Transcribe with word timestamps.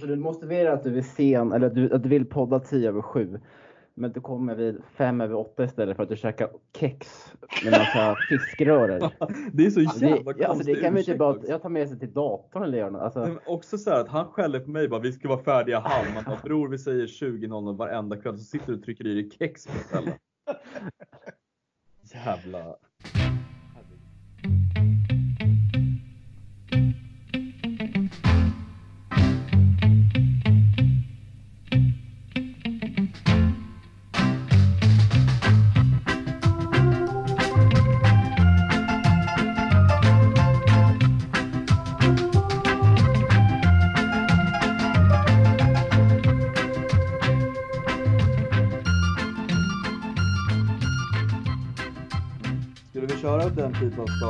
Så 0.00 0.06
du 0.06 0.16
motiverar 0.16 0.72
att 0.72 0.84
du 0.84 0.98
är 0.98 1.02
sen, 1.02 1.52
eller 1.52 1.66
att 1.66 1.74
du, 1.74 1.94
att 1.94 2.02
du 2.02 2.08
vill 2.08 2.26
podda 2.26 2.60
10 2.60 2.88
över 2.88 3.02
7. 3.02 3.40
Men 3.94 4.12
du 4.12 4.20
kommer 4.20 4.54
vid 4.54 4.82
5 4.96 5.20
över 5.20 5.34
8 5.34 5.64
istället 5.64 5.96
för 5.96 6.02
att 6.02 6.08
du 6.08 6.16
käkar 6.16 6.48
kex 6.78 7.32
med 7.64 7.72
massa 7.72 8.16
fiskröror. 8.28 9.10
Det 9.52 9.66
är 9.66 9.70
så 9.70 9.80
Alltså, 9.80 10.04
jävla 10.04 10.32
det, 10.32 10.44
alltså, 10.44 10.64
det 10.64 10.74
kan 10.76 10.94
vi 10.94 11.00
inte 11.00 11.14
bara, 11.14 11.30
också. 11.36 11.50
jag 11.50 11.62
tar 11.62 11.68
med 11.68 11.88
sig 11.88 11.98
till 11.98 12.12
datorn 12.12 12.62
eller 12.62 12.78
gör 12.78 12.90
något. 12.90 13.02
Alltså, 13.02 13.20
Men 13.20 13.38
också 13.46 13.78
så 13.78 13.90
här 13.90 14.00
att 14.00 14.08
han 14.08 14.26
skäller 14.26 14.60
på 14.60 14.70
mig 14.70 14.88
bara, 14.88 15.00
vi 15.00 15.12
ska 15.12 15.28
vara 15.28 15.42
färdiga 15.42 15.80
halv. 15.80 16.14
Man 16.14 16.24
bara, 16.24 16.38
bror 16.44 16.68
vi 16.68 16.78
säger 16.78 17.06
20.00 17.06 17.76
varenda 17.76 18.16
kväll 18.16 18.38
så 18.38 18.44
sitter 18.44 18.66
du 18.66 18.74
och 18.78 18.84
trycker 18.84 19.06
i 19.06 19.14
dig 19.14 19.30
kex 19.38 19.66
på 19.66 19.72
kvällen. 19.90 20.12
Jävla. 22.14 22.76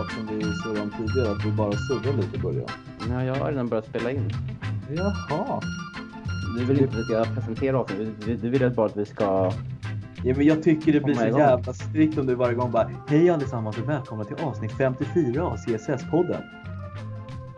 Start 0.01 0.13
som 0.13 0.37
vi 0.37 0.43
surrade 0.43 0.81
om 0.81 0.91
tidigare? 0.91 1.31
Att 1.31 1.45
vi 1.45 1.53
bara 1.53 1.73
surrar 1.73 2.17
lite 2.17 2.37
i 2.37 2.41
början? 2.41 2.69
ja, 3.09 3.25
jag 3.25 3.35
har 3.35 3.51
redan 3.51 3.69
börjat 3.69 3.87
spela 3.87 4.11
in. 4.11 4.31
Jaha. 4.97 5.61
Du 6.59 6.65
vill 6.65 6.81
inte 6.81 6.93
att 6.93 6.99
vi 6.99 7.05
ska 7.05 7.25
presentera 7.35 7.81
oss, 7.81 7.91
du, 8.27 8.51
vill 8.51 8.71
bara 8.71 8.87
att 8.87 8.97
vi 8.97 9.07
ska... 9.07 9.53
Ja, 10.25 10.35
men 10.37 10.47
jag 10.47 10.63
tycker 10.63 10.93
det 10.93 11.01
blir 11.01 11.15
så 11.15 11.27
igång. 11.27 11.41
jävla 11.41 11.73
strikt 11.73 12.19
om 12.19 12.27
du 12.27 12.35
varje 12.35 12.55
gång 12.55 12.71
bara 12.71 12.91
Hej 13.09 13.31
allesammans 13.31 13.79
och 13.79 13.89
välkomna 13.89 14.25
till 14.25 14.37
avsnitt 14.45 14.73
54 14.73 15.43
av 15.43 15.57
CSS-podden. 15.57 16.43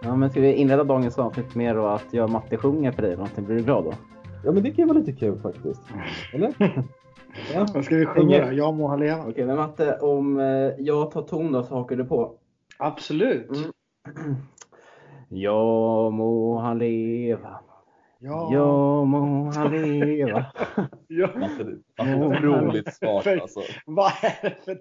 Ja, 0.03 0.17
men 0.17 0.31
ska 0.31 0.41
vi 0.41 0.53
inleda 0.53 0.85
dagens 0.85 1.19
avsnitt 1.19 1.55
med 1.55 1.77
då 1.77 1.87
att 1.87 2.07
jag 2.11 2.31
Matte 2.31 2.57
sjunger 2.57 2.93
för 2.93 3.03
dig 3.03 3.11
eller 3.11 3.19
någonting? 3.19 3.45
Blir 3.45 3.57
du 3.57 3.63
glad 3.63 3.85
då? 3.85 3.95
Ja 4.45 4.53
men 4.53 4.63
det 4.63 4.71
kan 4.71 4.89
vara 4.89 4.99
lite 4.99 5.13
kul 5.13 5.39
faktiskt. 5.39 5.83
Eller? 6.33 6.55
ja. 7.55 7.67
Ska 7.83 7.97
vi 7.97 8.07
sjunga? 8.07 8.53
Jag 8.53 8.75
må 8.75 8.89
han 8.89 9.01
leva. 9.01 9.27
Okej, 9.29 9.47
men 9.47 9.57
Matte, 9.57 9.99
om 10.01 10.41
eh, 10.41 10.47
jag 10.79 11.11
tar 11.11 11.23
ton 11.23 11.53
då 11.53 11.63
så 11.63 11.75
hakar 11.75 11.97
du 11.97 12.05
på. 12.05 12.35
Absolut. 12.79 13.51
Mm. 13.51 14.37
Ja 15.35 16.11
må 16.11 16.59
han 16.59 16.79
leva, 16.79 17.61
Ja. 18.19 18.49
ja 18.53 19.05
må 19.05 19.51
han 19.51 19.71
leva. 19.83 20.47
ja. 21.09 21.29
Otroligt 21.99 22.95
För- 22.99 23.41
alltså. 23.41 23.61
Vad 23.87 24.13
är 24.23 24.43
det 24.43 24.65
för, 24.65 24.79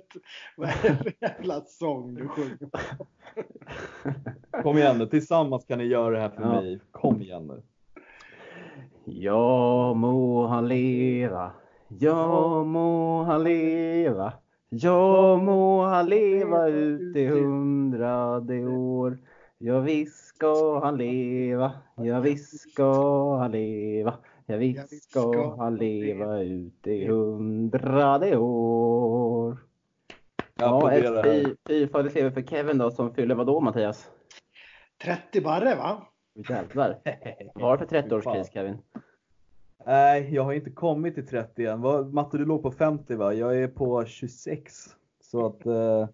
vad 0.58 0.70
är 0.70 0.74
det 0.90 0.96
för 0.96 1.14
jävla 1.22 1.62
sång 1.62 2.14
du 2.16 2.28
sjunger? 2.28 2.58
Kom 4.64 4.78
igen 4.78 4.98
nu, 4.98 5.06
tillsammans 5.06 5.66
kan 5.66 5.78
ni 5.78 5.84
göra 5.86 6.10
det 6.16 6.20
här 6.22 6.30
för 6.30 6.42
Ja. 6.42 6.48
mig. 6.62 6.80
Kom 6.92 7.22
igen 7.22 7.48
nu. 7.48 7.62
Ja 9.06 9.94
må 9.94 10.48
han 10.48 10.68
leva, 10.68 11.52
ja 12.00 12.64
må 12.64 13.24
han 13.24 13.44
leva. 13.44 14.34
Ja 14.70 15.38
må 15.38 15.84
han 15.84 16.08
leva 16.10 16.68
ut 16.68 17.16
i 17.16 17.26
hundrade 17.28 18.60
år. 18.68 19.18
Ja 19.58 19.80
visst 19.80 20.36
ska 20.36 20.80
han 20.80 20.98
leva, 20.98 21.72
ja 21.96 22.20
visst 22.20 22.72
ska 22.72 22.92
han 23.38 23.52
leva. 23.52 24.14
Ja 24.46 24.58
visst 24.58 25.04
ska 25.04 25.56
han 25.56 25.76
leva 25.76 26.40
ut 26.40 26.88
i 26.88 27.08
hundrade 27.08 28.38
år. 28.38 29.58
Ja, 30.56 30.92
ett 30.92 31.58
fyrfaldigt 31.68 32.16
lever 32.16 32.32
för 32.32 32.42
Kevin 32.42 32.78
då 32.78 32.92
som 32.92 33.14
fyller 33.14 33.36
vadå 33.36 33.60
Mattias? 33.60 34.10
30 35.04 35.42
barre 35.42 35.76
va? 35.76 36.08
Jävlar. 36.50 37.00
Vad 37.56 37.64
har 37.64 37.78
du 37.78 37.88
för 37.88 38.02
30-årskris 38.02 38.54
Kevin? 38.54 38.78
Nej, 39.86 40.30
jag 40.34 40.44
har 40.44 40.54
inte 40.54 40.70
kommit 40.70 41.16
till 41.16 41.28
30 41.28 41.66
än. 41.66 41.80
Matte, 42.14 42.38
du 42.38 42.46
låg 42.46 42.64
på 42.64 42.72
50 42.72 43.16
va? 43.16 43.34
Jag 43.34 43.58
är 43.58 43.68
på 43.68 44.06
26. 44.06 44.74
Så 45.22 45.46
att, 45.46 45.66
eh, 45.66 46.08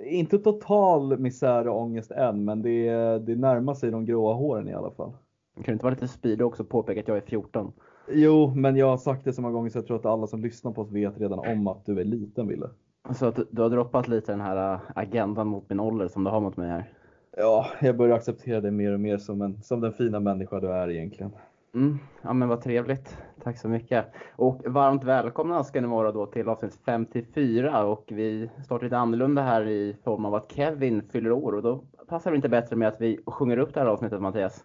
inte 0.00 0.38
total 0.38 1.18
misär 1.18 1.68
och 1.68 1.80
ångest 1.80 2.10
än, 2.10 2.44
men 2.44 2.62
det, 2.62 2.88
det 3.18 3.36
närmar 3.36 3.74
sig 3.74 3.90
de 3.90 4.04
gråa 4.04 4.34
håren 4.34 4.68
i 4.68 4.74
alla 4.74 4.90
fall. 4.90 5.12
Kan 5.54 5.64
du 5.64 5.72
inte 5.72 5.84
vara 5.84 5.96
lite 6.22 6.44
också 6.44 6.62
och 6.62 6.68
påpeka 6.68 7.00
att 7.00 7.08
jag 7.08 7.16
är 7.16 7.20
14? 7.20 7.72
Jo, 8.08 8.52
men 8.54 8.76
jag 8.76 8.86
har 8.86 8.96
sagt 8.96 9.24
det 9.24 9.32
så 9.32 9.42
många 9.42 9.54
gånger 9.54 9.70
så 9.70 9.78
jag 9.78 9.86
tror 9.86 9.96
att 9.96 10.06
alla 10.06 10.26
som 10.26 10.42
lyssnar 10.42 10.72
på 10.72 10.82
oss 10.82 10.90
vet 10.90 11.20
redan 11.20 11.38
om 11.38 11.66
att 11.66 11.86
du 11.86 12.00
är 12.00 12.04
liten, 12.04 12.48
Wille. 12.48 12.68
Så 13.14 13.26
att 13.26 13.38
du 13.50 13.62
har 13.62 13.70
droppat 13.70 14.08
lite 14.08 14.32
den 14.32 14.40
här 14.40 14.74
äh, 14.74 14.80
agendan 14.94 15.46
mot 15.46 15.68
min 15.68 15.80
ålder 15.80 16.08
som 16.08 16.24
du 16.24 16.30
har 16.30 16.40
mot 16.40 16.56
mig 16.56 16.68
här. 16.68 16.92
Ja, 17.36 17.66
jag 17.80 17.96
börjar 17.96 18.16
acceptera 18.16 18.60
dig 18.60 18.70
mer 18.70 18.92
och 18.92 19.00
mer 19.00 19.18
som, 19.18 19.42
en, 19.42 19.62
som 19.62 19.80
den 19.80 19.92
fina 19.92 20.20
människa 20.20 20.60
du 20.60 20.72
är 20.72 20.90
egentligen. 20.90 21.32
Mm, 21.74 21.98
ja 22.22 22.32
men 22.32 22.48
vad 22.48 22.62
trevligt. 22.62 23.16
Tack 23.42 23.58
så 23.58 23.68
mycket. 23.68 24.06
Och 24.36 24.62
varmt 24.66 25.04
välkomna 25.04 25.64
ska 25.64 25.80
ni 25.80 25.86
vara 25.86 26.12
då 26.12 26.26
till 26.26 26.48
avsnitt 26.48 26.78
54 26.84 27.84
och 27.84 28.04
vi 28.08 28.50
startar 28.64 28.84
lite 28.84 28.98
annorlunda 28.98 29.42
här 29.42 29.68
i 29.68 29.96
form 30.04 30.24
av 30.24 30.34
att 30.34 30.52
Kevin 30.52 31.02
fyller 31.12 31.32
år 31.32 31.52
och 31.52 31.62
då 31.62 31.84
passar 32.08 32.30
det 32.30 32.36
inte 32.36 32.48
bättre 32.48 32.76
med 32.76 32.88
att 32.88 33.00
vi 33.00 33.20
sjunger 33.26 33.58
upp 33.58 33.74
det 33.74 33.80
här 33.80 33.86
avsnittet 33.86 34.22
Mattias. 34.22 34.64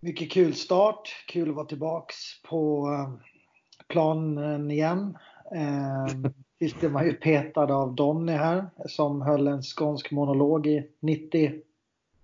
Mycket 0.00 0.30
kul 0.30 0.54
start. 0.54 1.24
Kul 1.28 1.48
att 1.48 1.54
vara 1.54 1.66
tillbaks 1.66 2.42
på 2.42 2.88
eh, 2.88 3.26
planen 3.88 4.70
igen. 4.70 5.18
Eh, 5.54 6.30
Sist 6.58 6.80
blev 6.80 6.92
man 6.92 7.06
ju 7.06 7.12
petad 7.12 7.74
av 7.74 7.94
Donny 7.94 8.32
här 8.32 8.66
som 8.86 9.22
höll 9.22 9.46
en 9.46 9.62
skånsk 9.62 10.10
monolog 10.10 10.66
i 10.66 10.88
90 11.00 11.52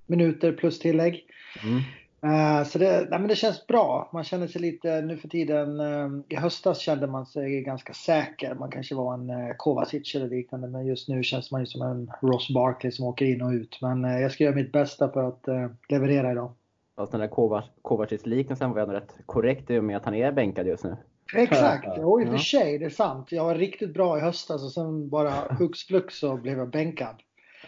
minuter 0.06 0.52
plus 0.52 0.78
tillägg. 0.78 1.24
Mm. 1.62 1.82
Eh, 2.22 2.64
Så 2.64 2.78
det, 2.78 3.06
nej 3.10 3.18
men 3.18 3.28
det 3.28 3.36
känns 3.36 3.66
bra. 3.66 4.10
Man 4.12 4.24
känner 4.24 4.46
sig 4.46 4.60
lite 4.60 5.00
nu 5.00 5.16
för 5.16 5.28
tiden. 5.28 5.80
eh, 5.80 6.08
I 6.28 6.36
höstas 6.36 6.78
kände 6.78 7.06
man 7.06 7.26
sig 7.26 7.60
ganska 7.62 7.92
säker. 7.92 8.54
Man 8.54 8.70
kanske 8.70 8.94
var 8.94 9.14
en 9.14 9.30
eh, 9.30 9.54
Kovacic 9.56 10.14
eller 10.14 10.28
liknande. 10.28 10.68
Men 10.68 10.86
just 10.86 11.08
nu 11.08 11.22
känns 11.22 11.50
man 11.50 11.60
ju 11.60 11.66
som 11.66 11.82
en 11.82 12.10
Ross 12.22 12.48
Barkley 12.54 12.92
som 12.92 13.06
åker 13.06 13.24
in 13.26 13.42
och 13.42 13.50
ut. 13.50 13.78
Men 13.82 14.02
jag 14.04 14.32
ska 14.32 14.44
göra 14.44 14.54
mitt 14.54 14.72
bästa 14.72 15.08
för 15.08 15.28
att 15.28 15.70
leverera 15.88 16.32
idag. 16.32 16.52
Fast 16.96 17.12
den 17.12 17.20
där 17.20 17.28
Kovac- 17.28 17.68
Kovacic-liknelsen 17.82 18.70
var 18.72 18.80
ändå 18.80 18.94
rätt 18.94 19.14
korrekt 19.26 19.70
i 19.70 19.78
och 19.78 19.84
med 19.84 19.96
att 19.96 20.04
han 20.04 20.14
är 20.14 20.32
bänkad 20.32 20.66
just 20.66 20.84
nu. 20.84 20.96
Exakt, 21.34 21.98
och 21.98 22.22
i 22.22 22.24
och 22.24 22.28
för 22.28 22.38
sig, 22.38 22.78
det 22.78 22.84
är 22.84 22.90
sant. 22.90 23.32
Jag 23.32 23.44
var 23.44 23.54
riktigt 23.54 23.94
bra 23.94 24.18
i 24.18 24.20
höstas 24.20 24.64
och 24.64 24.72
sen 24.72 25.08
bara 25.08 25.30
hux 25.58 25.82
flux 25.82 26.18
så 26.18 26.36
blev 26.36 26.58
jag 26.58 26.68
bänkad. 26.70 27.16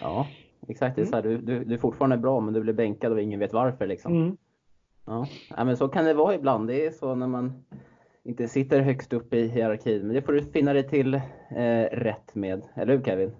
Ja, 0.00 0.26
exakt. 0.68 0.96
Det 0.96 1.02
är 1.02 1.06
så 1.06 1.16
här, 1.16 1.22
du, 1.22 1.38
du, 1.38 1.64
du 1.64 1.74
är 1.74 1.78
fortfarande 1.78 2.16
bra 2.16 2.40
men 2.40 2.54
du 2.54 2.60
blir 2.60 2.72
bänkad 2.72 3.12
och 3.12 3.20
ingen 3.20 3.40
vet 3.40 3.52
varför 3.52 3.86
liksom. 3.86 4.12
Mm. 4.12 4.36
Ja. 5.06 5.26
ja, 5.56 5.64
men 5.64 5.76
så 5.76 5.88
kan 5.88 6.04
det 6.04 6.14
vara 6.14 6.34
ibland. 6.34 6.68
Det 6.68 6.86
är 6.86 6.90
så 6.90 7.14
när 7.14 7.26
man 7.26 7.52
inte 8.22 8.48
sitter 8.48 8.80
högst 8.80 9.12
upp 9.12 9.34
i 9.34 9.48
hierarkin. 9.48 10.02
Men 10.02 10.14
det 10.14 10.22
får 10.22 10.32
du 10.32 10.44
finna 10.44 10.72
dig 10.72 10.88
till 10.88 11.14
eh, 11.14 11.82
rätt 11.92 12.34
med. 12.34 12.62
Eller 12.74 12.96
hur 12.96 13.04
Kevin? 13.04 13.32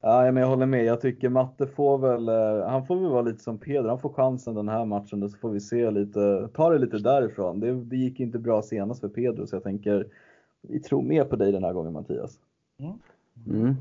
Ja, 0.00 0.22
men 0.32 0.36
jag 0.36 0.48
håller 0.48 0.66
med. 0.66 0.84
Jag 0.84 1.00
tycker 1.00 1.28
Matte 1.28 1.66
får 1.66 1.98
väl, 1.98 2.28
eh, 2.28 2.68
han 2.68 2.86
får 2.86 2.96
väl 2.96 3.10
vara 3.10 3.22
lite 3.22 3.42
som 3.42 3.58
Peder. 3.58 3.88
Han 3.88 3.98
får 3.98 4.12
chansen 4.12 4.54
den 4.54 4.68
här 4.68 4.84
matchen 4.84 5.20
då 5.20 5.28
så 5.28 5.38
får 5.38 5.50
vi 5.50 5.60
se 5.60 5.90
lite, 5.90 6.48
ta 6.54 6.70
det 6.70 6.78
lite 6.78 6.98
därifrån. 6.98 7.60
Det, 7.60 7.72
det 7.72 7.96
gick 7.96 8.20
inte 8.20 8.38
bra 8.38 8.62
senast 8.62 9.00
för 9.00 9.08
Pedro 9.08 9.46
så 9.46 9.56
jag 9.56 9.62
tänker, 9.62 10.06
vi 10.62 10.80
tror 10.80 11.02
mer 11.02 11.24
på 11.24 11.36
dig 11.36 11.52
den 11.52 11.64
här 11.64 11.72
gången 11.72 11.92
Mattias. 11.92 12.38
Mm. 13.46 13.76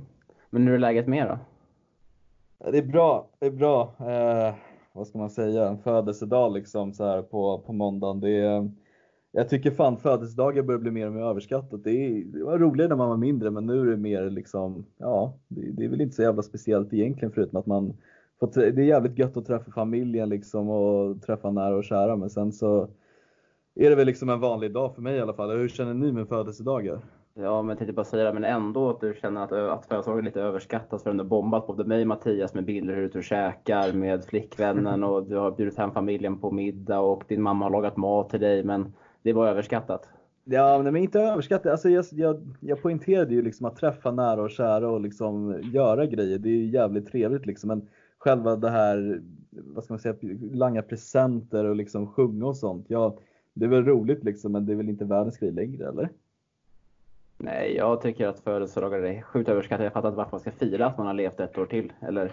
Men 0.49 0.67
hur 0.67 0.73
är 0.73 0.79
läget 0.79 1.07
med 1.07 1.27
då? 1.27 1.39
Det 2.63 2.77
är 2.77 2.85
bra, 2.85 3.29
det 3.39 3.45
är 3.45 3.51
bra. 3.51 3.93
Eh, 3.99 4.55
vad 4.93 5.07
ska 5.07 5.17
man 5.17 5.29
säga, 5.29 5.67
en 5.67 5.77
födelsedag 5.77 6.53
liksom 6.53 6.93
så 6.93 7.05
här 7.05 7.21
på, 7.21 7.59
på 7.65 7.73
måndagen. 7.73 8.19
Det 8.19 8.29
är, 8.29 8.71
jag 9.31 9.49
tycker 9.49 9.71
fan 9.71 9.97
födelsedagar 9.97 10.63
börjar 10.63 10.79
bli 10.79 10.91
mer 10.91 11.07
och 11.07 11.13
mer 11.13 11.21
överskattat. 11.21 11.83
Det, 11.83 11.91
är, 11.91 12.23
det 12.25 12.43
var 12.43 12.59
roligare 12.59 12.89
när 12.89 12.95
man 12.95 13.09
var 13.09 13.17
mindre 13.17 13.51
men 13.51 13.65
nu 13.65 13.81
är 13.81 13.85
det 13.85 13.97
mer 13.97 14.29
liksom, 14.29 14.85
ja, 14.97 15.33
det, 15.47 15.71
det 15.71 15.85
är 15.85 15.89
väl 15.89 16.01
inte 16.01 16.15
så 16.15 16.21
jävla 16.21 16.41
speciellt 16.41 16.93
egentligen 16.93 17.31
förutom 17.31 17.59
att 17.59 17.65
man 17.65 17.93
får, 18.39 18.47
det 18.71 18.81
är 18.81 18.85
jävligt 18.85 19.19
gött 19.19 19.37
att 19.37 19.45
träffa 19.45 19.71
familjen 19.71 20.29
liksom 20.29 20.69
och 20.69 21.21
träffa 21.21 21.51
nära 21.51 21.75
och 21.75 21.83
kära 21.83 22.15
men 22.15 22.29
sen 22.29 22.51
så 22.51 22.89
är 23.75 23.89
det 23.89 23.95
väl 23.95 24.07
liksom 24.07 24.29
en 24.29 24.39
vanlig 24.39 24.73
dag 24.73 24.95
för 24.95 25.01
mig 25.01 25.15
i 25.15 25.21
alla 25.21 25.33
fall. 25.33 25.57
Hur 25.57 25.67
känner 25.67 25.93
ni 25.93 26.11
med 26.11 26.27
födelsedagar? 26.27 27.01
Ja, 27.33 27.61
men 27.61 27.69
jag 27.69 27.77
tänkte 27.77 27.93
bara 27.93 28.05
säga 28.05 28.23
det, 28.23 28.33
men 28.33 28.43
ändå 28.43 28.89
att 28.89 29.01
du 29.01 29.13
känner 29.21 29.43
att, 29.43 29.51
att 29.91 30.07
är 30.07 30.21
lite 30.21 30.41
överskattas 30.41 31.03
för 31.03 31.13
du 31.13 31.17
har 31.17 31.25
bombat 31.25 31.67
både 31.67 31.83
mig 31.83 32.01
och 32.01 32.07
Mattias 32.07 32.53
med 32.53 32.65
bilder 32.65 32.95
hur 32.95 33.09
du 33.09 33.23
käkar 33.23 33.93
med 33.93 34.25
flickvännen 34.25 35.03
och 35.03 35.23
du 35.23 35.37
har 35.37 35.51
bjudit 35.51 35.77
hem 35.77 35.91
familjen 35.91 36.39
på 36.39 36.51
middag 36.51 36.99
och 36.99 37.23
din 37.27 37.41
mamma 37.41 37.65
har 37.65 37.69
lagat 37.69 37.97
mat 37.97 38.29
till 38.29 38.39
dig, 38.39 38.63
men 38.63 38.93
det 39.21 39.33
var 39.33 39.47
överskattat. 39.47 40.09
Ja, 40.43 40.81
men 40.83 40.95
inte 40.95 41.19
överskattat. 41.19 41.71
Alltså 41.71 41.89
jag, 41.89 42.05
jag, 42.11 42.55
jag 42.59 42.81
poängterade 42.81 43.33
ju 43.33 43.41
liksom 43.41 43.65
att 43.65 43.75
träffa 43.75 44.11
nära 44.11 44.41
och 44.41 44.51
kära 44.51 44.89
och 44.89 45.01
liksom 45.01 45.61
göra 45.63 46.05
grejer. 46.05 46.39
Det 46.39 46.49
är 46.49 46.53
ju 46.53 46.65
jävligt 46.65 47.07
trevligt 47.07 47.45
liksom. 47.45 47.67
Men 47.67 47.87
själva 48.17 48.55
det 48.55 48.69
här 48.69 49.21
vad 49.51 49.83
ska 49.83 49.93
man 49.93 49.99
säga, 49.99 50.15
langa 50.51 50.81
presenter 50.81 51.65
och 51.65 51.75
liksom 51.75 52.07
sjunga 52.07 52.45
och 52.45 52.57
sånt. 52.57 52.85
Ja, 52.89 53.17
det 53.53 53.65
är 53.65 53.69
väl 53.69 53.85
roligt 53.85 54.23
liksom, 54.23 54.51
men 54.51 54.65
det 54.65 54.71
är 54.71 54.75
väl 54.75 54.89
inte 54.89 55.05
världens 55.05 55.37
grej 55.37 55.51
längre, 55.51 55.87
eller? 55.87 56.09
Nej, 57.43 57.75
jag 57.75 58.01
tycker 58.01 58.27
att 58.27 58.39
födelsedagar 58.39 58.99
är 58.99 59.21
sjukt 59.21 59.49
överskattat. 59.49 59.83
Jag 59.83 59.93
fattar 59.93 60.07
inte 60.09 60.17
varför 60.17 60.31
man 60.31 60.39
ska 60.39 60.51
fira 60.51 60.85
att 60.85 60.97
man 60.97 61.07
har 61.07 61.13
levt 61.13 61.39
ett 61.39 61.57
år 61.57 61.65
till. 61.65 61.93
Eller 62.01 62.31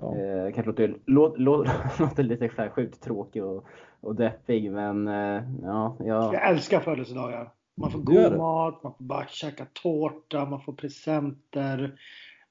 Ja. 0.00 0.16
eh, 0.16 0.44
kanske 0.52 0.62
låter, 0.62 0.96
lå, 1.06 1.34
lå, 1.36 1.64
låter 1.98 2.22
lite 2.22 2.48
så 2.56 2.62
här 2.62 2.68
sjukt 2.68 3.02
tråkig 3.02 3.44
och, 3.44 3.64
och 4.00 4.14
deppig, 4.14 4.72
men 4.72 5.08
eh, 5.08 5.42
ja, 5.62 5.96
jag, 5.98 6.34
Jag 6.34 6.48
älskar 6.50 6.80
födelsedagar. 6.80 7.50
Man 7.74 7.90
får 7.90 7.98
god 7.98 8.36
mat, 8.36 8.82
man 8.82 8.92
får 8.94 9.04
bara 9.04 9.26
käka 9.26 9.66
tårta, 9.82 10.44
man 10.44 10.60
får 10.60 10.72
presenter, 10.72 11.94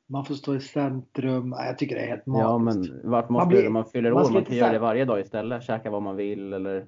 man 0.08 0.26
får 0.26 0.36
stå 0.36 0.56
i 0.56 0.60
centrum. 0.60 1.52
Ja, 1.58 1.66
Jag 1.66 1.78
tycker 1.78 1.96
det 1.96 2.02
är 2.02 2.08
helt 2.08 2.24
ja 2.26 2.58
magiskt. 2.58 2.92
men 3.04 3.12
vart 3.12 3.30
Man 3.30 3.34
måste 3.34 3.48
blir- 3.48 3.58
du 3.58 3.64
när 3.64 3.72
man 3.72 3.86
fyller 3.86 4.12
man 4.12 4.24
år? 4.24 4.30
Man 4.30 4.38
inte 4.38 4.50
kan 4.50 4.58
göra 4.58 4.72
det 4.72 4.80
varje 4.80 5.06
dag 5.06 5.20
istället. 5.20 5.64
Käka 5.64 5.90
vad 5.92 6.02
man 6.02 6.16
vill 6.16 6.54
eller 6.54 6.86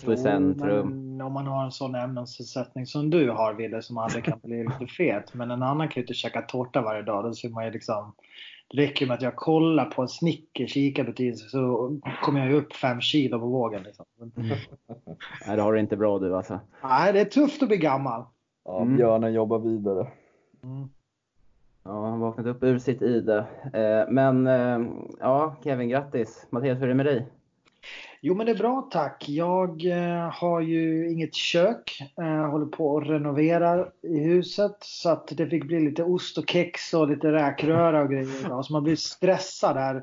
i 0.00 0.04
Jo, 0.06 0.16
centrum. 0.16 0.88
Men 1.16 1.26
om 1.26 1.32
man 1.32 1.46
har 1.46 1.64
en 1.64 1.72
sån 1.72 1.94
ämnesomsättning 1.94 2.86
som 2.86 3.10
du 3.10 3.30
har 3.30 3.54
Wille, 3.54 3.82
som 3.82 3.98
aldrig 3.98 4.24
kan 4.24 4.38
bli 4.42 4.64
lite 4.64 4.86
fet. 4.92 5.34
Men 5.34 5.50
en 5.50 5.62
annan 5.62 5.88
kan 5.88 6.00
ju 6.00 6.02
inte 6.02 6.14
käka 6.14 6.42
tårta 6.42 6.82
varje 6.82 7.02
dag. 7.02 7.24
Då 7.24 7.34
ser 7.34 7.48
man 7.48 7.64
ju 7.64 7.70
liksom, 7.70 8.12
det 8.70 8.82
räcker 8.82 9.06
med 9.06 9.14
att 9.14 9.22
jag 9.22 9.36
kollar 9.36 9.84
på 9.84 10.02
en 10.02 10.08
Snickers 10.08 10.76
i 10.76 10.86
ICA-butiken 10.86 11.36
så 11.36 11.90
kommer 12.22 12.40
jag 12.40 12.48
ju 12.48 12.54
upp 12.56 12.72
fem 12.72 13.00
kilo 13.00 13.38
på 13.40 13.46
vågen. 13.46 13.82
Liksom. 13.82 14.04
Nej, 15.46 15.56
det 15.56 15.62
har 15.62 15.72
du 15.72 15.80
inte 15.80 15.96
bra 15.96 16.18
du 16.18 16.36
alltså. 16.36 16.60
Nej, 16.82 17.12
det 17.12 17.20
är 17.20 17.24
tufft 17.24 17.62
att 17.62 17.68
bli 17.68 17.76
gammal. 17.78 18.24
Ja, 18.64 18.80
Mm. 18.82 18.96
björnen 18.96 19.32
jobbar 19.32 19.58
vidare. 19.58 20.06
Mm. 20.64 20.88
Ja, 21.84 21.90
han 22.02 22.12
har 22.12 22.18
vaknat 22.18 22.46
upp 22.46 22.62
ur 22.62 22.78
sitt 22.78 23.02
ide. 23.02 23.38
Eh, 23.72 24.10
men 24.12 24.46
eh, 24.46 24.78
ja, 25.20 25.56
Kevin, 25.64 25.88
grattis! 25.88 26.46
Mattias, 26.50 26.78
hur 26.78 26.84
är 26.84 26.88
det 26.88 26.94
med 26.94 27.06
dig? 27.06 27.26
Jo 28.24 28.34
men 28.34 28.46
det 28.46 28.52
är 28.52 28.56
bra 28.56 28.88
tack. 28.90 29.28
Jag 29.28 29.84
eh, 29.84 30.30
har 30.32 30.60
ju 30.60 31.10
inget 31.10 31.34
kök. 31.34 32.02
Eh, 32.18 32.50
håller 32.50 32.66
på 32.66 32.88
och 32.88 33.06
renoverar 33.06 33.92
i 34.02 34.18
huset. 34.18 34.76
Så 34.80 35.10
att 35.10 35.28
det 35.28 35.46
fick 35.46 35.64
bli 35.64 35.80
lite 35.80 36.04
ost 36.04 36.38
och 36.38 36.50
kex 36.50 36.94
och 36.94 37.08
lite 37.08 37.32
räkröra 37.32 38.02
och 38.02 38.10
grejer 38.10 38.44
idag. 38.44 38.64
Så 38.64 38.72
man 38.72 38.84
blir 38.84 38.96
stressad 38.96 39.76
där. 39.76 40.02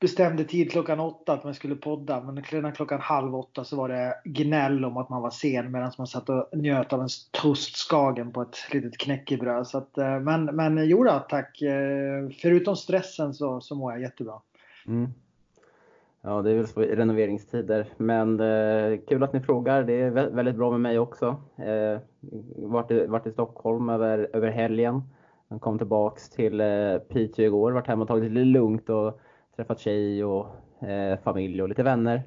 Bestämde 0.00 0.44
tid 0.44 0.70
klockan 0.70 1.00
åtta 1.00 1.32
att 1.32 1.44
man 1.44 1.54
skulle 1.54 1.76
podda. 1.76 2.20
Men 2.20 2.42
redan 2.42 2.72
klockan 2.72 3.00
halv 3.00 3.34
åtta 3.34 3.64
så 3.64 3.76
var 3.76 3.88
det 3.88 4.14
gnäll 4.24 4.84
om 4.84 4.96
att 4.96 5.08
man 5.08 5.22
var 5.22 5.30
sen 5.30 5.72
medan 5.72 5.92
man 5.98 6.06
satt 6.06 6.28
och 6.28 6.48
njöt 6.52 6.92
av 6.92 7.00
en 7.00 7.08
toastskagen 7.30 8.32
på 8.32 8.42
ett 8.42 8.56
litet 8.72 8.98
knäckebröd. 8.98 9.66
Så 9.66 9.78
att, 9.78 9.98
eh, 9.98 10.20
men, 10.20 10.44
men 10.44 10.88
jo 10.88 11.04
då, 11.04 11.24
tack. 11.28 11.62
Eh, 11.62 12.28
förutom 12.42 12.76
stressen 12.76 13.34
så, 13.34 13.60
så 13.60 13.74
mår 13.74 13.92
jag 13.92 14.00
jättebra. 14.00 14.40
Mm. 14.86 15.10
Ja, 16.26 16.42
det 16.42 16.50
är 16.50 16.54
väl 16.54 16.66
så 16.66 16.82
i 16.82 16.96
renoveringstider. 16.96 17.86
Men 17.96 18.40
eh, 18.40 18.98
kul 19.08 19.22
att 19.22 19.32
ni 19.32 19.40
frågar. 19.40 19.82
Det 19.84 19.92
är 20.00 20.10
vä- 20.10 20.34
väldigt 20.34 20.56
bra 20.56 20.70
med 20.70 20.80
mig 20.80 20.98
också. 20.98 21.26
Eh, 21.56 21.98
varit, 22.56 22.90
i, 22.90 23.06
varit 23.06 23.26
i 23.26 23.32
Stockholm 23.32 23.88
över, 23.88 24.30
över 24.32 24.50
helgen. 24.50 25.02
Jag 25.48 25.60
kom 25.60 25.78
tillbaks 25.78 26.30
till 26.30 26.60
eh, 26.60 26.98
Piteå 27.08 27.44
igår. 27.44 27.72
Varit 27.72 27.86
hemma 27.86 28.02
och 28.02 28.08
tagit 28.08 28.24
det 28.24 28.30
lite 28.30 28.44
lugnt 28.44 28.90
och 28.90 29.20
träffat 29.56 29.78
tjej 29.78 30.24
och 30.24 30.46
eh, 30.88 31.18
familj 31.18 31.62
och 31.62 31.68
lite 31.68 31.82
vänner. 31.82 32.22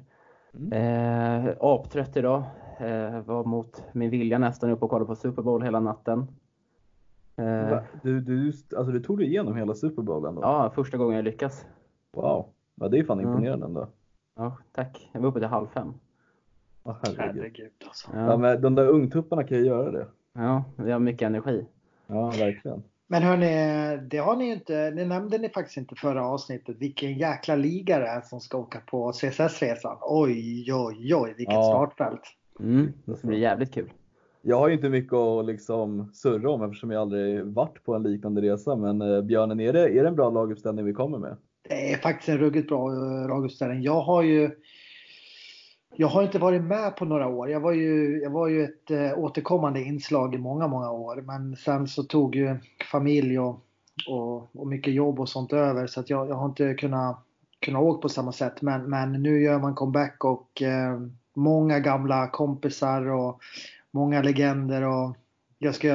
Eh, 0.72 1.50
aptrött 1.60 2.16
idag. 2.16 2.42
Eh, 2.80 3.20
var 3.20 3.44
mot 3.44 3.84
min 3.92 4.10
vilja 4.10 4.38
nästan 4.38 4.70
upp 4.70 4.82
och 4.82 4.90
kollade 4.90 5.06
på 5.06 5.14
Super 5.14 5.42
Bowl 5.42 5.62
hela 5.62 5.80
natten. 5.80 6.26
Eh? 7.36 7.78
Du, 8.02 8.20
du, 8.20 8.46
alltså, 8.76 8.92
du 8.92 9.00
tog 9.00 9.18
dig 9.18 9.26
igenom 9.26 9.56
hela 9.56 9.74
Super 9.74 10.02
Bowlen 10.02 10.34
då? 10.34 10.40
ja, 10.42 10.70
första 10.74 10.96
gången 10.96 11.16
jag 11.16 11.24
lyckas. 11.24 11.66
Wow, 12.12 12.46
ja, 12.80 12.88
det 12.88 12.98
är 12.98 13.04
fan 13.04 13.18
Mm. 13.20 13.30
imponerande 13.30 13.66
ändå. 13.66 13.88
Ja, 14.36 14.56
tack. 14.72 15.10
Jag 15.12 15.20
var 15.20 15.28
uppe 15.28 15.38
till 15.40 15.48
halv 15.48 15.66
fem. 15.66 15.94
Oh, 16.82 16.96
herregud. 17.02 17.36
Herregud 17.36 17.70
alltså. 17.86 18.08
Ja, 18.14 18.36
men 18.36 18.60
de 18.62 18.74
där 18.74 18.88
ungtupparna 18.88 19.44
kan 19.44 19.58
ju 19.58 19.64
göra 19.66 19.90
det. 19.90 20.06
Ja, 20.32 20.64
vi 20.76 20.92
har 20.92 20.98
mycket 20.98 21.26
energi. 21.26 21.66
Ja, 22.06 22.26
verkligen. 22.30 22.82
Men 23.06 23.22
hörni, 23.22 24.08
det 24.10 24.18
har 24.18 24.36
ni 24.36 24.44
ju 24.46 24.52
inte, 24.52 24.90
det 24.90 25.04
nämnde 25.04 25.38
ni 25.38 25.48
faktiskt 25.48 25.76
inte 25.76 25.94
förra 25.94 26.26
avsnittet, 26.26 26.76
vilken 26.78 27.18
jäkla 27.18 27.56
liga 27.56 27.98
det 27.98 28.06
är 28.06 28.20
som 28.20 28.40
ska 28.40 28.58
åka 28.58 28.80
på 28.86 29.12
CSS-resan. 29.12 29.96
Oj, 30.02 30.72
oj, 30.72 31.14
oj, 31.14 31.34
vilket 31.36 31.54
Ja. 31.54 31.62
startfält. 31.62 32.22
Mm, 32.60 32.92
det 33.04 33.16
ska 33.16 33.26
bli 33.28 33.40
jävligt 33.40 33.74
kul. 33.74 33.92
Jag 34.42 34.58
har 34.58 34.68
ju 34.68 34.74
inte 34.74 34.88
mycket 34.88 35.12
att 35.12 35.44
liksom 35.44 36.10
surra 36.14 36.50
om 36.50 36.62
eftersom 36.62 36.90
jag 36.90 37.00
aldrig 37.02 37.44
varit 37.46 37.84
på 37.84 37.94
en 37.94 38.02
liknande 38.02 38.42
resa. 38.42 38.76
Men 38.76 39.02
eh, 39.02 39.22
Björnen, 39.22 39.60
är 39.60 39.72
det, 39.72 39.98
är 39.98 40.02
det 40.02 40.08
en 40.08 40.16
bra 40.16 40.30
laguppställning 40.30 40.84
vi 40.84 40.92
kommer 40.92 41.18
med? 41.18 41.36
Det 41.68 41.92
är 41.92 41.96
faktiskt 41.96 42.28
en 42.28 42.38
ruggigt 42.38 42.68
bra 42.68 42.92
eh, 42.92 43.28
laguppställning. 43.28 43.82
Jag 43.82 44.00
har 44.00 44.22
ju 44.22 44.50
jag 46.00 46.08
har 46.08 46.22
inte 46.22 46.38
varit 46.38 46.62
med 46.62 46.96
på 46.96 47.04
några 47.04 47.28
år. 47.28 47.50
Jag 47.50 47.60
var 47.60 47.72
ju, 47.72 48.20
jag 48.22 48.30
var 48.30 48.48
ju 48.48 48.64
ett 48.64 48.90
äh, 48.90 49.18
återkommande 49.18 49.82
inslag 49.82 50.34
i 50.34 50.38
många, 50.38 50.68
många 50.68 50.90
år. 50.90 51.22
Men 51.26 51.56
sen 51.56 51.88
så 51.88 52.02
tog 52.02 52.36
ju 52.36 52.56
familj 52.92 53.38
och, 53.38 53.60
och, 54.08 54.56
och 54.56 54.66
mycket 54.66 54.94
jobb 54.94 55.20
och 55.20 55.28
sånt 55.28 55.52
över. 55.52 55.86
Så 55.86 56.00
att 56.00 56.10
jag, 56.10 56.28
jag 56.28 56.34
har 56.34 56.46
inte 56.46 56.74
kunnat, 56.74 57.24
kunnat 57.60 57.82
åka 57.82 58.00
på 58.00 58.08
samma 58.08 58.32
sätt. 58.32 58.62
Men, 58.62 58.90
men 58.90 59.12
nu 59.12 59.42
gör 59.42 59.58
man 59.58 59.74
comeback 59.74 60.24
och 60.24 60.62
eh, 60.62 61.00
många 61.34 61.78
gamla 61.78 62.28
kompisar 62.28 63.08
och 63.08 63.40
många 63.90 64.22
legender. 64.22 64.82
Och 64.82 65.16
jag 65.58 65.74
ska 65.74 65.88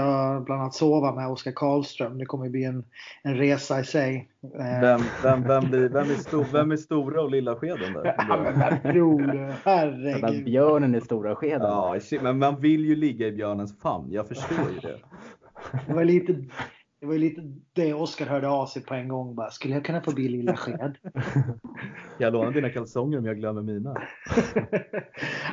bland 0.46 0.62
annat 0.62 0.74
sova 0.74 1.16
med 1.16 1.28
Oskar 1.28 1.52
Karlström. 1.52 2.18
Det 2.18 2.26
kommer 2.26 2.50
bli 2.50 2.64
en, 2.64 2.84
en 3.24 3.36
resa 3.38 3.80
i 3.80 3.84
sig. 3.84 4.30
Eh, 4.60 4.82
Vem, 4.82 5.02
vem, 5.24 5.44
vem, 5.48 5.70
blir, 5.70 5.90
vem, 5.90 6.10
är 6.10 6.16
stor, 6.16 6.46
vem 6.52 6.72
är 6.72 6.78
stora 6.78 7.22
och 7.22 7.32
lilla 7.32 7.56
skeden 7.56 7.94
där? 7.94 8.16
Ja, 8.18 8.38
men 8.44 9.54
Herregud. 9.64 10.44
björnen 10.46 10.96
i 10.96 11.02
stora 11.02 11.36
skeden. 11.36 11.62
Ja, 11.62 12.00
men 12.22 12.40
man 12.40 12.62
vill 12.62 12.86
ju 12.86 12.96
ligga 12.96 13.28
i 13.28 13.32
björnens 13.32 13.80
famn. 13.80 14.08
Jag 14.12 14.28
förstår 14.28 14.70
ju 14.74 14.80
det. 14.80 14.98
Det 15.88 15.94
var 15.94 16.04
lite 16.04 16.36
det, 17.04 17.08
var 17.08 17.16
lite 17.16 17.42
det 17.74 17.94
Oskar 17.94 18.26
hörde 18.26 18.48
av 18.48 18.66
sig 18.66 18.84
på 18.84 18.94
en 18.94 19.08
gång. 19.08 19.36
Bara, 19.36 19.52
Skulle 19.52 19.74
jag 19.74 19.86
kunna 19.86 20.02
få 20.02 20.14
bli 20.14 20.28
lilla 20.28 20.56
sked? 20.56 20.98
Jag 22.18 22.34
låna 22.34 22.52
dina 22.52 22.70
kalsonger 22.70 23.18
om 23.18 23.26
jag 23.26 23.38
glömmer 23.38 23.62
mina? 23.62 23.94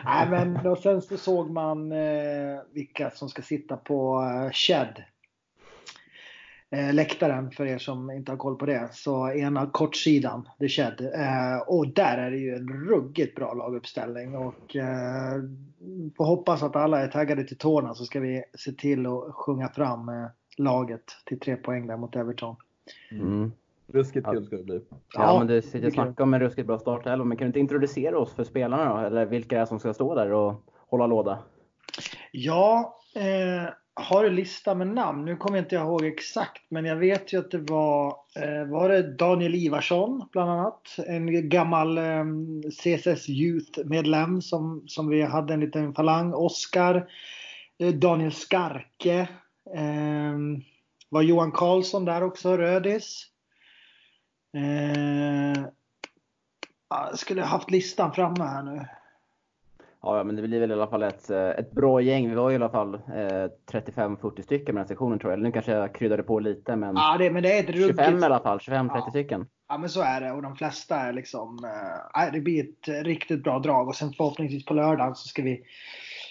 Nej, 0.04 0.30
men 0.30 0.66
och 0.66 0.78
sen 0.78 1.02
så 1.02 1.16
såg 1.16 1.50
man 1.50 1.92
eh, 1.92 2.58
vilka 2.72 3.10
som 3.10 3.28
ska 3.28 3.42
sitta 3.42 3.76
på 3.76 4.22
eh, 4.22 4.52
Shed. 4.52 5.04
Eh, 6.70 6.94
läktaren 6.94 7.50
för 7.50 7.66
er 7.66 7.78
som 7.78 8.10
inte 8.10 8.32
har 8.32 8.36
koll 8.36 8.56
på 8.56 8.66
det. 8.66 8.88
Så 8.92 9.32
ena 9.32 9.66
kortsidan, 9.66 10.48
The 10.58 10.68
Shed. 10.68 11.00
Eh, 11.00 11.58
och 11.66 11.94
där 11.94 12.18
är 12.18 12.30
det 12.30 12.38
ju 12.38 12.54
en 12.54 12.68
ruggigt 12.68 13.36
bra 13.36 13.54
laguppställning. 13.54 14.36
Och 14.36 14.76
eh, 14.76 15.42
får 16.16 16.24
hoppas 16.24 16.62
att 16.62 16.76
alla 16.76 17.00
är 17.00 17.08
taggade 17.08 17.44
till 17.44 17.58
tårna 17.58 17.94
så 17.94 18.04
ska 18.04 18.20
vi 18.20 18.42
se 18.58 18.72
till 18.72 19.06
att 19.06 19.34
sjunga 19.34 19.68
fram 19.68 20.08
eh, 20.08 20.26
laget 20.60 21.04
till 21.24 21.40
tre 21.40 21.56
poäng 21.56 21.86
där 21.86 21.96
mot 21.96 22.16
Everton. 22.16 22.56
Mm. 23.10 23.52
Ruskigt 23.92 24.26
kul 24.26 24.44
ska 24.44 24.56
det 24.56 24.62
bli. 24.62 24.80
Ja, 24.90 24.96
Ja, 25.12 25.38
men 25.38 25.46
du 25.46 25.62
sitter 25.62 25.86
och 25.86 25.92
snackar 25.92 26.24
om 26.24 26.34
en 26.34 26.40
ruskigt 26.40 26.66
bra 26.66 26.78
startelva. 26.78 27.24
Men 27.24 27.36
kan 27.36 27.44
du 27.44 27.46
inte 27.46 27.60
introducera 27.60 28.18
oss 28.18 28.34
för 28.34 28.44
spelarna 28.44 28.94
då? 28.94 29.06
Eller 29.06 29.26
vilka 29.26 29.56
det 29.56 29.62
är 29.62 29.66
som 29.66 29.80
ska 29.80 29.94
stå 29.94 30.14
där 30.14 30.32
och 30.32 30.54
hålla 30.88 31.06
låda? 31.06 31.38
Ja, 32.32 32.98
eh, 33.14 33.72
har 33.94 34.24
du 34.24 34.30
lista 34.30 34.74
med 34.74 34.86
namn? 34.86 35.24
Nu 35.24 35.36
kommer 35.36 35.58
jag 35.58 35.64
inte 35.64 35.76
ihåg 35.76 36.04
exakt, 36.04 36.62
men 36.68 36.84
jag 36.84 36.96
vet 36.96 37.32
ju 37.32 37.38
att 37.38 37.50
det 37.50 37.58
var, 37.58 38.06
eh, 38.36 38.68
var 38.68 38.88
det 38.88 39.16
Daniel 39.16 39.54
Ivarsson 39.54 40.28
bland 40.32 40.50
annat. 40.50 40.96
En 41.06 41.48
gammal 41.48 41.98
eh, 41.98 42.24
CSS 42.70 43.28
Youth-medlem 43.28 44.42
som, 44.42 44.84
som 44.86 45.08
vi 45.08 45.22
hade 45.22 45.54
en 45.54 45.60
liten 45.60 45.94
falang. 45.94 46.34
Oskar, 46.34 47.10
eh, 47.78 47.94
Daniel 47.94 48.32
Skarke. 48.32 49.28
Eh, 49.74 50.34
var 51.08 51.22
Johan 51.22 51.52
Karlsson 51.52 52.04
där 52.04 52.22
också, 52.22 52.56
Rödis? 52.56 53.26
Eh, 54.56 55.62
ja, 56.90 57.06
jag 57.10 57.18
skulle 57.18 57.42
haft 57.42 57.70
listan 57.70 58.12
framme 58.12 58.44
här 58.44 58.62
nu. 58.62 58.86
Ja, 60.02 60.24
men 60.24 60.36
det 60.36 60.42
blir 60.42 60.60
väl 60.60 60.70
i 60.70 60.74
alla 60.74 60.86
fall 60.86 61.02
ett, 61.02 61.30
eh, 61.30 61.48
ett 61.48 61.72
bra 61.72 62.00
gäng. 62.00 62.28
Vi 62.28 62.34
var 62.34 62.50
i 62.50 62.54
alla 62.54 62.68
fall 62.68 62.94
eh, 62.94 63.00
35-40 63.72 64.42
stycken 64.42 64.74
med 64.74 64.80
den 64.82 64.88
sektionen 64.88 65.18
tror 65.18 65.32
jag. 65.32 65.38
Eller 65.38 65.48
nu 65.48 65.52
kanske 65.52 65.72
jag 65.72 65.94
kryddade 65.94 66.22
på 66.22 66.40
lite, 66.40 66.76
men 66.76 66.96
Ja, 66.96 67.16
det, 67.18 67.30
men 67.30 67.42
det 67.42 67.52
är 67.58 67.60
ett 67.60 67.74
25 67.76 68.06
ruggigt... 68.06 68.22
i 68.22 68.24
alla 68.26 68.40
fall. 68.40 68.58
25-30 68.58 68.90
Ja. 68.94 69.06
stycken. 69.10 69.46
Ja 69.68 69.78
men 69.78 69.88
så 69.88 70.02
är 70.02 70.20
det 70.20 70.32
och 70.32 70.42
de 70.42 70.56
flesta 70.56 70.96
är 70.96 71.12
liksom, 71.12 71.58
eh, 72.24 72.32
det 72.32 72.40
blir 72.40 72.64
ett 72.64 73.04
riktigt 73.06 73.42
bra 73.42 73.58
drag 73.58 73.88
och 73.88 73.96
sen 73.96 74.12
förhoppningsvis 74.12 74.64
på 74.64 74.74
lördag 74.74 75.16
så 75.16 75.28
ska 75.28 75.42
vi 75.42 75.62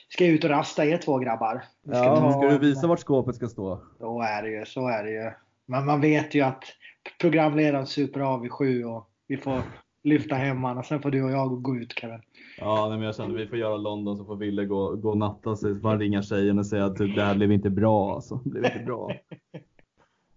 ska 0.09 0.25
ut 0.25 0.43
och 0.43 0.49
rasta 0.49 0.85
er 0.85 0.97
två 0.97 1.17
grabbar. 1.17 1.63
Vi 1.83 1.95
ska 1.95 2.03
Ja, 2.05 2.15
ta- 2.19 2.31
ska 2.31 2.47
du 2.49 2.57
visa 2.57 2.87
vart 2.87 2.99
skåpet 2.99 3.35
ska 3.35 3.47
stå? 3.47 3.79
Så 3.99 4.21
är 4.21 4.43
det 4.43 4.49
ju, 4.49 4.65
så 4.65 4.87
är 4.87 5.03
det 5.03 5.11
ju. 5.11 5.31
Men 5.65 5.85
man 5.85 6.01
vet 6.01 6.35
ju 6.35 6.41
att 6.41 6.63
programledaren 7.21 7.85
super 7.85 8.19
av 8.19 8.41
vid 8.41 8.51
sju 8.51 8.83
och 8.85 9.09
vi 9.27 9.37
får 9.37 9.61
lyfta 10.03 10.35
hem 10.35 10.63
han 10.63 10.77
och 10.77 10.85
sen 10.85 11.01
får 11.01 11.11
du 11.11 11.23
och 11.23 11.31
jag 11.31 11.61
gå 11.61 11.75
ut 11.75 11.93
Kevin. 11.99 12.19
Ja, 12.59 12.87
nej, 12.89 12.97
men 12.97 13.05
jag 13.05 13.15
kände 13.15 13.37
vi 13.37 13.47
får 13.47 13.57
göra 13.57 13.77
London 13.77 14.17
så 14.17 14.25
får 14.25 14.35
Ville 14.35 14.65
gå, 14.65 14.95
gå 14.95 15.09
och 15.09 15.17
natta 15.17 15.55
sig. 15.55 15.75
Så 15.75 15.79
får 15.81 15.89
han 15.89 15.99
ringa 15.99 16.21
tjejen 16.21 16.59
och 16.59 16.65
säga 16.65 16.85
att 16.85 16.97
det 16.97 17.23
här 17.23 17.35
blev 17.35 17.51
inte 17.51 17.69
bra 17.69 18.13
alltså. 18.13 18.35
Det 18.35 18.49
blev 18.49 18.65
inte 18.65 18.85
bra. 18.85 19.11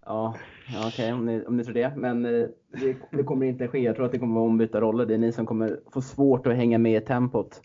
Ja, 0.06 0.34
ja 0.74 0.88
okej 0.88 1.12
om, 1.12 1.26
ni, 1.26 1.44
om 1.46 1.56
ni 1.56 1.64
tror 1.64 1.74
det. 1.74 1.92
Men 1.96 2.24
eh, 2.24 2.46
det, 2.80 2.96
det 3.10 3.22
kommer 3.22 3.46
inte 3.46 3.68
ske. 3.68 3.78
Jag 3.78 3.96
tror 3.96 4.06
att 4.06 4.12
det 4.12 4.18
kommer 4.18 4.34
vara 4.34 4.44
ombytta 4.44 4.80
roller. 4.80 5.06
Det 5.06 5.14
är 5.14 5.18
ni 5.18 5.32
som 5.32 5.46
kommer 5.46 5.80
få 5.92 6.02
svårt 6.02 6.46
att 6.46 6.56
hänga 6.56 6.78
med 6.78 7.02
i 7.02 7.06
tempot. 7.06 7.60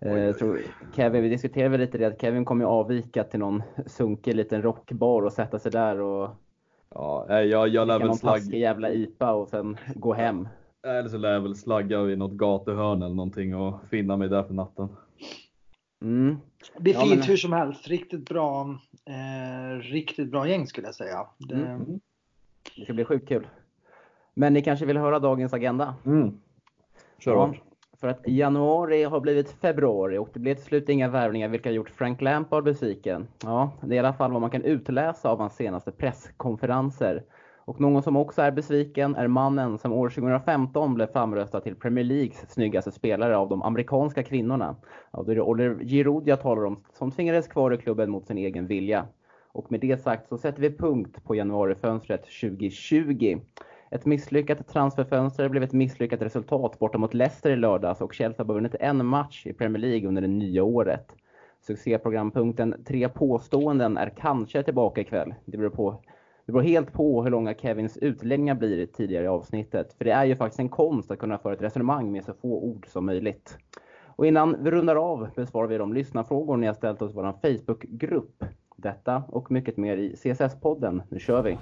Eh, 0.00 0.18
jag 0.18 0.38
tror, 0.38 0.60
Kevin, 0.96 1.22
vi 1.22 1.28
diskuterade 1.28 1.78
lite 1.78 1.98
det 1.98 2.04
att 2.04 2.20
Kevin 2.20 2.44
kommer 2.44 2.64
ju 2.64 2.68
avvika 2.70 3.24
till 3.24 3.40
någon 3.40 3.62
sunkig 3.86 4.34
liten 4.34 4.62
rockbar 4.62 5.22
och 5.22 5.32
sätta 5.32 5.58
sig 5.58 5.72
där 5.72 6.00
och 6.00 6.30
Ja, 6.94 7.26
nej, 7.28 7.46
jag, 7.46 7.68
jag 7.68 7.88
lär 7.88 7.98
väl 7.98 8.06
någon 8.06 8.16
slagga. 8.16 8.56
jävla 8.56 8.90
IPA 8.90 9.32
och 9.32 9.48
sen 9.48 9.76
gå 9.94 10.12
hem. 10.14 10.48
Eller 10.86 11.08
så 11.08 11.18
lär 11.18 11.32
jag 11.32 11.40
väl 11.40 11.54
slagga 11.56 12.02
vid 12.02 12.18
något 12.18 12.32
gatuhörn 12.32 13.02
eller 13.02 13.14
någonting 13.14 13.56
och 13.56 13.74
finna 13.90 14.16
mig 14.16 14.28
där 14.28 14.42
för 14.42 14.54
natten. 14.54 14.88
Mm. 16.02 16.36
Det 16.76 16.82
blir 16.82 16.94
Ja, 16.94 17.00
fint 17.00 17.14
men- 17.18 17.22
hur 17.22 17.36
som 17.36 17.52
helst. 17.52 17.88
Riktigt 17.88 18.28
bra, 18.28 18.78
eh, 19.04 19.78
riktigt 19.80 20.30
bra 20.30 20.48
gäng 20.48 20.66
skulle 20.66 20.86
jag 20.86 20.94
säga. 20.94 21.26
Det, 21.38 21.54
Mm. 21.54 22.00
Det 22.76 22.82
ska 22.84 22.92
bli 22.92 23.04
sjukt 23.04 23.28
kul. 23.28 23.46
Men 24.34 24.52
ni 24.52 24.62
kanske 24.62 24.86
vill 24.86 24.96
höra 24.96 25.18
dagens 25.18 25.52
agenda? 25.52 25.94
Mm. 26.06 26.38
Kör 27.18 27.32
Ja 27.32 27.54
för 28.00 28.08
att 28.08 28.28
januari 28.28 29.04
har 29.04 29.20
blivit 29.20 29.50
februari 29.50 30.18
och 30.18 30.28
det 30.32 30.40
blev 30.40 30.54
till 30.54 30.64
slut 30.64 30.88
inga 30.88 31.08
värvningar 31.08 31.48
vilka 31.48 31.68
har 31.68 31.74
gjort 31.74 31.90
Frank 31.90 32.20
Lampard 32.20 32.64
besviken. 32.64 33.28
Ja, 33.42 33.70
det 33.80 33.94
är 33.94 33.96
i 33.96 33.98
alla 33.98 34.12
fall 34.12 34.32
vad 34.32 34.40
man 34.40 34.50
kan 34.50 34.62
utläsa 34.62 35.30
av 35.30 35.38
hans 35.38 35.56
senaste 35.56 35.92
presskonferenser. 35.92 37.22
Och 37.66 37.80
någon 37.80 38.02
som 38.02 38.16
också 38.16 38.42
är 38.42 38.50
besviken 38.50 39.16
är 39.16 39.28
mannen 39.28 39.78
som 39.78 39.92
år 39.92 40.08
2015 40.08 40.94
blev 40.94 41.06
framröstad 41.06 41.60
till 41.60 41.74
Premier 41.74 42.04
Leagues 42.04 42.50
snyggaste 42.50 42.92
spelare 42.92 43.36
av 43.36 43.48
de 43.48 43.62
amerikanska 43.62 44.22
kvinnorna. 44.22 44.76
Ja, 45.10 45.22
då 45.22 45.30
är 45.30 45.34
det 45.34 45.42
Oliver 45.42 45.84
Giroud 45.84 46.28
jag 46.28 46.40
talar 46.40 46.64
om, 46.64 46.84
som 46.92 47.10
tvingades 47.10 47.48
kvar 47.48 47.72
i 47.72 47.76
klubben 47.76 48.10
mot 48.10 48.26
sin 48.26 48.38
egen 48.38 48.66
vilja. 48.66 49.06
Och 49.52 49.72
med 49.72 49.80
det 49.80 50.02
sagt 50.02 50.28
så 50.28 50.38
sätter 50.38 50.62
vi 50.62 50.76
punkt 50.76 51.24
på 51.24 51.34
januarifönstret 51.34 52.22
2020. 52.40 53.38
Ett 53.96 54.06
misslyckat 54.06 54.68
transferfönster 54.68 55.48
blev 55.48 55.62
ett 55.62 55.72
misslyckat 55.72 56.22
resultat 56.22 56.78
borta 56.78 56.98
mot 56.98 57.14
Leicester 57.14 57.50
i 57.50 57.56
lördags 57.56 58.00
och 58.00 58.14
Chelsea 58.14 58.44
har 58.46 58.54
vunnit 58.54 58.74
en 58.80 59.06
match 59.06 59.46
i 59.46 59.52
Premier 59.52 59.80
League 59.80 60.08
under 60.08 60.22
det 60.22 60.28
nya 60.28 60.64
året. 60.64 61.16
Succéprogrampunkten 61.60 62.84
Tre 62.86 63.08
påståenden 63.08 63.96
är 63.96 64.12
kanske 64.16 64.62
tillbaka 64.62 65.00
ikväll. 65.00 65.34
Det 65.44 65.58
beror, 65.58 65.70
på, 65.70 66.02
det 66.46 66.52
beror 66.52 66.62
helt 66.62 66.92
på 66.92 67.22
hur 67.22 67.30
långa 67.30 67.54
Kevins 67.54 67.96
utläggningar 67.96 68.54
blir 68.54 68.86
tidigare 68.86 69.24
i 69.24 69.28
avsnittet. 69.28 69.92
För 69.92 70.04
det 70.04 70.12
är 70.12 70.24
ju 70.24 70.36
faktiskt 70.36 70.60
en 70.60 70.68
konst 70.68 71.10
att 71.10 71.18
kunna 71.18 71.38
föra 71.38 71.52
ett 71.52 71.62
resonemang 71.62 72.12
med 72.12 72.24
så 72.24 72.32
få 72.34 72.62
ord 72.62 72.86
som 72.86 73.06
möjligt. 73.06 73.58
Och 74.04 74.26
innan 74.26 74.56
vi 74.64 74.70
rundar 74.70 74.96
av 74.96 75.28
besvarar 75.36 75.68
vi 75.68 75.78
de 75.78 75.92
lyssnarfrågor 75.92 76.56
ni 76.56 76.66
har 76.66 76.74
ställt 76.74 77.02
oss 77.02 77.10
i 77.10 77.14
vår 77.14 77.32
Facebookgrupp. 77.42 78.44
Detta 78.76 79.22
och 79.28 79.50
mycket 79.50 79.76
mer 79.76 79.96
i 79.96 80.14
CSS-podden. 80.14 81.02
Nu 81.08 81.18
kör 81.18 81.42
vi! 81.42 81.58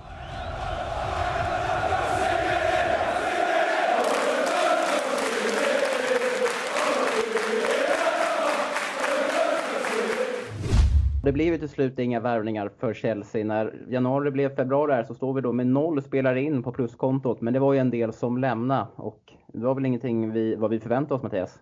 Det 11.24 11.32
blev 11.32 11.52
ju 11.52 11.58
till 11.58 11.68
slut 11.68 11.98
inga 11.98 12.20
värvningar 12.20 12.70
för 12.78 12.94
Chelsea. 12.94 13.44
När 13.44 13.74
januari 13.88 14.30
blev 14.30 14.56
februari 14.56 14.92
här 14.92 15.04
så 15.04 15.14
står 15.14 15.34
vi 15.34 15.40
då 15.40 15.52
med 15.52 15.66
noll 15.66 16.02
spelare 16.02 16.42
in 16.42 16.62
på 16.62 16.72
pluskontot. 16.72 17.40
Men 17.40 17.52
det 17.52 17.60
var 17.60 17.72
ju 17.72 17.78
en 17.78 17.90
del 17.90 18.12
som 18.12 18.38
lämnade 18.38 18.86
och 18.96 19.32
det 19.46 19.58
var 19.58 19.74
väl 19.74 19.86
ingenting 19.86 20.32
vi, 20.32 20.54
vad 20.54 20.70
vi 20.70 20.80
förväntade 20.80 21.14
oss 21.14 21.22
Mattias? 21.22 21.58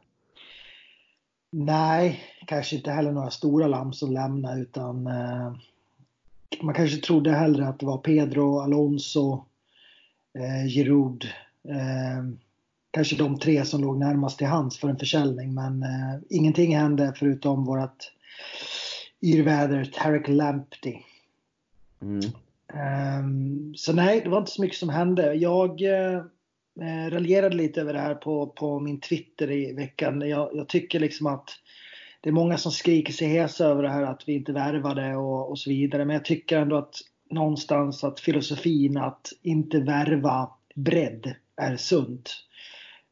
Nej, 1.50 2.20
kanske 2.46 2.76
inte 2.76 2.90
heller 2.90 3.12
några 3.12 3.30
stora 3.30 3.66
lamm 3.66 3.92
som 3.92 4.12
lämnade 4.12 4.60
utan 4.60 5.06
eh, 5.06 5.52
man 6.62 6.74
kanske 6.74 6.96
trodde 6.96 7.30
hellre 7.30 7.68
att 7.68 7.78
det 7.78 7.86
var 7.86 7.98
Pedro, 7.98 8.58
Alonso, 8.58 9.44
eh, 10.38 10.68
Giroud. 10.68 11.24
Eh, 11.68 12.24
kanske 12.90 13.16
de 13.16 13.38
tre 13.38 13.64
som 13.64 13.80
låg 13.80 13.98
närmast 13.98 14.38
till 14.38 14.46
hands 14.46 14.78
för 14.78 14.88
en 14.88 14.98
försäljning 14.98 15.54
men 15.54 15.82
eh, 15.82 16.20
ingenting 16.30 16.76
hände 16.76 17.12
förutom 17.16 17.64
yrväder 19.22 19.84
Tarek 19.84 20.28
Lamptey. 20.28 20.98
Mm. 22.02 22.20
Ehm, 22.74 23.74
så 23.76 23.92
nej, 23.92 24.20
det 24.20 24.28
var 24.28 24.38
inte 24.38 24.50
så 24.50 24.62
mycket 24.62 24.78
som 24.78 24.88
hände. 24.88 25.34
Jag 25.34 25.82
eh, 25.82 26.16
eh, 26.80 27.10
raljerade 27.10 27.56
lite 27.56 27.80
över 27.80 27.92
det 27.92 28.00
här 28.00 28.14
på, 28.14 28.46
på 28.46 28.80
min 28.80 29.00
Twitter 29.00 29.50
i 29.50 29.72
veckan. 29.72 30.20
Jag, 30.20 30.50
jag 30.52 30.68
tycker 30.68 31.00
liksom 31.00 31.26
att 31.26 31.50
det 32.20 32.28
är 32.28 32.32
många 32.32 32.58
som 32.58 32.72
skriker 32.72 33.12
sig 33.12 33.28
hesa 33.28 33.66
över 33.66 33.82
det 33.82 33.90
här 33.90 34.02
att 34.02 34.22
vi 34.26 34.32
inte 34.32 34.52
värvade 34.52 35.16
och, 35.16 35.50
och 35.50 35.58
så 35.58 35.70
vidare. 35.70 36.04
Men 36.04 36.14
jag 36.14 36.24
tycker 36.24 36.58
ändå 36.58 36.76
att 36.76 36.94
någonstans 37.30 38.04
att 38.04 38.20
filosofin 38.20 38.96
att 38.96 39.32
inte 39.42 39.80
värva 39.80 40.50
bredd 40.74 41.34
är 41.56 41.76
sunt. 41.76 42.30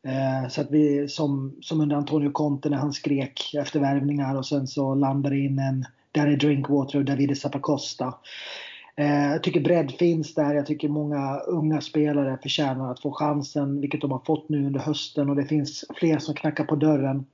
Eh, 0.06 0.48
så 0.48 0.60
att 0.60 0.70
vi 0.70 1.08
som, 1.08 1.56
som 1.60 1.80
under 1.80 1.96
Antonio 1.96 2.30
Conte 2.30 2.70
när 2.70 2.76
han 2.76 2.92
skrek 2.92 3.54
efter 3.54 3.80
värvningar 3.80 4.36
och 4.36 4.46
sen 4.46 4.66
så 4.66 4.94
landade 4.94 5.38
in 5.38 5.58
en 5.58 5.84
Danny 6.12 6.36
Drinkwater 6.36 6.98
och 6.98 7.04
Davide 7.04 7.36
Zappacosta. 7.36 8.14
Eh, 8.96 9.26
jag 9.26 9.42
tycker 9.42 9.60
bredd 9.60 9.92
finns 9.92 10.34
där. 10.34 10.54
Jag 10.54 10.66
tycker 10.66 10.88
många 10.88 11.38
unga 11.38 11.80
spelare 11.80 12.38
förtjänar 12.42 12.90
att 12.90 13.02
få 13.02 13.12
chansen, 13.12 13.80
vilket 13.80 14.00
de 14.00 14.10
har 14.10 14.22
fått 14.26 14.48
nu 14.48 14.66
under 14.66 14.80
hösten 14.80 15.30
och 15.30 15.36
det 15.36 15.44
finns 15.44 15.84
fler 15.94 16.18
som 16.18 16.34
knackar 16.34 16.64
på 16.64 16.76
dörren. 16.76 17.26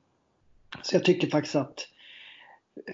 Så 0.82 0.96
jag 0.96 1.04
tycker 1.04 1.30
faktiskt 1.30 1.56
att 1.56 1.88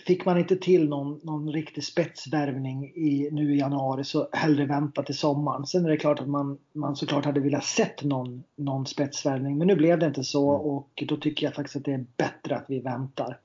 fick 0.07 0.25
man 0.25 0.39
inte 0.39 0.57
till 0.57 0.89
någon, 0.89 1.21
någon 1.23 1.53
riktig 1.53 1.85
spetsvärvning 1.85 2.85
i, 2.85 3.29
nu 3.33 3.55
i 3.55 3.59
januari 3.59 4.05
så 4.05 4.29
hellre 4.33 4.67
vänta 4.67 5.03
till 5.03 5.19
sommaren. 5.19 5.67
Sen 5.67 5.85
är 5.85 5.91
det 5.91 5.97
klart 5.97 6.21
att 6.21 6.29
man, 6.29 6.59
man 6.73 6.97
såklart 6.97 7.25
hade 7.25 7.41
velat 7.41 7.65
sett 7.65 8.05
någon, 8.05 8.43
någon 8.57 8.87
spetsvärvning 8.87 9.59
men 9.59 9.67
nu 9.67 9.77
blev 9.77 9.99
det 9.99 10.07
inte 10.07 10.25
så 10.25 10.49
och 10.49 11.05
då 11.09 11.17
tycker 11.17 11.47
jag 11.47 11.55
faktiskt 11.55 11.77
att 11.77 11.85
det 11.85 11.93
är 11.93 12.07
bättre 12.17 12.57
att 12.57 12.65
vi 12.69 12.81
väntar. 12.81 13.39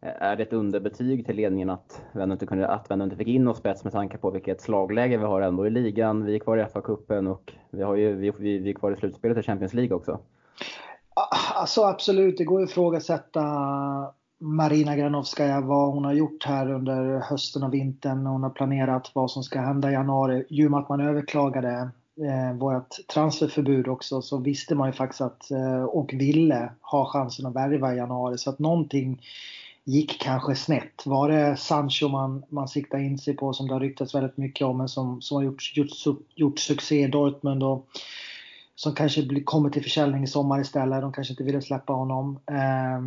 Är 0.00 0.36
det 0.36 0.42
ett 0.42 0.52
underbetyg 0.52 1.26
till 1.26 1.36
ledningen 1.36 1.70
att 1.70 2.02
Vännö 2.12 2.32
inte, 2.32 2.46
kunde, 2.46 2.68
att 2.68 2.90
inte 2.90 3.16
fick 3.16 3.28
in 3.28 3.48
oss 3.48 3.58
spets 3.58 3.84
med 3.84 3.92
tanke 3.92 4.18
på 4.18 4.30
vilket 4.30 4.60
slagläge 4.60 5.16
vi 5.18 5.24
har 5.24 5.40
ändå 5.40 5.66
i 5.66 5.70
ligan? 5.70 6.24
Vi 6.24 6.34
är 6.34 6.38
kvar 6.38 6.58
i 6.58 6.64
FA-cupen 6.64 7.30
och 7.30 7.52
vi, 7.70 7.82
har 7.82 7.96
ju, 7.96 8.14
vi, 8.14 8.32
vi, 8.38 8.58
vi 8.58 8.70
är 8.70 8.74
kvar 8.74 8.92
i 8.92 8.96
slutspelet 8.96 9.38
i 9.38 9.42
Champions 9.42 9.74
League 9.74 9.96
också. 9.96 10.20
Alltså 11.54 11.84
absolut, 11.84 12.38
det 12.38 12.44
går 12.44 12.60
ju 12.60 12.64
att 12.64 12.70
ifrågasätta 12.70 13.42
Marina 14.40 14.96
Granovskaja 14.96 15.60
vad 15.60 15.92
hon 15.92 16.04
har 16.04 16.12
gjort 16.12 16.44
här 16.44 16.70
under 16.70 17.18
hösten 17.18 17.62
och 17.62 17.74
vintern. 17.74 18.26
Hon 18.26 18.42
har 18.42 18.50
planerat 18.50 19.10
vad 19.14 19.30
som 19.30 19.42
ska 19.42 19.60
hända 19.60 19.90
i 19.90 19.92
januari. 19.92 20.44
I 20.48 20.66
och 20.66 20.70
med 20.70 20.80
att 20.80 20.88
man 20.88 21.00
överklagade 21.00 21.90
eh, 22.16 22.56
vårt 22.58 22.96
transferförbud 23.14 23.88
också 23.88 24.22
så 24.22 24.38
visste 24.38 24.74
man 24.74 24.88
ju 24.88 24.92
faktiskt 24.92 25.20
att 25.20 25.50
eh, 25.50 25.82
och 25.82 26.12
ville 26.12 26.72
ha 26.80 27.12
chansen 27.12 27.46
att 27.46 27.56
värva 27.56 27.94
i 27.94 27.96
januari. 27.96 28.38
Så 28.38 28.50
att 28.50 28.58
någonting 28.58 29.20
gick 29.88 30.20
kanske 30.20 30.54
snett. 30.54 31.06
Var 31.06 31.28
det 31.28 31.56
Sancho 31.56 32.08
man, 32.08 32.44
man 32.48 32.68
siktade 32.68 33.02
in 33.02 33.18
sig 33.18 33.36
på 33.36 33.52
som 33.52 33.66
det 33.66 33.72
har 33.72 33.80
ryktats 33.80 34.14
väldigt 34.14 34.36
mycket 34.36 34.66
om 34.66 34.78
men 34.78 34.88
som, 34.88 35.22
som 35.22 35.36
har 35.36 35.44
gjort, 35.44 35.76
gjort, 35.76 36.18
gjort 36.34 36.58
succé 36.58 37.04
i 37.04 37.08
Dortmund 37.08 37.62
och 37.62 37.86
som 38.74 38.94
kanske 38.94 39.22
blir, 39.22 39.44
kommer 39.44 39.70
till 39.70 39.82
försäljning 39.82 40.24
i 40.24 40.26
sommar 40.26 40.60
istället. 40.60 41.00
De 41.00 41.12
kanske 41.12 41.32
inte 41.32 41.42
ville 41.42 41.62
släppa 41.62 41.92
honom. 41.92 42.38
Eh, 42.46 42.98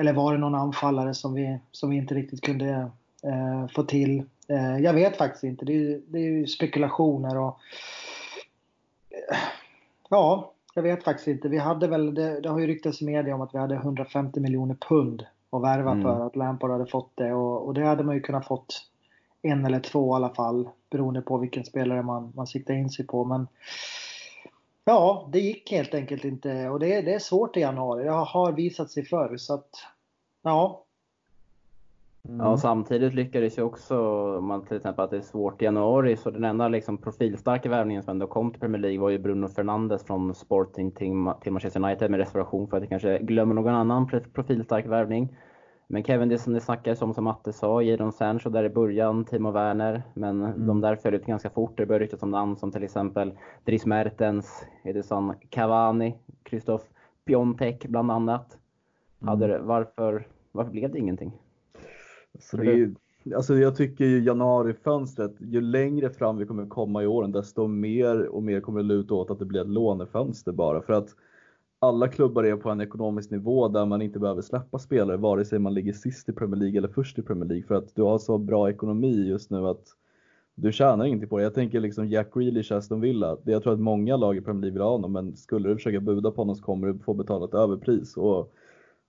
eller 0.00 0.12
var 0.12 0.32
det 0.32 0.38
någon 0.38 0.54
anfallare 0.54 1.14
som 1.14 1.34
vi, 1.34 1.58
som 1.72 1.90
vi 1.90 1.96
inte 1.96 2.14
riktigt 2.14 2.40
kunde 2.40 2.90
eh, 3.22 3.68
få 3.74 3.82
till? 3.82 4.22
Eh, 4.48 4.78
jag 4.78 4.92
vet 4.94 5.16
faktiskt 5.16 5.44
inte. 5.44 5.64
Det 5.64 5.72
är, 5.72 6.00
det 6.06 6.18
är 6.18 6.30
ju 6.30 6.46
spekulationer 6.46 7.36
och 7.38 7.58
eh, 9.10 9.38
ja, 10.08 10.52
jag 10.74 10.82
vet 10.82 11.04
faktiskt 11.04 11.28
inte. 11.28 11.48
Vi 11.48 11.58
hade 11.58 11.86
väl, 11.86 12.14
det, 12.14 12.40
det 12.40 12.48
har 12.48 12.58
ju 12.58 12.66
ryktats 12.66 13.02
i 13.02 13.04
media 13.04 13.34
om 13.34 13.40
att 13.40 13.54
vi 13.54 13.58
hade 13.58 13.74
150 13.74 14.40
miljoner 14.40 14.74
pund 14.74 15.26
att 15.54 15.62
värva 15.62 15.90
Mm. 15.90 16.02
för 16.02 16.26
att 16.26 16.36
Lampard 16.36 16.70
hade 16.70 16.86
fått 16.86 17.12
det 17.14 17.32
och, 17.32 17.66
och 17.66 17.74
det 17.74 17.86
hade 17.86 18.04
man 18.04 18.14
ju 18.14 18.20
kunnat 18.20 18.46
fått 18.46 18.90
en 19.42 19.64
eller 19.64 19.80
två 19.80 20.12
i 20.12 20.16
alla 20.16 20.34
fall 20.34 20.68
beroende 20.90 21.20
på 21.20 21.38
vilken 21.38 21.64
spelare 21.64 22.02
man, 22.02 22.32
man 22.36 22.46
siktar 22.46 22.74
in 22.74 22.90
sig 22.90 23.06
på. 23.06 23.24
Men 23.24 23.46
Ja, 24.84 25.28
det 25.32 25.40
gick 25.40 25.70
helt 25.70 25.94
enkelt 25.94 26.24
inte 26.24 26.68
och 26.68 26.80
det, 26.80 27.02
det 27.02 27.14
är 27.14 27.18
svårt 27.18 27.56
i 27.56 27.60
januari. 27.60 28.04
Det 28.04 28.10
har 28.10 28.52
visat 28.52 28.90
sig 28.90 29.04
förr 29.04 29.36
så 29.36 29.54
att 29.54 29.70
ja. 30.42 30.83
Ja, 32.28 32.48
och 32.48 32.60
samtidigt 32.60 33.14
lyckades 33.14 33.58
ju 33.58 33.62
också, 33.62 33.98
om 34.38 34.46
man 34.46 34.64
till 34.64 34.76
exempel 34.76 35.04
att 35.04 35.10
det 35.10 35.16
är 35.16 35.20
svårt 35.20 35.62
i 35.62 35.64
januari, 35.64 36.16
så 36.16 36.30
den 36.30 36.44
enda 36.44 36.68
liksom 36.68 36.98
profilstarka 36.98 37.68
värvningen 37.68 38.02
som 38.02 38.10
ändå 38.10 38.26
kom 38.26 38.50
till 38.50 38.60
Premier 38.60 38.80
League 38.82 39.00
var 39.00 39.10
ju 39.10 39.18
Bruno 39.18 39.48
Fernandes 39.48 40.04
från 40.04 40.34
Sporting 40.34 40.90
till, 40.90 41.12
Manchester 41.12 41.84
United 41.84 42.10
med 42.10 42.20
reservation 42.20 42.68
för 42.68 42.76
att 42.76 42.82
jag 42.82 42.90
kanske 42.90 43.18
glömmer 43.18 43.54
någon 43.54 43.74
annan 43.74 44.10
profilstark 44.34 44.86
värvning. 44.86 45.36
Men 45.86 46.04
Kevin, 46.04 46.28
det 46.28 46.38
som 46.38 46.52
det 46.52 46.60
snackades 46.60 47.02
om 47.02 47.14
som 47.14 47.24
Matte 47.24 47.52
sa, 47.52 47.82
Jadon 47.82 48.12
Sancho 48.12 48.50
där 48.50 48.64
i 48.64 48.70
början, 48.70 49.24
Timo 49.24 49.50
Werner, 49.50 50.02
men 50.14 50.66
de 50.66 50.80
där 50.80 50.96
föll 50.96 51.14
ut 51.14 51.26
ganska 51.26 51.50
fort. 51.50 51.76
Det 51.76 51.86
började 51.86 52.04
ryktas 52.04 52.22
om 52.22 52.30
namn 52.30 52.56
som 52.56 52.72
till 52.72 52.82
exempel 52.82 53.32
Dries 53.64 53.86
Mertens, 53.86 54.66
Edison 54.84 55.34
Cavani, 55.50 56.18
Christoph 56.48 56.84
Piontek 57.24 57.86
bland 57.86 58.10
annat. 58.10 58.58
Hade 59.20 59.46
det, 59.46 59.58
varför, 59.58 60.26
varför 60.52 60.70
blev 60.70 60.92
det 60.92 60.98
ingenting? 60.98 61.32
Så 62.40 62.56
det, 62.56 62.66
är, 62.72 62.76
ju- 62.76 62.94
alltså 63.36 63.54
jag 63.54 63.76
tycker 63.76 64.04
ju 64.04 64.24
januarifönstret, 64.24 65.32
ju 65.38 65.60
längre 65.60 66.10
fram 66.10 66.36
vi 66.36 66.46
kommer 66.46 66.66
komma 66.66 67.02
i 67.02 67.06
åren, 67.06 67.32
desto 67.32 67.66
mer 67.66 68.26
och 68.26 68.42
mer 68.42 68.60
kommer 68.60 68.80
det 68.80 68.86
luta 68.86 69.14
åt 69.14 69.30
att 69.30 69.38
det 69.38 69.44
blir 69.44 69.60
ett 69.60 69.68
lånefönster 69.68 70.52
bara. 70.52 70.82
För 70.82 70.92
att 70.92 71.08
alla 71.78 72.08
klubbar 72.08 72.44
är 72.44 72.56
på 72.56 72.70
en 72.70 72.80
ekonomisk 72.80 73.30
nivå 73.30 73.68
där 73.68 73.86
man 73.86 74.02
inte 74.02 74.18
behöver 74.18 74.42
släppa 74.42 74.78
spelare, 74.78 75.16
vare 75.16 75.44
sig 75.44 75.58
man 75.58 75.74
ligger 75.74 75.92
sist 75.92 76.28
i 76.28 76.32
Premier 76.32 76.60
League 76.60 76.78
eller 76.78 76.88
först 76.88 77.18
i 77.18 77.22
Premier 77.22 77.48
League. 77.48 77.66
För 77.66 77.74
att 77.74 77.94
du 77.94 78.02
har 78.02 78.18
så 78.18 78.38
bra 78.38 78.70
ekonomi 78.70 79.28
just 79.28 79.50
nu 79.50 79.66
att 79.66 79.86
du 80.54 80.72
tjänar 80.72 81.04
ingenting 81.04 81.28
på 81.28 81.36
det. 81.38 81.42
Jag 81.42 81.54
tänker 81.54 81.80
liksom 81.80 82.08
Jack 82.08 82.34
Grealish, 82.34 82.72
Aston 82.72 83.00
Villa. 83.00 83.36
Jag 83.44 83.62
tror 83.62 83.72
att 83.72 83.80
många 83.80 84.16
lag 84.16 84.36
i 84.36 84.40
Premier 84.40 84.60
League 84.60 84.72
vill 84.72 84.82
ha 84.82 84.90
honom, 84.90 85.12
men 85.12 85.36
skulle 85.36 85.68
du 85.68 85.76
försöka 85.76 86.00
buda 86.00 86.30
på 86.30 86.40
honom 86.40 86.54
så 86.56 86.62
kommer 86.62 86.86
du 86.86 86.98
få 86.98 87.14
betala 87.14 87.44
ett 87.44 87.54
överpris. 87.54 88.16
Och 88.16 88.52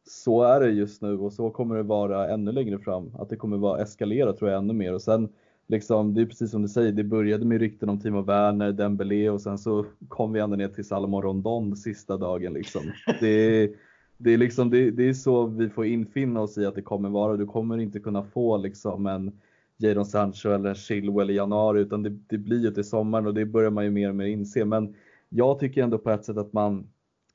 så 0.07 0.43
är 0.43 0.59
det 0.59 0.69
just 0.69 1.01
nu 1.01 1.17
och 1.17 1.33
så 1.33 1.49
kommer 1.49 1.75
det 1.75 1.83
vara 1.83 2.29
ännu 2.29 2.51
längre 2.51 2.79
fram. 2.79 3.11
Att 3.19 3.29
det 3.29 3.35
kommer 3.35 3.57
vara 3.57 3.81
eskalera 3.81 4.33
tror 4.33 4.51
jag 4.51 4.57
ännu 4.57 4.73
mer. 4.73 4.93
Och 4.93 5.01
sen 5.01 5.29
liksom, 5.67 6.13
det 6.13 6.21
är 6.21 6.25
precis 6.25 6.51
som 6.51 6.61
du 6.61 6.67
säger, 6.67 6.91
det 6.91 7.03
började 7.03 7.45
med 7.45 7.59
rykten 7.59 7.89
om 7.89 7.99
Timo 7.99 8.21
Werner, 8.21 8.71
Dembélé 8.71 9.29
och 9.29 9.41
sen 9.41 9.57
så 9.57 9.85
kom 10.07 10.33
vi 10.33 10.39
ända 10.39 10.55
ner 10.55 10.67
till 10.67 10.87
Salomon 10.87 11.21
Rondon 11.21 11.75
sista 11.75 12.17
dagen 12.17 12.53
liksom. 12.53 12.81
Det 13.19 13.27
är, 13.27 13.69
det 14.17 14.33
är 14.33 14.37
liksom, 14.37 14.69
det, 14.69 14.91
det, 14.91 15.09
är 15.09 15.13
så 15.13 15.45
vi 15.45 15.69
får 15.69 15.85
infinna 15.85 16.41
oss 16.41 16.57
i 16.57 16.65
att 16.65 16.75
det 16.75 16.81
kommer 16.81 17.09
vara. 17.09 17.37
Du 17.37 17.45
kommer 17.45 17.77
inte 17.77 17.99
kunna 17.99 18.23
få 18.23 18.57
liksom 18.57 19.05
en 19.07 19.31
Jadon 19.77 20.05
Sancho 20.05 20.49
eller 20.49 20.69
en 20.69 20.75
Chilwell 20.75 21.29
i 21.29 21.33
januari 21.33 21.81
utan 21.81 22.03
det, 22.03 22.09
det 22.09 22.37
blir 22.37 22.63
ju 22.63 22.71
till 22.71 22.83
sommaren 22.83 23.27
och 23.27 23.33
det 23.33 23.45
börjar 23.45 23.71
man 23.71 23.83
ju 23.83 23.91
mer 23.91 24.09
och 24.09 24.15
mer 24.15 24.25
inse. 24.25 24.65
Men 24.65 24.95
jag 25.29 25.59
tycker 25.59 25.83
ändå 25.83 25.97
på 25.97 26.11
ett 26.11 26.25
sätt 26.25 26.37
att 26.37 26.53
man 26.53 26.87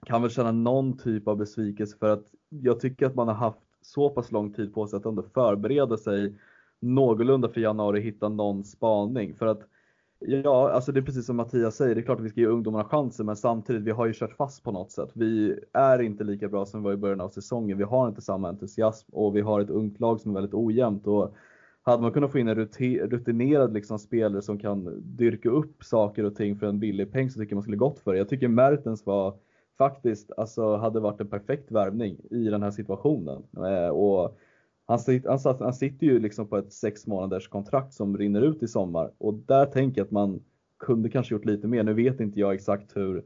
kan 0.06 0.22
väl 0.22 0.30
känna 0.30 0.52
någon 0.52 0.98
typ 0.98 1.28
av 1.28 1.36
besvikelse 1.36 1.96
för 1.98 2.10
att 2.10 2.24
jag 2.48 2.80
tycker 2.80 3.06
att 3.06 3.14
man 3.14 3.28
har 3.28 3.34
haft 3.34 3.58
så 3.82 4.10
pass 4.10 4.32
lång 4.32 4.52
tid 4.52 4.74
på 4.74 4.86
sig 4.86 4.96
att 4.96 5.06
ändå 5.06 5.22
förbereda 5.22 5.96
sig 5.96 6.34
någorlunda 6.80 7.48
för 7.48 7.60
januari 7.60 8.00
hitta 8.00 8.28
någon 8.28 8.64
spaning. 8.64 9.34
För 9.34 9.46
att 9.46 9.60
ja, 10.18 10.70
alltså 10.70 10.92
det 10.92 11.00
är 11.00 11.02
precis 11.02 11.26
som 11.26 11.36
Mattias 11.36 11.76
säger, 11.76 11.94
det 11.94 12.00
är 12.00 12.02
klart 12.02 12.18
att 12.18 12.24
vi 12.24 12.30
ska 12.30 12.40
ge 12.40 12.46
ungdomarna 12.46 12.84
chansen 12.84 13.26
men 13.26 13.36
samtidigt, 13.36 13.82
vi 13.82 13.90
har 13.90 14.06
ju 14.06 14.12
kört 14.12 14.36
fast 14.36 14.64
på 14.64 14.72
något 14.72 14.90
sätt. 14.90 15.10
Vi 15.14 15.58
är 15.72 16.02
inte 16.02 16.24
lika 16.24 16.48
bra 16.48 16.66
som 16.66 16.80
vi 16.80 16.84
var 16.84 16.92
i 16.92 16.96
början 16.96 17.20
av 17.20 17.28
säsongen. 17.28 17.78
Vi 17.78 17.84
har 17.84 18.08
inte 18.08 18.20
samma 18.20 18.48
entusiasm 18.48 19.08
och 19.12 19.36
vi 19.36 19.40
har 19.40 19.60
ett 19.60 19.70
ungt 19.70 20.00
lag 20.00 20.20
som 20.20 20.30
är 20.30 20.34
väldigt 20.34 20.54
ojämnt. 20.54 21.06
Och 21.06 21.34
hade 21.82 22.02
man 22.02 22.12
kunnat 22.12 22.32
få 22.32 22.38
in 22.38 22.48
en 22.48 22.54
rutinerad 23.10 23.72
liksom 23.72 23.98
spelare 23.98 24.42
som 24.42 24.58
kan 24.58 25.02
dyrka 25.16 25.50
upp 25.50 25.84
saker 25.84 26.24
och 26.24 26.36
ting 26.36 26.56
för 26.56 26.66
en 26.66 26.80
billig 26.80 27.12
peng 27.12 27.30
så 27.30 27.40
tycker 27.40 27.52
jag 27.52 27.56
man 27.56 27.62
skulle 27.62 27.76
gått 27.76 27.98
för 27.98 28.12
det. 28.12 28.18
Jag 28.18 28.28
tycker 28.28 28.48
Mertens 28.48 29.06
var 29.06 29.34
faktiskt, 29.80 30.32
alltså 30.36 30.76
hade 30.76 31.00
varit 31.00 31.20
en 31.20 31.28
perfekt 31.28 31.70
värvning 31.70 32.16
i 32.30 32.44
den 32.44 32.62
här 32.62 32.70
situationen. 32.70 33.42
Eh, 33.56 33.88
och 33.88 34.38
han, 34.86 34.98
sitter, 34.98 35.30
han, 35.30 35.56
han 35.60 35.74
sitter 35.74 36.06
ju 36.06 36.18
liksom 36.18 36.46
på 36.46 36.56
ett 36.56 36.72
sex 36.72 37.06
månaders 37.06 37.48
kontrakt 37.48 37.94
som 37.94 38.18
rinner 38.18 38.42
ut 38.42 38.62
i 38.62 38.68
sommar 38.68 39.10
och 39.18 39.34
där 39.34 39.66
tänker 39.66 40.00
jag 40.00 40.04
att 40.04 40.10
man 40.10 40.40
kunde 40.78 41.08
kanske 41.08 41.34
gjort 41.34 41.44
lite 41.44 41.66
mer. 41.66 41.82
Nu 41.82 41.94
vet 41.94 42.20
inte 42.20 42.40
jag 42.40 42.54
exakt 42.54 42.96
hur, 42.96 43.24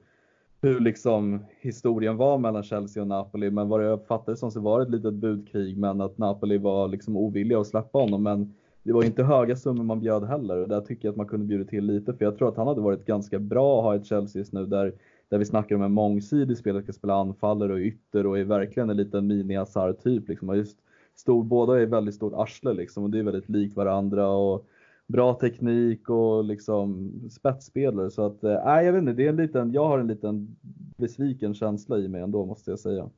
hur 0.62 0.80
liksom 0.80 1.44
historien 1.60 2.16
var 2.16 2.38
mellan 2.38 2.62
Chelsea 2.62 3.02
och 3.02 3.08
Napoli, 3.08 3.50
men 3.50 3.68
vad 3.68 3.84
jag 3.84 4.06
fattade 4.06 4.36
som 4.36 4.50
så 4.50 4.60
var 4.60 4.78
det 4.78 4.84
ett 4.84 4.90
litet 4.90 5.14
budkrig, 5.14 5.78
men 5.78 6.00
att 6.00 6.18
Napoli 6.18 6.58
var 6.58 6.88
liksom 6.88 7.16
ovilliga 7.16 7.60
att 7.60 7.66
släppa 7.66 7.98
honom. 7.98 8.22
Men 8.22 8.54
det 8.82 8.92
var 8.92 9.04
inte 9.04 9.22
höga 9.22 9.56
summor 9.56 9.84
man 9.84 10.00
bjöd 10.00 10.24
heller 10.24 10.56
och 10.62 10.68
där 10.68 10.80
tycker 10.80 11.08
jag 11.08 11.12
att 11.12 11.16
man 11.16 11.28
kunde 11.28 11.46
bjuda 11.46 11.64
till 11.64 11.84
lite, 11.84 12.14
för 12.14 12.24
jag 12.24 12.38
tror 12.38 12.48
att 12.48 12.56
han 12.56 12.66
hade 12.66 12.80
varit 12.80 13.04
ganska 13.04 13.38
bra 13.38 13.78
att 13.78 13.84
ha 13.84 13.94
ett 13.96 14.06
Chelsea 14.06 14.40
just 14.40 14.52
nu 14.52 14.66
där 14.66 14.92
där 15.34 15.38
vi 15.38 15.44
snackar 15.44 15.76
om 15.76 15.82
en 15.82 15.92
mångsidig 15.92 16.58
spelare 16.58 16.82
som 16.82 16.92
ska 16.92 16.98
spela 16.98 17.14
anfallare 17.14 17.72
och 17.72 17.78
ytter 17.78 18.26
och 18.26 18.38
är 18.38 18.44
verkligen 18.44 18.90
en 18.90 18.96
liten 18.96 19.26
mini 19.26 19.64
typ 20.02 20.28
liksom. 20.28 20.56
Just 20.56 20.78
stor, 21.14 21.44
båda 21.44 21.80
är 21.80 21.86
väldigt 21.86 22.14
stort 22.14 22.32
arsle 22.36 22.72
liksom 22.72 23.04
och 23.04 23.10
det 23.10 23.18
är 23.18 23.22
väldigt 23.22 23.48
likt 23.48 23.76
varandra 23.76 24.28
och 24.28 24.66
bra 25.06 25.34
teknik 25.34 26.08
och 26.08 26.44
liksom 26.44 27.12
spetsspelare 27.30 28.10
så 28.10 28.26
att, 28.26 28.44
eh, 28.44 28.64
nej 28.64 28.80
äh, 28.80 28.86
jag 28.86 28.92
vet 28.92 29.00
inte, 29.00 29.12
det 29.12 29.24
är 29.24 29.28
en 29.28 29.36
liten, 29.36 29.72
jag 29.72 29.88
har 29.88 29.98
en 29.98 30.06
liten 30.06 30.56
besviken 30.96 31.54
känsla 31.54 31.98
i 31.98 32.08
mig 32.08 32.22
ändå 32.22 32.46
måste 32.46 32.70
jag 32.70 32.78
säga. 32.78 33.08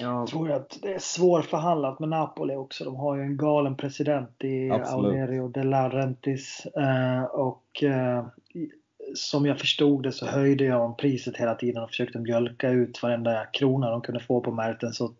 Jag 0.00 0.26
tror 0.26 0.50
att 0.50 0.78
det 0.82 0.94
är 0.94 0.98
svårförhandlat 0.98 2.00
med 2.00 2.08
Napoli 2.08 2.56
också. 2.56 2.84
De 2.84 2.96
har 2.96 3.16
ju 3.16 3.22
en 3.22 3.36
galen 3.36 3.76
president 3.76 4.44
i 4.44 4.70
Absolut. 4.70 5.04
Aulerio 5.04 5.48
de 5.48 5.62
Laurentiis. 5.62 6.66
Eh, 6.66 7.24
och 7.24 7.82
eh, 7.82 8.24
som 9.14 9.46
jag 9.46 9.58
förstod 9.58 10.02
det 10.02 10.12
så 10.12 10.26
höjde 10.26 10.64
jag 10.64 10.98
priset 10.98 11.36
hela 11.36 11.54
tiden 11.54 11.82
och 11.82 11.88
försökte 11.88 12.18
mjölka 12.18 12.70
ut 12.70 13.02
varenda 13.02 13.46
krona 13.52 13.90
de 13.90 14.00
kunde 14.00 14.20
få 14.20 14.40
på 14.40 14.50
Merten. 14.50 14.92
Så 14.92 15.12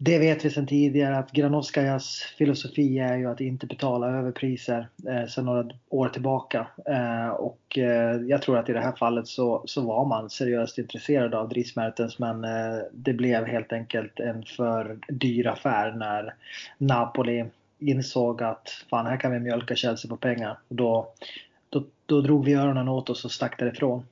det 0.00 0.18
vet 0.18 0.44
vi 0.44 0.50
sedan 0.50 0.66
tidigare 0.66 1.18
att 1.18 1.32
Granoskajas 1.32 2.22
filosofi 2.38 2.98
är 2.98 3.16
ju 3.16 3.30
att 3.30 3.40
inte 3.40 3.66
betala 3.66 4.08
överpriser 4.08 4.88
eh, 5.08 5.26
sedan 5.26 5.44
några 5.44 5.64
år 5.88 6.08
tillbaka. 6.08 6.66
Eh, 6.86 7.28
och 7.28 7.78
eh, 7.78 8.20
jag 8.20 8.42
tror 8.42 8.58
att 8.58 8.68
i 8.68 8.72
det 8.72 8.80
här 8.80 8.92
fallet 8.92 9.28
så, 9.28 9.62
så 9.66 9.80
var 9.80 10.04
man 10.04 10.30
seriöst 10.30 10.78
intresserad 10.78 11.34
av 11.34 11.48
Dries 11.48 11.76
Mertens 11.76 12.18
men 12.18 12.44
eh, 12.44 12.78
det 12.92 13.12
blev 13.12 13.44
helt 13.44 13.72
enkelt 13.72 14.20
en 14.20 14.42
för 14.42 14.98
dyr 15.08 15.46
affär 15.46 15.92
när 15.92 16.34
Napoli 16.78 17.44
insåg 17.78 18.42
att 18.42 18.84
fan 18.90 19.06
här 19.06 19.16
kan 19.16 19.32
vi 19.32 19.40
mjölka 19.40 19.76
Chelsea 19.76 20.08
på 20.08 20.16
pengar. 20.16 20.58
Då 20.68 21.12
då, 21.70 21.84
då 22.06 22.20
drog 22.20 22.44
vi 22.44 22.54
öronen 22.54 22.88
åt 22.88 23.10
oss 23.10 23.24
och 23.24 23.32
stack 23.32 23.58
därifrån. 23.58 24.02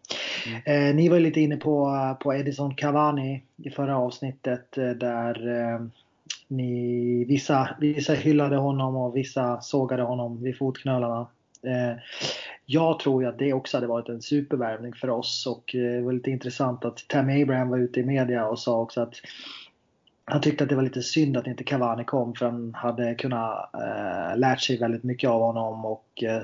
Mm. 0.47 0.89
Eh, 0.89 0.95
ni 0.95 1.09
var 1.09 1.21
lite 1.21 1.41
inne 1.41 1.57
på, 1.57 2.17
på 2.21 2.35
Edison 2.35 2.75
Cavani 2.75 3.43
i 3.57 3.71
förra 3.71 3.99
avsnittet 3.99 4.79
eh, 4.79 4.91
där 4.91 5.49
eh, 5.49 5.81
ni, 6.49 7.25
vissa, 7.25 7.77
vissa 7.81 8.15
hyllade 8.15 8.57
honom 8.57 8.97
och 8.97 9.17
vissa 9.17 9.61
sågade 9.61 10.03
honom 10.03 10.43
vid 10.43 10.59
fotknölarna. 10.59 11.27
Eh, 11.63 11.97
jag 12.67 12.99
tror 12.99 13.23
ju 13.23 13.29
att 13.29 13.39
det 13.39 13.53
också 13.53 13.77
hade 13.77 13.87
varit 13.87 14.09
en 14.09 14.23
supervärvning 14.23 14.93
för 14.93 15.11
oss 15.11 15.47
och 15.47 15.75
eh, 15.75 15.81
det 15.81 16.03
var 16.03 16.13
lite 16.13 16.31
intressant 16.31 16.85
att 16.85 17.05
Tammy 17.09 17.43
Abraham 17.43 17.69
var 17.69 17.79
ute 17.79 18.01
i 18.01 18.05
media 18.05 18.47
och 18.47 18.59
sa 18.59 18.81
också 18.81 19.01
att 19.01 19.15
han 20.25 20.41
tyckte 20.41 20.65
att 20.65 20.71
det 20.71 20.77
var 20.77 20.83
lite 20.83 21.03
synd 21.03 21.37
att 21.37 21.47
inte 21.47 21.65
Cavani 21.65 22.05
kom 22.05 22.35
för 22.35 22.47
han 22.47 22.75
hade 22.75 23.15
kunnat 23.15 23.75
eh, 23.75 24.39
lärt 24.39 24.61
sig 24.61 24.79
väldigt 24.79 25.05
mycket 25.05 25.31
av 25.31 25.41
honom 25.41 25.85
och 25.85 26.23
eh, 26.23 26.43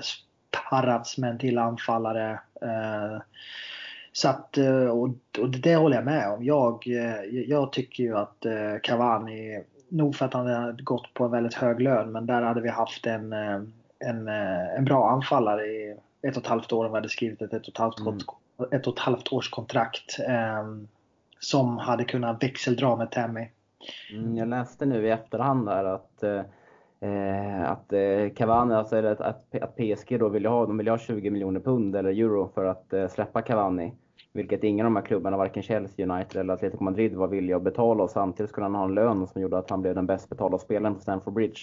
parats 0.71 1.19
med 1.19 1.31
en 1.31 1.39
till 1.39 1.59
anfallare. 1.59 2.41
Eh, 2.63 3.23
så 4.13 4.29
att, 4.29 4.59
eh, 4.59 4.87
och, 4.87 5.09
det 5.63 5.77
håller 5.77 5.97
jag 5.97 6.05
med 6.05 6.31
om. 6.31 6.45
Jag, 6.45 6.87
eh, 6.87 7.25
jag 7.25 7.73
tycker 7.73 8.03
ju 8.03 8.17
att 8.17 8.47
Cavani, 8.83 9.63
nog 9.89 10.17
för 10.17 10.27
att 10.27 10.35
han 10.35 10.47
hade 10.47 10.83
gått 10.83 11.15
på 11.15 11.25
en 11.25 11.31
väldigt 11.31 11.55
hög 11.55 11.81
lön, 11.81 12.13
men 12.13 12.27
där 12.27 12.43
hade 12.43 12.61
vi 12.61 12.69
haft 12.69 13.07
en, 13.07 13.33
en, 13.99 14.29
en 14.77 14.85
bra 14.85 15.11
anfallare 15.11 15.67
i 15.67 15.97
ett 16.23 16.37
och 16.37 16.43
ett 16.43 16.49
halvt 16.49 16.73
år. 16.73 16.89
Vi 16.89 16.95
hade 16.95 17.09
skrivit 17.09 17.43
ett 17.43 17.53
ett 17.53 17.63
och 17.63 17.69
ett 17.69 17.79
halvt, 17.79 17.99
mm. 17.99 18.19
ett 18.71 18.87
och 18.87 18.93
ett 18.93 18.99
halvt 18.99 19.33
års 19.33 19.51
kontrakt. 19.51 20.19
Eh, 20.29 20.65
som 21.43 21.79
hade 21.79 22.05
kunnat 22.05 22.43
växeldra 22.43 22.97
med 22.97 23.11
Tammy. 23.11 23.49
Mm, 24.13 24.37
jag 24.37 24.49
läste 24.49 24.87
nu 24.87 25.07
i 25.07 25.11
efterhand 25.11 25.67
där 25.67 25.85
att 25.85 26.25
eh, 27.03 27.71
att 27.71 27.93
eh, 27.93 28.29
Cavani, 28.37 28.75
alltså 28.75 28.97
att, 28.97 29.21
att, 29.21 29.55
att, 29.63 29.77
PSG 29.77 30.19
då 30.19 30.29
vill 30.29 30.47
ha, 30.47 30.67
de 30.67 30.79
vill 30.79 30.89
ha 30.89 30.99
20 30.99 31.31
miljoner 31.31 31.61
pund 31.61 31.97
eller 31.97 32.11
euro 32.11 32.51
för 32.55 32.65
att 32.65 32.93
eh, 32.93 33.09
släppa 33.09 33.43
Cavani. 33.43 33.93
Vilket 34.33 34.65
ingen 34.65 34.87
av 34.87 34.93
de 34.93 34.97
här 34.97 35.07
klubbarna, 35.07 35.37
varken 35.37 35.63
Chelsea, 35.63 36.07
United 36.07 36.41
eller 36.41 36.55
Atletico 36.55 36.85
Madrid 36.85 37.15
var 37.15 37.29
villiga 37.29 37.57
att 37.57 37.63
betala 37.63 38.05
och 38.05 38.11
samtidigt 38.11 38.51
skulle 38.51 38.65
han 38.65 38.75
ha 38.75 38.85
en 38.85 38.95
lön 38.95 39.27
som 39.27 39.43
gjorde 39.43 39.59
att 39.59 39.71
han 39.71 39.83
blev 39.83 39.95
den 39.95 40.07
bäst 40.07 40.29
betalda 40.29 40.59
spelaren 40.59 40.95
på 40.95 41.01
Stamford 41.01 41.35
Bridge. 41.35 41.61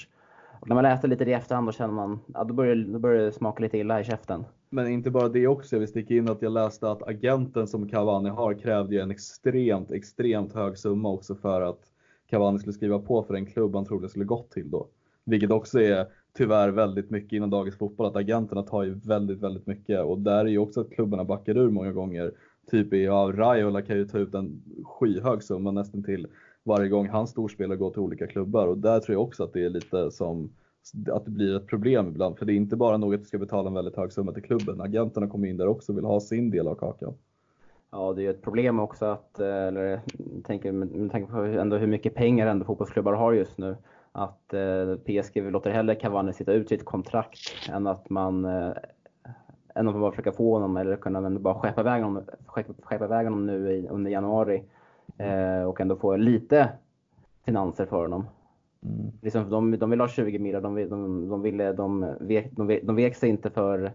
Och 0.60 0.68
när 0.68 0.76
man 0.76 0.84
läste 0.84 1.08
lite 1.08 1.26
det 1.26 1.32
i 1.32 1.34
efterhand 1.34 1.68
då 1.68 1.72
känner 1.72 1.94
man, 1.94 2.20
ja 2.34 2.44
då 2.44 2.54
börjar, 2.54 2.76
då 2.76 3.00
börjar 3.00 3.24
det 3.24 3.32
smaka 3.32 3.64
lite 3.64 3.78
illa 3.78 4.02
i 4.02 4.04
käften. 4.04 4.46
Men 4.70 4.88
inte 4.88 5.12
bara 5.12 5.30
det 5.30 5.48
också, 5.48 5.76
jag 5.76 5.80
vill 5.80 5.88
sticka 5.90 6.14
in 6.14 6.30
att 6.30 6.42
jag 6.42 6.52
läste 6.52 6.92
att 6.92 7.08
agenten 7.08 7.68
som 7.68 7.90
Cavani 7.90 8.30
har 8.30 8.54
krävde 8.54 8.96
ju 8.96 9.02
en 9.02 9.12
extremt, 9.12 9.92
extremt 9.92 10.54
hög 10.54 10.78
summa 10.78 11.10
också 11.10 11.36
för 11.36 11.62
att 11.62 11.80
Cavani 12.30 12.60
skulle 12.60 12.74
skriva 12.74 13.00
på 13.00 13.24
för 13.24 13.34
en 13.34 13.46
klubb 13.46 13.76
han 13.76 13.86
trodde 13.86 14.10
skulle 14.10 14.26
gått 14.26 14.52
till 14.52 14.72
då. 14.72 14.88
Vilket 15.30 15.52
också 15.52 15.82
är 15.82 16.06
tyvärr 16.38 16.70
väldigt 16.70 17.10
mycket 17.10 17.34
inom 17.34 17.50
dagens 17.50 17.78
fotboll, 17.78 18.08
att 18.08 18.16
agenterna 18.16 18.64
tar 18.64 18.84
ju 18.84 18.94
väldigt, 18.94 19.40
väldigt 19.40 19.68
mycket 19.68 20.04
och 20.04 20.20
där 20.20 20.46
är 20.46 20.50
ju 20.50 20.58
också 20.58 20.82
att 20.82 20.92
klubbarna 20.92 21.24
backar 21.24 21.58
ur 21.58 21.70
många 21.70 21.92
gånger. 21.92 22.32
Typ 22.72 22.94
ja, 22.94 23.32
Raiola 23.36 23.82
kan 23.82 23.98
ju 23.98 24.06
ta 24.06 24.18
ut 24.18 24.34
en 24.34 24.62
skyhög 24.84 25.44
summa 25.44 25.72
nästan 25.72 26.04
till 26.04 26.28
varje 26.64 26.90
gång 26.90 27.10
hans 27.10 27.30
storspelare 27.30 27.78
går 27.78 27.92
till 27.92 28.00
olika 28.00 28.28
klubbar 28.28 28.68
och 28.68 28.78
där 28.78 29.00
tror 29.00 29.14
jag 29.14 29.24
också 29.24 29.44
att 29.44 29.54
det 29.54 29.66
är 29.66 29.70
lite 29.70 30.12
som 30.12 30.50
att 31.12 31.26
det 31.26 31.32
blir 31.32 31.56
ett 31.56 31.68
problem 31.68 32.08
ibland. 32.08 32.38
För 32.38 32.46
det 32.46 32.54
är 32.54 32.56
inte 32.56 32.76
bara 32.76 32.98
nog 32.98 33.14
att 33.14 33.20
du 33.20 33.26
ska 33.26 33.38
betala 33.38 33.68
en 33.68 33.74
väldigt 33.74 33.96
hög 33.96 34.12
summa 34.12 34.32
till 34.32 34.44
klubben. 34.44 34.82
Agenterna 34.82 35.28
kommer 35.28 35.48
in 35.48 35.58
där 35.58 35.68
också 35.68 35.92
och 35.92 35.98
vill 35.98 36.06
ha 36.06 36.20
sin 36.20 36.52
del 36.52 36.68
av 36.68 36.76
kakan. 36.76 37.14
Ja, 37.92 38.14
det 38.14 38.22
är 38.22 38.24
ju 38.24 38.30
ett 38.30 38.42
problem 38.42 38.80
också 38.80 39.06
att, 39.06 39.40
eh, 39.40 39.48
eller 39.48 40.02
tänker, 40.44 40.72
med 40.72 41.12
tanke 41.12 41.32
på 41.32 41.38
ändå 41.38 41.78
hur 41.78 41.88
mycket 41.88 42.16
pengar 42.16 42.48
ändå 42.48 42.66
fotbollsklubbar 42.66 43.14
har 43.14 43.34
just 43.34 43.58
nu 43.58 43.76
att 44.12 44.54
eh, 44.54 44.96
PSG 44.96 45.52
låter 45.52 45.72
hellre 45.72 45.96
Cavani 45.96 46.34
sitta 46.34 46.54
ut 46.54 46.70
sitt 46.70 46.86
kontrakt 46.86 47.70
än 47.70 47.88
att 47.88 48.10
man 48.10 48.46
eh, 48.46 48.72
än 49.76 49.88
att 49.88 49.94
man 49.94 50.02
bara 50.02 50.12
försöka 50.12 50.32
få 50.32 50.54
honom 50.54 50.78
eller 50.78 50.96
kunna 50.96 51.30
bara 51.30 51.54
skeppa 51.54 51.82
iväg 51.82 52.04
honom, 52.04 52.24
skeppa 52.84 53.06
iväg 53.06 53.26
honom 53.26 53.46
nu 53.46 53.72
i, 53.72 53.88
under 53.88 54.12
januari 54.12 54.64
eh, 55.18 55.64
och 55.64 55.82
ändå 55.82 55.96
få 55.96 56.16
lite 56.16 56.70
finanser 57.46 57.86
för 57.86 58.02
honom. 58.02 58.28
Mm. 58.84 59.12
Liksom, 59.22 59.50
de, 59.50 59.80
de 59.80 59.90
vill 59.90 60.00
ha 60.00 60.08
20 60.08 60.40
mil 60.40 60.62
de, 60.62 60.76
de, 60.90 61.30
de, 61.30 61.42
ville, 61.42 61.74
de, 61.74 62.16
vek, 62.20 62.52
de, 62.52 62.80
de 62.84 62.96
vek 62.96 63.16
sig 63.16 63.30
inte 63.30 63.50
för, 63.50 63.92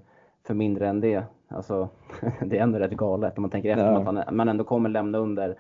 för 0.47 0.55
mindre 0.55 0.89
än 0.89 1.01
det. 1.01 1.25
Alltså, 1.49 1.89
det 2.41 2.59
är 2.59 2.63
ändå 2.63 2.79
rätt 2.79 2.93
galet 2.93 3.39
om 3.39 3.43
man 3.43 3.51
tänker 3.51 3.71
efter 3.71 3.85
ja. 3.85 4.23
att 4.23 4.35
man 4.35 4.49
ändå 4.49 4.65
kommer 4.65 4.89
lämna 4.89 5.19
under, 5.19 5.57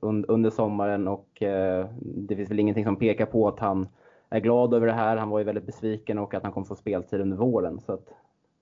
under 0.00 0.50
sommaren 0.50 1.08
och 1.08 1.42
eh, 1.42 1.86
det 2.00 2.36
finns 2.36 2.50
väl 2.50 2.60
ingenting 2.60 2.84
som 2.84 2.96
pekar 2.96 3.26
på 3.26 3.48
att 3.48 3.58
han 3.58 3.88
är 4.30 4.40
glad 4.40 4.74
över 4.74 4.86
det 4.86 4.92
här. 4.92 5.16
Han 5.16 5.28
var 5.28 5.38
ju 5.38 5.44
väldigt 5.44 5.66
besviken 5.66 6.18
och 6.18 6.34
att 6.34 6.42
han 6.42 6.52
kommer 6.52 6.66
få 6.66 6.76
speltid 6.76 7.20
under 7.20 7.36
våren. 7.36 7.80
Så 7.80 7.92
att, 7.92 8.08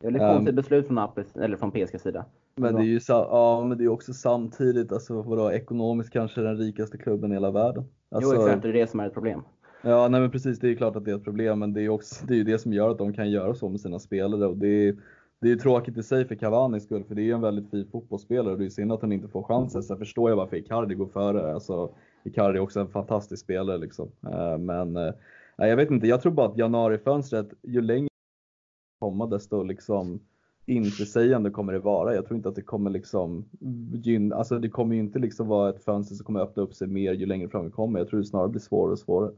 det 0.01 0.07
är 0.07 0.11
ett 0.11 0.23
um, 0.23 0.29
konstigt 0.29 0.55
beslut 0.55 0.87
från, 0.87 0.99
Apples, 0.99 1.37
eller 1.37 1.57
från 1.57 1.71
PSKs 1.71 2.03
sida. 2.03 2.25
Men 2.57 2.75
det 2.75 2.81
är 2.81 2.85
ju 2.85 3.01
ja, 3.09 3.65
men 3.69 3.79
det 3.79 3.85
är 3.85 3.89
också 3.89 4.13
samtidigt, 4.13 4.93
alltså 4.93 5.23
vadå, 5.23 5.53
ekonomiskt 5.53 6.13
kanske 6.13 6.41
den 6.41 6.57
rikaste 6.57 6.99
klubben 6.99 7.31
i 7.31 7.35
hela 7.35 7.51
världen. 7.51 7.85
Alltså, 8.11 8.35
jo 8.35 8.43
exakt, 8.43 8.63
det 8.63 8.69
är 8.69 8.73
det 8.73 8.91
som 8.91 9.01
är 9.01 9.07
ett 9.07 9.15
problem. 9.15 9.43
Ja, 9.83 10.09
nej 10.09 10.21
men 10.21 10.31
precis, 10.31 10.59
det 10.59 10.69
är 10.69 10.75
klart 10.75 10.97
att 10.97 11.05
det 11.05 11.11
är 11.11 11.17
ett 11.17 11.25
problem, 11.25 11.59
men 11.59 11.73
det 11.73 11.83
är 11.83 11.89
också 11.89 12.27
det, 12.27 12.41
är 12.41 12.45
det 12.45 12.59
som 12.59 12.73
gör 12.73 12.91
att 12.91 12.99
de 12.99 13.13
kan 13.13 13.31
göra 13.31 13.55
så 13.55 13.69
med 13.69 13.81
sina 13.81 13.99
spelare 13.99 14.47
och 14.47 14.57
det 14.57 14.89
är, 14.89 14.97
det 15.41 15.51
är 15.51 15.57
tråkigt 15.57 15.99
i 15.99 16.03
sig 16.03 16.25
för 16.25 16.35
Cavanis 16.35 16.85
skull, 16.85 17.05
för 17.05 17.15
det 17.15 17.23
är 17.23 17.25
ju 17.25 17.33
en 17.33 17.41
väldigt 17.41 17.71
fin 17.71 17.89
fotbollsspelare 17.93 18.53
och 18.53 18.59
det 18.59 18.65
är 18.65 18.71
synd 18.71 18.93
att 18.93 19.03
han 19.03 19.13
inte 19.13 19.29
får 19.29 19.43
chansen. 19.43 19.83
Sen 19.83 19.99
förstår 19.99 20.31
jag 20.31 20.37
varför 20.37 20.57
Icardi 20.57 20.95
går 20.95 21.07
före. 21.07 21.55
Alltså, 21.55 21.91
Icardi 22.25 22.59
är 22.59 22.63
också 22.63 22.81
en 22.81 22.89
fantastisk 22.89 23.45
spelare 23.45 23.79
liksom. 23.79 24.09
Eh, 24.33 24.59
men 24.59 24.97
eh, 24.97 25.13
jag 25.57 25.77
vet 25.77 25.91
inte, 25.91 26.07
jag 26.07 26.23
tror 26.23 26.33
bara 26.33 26.49
att 26.49 26.59
januarifönstret, 26.59 27.49
ju 27.63 27.81
längre 27.81 28.09
det 28.09 29.07
kommer, 29.07 29.27
desto 29.27 29.63
liksom 29.63 30.21
intetsägande 30.67 31.51
kommer 31.51 31.73
det 31.73 31.79
vara. 31.79 32.15
Jag 32.15 32.27
tror 32.27 32.37
inte 32.37 32.49
att 32.49 32.55
det 32.55 32.63
kommer 32.63 32.91
liksom 32.91 33.45
gynna, 33.93 34.37
alltså 34.37 34.59
det 34.59 34.69
kommer 34.69 34.95
ju 34.95 35.01
inte 35.01 35.19
liksom 35.19 35.49
vara 35.49 35.71
ett 35.71 35.85
fönster 35.85 36.15
som 36.15 36.27
kommer 36.27 36.41
öppna 36.41 36.63
upp 36.63 36.75
sig 36.75 36.89
mer 36.89 37.13
ju 37.13 37.27
längre 37.27 37.49
fram 37.49 37.65
vi 37.65 37.71
kommer. 37.71 37.99
Jag 37.99 38.09
tror 38.09 38.21
det 38.21 38.27
snarare 38.27 38.49
blir 38.49 38.61
svårare 38.61 38.93
och 38.93 38.99
svårare. 38.99 39.33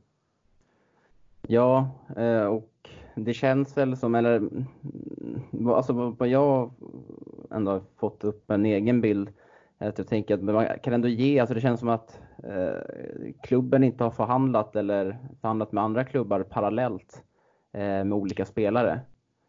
Ja, 1.46 1.90
eh, 2.16 2.44
och 2.44 2.69
det 3.14 3.34
känns 3.34 3.76
väl 3.76 3.96
som, 3.96 4.14
eller 4.14 4.36
mm, 4.36 5.68
alltså 5.68 5.92
vad 5.92 6.28
jag 6.28 6.70
ändå 7.50 7.70
har 7.70 7.82
fått 7.96 8.24
upp 8.24 8.50
en 8.50 8.66
egen 8.66 9.00
bild, 9.00 9.30
att 9.78 9.98
jag 9.98 10.08
tänker 10.08 10.34
att 10.34 10.42
man 10.42 10.66
kan 10.82 10.92
ändå 10.92 11.08
ge, 11.08 11.40
alltså 11.40 11.54
det 11.54 11.60
känns 11.60 11.80
som 11.80 11.88
att 11.88 12.20
eh, 12.44 13.32
klubben 13.42 13.84
inte 13.84 14.04
har 14.04 14.10
förhandlat 14.10 14.76
eller 14.76 15.18
förhandlat 15.40 15.72
med 15.72 15.84
andra 15.84 16.04
klubbar 16.04 16.42
parallellt 16.42 17.22
eh, 17.72 17.80
med 17.80 18.12
olika 18.12 18.44
spelare. 18.44 19.00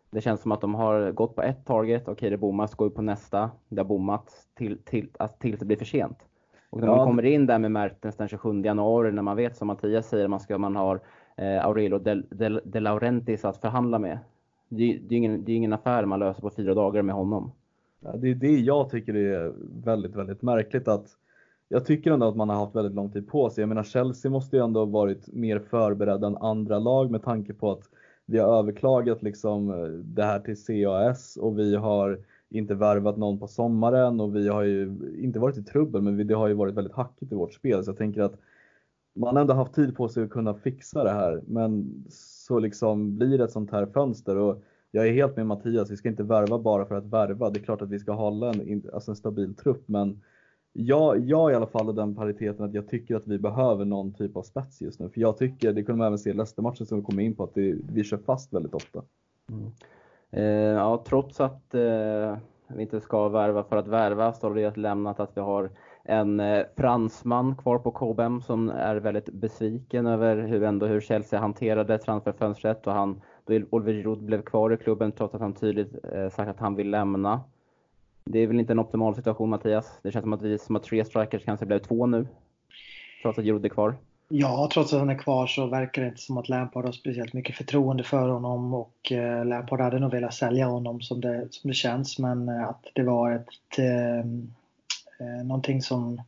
Det 0.09 0.21
känns 0.21 0.41
som 0.41 0.51
att 0.51 0.61
de 0.61 0.75
har 0.75 1.11
gått 1.11 1.35
på 1.35 1.41
ett 1.41 1.65
target, 1.65 2.07
okej 2.07 2.29
det 2.29 2.37
bommas, 2.37 2.75
går 2.75 2.89
på 2.89 3.01
nästa, 3.01 3.51
det 3.69 3.81
har 3.81 3.87
bommat 3.87 4.31
till, 4.57 4.77
till, 4.77 5.09
alltså, 5.19 5.37
tills 5.37 5.59
det 5.59 5.65
blir 5.65 5.77
för 5.77 5.85
sent. 5.85 6.17
Och 6.69 6.79
när 6.79 6.87
ja. 6.87 6.95
man 6.95 7.05
kommer 7.05 7.25
in 7.25 7.45
där 7.45 7.59
med 7.59 7.71
Mertens 7.71 8.15
den 8.15 8.27
27 8.27 8.61
januari, 8.61 9.11
när 9.11 9.21
man 9.21 9.35
vet 9.35 9.57
som 9.57 9.67
Mattias 9.67 10.09
säger, 10.09 10.27
man, 10.27 10.39
ska, 10.39 10.57
man 10.57 10.75
har 10.75 10.99
Eh, 11.35 11.65
Aurelio 11.65 11.99
De, 11.99 12.23
De, 12.29 12.59
De 12.63 12.79
Laurentiis 12.79 13.45
att 13.45 13.57
förhandla 13.57 13.99
med. 13.99 14.19
Det, 14.69 14.99
det, 15.07 15.15
är 15.15 15.17
ingen, 15.17 15.45
det 15.45 15.51
är 15.51 15.55
ingen 15.55 15.73
affär 15.73 16.05
man 16.05 16.19
löser 16.19 16.41
på 16.41 16.49
fyra 16.49 16.73
dagar 16.73 17.01
med 17.01 17.15
honom. 17.15 17.51
Ja, 17.99 18.11
det 18.17 18.29
är 18.29 18.35
det 18.35 18.59
jag 18.59 18.89
tycker 18.89 19.15
är 19.15 19.53
väldigt, 19.83 20.15
väldigt 20.15 20.41
märkligt 20.41 20.87
att 20.87 21.17
jag 21.69 21.85
tycker 21.85 22.11
ändå 22.11 22.27
att 22.27 22.35
man 22.35 22.49
har 22.49 22.55
haft 22.55 22.75
väldigt 22.75 22.95
lång 22.95 23.11
tid 23.11 23.27
på 23.27 23.49
sig. 23.49 23.61
Jag 23.61 23.69
menar 23.69 23.83
Chelsea 23.83 24.31
måste 24.31 24.55
ju 24.55 24.63
ändå 24.63 24.79
ha 24.79 24.85
varit 24.85 25.33
mer 25.33 25.59
förberedda 25.59 26.27
än 26.27 26.37
andra 26.37 26.79
lag 26.79 27.11
med 27.11 27.23
tanke 27.23 27.53
på 27.53 27.71
att 27.71 27.89
vi 28.25 28.39
har 28.39 28.59
överklagat 28.59 29.23
liksom 29.23 29.69
eh, 29.69 29.89
det 29.89 30.23
här 30.23 30.39
till 30.39 30.57
CAS 30.65 31.37
och 31.37 31.59
vi 31.59 31.75
har 31.75 32.19
inte 32.49 32.75
värvat 32.75 33.17
någon 33.17 33.39
på 33.39 33.47
sommaren 33.47 34.19
och 34.19 34.35
vi 34.35 34.47
har 34.47 34.63
ju 34.63 34.97
inte 35.19 35.39
varit 35.39 35.57
i 35.57 35.63
trubbel 35.63 36.01
men 36.01 36.27
det 36.27 36.33
har 36.33 36.47
ju 36.47 36.53
varit 36.53 36.75
väldigt 36.75 36.93
hackigt 36.93 37.31
i 37.31 37.35
vårt 37.35 37.53
spel 37.53 37.83
så 37.83 37.89
jag 37.89 37.97
tänker 37.97 38.21
att 38.21 38.35
man 39.13 39.35
har 39.35 39.41
ändå 39.41 39.53
haft 39.53 39.73
tid 39.73 39.95
på 39.95 40.09
sig 40.09 40.23
att 40.23 40.29
kunna 40.29 40.53
fixa 40.53 41.03
det 41.03 41.11
här 41.11 41.41
men 41.47 42.03
så 42.09 42.59
liksom 42.59 43.17
blir 43.17 43.37
det 43.37 43.43
ett 43.43 43.51
sånt 43.51 43.71
här 43.71 43.85
fönster 43.85 44.37
och 44.37 44.63
jag 44.91 45.07
är 45.07 45.13
helt 45.13 45.35
med 45.35 45.47
Mattias, 45.47 45.91
vi 45.91 45.97
ska 45.97 46.09
inte 46.09 46.23
värva 46.23 46.59
bara 46.59 46.85
för 46.85 46.95
att 46.95 47.05
värva. 47.05 47.49
Det 47.49 47.59
är 47.59 47.63
klart 47.63 47.81
att 47.81 47.89
vi 47.89 47.99
ska 47.99 48.11
hålla 48.11 48.49
en, 48.49 48.83
alltså 48.93 49.11
en 49.11 49.15
stabil 49.15 49.55
trupp 49.55 49.83
men 49.85 50.21
jag, 50.73 51.19
jag 51.19 51.51
i 51.51 51.55
alla 51.55 51.67
fall 51.67 51.89
är 51.89 51.93
den 51.93 52.15
pariteten 52.15 52.65
att 52.65 52.73
jag 52.73 52.87
tycker 52.87 53.15
att 53.15 53.27
vi 53.27 53.39
behöver 53.39 53.85
någon 53.85 54.13
typ 54.13 54.37
av 54.37 54.43
spets 54.43 54.81
just 54.81 54.99
nu. 54.99 55.09
För 55.09 55.21
jag 55.21 55.37
tycker, 55.37 55.73
det 55.73 55.83
kunde 55.83 55.97
man 55.97 56.07
även 56.07 56.19
se 56.19 56.29
i 56.29 56.33
Leicester-matchen 56.33 56.85
som 56.85 56.97
vi 56.97 57.03
kom 57.03 57.19
in 57.19 57.35
på, 57.35 57.43
att 57.43 57.53
det, 57.53 57.75
vi 57.93 58.03
kör 58.03 58.17
fast 58.17 58.53
väldigt 58.53 58.73
ofta. 58.73 59.01
Mm. 59.49 59.71
Eh, 60.31 60.75
ja, 60.77 61.03
trots 61.07 61.39
att 61.41 61.73
eh, 61.73 62.37
vi 62.67 62.81
inte 62.81 63.01
ska 63.01 63.29
värva 63.29 63.63
för 63.63 63.77
att 63.77 63.87
värva 63.87 64.33
så 64.33 64.47
har 64.47 64.55
det 64.55 64.77
lämnat 64.77 65.19
att 65.19 65.37
vi 65.37 65.41
har 65.41 65.69
en 66.03 66.39
eh, 66.39 66.63
fransman 66.77 67.55
kvar 67.55 67.77
på 67.77 67.91
KBM 67.91 68.41
som 68.41 68.69
är 68.69 68.95
väldigt 68.95 69.29
besviken 69.29 70.07
över 70.07 70.37
hur, 70.37 70.63
ändå, 70.63 70.85
hur 70.85 71.01
Chelsea 71.01 71.39
hanterade 71.39 71.97
transferfönstret 71.97 72.87
och 72.87 72.93
han, 72.93 73.21
då 73.45 73.59
Oliver 73.69 73.93
Giroud 73.93 74.23
blev 74.23 74.41
kvar 74.41 74.73
i 74.73 74.77
klubben 74.77 75.11
trots 75.11 75.35
att 75.35 75.41
han 75.41 75.53
tydligt 75.53 75.95
eh, 76.13 76.29
sagt 76.29 76.49
att 76.49 76.59
han 76.59 76.75
vill 76.75 76.89
lämna. 76.89 77.41
Det 78.23 78.39
är 78.39 78.47
väl 78.47 78.59
inte 78.59 78.73
en 78.73 78.79
optimal 78.79 79.15
situation 79.15 79.49
Mattias? 79.49 79.99
Det 80.03 80.11
känns 80.11 80.23
som 80.23 80.33
att 80.33 80.41
vi 80.41 80.57
som 80.57 80.75
har 80.75 80.81
tre 80.81 81.05
strikers 81.05 81.45
kanske 81.45 81.65
blev 81.65 81.79
två 81.79 82.05
nu. 82.05 82.27
Trots 83.21 83.39
att 83.39 83.45
Giroud 83.45 83.65
är 83.65 83.69
kvar. 83.69 83.95
Ja, 84.33 84.69
trots 84.73 84.93
att 84.93 84.99
han 84.99 85.09
är 85.09 85.17
kvar 85.17 85.47
så 85.47 85.65
verkar 85.65 86.01
det 86.01 86.07
inte 86.07 86.21
som 86.21 86.37
att 86.37 86.49
Lampard 86.49 86.85
har 86.85 86.91
speciellt 86.91 87.33
mycket 87.33 87.55
förtroende 87.55 88.03
för 88.03 88.29
honom 88.29 88.73
och 88.73 89.11
eh, 89.11 89.45
Lampard 89.45 89.81
hade 89.81 89.99
nog 89.99 90.11
velat 90.11 90.33
sälja 90.33 90.67
honom 90.67 91.01
som 91.01 91.21
det, 91.21 91.47
som 91.51 91.67
det 91.67 91.73
känns 91.73 92.19
men 92.19 92.49
eh, 92.49 92.67
att 92.67 92.85
det 92.93 93.03
var 93.03 93.31
ett 93.31 93.79
eh, 93.79 94.29
eh, 95.21 95.45
någonting 95.45 95.81
som 95.81 96.21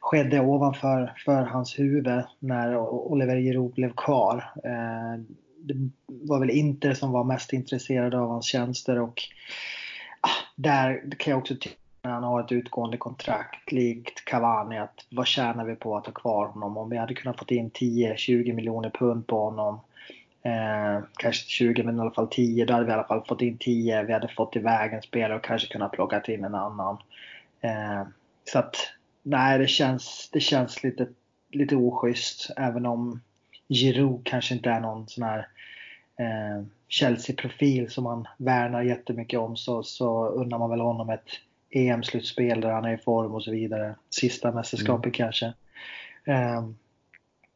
skedde 0.00 0.40
ovanför 0.40 1.12
för 1.24 1.42
hans 1.42 1.78
huvud 1.78 2.08
när 2.38 2.76
Oliver 2.76 3.36
Giroud 3.36 3.74
blev 3.74 3.92
kvar. 3.92 4.52
Eh, 4.64 5.20
det 5.58 5.74
var 6.06 6.40
väl 6.40 6.50
Inter 6.50 6.94
som 6.94 7.12
var 7.12 7.24
mest 7.24 7.52
intresserade 7.52 8.18
av 8.18 8.28
hans 8.28 8.46
tjänster 8.46 9.00
och 9.00 9.22
ah, 10.20 10.44
där 10.56 11.10
kan 11.18 11.30
jag 11.30 11.38
också 11.38 11.54
tycka 11.54 11.76
när 12.02 12.10
han 12.10 12.22
har 12.22 12.40
ett 12.40 12.52
utgående 12.52 12.96
kontrakt 12.96 13.72
likt 13.72 14.24
Cavani 14.24 14.78
att 14.78 15.06
vad 15.10 15.26
tjänar 15.26 15.64
vi 15.64 15.74
på 15.74 15.96
att 15.96 16.06
ha 16.06 16.12
kvar 16.12 16.46
honom? 16.46 16.76
Om 16.76 16.90
vi 16.90 16.96
hade 16.96 17.14
kunnat 17.14 17.38
få 17.38 17.44
in 17.48 17.70
10-20 17.70 18.52
miljoner 18.52 18.90
pund 18.90 19.26
på 19.26 19.44
honom 19.44 19.80
eh, 20.42 21.04
kanske 21.16 21.48
20 21.48 21.82
men 21.82 21.98
i 21.98 22.00
alla 22.00 22.10
fall 22.10 22.28
10. 22.28 22.64
Då 22.64 22.72
hade 22.72 22.84
vi 22.84 22.90
i 22.90 22.94
alla 22.94 23.04
fall 23.04 23.24
fått 23.28 23.42
in 23.42 23.58
10. 23.58 24.02
Vi 24.02 24.12
hade 24.12 24.28
fått 24.28 24.56
iväg 24.56 24.92
en 24.92 25.02
spelare 25.02 25.36
och 25.36 25.44
kanske 25.44 25.72
kunnat 25.72 25.92
plocka 25.92 26.22
in 26.22 26.44
en 26.44 26.54
annan. 26.54 26.98
Eh, 27.60 28.02
så 28.44 28.58
att 28.58 28.76
nej, 29.22 29.58
det 29.58 29.66
känns, 29.66 30.28
det 30.32 30.40
känns 30.40 30.82
lite, 30.82 31.08
lite 31.50 31.76
oschysst 31.76 32.50
även 32.56 32.86
om 32.86 33.20
Giroud 33.68 34.20
kanske 34.24 34.54
inte 34.54 34.70
är 34.70 34.80
någon 34.80 35.08
sån 35.08 35.24
här 35.24 35.48
eh, 36.18 36.64
Chelsea-profil 36.88 37.90
som 37.90 38.04
man 38.04 38.28
värnar 38.38 38.82
jättemycket 38.82 39.38
om 39.38 39.56
så, 39.56 39.82
så 39.82 40.26
undrar 40.26 40.58
man 40.58 40.70
väl 40.70 40.80
honom 40.80 41.10
ett 41.10 41.28
EM-slutspel 41.70 42.60
där 42.60 42.70
han 42.70 42.84
är 42.84 42.94
i 42.94 42.98
form 42.98 43.34
och 43.34 43.44
så 43.44 43.50
vidare. 43.50 43.94
Sista 44.10 44.52
mästerskapet 44.52 45.04
mm. 45.04 45.12
kanske. 45.12 45.46
Eh, 46.24 46.64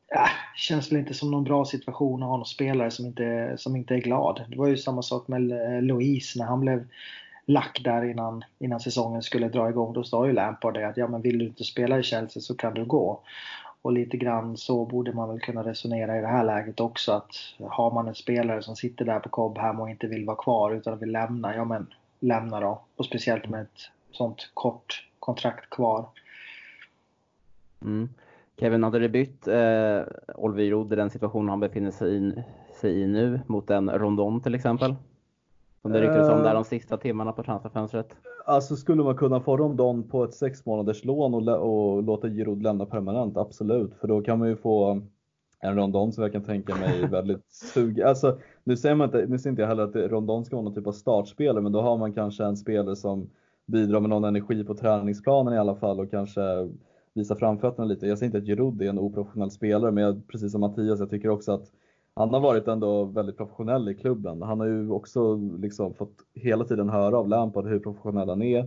ja, 0.09 0.29
känns 0.57 0.93
väl 0.93 0.99
inte 0.99 1.15
som 1.15 1.31
någon 1.31 1.45
bra 1.45 1.65
situation 1.65 2.23
att 2.23 2.29
ha 2.29 2.37
någon 2.37 2.47
spelare 2.47 2.91
som 2.91 3.07
inte, 3.07 3.55
som 3.59 3.77
inte 3.77 3.95
är 3.95 3.99
glad. 3.99 4.45
Det 4.49 4.57
var 4.57 4.67
ju 4.67 4.77
samma 4.77 5.03
sak 5.03 5.29
med 5.29 5.53
eh, 5.53 5.83
Louise 5.83 6.39
när 6.39 6.47
han 6.47 6.61
blev 6.61 6.87
lack 7.49 7.81
där 7.85 8.05
innan, 8.11 8.45
innan 8.59 8.81
säsongen 8.81 9.23
skulle 9.23 9.49
dra 9.49 9.71
igång. 9.71 9.93
Då 9.93 10.05
sa 10.05 10.27
ju 10.27 10.33
Lampard 10.33 10.75
det 10.75 10.89
att 10.89 10.97
ja, 10.97 11.09
men 11.09 11.23
vill 11.23 11.39
du 11.39 11.47
inte 11.47 11.65
spela 11.65 11.99
i 11.99 12.03
Chelsea 12.03 12.41
så 12.41 12.57
kan 12.57 12.75
du 12.75 12.85
gå. 12.85 13.21
Och 13.83 13.93
lite 13.93 14.17
grann 14.17 14.57
så 14.57 14.85
borde 14.85 15.13
man 15.13 15.29
väl 15.29 15.41
kunna 15.41 15.63
resonera 15.63 16.19
i 16.19 16.21
det 16.21 16.27
här 16.27 16.45
läget 16.45 16.81
också 16.81 17.13
att 17.13 17.31
har 17.61 17.91
man 17.91 18.09
en 18.09 18.15
spelare 18.15 18.63
som 18.63 18.77
sitter 18.77 19.05
där 19.05 19.21
på 19.21 19.29
Cobham 19.29 19.81
och 19.81 19.91
inte 19.91 20.07
vill 20.07 20.27
vara 20.27 20.37
kvar 20.37 20.75
utan 20.75 20.99
vill 20.99 21.13
lämna, 21.13 21.55
ja 21.55 21.65
men 21.65 21.87
lämna 22.21 22.61
då. 22.61 22.81
Och 22.97 23.05
speciellt 23.05 23.49
med 23.49 23.63
ett 23.63 23.91
sånt 24.11 24.51
kort 24.55 25.07
kontrakt 25.19 25.71
kvar. 25.71 26.05
Mm. 27.83 28.09
Kevin, 28.61 28.83
hade 28.83 28.99
det 28.99 29.09
bytt 29.09 29.49
eh, 29.49 30.01
Oliver 30.35 30.63
Giroud 30.63 30.93
i 30.93 30.97
den 30.97 31.11
situationen 31.11 31.49
han 31.49 31.61
befinner 31.61 31.91
sig 31.91 32.17
i, 32.17 32.43
sig 32.81 33.01
i 33.01 33.07
nu 33.07 33.41
mot 33.47 33.71
en 33.71 33.91
Rondon 33.91 34.41
till 34.41 34.55
exempel? 34.55 34.95
Som 35.83 35.93
det 35.93 36.01
ryktades 36.01 36.29
om 36.29 36.43
där 36.43 36.55
de 36.55 36.65
sista 36.65 36.97
timmarna 36.97 37.33
på 37.33 37.43
transferfönstret. 37.43 38.09
Alltså 38.47 38.77
skulle 38.77 39.03
man 39.03 39.17
kunna 39.17 39.41
få 39.41 39.57
Rondon 39.57 40.09
på 40.09 40.25
ett 40.25 40.35
sex 40.35 40.67
månaders 40.67 41.05
lån 41.05 41.35
och, 41.35 41.49
och 41.49 42.03
låta 42.03 42.29
Giroud 42.29 42.63
lämna 42.63 42.87
permanent? 42.87 43.37
Absolut, 43.37 43.95
för 43.95 44.09
då 44.09 44.23
kan 44.23 44.39
man 44.39 44.49
ju 44.49 44.57
få 44.57 45.03
en 45.61 45.77
Rondon 45.77 46.13
som 46.13 46.23
jag 46.23 46.33
kan 46.33 46.45
tänka 46.45 46.77
mig 46.77 47.07
väldigt 47.11 47.53
sug. 47.53 48.03
Alltså, 48.03 48.39
nu 48.65 48.77
säger 48.77 48.95
man 48.95 49.05
inte, 49.05 49.27
nu 49.29 49.39
säger 49.39 49.51
inte 49.51 49.63
jag 49.63 49.69
heller 49.69 49.83
att 49.83 50.11
Rondon 50.11 50.45
ska 50.45 50.57
vara 50.57 50.65
någon 50.65 50.75
typ 50.75 50.87
av 50.87 50.93
startspelare, 50.93 51.63
men 51.63 51.73
då 51.73 51.81
har 51.81 51.99
man 51.99 52.13
kanske 52.13 52.45
en 52.45 52.57
spelare 52.57 52.97
som 52.97 53.31
bidrar 53.67 54.01
med 54.01 54.11
någon 54.11 54.25
energi 54.25 54.65
på 54.65 54.75
träningsplanen 54.75 55.55
i 55.55 55.59
alla 55.59 55.75
fall 55.75 56.01
och 56.01 56.11
kanske 56.11 56.69
visar 57.15 57.35
framfötterna 57.35 57.85
lite. 57.85 58.07
Jag 58.07 58.19
säger 58.19 58.29
inte 58.29 58.39
att 58.39 58.47
Giroud 58.47 58.83
är 58.83 58.89
en 58.89 58.99
oprofessionell 58.99 59.51
spelare, 59.51 59.91
men 59.91 60.05
jag, 60.05 60.29
precis 60.29 60.53
som 60.53 60.61
Mattias, 60.61 61.01
jag 61.01 61.11
tycker 61.11 61.29
också 61.29 61.53
att 61.53 61.73
han 62.19 62.35
har 62.35 62.41
varit 62.41 62.69
ändå 62.69 63.05
väldigt 63.05 63.37
professionell 63.37 63.89
i 63.89 63.95
klubben. 63.95 64.43
Han 64.43 64.61
har 64.61 64.67
ju 64.67 64.91
också 64.91 65.35
liksom 65.37 65.95
fått 65.95 66.15
hela 66.35 66.65
tiden 66.65 66.89
höra 66.89 67.19
av 67.19 67.29
Lampard 67.29 67.67
hur 67.67 67.79
professionell 67.79 68.29
han 68.29 68.43
är. 68.43 68.67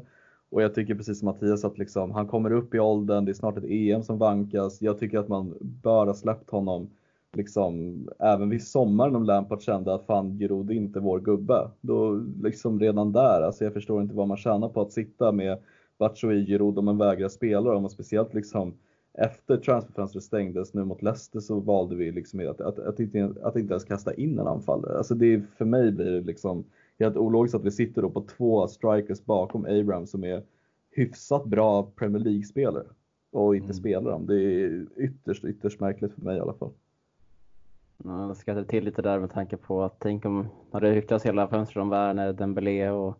Och 0.49 0.61
jag 0.61 0.75
tycker 0.75 0.95
precis 0.95 1.19
som 1.19 1.25
Mattias 1.25 1.65
att 1.65 1.77
liksom, 1.77 2.11
han 2.11 2.27
kommer 2.27 2.51
upp 2.51 2.75
i 2.75 2.79
åldern, 2.79 3.25
det 3.25 3.31
är 3.31 3.33
snart 3.33 3.57
ett 3.57 3.63
EM 3.67 4.03
som 4.03 4.17
vankas. 4.17 4.81
Jag 4.81 4.99
tycker 4.99 5.19
att 5.19 5.27
man 5.27 5.53
bör 5.59 6.07
ha 6.07 6.13
släppt 6.13 6.49
honom 6.49 6.89
liksom, 7.33 7.99
även 8.19 8.49
vid 8.49 8.67
sommaren 8.67 9.15
om 9.15 9.23
Lampard 9.23 9.61
kände 9.61 9.93
att 9.93 10.05
fan 10.05 10.37
Giroud 10.37 10.71
är 10.71 10.75
inte 10.75 10.99
vår 10.99 11.19
gubbe. 11.19 11.69
Då 11.81 12.23
liksom 12.43 12.79
redan 12.79 13.11
där, 13.11 13.41
alltså 13.41 13.63
jag 13.63 13.73
förstår 13.73 14.01
inte 14.01 14.15
vad 14.15 14.27
man 14.27 14.37
tjänar 14.37 14.69
på 14.69 14.81
att 14.81 14.91
sitta 14.91 15.31
med 15.31 15.57
Batshuayi, 15.97 16.45
Giroud 16.45 16.77
om 16.77 16.85
man 16.85 16.97
vägrar 16.97 17.29
spela 17.29 17.71
och 17.71 17.91
speciellt 17.91 18.33
liksom 18.33 18.73
efter 19.13 19.57
transferfönstret 19.57 20.23
stängdes 20.23 20.73
nu 20.73 20.83
mot 20.83 21.01
Leicester 21.01 21.39
så 21.39 21.59
valde 21.59 21.95
vi 21.95 22.11
liksom 22.11 22.49
att, 22.49 22.61
att, 22.61 22.79
att, 22.79 22.99
inte, 22.99 23.33
att 23.43 23.55
inte 23.55 23.73
ens 23.73 23.83
kasta 23.83 24.13
in 24.13 24.39
en 24.39 24.47
anfallare. 24.47 24.97
Alltså 24.97 25.15
det, 25.15 25.41
för 25.57 25.65
mig 25.65 25.91
blir 25.91 26.11
det 26.11 26.21
liksom 26.21 26.63
helt 26.99 27.17
ologiskt 27.17 27.55
att 27.55 27.65
vi 27.65 27.71
sitter 27.71 28.01
då 28.01 28.09
på 28.09 28.21
två 28.21 28.67
strikers 28.67 29.25
bakom 29.25 29.65
Abraham 29.65 30.07
som 30.07 30.23
är 30.23 30.43
hyfsat 30.91 31.45
bra 31.45 31.83
Premier 31.95 32.23
League-spelare 32.23 32.85
och 33.31 33.55
inte 33.55 33.65
mm. 33.65 33.73
spelar 33.73 34.11
dem. 34.11 34.25
Det 34.25 34.35
är 34.35 34.85
ytterst, 34.97 35.43
ytterst 35.43 35.79
märkligt 35.79 36.13
för 36.13 36.21
mig 36.21 36.37
i 36.37 36.39
alla 36.39 36.53
fall. 36.53 36.71
Ja, 38.03 38.27
jag 38.27 38.37
skrattade 38.37 38.65
till 38.65 38.83
lite 38.83 39.01
där 39.01 39.19
med 39.19 39.31
tanke 39.31 39.57
på 39.57 39.83
att 39.83 39.95
tänk 39.99 40.25
om 40.25 40.47
hade 40.71 40.87
det 40.87 40.95
ryktats 40.95 41.25
hela 41.25 41.47
fönstret 41.47 41.81
om 41.81 41.89
Werner, 41.89 42.33
Dembélé 42.33 42.89
och 42.89 43.17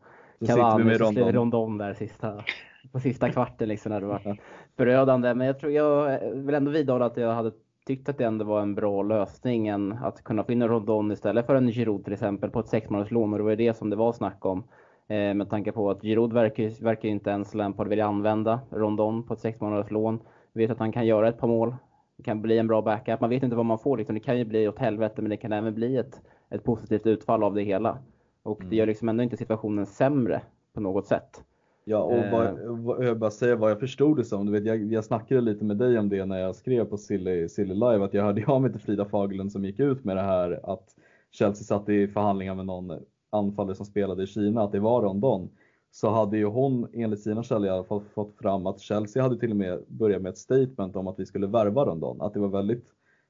Cavani 0.47 0.97
så 0.97 1.05
skulle 1.05 1.31
Rondon 1.31 1.77
där 1.77 1.93
sista, 1.93 2.43
på 2.91 2.99
sista 2.99 3.29
kvarten 3.29 3.69
liksom 3.69 3.91
när 3.91 4.01
det 4.01 4.07
var 4.07 4.37
förödande. 4.77 5.33
Men 5.33 5.47
jag 5.47 5.59
tror 5.59 5.71
jag 5.71 6.19
vill 6.33 6.55
ändå 6.55 6.71
vidhålla 6.71 7.05
att 7.05 7.17
jag 7.17 7.33
hade 7.33 7.51
tyckt 7.85 8.09
att 8.09 8.17
det 8.17 8.25
ändå 8.25 8.45
var 8.45 8.61
en 8.61 8.75
bra 8.75 9.03
lösning 9.03 9.67
än 9.67 9.91
att 9.91 10.23
kunna 10.23 10.43
få 10.43 10.51
in 10.51 10.61
en 10.61 10.67
Rondon 10.67 11.11
istället 11.11 11.45
för 11.45 11.55
en 11.55 11.71
Giroud 11.71 12.03
till 12.03 12.13
exempel 12.13 12.49
på 12.49 12.59
ett 12.59 12.67
sexmånaderslån 12.67 13.33
och 13.33 13.39
det 13.39 13.43
var 13.43 13.55
det 13.55 13.77
som 13.77 13.89
det 13.89 13.95
var 13.95 14.13
snack 14.13 14.45
om. 14.45 14.63
Eh, 15.07 15.33
med 15.33 15.49
tanke 15.49 15.71
på 15.71 15.89
att 15.89 16.01
Giroud 16.01 16.33
verkar, 16.33 16.83
verkar 16.83 17.09
inte 17.09 17.29
ens 17.29 17.53
Lampard 17.53 17.87
vilja 17.87 18.05
använda 18.05 18.59
Rondon 18.69 19.23
på 19.23 19.33
ett 19.33 19.39
sexmånaderslån. 19.39 20.19
Vet 20.53 20.71
att 20.71 20.79
han 20.79 20.91
kan 20.91 21.05
göra 21.05 21.29
ett 21.29 21.37
par 21.37 21.47
mål. 21.47 21.75
Det 22.17 22.23
kan 22.23 22.41
bli 22.41 22.57
en 22.57 22.67
bra 22.67 22.81
backup. 22.81 23.21
Man 23.21 23.29
vet 23.29 23.43
inte 23.43 23.55
vad 23.55 23.65
man 23.65 23.79
får 23.79 23.97
liksom. 23.97 24.15
Det 24.15 24.19
kan 24.19 24.37
ju 24.37 24.45
bli 24.45 24.67
åt 24.67 24.79
helvete 24.79 25.21
men 25.21 25.29
det 25.29 25.37
kan 25.37 25.51
även 25.51 25.73
bli 25.73 25.97
ett, 25.97 26.21
ett 26.49 26.63
positivt 26.63 27.05
utfall 27.05 27.43
av 27.43 27.53
det 27.53 27.63
hela. 27.63 27.97
Och 28.43 28.59
mm. 28.59 28.69
det 28.69 28.75
gör 28.75 28.85
liksom 28.85 29.09
ändå 29.09 29.23
inte 29.23 29.37
situationen 29.37 29.85
sämre 29.85 30.41
på 30.73 30.81
något 30.81 31.07
sätt. 31.07 31.43
Ja, 31.85 31.97
och 31.97 32.31
vad, 32.31 32.45
eh. 32.45 32.55
vad, 32.65 33.05
jag 33.05 33.19
bara 33.19 33.31
säga 33.31 33.55
vad 33.55 33.71
jag 33.71 33.79
förstod 33.79 34.17
det 34.17 34.23
som. 34.25 34.45
Du 34.45 34.51
vet, 34.51 34.65
jag, 34.65 34.93
jag 34.93 35.05
snackade 35.05 35.41
lite 35.41 35.65
med 35.65 35.77
dig 35.77 35.99
om 35.99 36.09
det 36.09 36.25
när 36.25 36.39
jag 36.39 36.55
skrev 36.55 36.85
på 36.85 36.97
Silly, 36.97 37.49
Silly 37.49 37.73
Live, 37.73 38.03
att 38.03 38.13
jag 38.13 38.23
hörde 38.23 38.45
av 38.45 38.61
mig 38.61 38.71
till 38.71 38.81
Frida 38.81 39.05
Fagerlund 39.05 39.51
som 39.51 39.65
gick 39.65 39.79
ut 39.79 40.03
med 40.03 40.15
det 40.15 40.21
här 40.21 40.59
att 40.63 40.95
Chelsea 41.31 41.63
satt 41.63 41.89
i 41.89 42.07
förhandlingar 42.07 42.55
med 42.55 42.65
någon 42.65 42.99
anfallare 43.29 43.75
som 43.75 43.85
spelade 43.85 44.23
i 44.23 44.27
Kina, 44.27 44.63
att 44.63 44.71
det 44.71 44.79
var 44.79 45.01
Rondon. 45.01 45.49
Så 45.91 46.09
hade 46.09 46.37
ju 46.37 46.45
hon 46.45 46.87
enligt 46.93 47.21
sina 47.21 47.43
källor 47.43 47.67
i 47.67 47.69
alla 47.69 47.83
fall 47.83 48.01
fått 48.01 48.35
fram 48.37 48.65
att 48.65 48.79
Chelsea 48.79 49.23
hade 49.23 49.39
till 49.39 49.51
och 49.51 49.57
med 49.57 49.83
börjat 49.87 50.21
med 50.21 50.29
ett 50.29 50.37
statement 50.37 50.95
om 50.95 51.07
att 51.07 51.19
vi 51.19 51.25
skulle 51.25 51.47
värva 51.47 51.85
Rondon. 51.85 52.21
Att 52.21 52.33
det 52.33 52.39
var 52.39 52.47
väldigt 52.47 52.85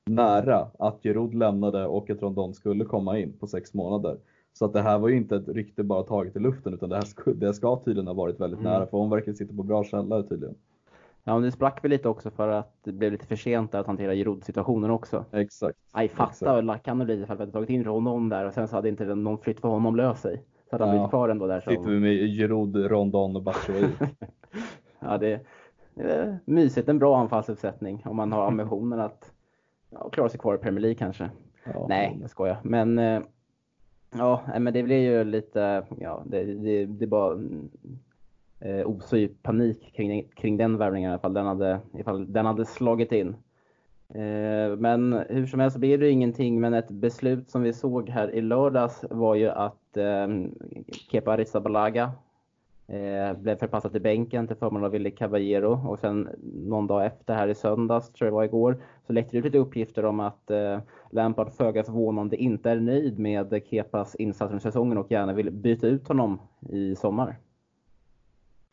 nära 0.05 0.67
att 0.79 1.03
Giroud 1.03 1.33
lämnade 1.33 1.85
och 1.85 2.09
att 2.09 2.21
Rondon 2.21 2.53
skulle 2.53 2.85
komma 2.85 3.19
in 3.19 3.37
på 3.39 3.47
sex 3.47 3.73
månader. 3.73 4.17
Så 4.53 4.65
att 4.65 4.73
det 4.73 4.81
här 4.81 4.99
var 4.99 5.09
ju 5.09 5.17
inte 5.17 5.35
ett 5.35 5.47
rykte 5.47 5.83
bara 5.83 6.03
taget 6.03 6.35
i 6.35 6.39
luften 6.39 6.73
utan 6.73 6.89
det, 6.89 6.95
här 6.95 7.03
ska, 7.03 7.31
det 7.31 7.53
ska 7.53 7.81
tydligen 7.85 8.07
ha 8.07 8.13
varit 8.13 8.39
väldigt 8.39 8.59
mm. 8.59 8.71
nära 8.71 8.87
för 8.87 8.97
hon 8.97 9.09
verkar 9.09 9.33
sitta 9.33 9.55
på 9.55 9.63
bra 9.63 9.83
källare 9.83 10.23
tydligen. 10.23 10.55
Ja, 11.23 11.33
men 11.33 11.43
det 11.43 11.51
sprack 11.51 11.83
väl 11.83 11.91
lite 11.91 12.09
också 12.09 12.31
för 12.31 12.47
att 12.47 12.73
det 12.83 12.91
blev 12.91 13.11
lite 13.11 13.25
för 13.25 13.35
sent 13.35 13.75
att 13.75 13.87
hantera 13.87 14.15
Giroud-situationen 14.15 14.91
också. 14.91 15.25
Exakt. 15.31 15.77
Aj, 15.91 16.07
fatta 16.07 16.55
hur 16.55 16.61
lack 16.61 16.87
han 16.87 16.97
hade 16.97 17.05
blivit 17.05 17.23
ifall 17.23 17.37
vi 17.37 17.41
hade 17.41 17.51
tagit 17.51 17.69
in 17.69 17.85
honom 17.85 18.29
där 18.29 18.45
och 18.45 18.53
sen 18.53 18.67
så 18.67 18.75
hade 18.75 18.89
inte 18.89 19.15
någon 19.15 19.37
flytt 19.37 19.59
för 19.59 19.67
honom 19.67 19.95
löst 19.95 20.21
sig. 20.21 20.43
Så 20.69 20.75
hade 20.75 20.83
han 20.83 20.95
blivit 20.95 21.09
kvar 21.09 21.29
ändå 21.29 21.47
där. 21.47 21.59
Sitter 21.59 21.89
vi 21.89 21.99
med 21.99 22.13
Giroud, 22.13 22.75
Rondon 22.75 23.35
och 23.35 23.43
Batshuayi. 23.43 23.89
ja, 24.99 25.17
det, 25.17 25.39
det 25.95 26.03
är 26.03 26.39
mysigt. 26.45 26.89
En 26.89 26.99
bra 26.99 27.19
anfallsuppsättning 27.19 28.03
om 28.05 28.15
man 28.15 28.31
har 28.31 28.47
ambitionen 28.47 28.99
att 28.99 29.31
ja, 29.89 30.09
klara 30.09 30.29
sig 30.29 30.39
kvar 30.39 30.55
i 30.55 30.57
Premier 30.57 30.81
League 30.81 30.95
kanske. 30.95 31.29
Ja. 31.63 31.85
Nej, 31.89 32.17
jag 32.21 32.29
skojar. 32.29 32.57
Men 32.63 32.99
eh, 32.99 33.21
Ja, 34.17 34.41
men 34.59 34.73
det 34.73 34.83
blir 34.83 34.97
ju 34.97 35.23
lite, 35.23 35.83
ja, 35.99 36.23
det, 36.25 36.43
det, 36.43 36.85
det 36.85 37.07
bara 37.07 37.39
eh, 38.59 38.87
osy 38.87 39.17
ju 39.17 39.27
panik 39.27 39.93
kring, 39.95 40.23
kring 40.35 40.57
den 40.57 40.77
värvningen 40.77 41.09
i 41.09 41.13
alla 41.13 41.19
fall. 41.19 41.33
Den 41.33 41.45
hade, 41.45 41.79
ifall 41.93 42.33
den 42.33 42.45
hade 42.45 42.65
slagit 42.65 43.11
in. 43.11 43.35
Eh, 44.13 44.75
men 44.77 45.23
hur 45.29 45.45
som 45.45 45.59
helst 45.59 45.77
blir 45.77 45.97
det 45.97 46.09
ingenting, 46.09 46.61
men 46.61 46.73
ett 46.73 46.91
beslut 46.91 47.49
som 47.49 47.61
vi 47.61 47.73
såg 47.73 48.09
här 48.09 48.35
i 48.35 48.41
lördags 48.41 49.05
var 49.09 49.35
ju 49.35 49.49
att 49.49 49.97
eh, 49.97 50.27
Kepa 51.11 51.33
Arrizabalaga 51.33 52.11
Eh, 52.91 53.33
blev 53.37 53.55
förpassad 53.55 53.91
till 53.91 54.01
bänken 54.01 54.47
till 54.47 54.55
förmån 54.55 54.83
av 54.83 54.91
Willy 54.91 55.11
Caballero 55.11 55.89
och 55.89 55.99
sen 55.99 56.29
någon 56.43 56.87
dag 56.87 57.05
efter 57.05 57.35
här 57.35 57.47
i 57.47 57.55
söndags, 57.55 58.13
tror 58.13 58.25
jag 58.25 58.33
det 58.33 58.35
var 58.35 58.43
igår, 58.43 58.83
så 59.07 59.13
läckte 59.13 59.31
det 59.31 59.37
ut 59.37 59.45
lite 59.45 59.57
uppgifter 59.57 60.05
om 60.05 60.19
att 60.19 60.51
eh, 60.51 60.79
Lampard 61.11 61.51
föga 61.51 61.83
förvånande 61.83 62.35
inte 62.35 62.71
är 62.71 62.79
nöjd 62.79 63.19
med 63.19 63.61
Kepas 63.69 64.15
insatser 64.15 64.45
under 64.45 64.59
säsongen 64.59 64.97
och 64.97 65.11
gärna 65.11 65.33
vill 65.33 65.51
byta 65.51 65.87
ut 65.87 66.07
honom 66.07 66.39
i 66.69 66.95
sommar. 66.95 67.37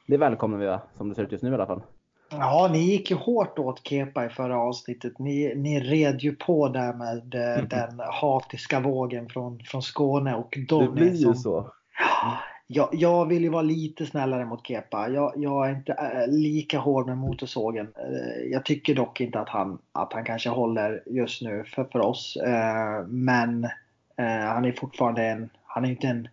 Det 0.06 0.16
välkomnar 0.16 0.58
vi 0.58 0.66
va, 0.66 0.80
som 0.94 1.08
det 1.08 1.14
ser 1.14 1.22
ut 1.22 1.32
just 1.32 1.44
nu 1.44 1.50
i 1.50 1.54
alla 1.54 1.66
fall. 1.66 1.82
Ja, 2.30 2.70
ni 2.72 2.78
gick 2.78 3.10
ju 3.10 3.16
hårt 3.16 3.58
åt 3.58 3.86
Kepa 3.86 4.26
i 4.26 4.28
förra 4.28 4.58
avsnittet. 4.58 5.18
Ni, 5.18 5.54
ni 5.56 5.80
red 5.80 6.20
ju 6.20 6.36
på 6.36 6.68
där 6.68 6.92
med 6.92 7.34
mm. 7.34 7.68
den 7.70 8.00
hatiska 8.12 8.80
vågen 8.80 9.28
från, 9.28 9.58
från 9.64 9.82
Skåne 9.82 10.34
och 10.34 10.58
de 10.68 10.84
Det 10.84 10.90
blir 10.90 11.14
ju 11.14 11.16
som, 11.16 11.34
så. 11.34 11.70
Jag, 12.70 12.88
jag 12.92 13.26
vill 13.26 13.42
ju 13.42 13.48
vara 13.48 13.62
lite 13.62 14.06
snällare 14.06 14.44
mot 14.44 14.66
Kepa. 14.66 15.08
Jag, 15.08 15.32
jag 15.36 15.68
är 15.68 15.74
inte 15.74 15.92
äh, 15.92 16.32
lika 16.32 16.78
hård 16.78 17.06
med 17.06 17.18
motorsågen. 17.18 17.88
Äh, 17.96 18.50
jag 18.50 18.64
tycker 18.64 18.94
dock 18.94 19.20
inte 19.20 19.40
att 19.40 19.48
han, 19.48 19.78
att 19.92 20.12
han 20.12 20.24
kanske 20.24 20.48
håller 20.48 21.02
just 21.06 21.42
nu 21.42 21.64
för, 21.64 21.84
för 21.84 22.00
oss. 22.00 22.36
Äh, 22.36 23.06
men 23.06 23.68
han 24.16 24.64
är 24.64 24.72
fortfarande 24.72 25.22
en, 25.22 25.50
han 25.64 25.84
är 25.84 25.88
inte 25.88 26.06
en 26.06 26.28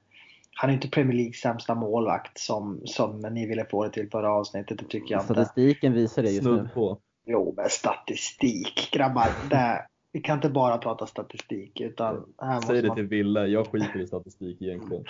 han 0.58 0.70
är 0.70 0.74
inte 0.74 0.88
Premier 0.88 1.14
Leagues 1.14 1.40
sämsta 1.40 1.76
målvakt 1.76 2.38
som, 2.38 2.82
som 2.86 3.22
ni 3.22 3.46
ville 3.46 3.66
få 3.66 3.84
det 3.84 3.90
till 3.90 4.10
förra 4.10 4.32
avsnittet. 4.32 4.80
Det 4.80 4.86
tycker 4.86 5.16
jag 5.16 5.22
inte. 5.22 5.34
Statistiken 5.34 5.94
visar 5.94 6.24
det 6.24 6.30
just 6.30 6.42
Snudd 6.42 6.64
nu. 6.64 6.70
På. 6.74 6.98
Jo, 7.26 7.54
men 7.58 7.70
statistik 7.70 8.90
grabbar. 8.92 9.28
Det, 9.50 9.86
vi 10.16 10.22
kan 10.22 10.38
inte 10.38 10.50
bara 10.50 10.78
prata 10.78 11.08
statistik. 11.08 11.82
Utan 11.82 12.26
Säg 12.68 12.82
det 12.82 12.88
man... 12.88 12.96
till 12.96 13.08
Ville, 13.08 13.48
jag 13.48 13.68
skiter 13.68 14.00
i 14.00 14.08
statistik 14.08 14.62
egentligen. 14.62 15.04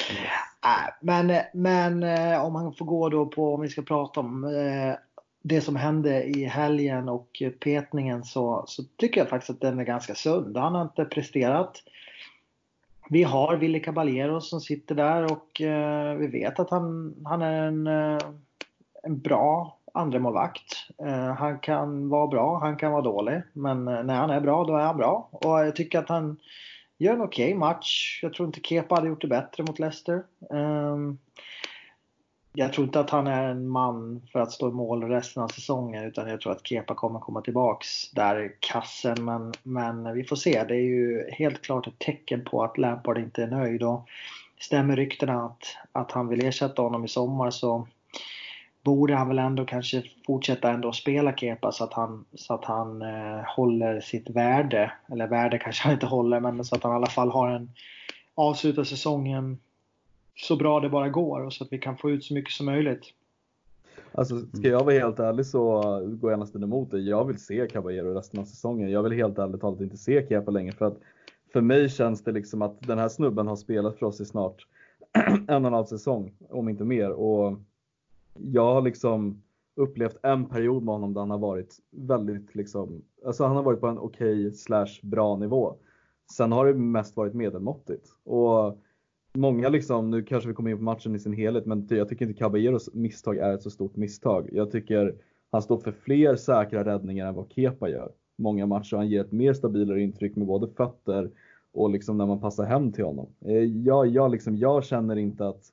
men, 1.00 1.32
men 1.54 2.02
eh, 2.02 2.44
om 2.44 2.52
man 2.52 2.74
får 2.74 2.84
gå 2.84 3.08
då 3.08 3.26
på, 3.26 3.54
om 3.54 3.60
vi 3.60 3.68
ska 3.68 3.82
prata 3.82 4.20
om 4.20 4.44
eh, 4.44 4.94
det 5.42 5.60
som 5.60 5.76
hände 5.76 6.24
i 6.24 6.44
helgen 6.44 7.08
och 7.08 7.42
petningen 7.60 8.24
så, 8.24 8.64
så 8.66 8.82
tycker 8.96 9.20
jag 9.20 9.28
faktiskt 9.28 9.50
att 9.50 9.60
den 9.60 9.78
är 9.78 9.84
ganska 9.84 10.14
sund. 10.14 10.56
Han 10.56 10.74
har 10.74 10.82
inte 10.82 11.04
presterat. 11.04 11.82
Vi 13.10 13.22
har 13.22 13.56
Willy 13.56 13.80
Caballero 13.80 14.40
som 14.40 14.60
sitter 14.60 14.94
där 14.94 15.32
och 15.32 15.60
eh, 15.60 16.14
vi 16.16 16.26
vet 16.26 16.58
att 16.58 16.70
han, 16.70 17.14
han 17.24 17.42
är 17.42 17.62
en, 17.62 17.86
en 19.02 19.18
bra 19.20 19.75
andremålvakt. 19.96 20.90
Eh, 20.98 21.34
han 21.34 21.58
kan 21.58 22.08
vara 22.08 22.26
bra, 22.26 22.58
han 22.58 22.76
kan 22.76 22.92
vara 22.92 23.02
dålig. 23.02 23.42
Men 23.52 23.88
eh, 23.88 24.02
när 24.02 24.14
han 24.14 24.30
är 24.30 24.40
bra, 24.40 24.64
då 24.64 24.76
är 24.76 24.84
han 24.84 24.96
bra. 24.96 25.28
Och 25.32 25.50
jag 25.50 25.76
tycker 25.76 25.98
att 25.98 26.08
han 26.08 26.36
gör 26.98 27.14
en 27.14 27.20
okej 27.20 27.46
okay 27.46 27.58
match. 27.58 28.20
Jag 28.22 28.34
tror 28.34 28.46
inte 28.46 28.60
Kepa 28.60 28.94
hade 28.94 29.08
gjort 29.08 29.20
det 29.20 29.28
bättre 29.28 29.62
mot 29.62 29.78
Leicester. 29.78 30.22
Ehm, 30.54 31.18
jag 32.52 32.72
tror 32.72 32.86
inte 32.86 33.00
att 33.00 33.10
han 33.10 33.26
är 33.26 33.48
en 33.48 33.68
man 33.68 34.22
för 34.32 34.40
att 34.40 34.52
stå 34.52 34.68
i 34.68 34.72
mål 34.72 35.02
resten 35.02 35.42
av 35.42 35.48
säsongen 35.48 36.04
utan 36.04 36.28
jag 36.28 36.40
tror 36.40 36.52
att 36.52 36.66
Kepa 36.66 36.94
kommer 36.94 37.20
komma 37.20 37.40
tillbaks 37.40 38.10
där 38.10 38.44
i 38.44 38.56
kassen. 38.60 39.24
Men, 39.24 39.52
men 39.62 40.14
vi 40.14 40.24
får 40.24 40.36
se. 40.36 40.64
Det 40.64 40.74
är 40.74 40.84
ju 40.84 41.30
helt 41.30 41.62
klart 41.62 41.86
ett 41.86 41.98
tecken 41.98 42.44
på 42.44 42.64
att 42.64 42.78
Lampard 42.78 43.18
inte 43.18 43.42
är 43.42 43.46
nöjd. 43.46 43.82
Och 43.82 44.08
stämmer 44.58 44.96
ryktena 44.96 45.44
att, 45.44 45.76
att 45.92 46.12
han 46.12 46.28
vill 46.28 46.44
ersätta 46.44 46.82
honom 46.82 47.04
i 47.04 47.08
sommar 47.08 47.50
så 47.50 47.86
borde 48.86 49.14
han 49.14 49.28
väl 49.28 49.38
ändå 49.38 49.64
kanske 49.64 50.02
fortsätta 50.26 50.70
ändå 50.70 50.92
spela 50.92 51.36
Kepa 51.36 51.72
så 51.72 51.84
att 51.84 51.92
han, 51.92 52.24
så 52.34 52.54
att 52.54 52.64
han 52.64 53.02
eh, 53.02 53.42
håller 53.56 54.00
sitt 54.00 54.30
värde. 54.30 54.92
Eller 55.12 55.26
värde 55.26 55.58
kanske 55.58 55.84
han 55.84 55.92
inte 55.92 56.06
håller 56.06 56.40
men 56.40 56.64
så 56.64 56.76
att 56.76 56.82
han 56.82 56.92
i 56.92 56.94
alla 56.94 57.06
fall 57.06 57.30
har 57.30 57.50
en 57.50 57.70
avslutar 58.34 58.84
säsongen 58.84 59.58
så 60.34 60.56
bra 60.56 60.80
det 60.80 60.88
bara 60.88 61.08
går 61.08 61.40
och 61.40 61.52
så 61.52 61.64
att 61.64 61.72
vi 61.72 61.78
kan 61.78 61.96
få 61.96 62.10
ut 62.10 62.24
så 62.24 62.34
mycket 62.34 62.52
som 62.52 62.66
möjligt. 62.66 63.02
Alltså 64.12 64.38
ska 64.38 64.68
jag 64.68 64.84
vara 64.84 64.94
helt 64.94 65.18
ärlig 65.18 65.46
så 65.46 65.80
går 66.20 66.30
jag 66.30 66.40
nästan 66.40 66.62
emot 66.62 66.90
det. 66.90 66.98
Jag 66.98 67.24
vill 67.24 67.38
se 67.38 67.66
Caballero 67.66 68.14
resten 68.14 68.40
av 68.40 68.44
säsongen. 68.44 68.90
Jag 68.90 69.02
vill 69.02 69.12
helt 69.12 69.38
ärligt 69.38 69.60
talat 69.60 69.80
inte 69.80 69.96
se 69.96 70.26
Kepa 70.28 70.50
längre 70.50 70.72
för 70.72 70.86
att 70.86 70.98
för 71.52 71.60
mig 71.60 71.88
känns 71.88 72.24
det 72.24 72.32
liksom 72.32 72.62
att 72.62 72.80
den 72.80 72.98
här 72.98 73.08
snubben 73.08 73.46
har 73.46 73.56
spelat 73.56 73.98
för 73.98 74.06
oss 74.06 74.20
i 74.20 74.24
snart 74.24 74.66
en 75.48 75.64
och 75.64 75.68
en 75.68 75.72
halv 75.72 75.84
säsong, 75.84 76.32
om 76.50 76.68
inte 76.68 76.84
mer. 76.84 77.10
Och 77.10 77.58
jag 78.40 78.74
har 78.74 78.82
liksom 78.82 79.42
upplevt 79.76 80.16
en 80.22 80.44
period 80.44 80.82
med 80.82 80.94
honom 80.94 81.14
där 81.14 81.20
han 81.20 81.30
har 81.30 81.38
varit 81.38 81.76
väldigt 81.90 82.54
liksom, 82.54 83.02
alltså 83.26 83.44
han 83.44 83.56
har 83.56 83.62
varit 83.62 83.80
på 83.80 83.86
en 83.86 83.98
okej 83.98 84.46
okay 84.46 84.52
slash 84.52 85.00
bra 85.02 85.36
nivå. 85.36 85.76
Sen 86.32 86.52
har 86.52 86.66
det 86.66 86.74
mest 86.74 87.16
varit 87.16 87.34
medelmåttigt. 87.34 88.08
Och 88.24 88.78
många 89.34 89.68
liksom, 89.68 90.10
nu 90.10 90.22
kanske 90.22 90.48
vi 90.48 90.54
kommer 90.54 90.70
in 90.70 90.76
på 90.76 90.82
matchen 90.82 91.14
i 91.14 91.18
sin 91.18 91.32
helhet, 91.32 91.66
men 91.66 91.86
jag 91.90 92.08
tycker 92.08 92.26
inte 92.26 92.38
Caballeros 92.38 92.94
misstag 92.94 93.36
är 93.36 93.54
ett 93.54 93.62
så 93.62 93.70
stort 93.70 93.96
misstag. 93.96 94.48
Jag 94.52 94.70
tycker 94.70 95.14
han 95.50 95.62
står 95.62 95.78
för 95.78 95.92
fler 95.92 96.36
säkra 96.36 96.84
räddningar 96.84 97.26
än 97.26 97.34
vad 97.34 97.52
Kepa 97.52 97.88
gör. 97.88 98.12
många 98.38 98.66
matcher. 98.66 98.96
Han 98.96 99.08
ger 99.08 99.20
ett 99.20 99.32
mer 99.32 99.52
stabilare 99.52 100.02
intryck 100.02 100.36
med 100.36 100.46
både 100.46 100.68
fötter 100.68 101.30
och 101.72 101.90
liksom 101.90 102.18
när 102.18 102.26
man 102.26 102.40
passar 102.40 102.64
hem 102.64 102.92
till 102.92 103.04
honom. 103.04 103.26
Eh, 103.40 103.64
jag, 103.64 104.06
jag, 104.06 104.30
liksom, 104.30 104.56
jag 104.56 104.84
känner 104.84 105.16
inte 105.16 105.48
att 105.48 105.72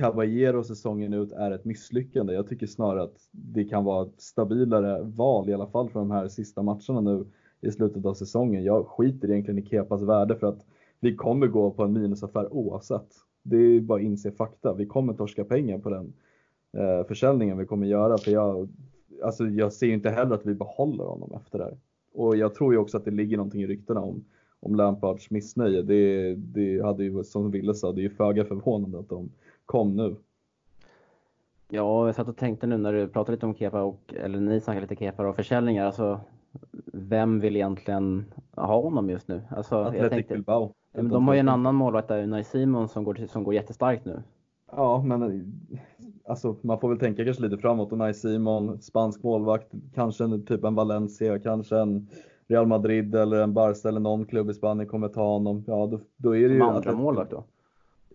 Caballero 0.00 0.64
säsongen 0.64 1.12
ut 1.12 1.32
är 1.32 1.50
ett 1.50 1.64
misslyckande. 1.64 2.32
Jag 2.34 2.48
tycker 2.48 2.66
snarare 2.66 3.02
att 3.02 3.28
det 3.30 3.64
kan 3.64 3.84
vara 3.84 4.06
ett 4.06 4.20
stabilare 4.20 5.02
val 5.02 5.48
i 5.48 5.54
alla 5.54 5.66
fall 5.66 5.90
för 5.90 5.98
de 5.98 6.10
här 6.10 6.28
sista 6.28 6.62
matcherna 6.62 7.00
nu 7.00 7.26
i 7.60 7.70
slutet 7.70 8.06
av 8.06 8.14
säsongen. 8.14 8.64
Jag 8.64 8.86
skiter 8.86 9.30
egentligen 9.30 9.58
i 9.58 9.66
Kepas 9.66 10.02
värde 10.02 10.36
för 10.36 10.46
att 10.46 10.66
vi 11.00 11.16
kommer 11.16 11.46
gå 11.46 11.70
på 11.70 11.82
en 11.82 11.92
minusaffär 11.92 12.52
oavsett. 12.52 13.08
Det 13.42 13.56
är 13.56 13.80
bara 13.80 13.98
att 13.98 14.04
inse 14.04 14.32
fakta. 14.32 14.74
Vi 14.74 14.86
kommer 14.86 15.14
torska 15.14 15.44
pengar 15.44 15.78
på 15.78 15.90
den 15.90 16.12
eh, 16.72 17.06
försäljningen 17.06 17.58
vi 17.58 17.66
kommer 17.66 17.86
göra. 17.86 18.18
För 18.18 18.30
jag, 18.30 18.68
alltså 19.22 19.46
jag 19.46 19.72
ser 19.72 19.92
inte 19.92 20.10
heller 20.10 20.34
att 20.34 20.46
vi 20.46 20.54
behåller 20.54 21.04
honom 21.04 21.32
efter 21.34 21.58
det 21.58 21.64
här. 21.64 21.78
Och 22.14 22.36
jag 22.36 22.54
tror 22.54 22.72
ju 22.72 22.78
också 22.78 22.96
att 22.96 23.04
det 23.04 23.10
ligger 23.10 23.36
någonting 23.36 23.62
i 23.62 23.66
ryktena 23.66 24.00
om, 24.00 24.24
om 24.60 24.74
Lampards 24.74 25.30
missnöje. 25.30 25.82
Det, 25.82 26.34
det 26.34 26.82
hade 26.84 27.04
ju, 27.04 27.24
som 27.24 27.50
Wille 27.50 27.74
sa, 27.74 27.92
det 27.92 28.00
är 28.00 28.02
ju 28.02 28.10
föga 28.10 28.44
förvånande 28.44 28.98
att 28.98 29.08
de 29.08 29.30
kom 29.70 29.96
nu. 29.96 30.16
Ja, 31.68 32.06
jag 32.06 32.14
satt 32.14 32.28
och 32.28 32.36
tänkte 32.36 32.66
nu 32.66 32.76
när 32.76 32.92
du 32.92 33.08
pratade 33.08 33.36
lite 33.36 33.46
om 33.46 33.54
Kepa 33.54 33.82
och, 33.82 34.14
eller 34.16 34.40
ni 34.40 34.60
snackade 34.60 34.86
lite 34.86 34.96
Kepa 34.96 35.28
och 35.28 35.36
försäljningar. 35.36 35.86
Alltså, 35.86 36.20
vem 36.92 37.40
vill 37.40 37.56
egentligen 37.56 38.24
ha 38.56 38.80
honom 38.80 39.10
just 39.10 39.28
nu? 39.28 39.42
Alltså, 39.50 39.76
Atletic 39.76 40.02
jag 40.02 40.10
tänkte, 40.10 40.34
Bilbao. 40.34 40.72
men 40.92 41.08
de 41.08 41.28
har 41.28 41.34
ju 41.34 41.40
en 41.40 41.48
annan 41.48 41.74
målvakt 41.74 42.08
där, 42.08 42.22
Unai 42.22 42.44
Simon, 42.44 42.88
som 42.88 43.04
går, 43.04 43.26
som 43.26 43.44
går 43.44 43.54
jättestarkt 43.54 44.04
nu. 44.04 44.22
Ja, 44.72 45.02
men 45.06 45.52
alltså, 46.28 46.56
man 46.60 46.80
får 46.80 46.88
väl 46.88 46.98
tänka 46.98 47.24
kanske 47.24 47.42
lite 47.42 47.58
framåt. 47.58 47.92
Unai 47.92 48.14
Simon, 48.14 48.80
spansk 48.80 49.22
målvakt, 49.22 49.72
kanske 49.94 50.24
en, 50.24 50.46
typ 50.46 50.64
en 50.64 50.74
Valencia, 50.74 51.38
kanske 51.38 51.78
en 51.78 52.08
Real 52.48 52.66
Madrid 52.66 53.14
eller 53.14 53.42
en 53.42 53.54
Barca 53.54 53.88
eller 53.88 54.00
någon 54.00 54.26
klubb 54.26 54.50
i 54.50 54.54
Spanien 54.54 54.88
kommer 54.88 55.08
ta 55.08 55.22
honom. 55.22 55.64
Ja, 55.66 55.86
då, 55.86 56.00
då 56.16 56.36
är 56.36 56.42
det 56.42 56.48
Som 56.48 56.56
ju 56.56 56.62
andra 56.62 56.92
målvakt 56.92 57.30
då. 57.30 57.44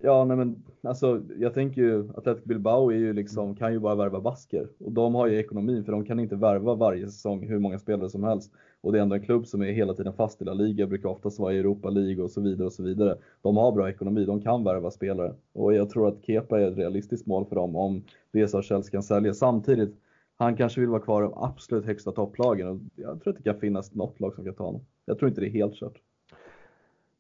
Ja, 0.02 0.26
nej 0.26 0.38
men 0.38 0.64
alltså 0.82 1.22
jag 1.38 1.54
tänker 1.54 1.82
ju 1.82 2.10
Athletic 2.16 2.44
Bilbao 2.44 2.92
är 2.92 2.96
ju 2.96 3.14
liksom, 3.14 3.56
kan 3.56 3.74
ju 3.74 3.80
bara 3.80 3.96
värva 3.96 4.22
basker 4.22 4.68
och 4.80 4.92
de 4.92 5.16
har 5.16 5.28
ju 5.28 5.40
ekonomin 5.40 5.84
för 5.84 5.92
de 5.92 6.06
kan 6.06 6.20
inte 6.20 6.36
värva 6.36 6.76
varje 6.76 7.08
säsong 7.08 7.48
hur 7.48 7.60
många 7.60 7.80
spelare 7.80 8.10
som 8.10 8.24
helst. 8.24 8.52
Och 8.82 8.92
det 8.92 8.98
är 8.98 9.02
ändå 9.02 9.16
en 9.16 9.22
klubb 9.22 9.48
som 9.48 9.62
är 9.62 9.72
hela 9.72 9.94
tiden 9.94 10.14
fast 10.14 10.42
i 10.42 10.46
La 10.46 10.54
Liga, 10.54 10.88
brukar 10.88 11.10
oftast 11.10 11.40
vara 11.40 11.54
i 11.54 11.60
Europa 11.60 11.90
League 11.90 12.24
och 12.24 12.32
så 12.32 12.42
vidare 12.42 12.66
och 12.66 12.74
så 12.74 12.84
vidare. 12.84 13.18
De 13.42 13.58
har 13.58 13.72
bra 13.72 13.90
ekonomi, 13.90 14.26
de 14.26 14.42
kan 14.42 14.64
värva 14.64 14.92
spelare 14.92 15.36
och 15.54 15.74
jag 15.74 15.90
tror 15.90 16.08
att 16.08 16.26
Kepa 16.26 16.62
är 16.62 16.72
ett 16.72 16.78
realistiskt 16.78 17.28
mål 17.28 17.46
för 17.46 17.56
dem 17.56 17.76
om 17.76 18.04
det 18.32 18.42
är 18.42 18.48
så 18.48 18.58
att 18.58 18.66
Chelsea 18.66 18.92
kan 18.92 19.04
sälja. 19.04 19.34
Samtidigt, 19.34 19.96
han 20.38 20.56
kanske 20.58 20.82
vill 20.82 20.90
vara 20.90 21.02
kvar 21.02 21.24
i 21.24 21.26
de 21.26 21.34
absolut 21.36 21.86
högsta 21.86 22.12
topplagen 22.12 22.68
och 22.68 22.80
jag 22.96 23.22
tror 23.22 23.34
att 23.34 23.38
det 23.38 23.44
kan 23.44 23.60
finnas 23.60 23.96
något 23.96 24.20
lag 24.20 24.36
som 24.36 24.46
kan 24.46 24.54
ta 24.54 24.64
honom. 24.64 24.82
Jag 25.06 25.20
tror 25.20 25.30
inte 25.30 25.42
det 25.42 25.48
är 25.48 25.52
helt 25.52 25.74
kört. 25.76 26.02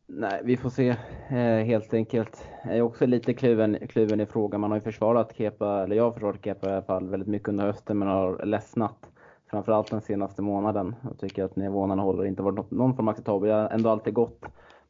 Nej, 0.07 0.41
vi 0.43 0.57
får 0.57 0.69
se 0.69 0.89
eh, 1.29 1.65
helt 1.65 1.93
enkelt. 1.93 2.47
Jag 2.63 2.77
är 2.77 2.81
också 2.81 3.05
lite 3.05 3.33
kluven, 3.33 3.77
kluven 3.89 4.19
i 4.21 4.25
frågan. 4.25 4.61
Man 4.61 4.71
har 4.71 4.77
ju 4.77 4.81
försvarat 4.81 5.37
Kepa, 5.37 5.83
eller 5.83 5.95
jag 5.95 6.03
har 6.03 6.11
försvarat 6.11 6.43
Kepa 6.43 6.69
i 6.69 6.73
alla 6.73 6.81
fall, 6.81 7.09
väldigt 7.09 7.29
mycket 7.29 7.49
under 7.49 7.65
hösten 7.65 7.99
men 7.99 8.07
har 8.07 8.45
ledsnat. 8.45 9.09
Framförallt 9.49 9.91
den 9.91 10.01
senaste 10.01 10.41
månaden 10.41 10.95
Jag 11.03 11.19
tycker 11.19 11.43
att 11.43 11.55
nivån 11.55 11.89
han 11.89 11.99
håller 11.99 12.25
inte 12.25 12.41
varit 12.41 12.71
någon 12.71 12.95
form 12.95 13.07
av 13.07 13.11
acceptabel. 13.11 13.49
Jag 13.49 13.55
har 13.55 13.69
ändå 13.69 13.89
alltid 13.89 14.13
gått 14.13 14.45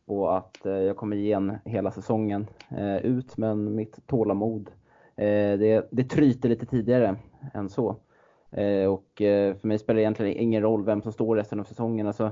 på 0.06 0.30
att 0.30 0.66
eh, 0.66 0.74
jag 0.74 0.98
kommer 0.98 1.18
ge 1.18 1.52
hela 1.66 1.92
säsongen 1.92 2.48
eh, 2.70 2.98
ut 2.98 3.38
men 3.38 3.76
mitt 3.76 4.08
tålamod 4.08 4.70
eh, 5.16 5.60
det, 5.60 5.88
det 5.92 6.04
tryter 6.04 6.50
lite 6.50 6.66
tidigare 6.66 7.16
än 7.54 7.70
så. 7.70 7.96
Eh, 8.52 8.86
och 8.86 9.22
eh, 9.22 9.56
för 9.56 9.68
mig 9.68 9.80
spelar 9.80 9.96
det 9.96 10.02
egentligen 10.02 10.38
ingen 10.38 10.62
roll 10.62 10.86
vem 10.86 11.02
som 11.02 11.12
står 11.12 11.36
resten 11.36 11.60
av 11.60 11.64
säsongen. 11.64 12.08
Alltså, 12.08 12.32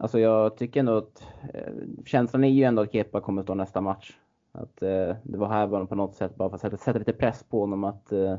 Alltså 0.00 0.18
jag 0.18 0.56
tycker 0.56 0.80
ändå 0.80 0.96
att 0.96 1.22
eh, 1.54 1.72
känslan 2.04 2.44
är 2.44 2.48
ju 2.48 2.64
ändå 2.64 2.82
att 2.82 2.92
Kepa 2.92 3.20
kommer 3.20 3.42
att 3.42 3.46
stå 3.46 3.54
nästa 3.54 3.80
match. 3.80 4.16
Att 4.52 4.82
eh, 4.82 5.16
det 5.22 5.38
var 5.38 5.48
här 5.48 5.66
var 5.66 5.84
på 5.84 5.94
något 5.94 6.14
sätt 6.14 6.36
bara 6.36 6.48
för 6.48 6.54
att 6.54 6.60
sätta, 6.60 6.76
sätta 6.76 6.98
lite 6.98 7.12
press 7.12 7.42
på 7.42 7.60
honom 7.60 7.84
att 7.84 8.12
eh, 8.12 8.36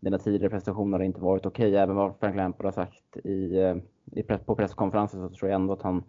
dina 0.00 0.18
tidigare 0.18 0.50
prestationer 0.50 0.98
har 0.98 1.04
inte 1.04 1.20
varit 1.20 1.46
okej. 1.46 1.76
Även 1.76 1.96
vad 1.96 2.14
Frank 2.20 2.36
Lampard 2.36 2.64
har 2.64 2.72
sagt 2.72 3.16
i, 3.24 3.58
eh, 3.58 3.76
i 4.12 4.22
press, 4.22 4.40
på 4.40 4.54
presskonferensen 4.54 5.28
så 5.28 5.34
tror 5.34 5.50
jag 5.50 5.60
ändå 5.60 5.72
att 5.72 5.82
han 5.82 6.04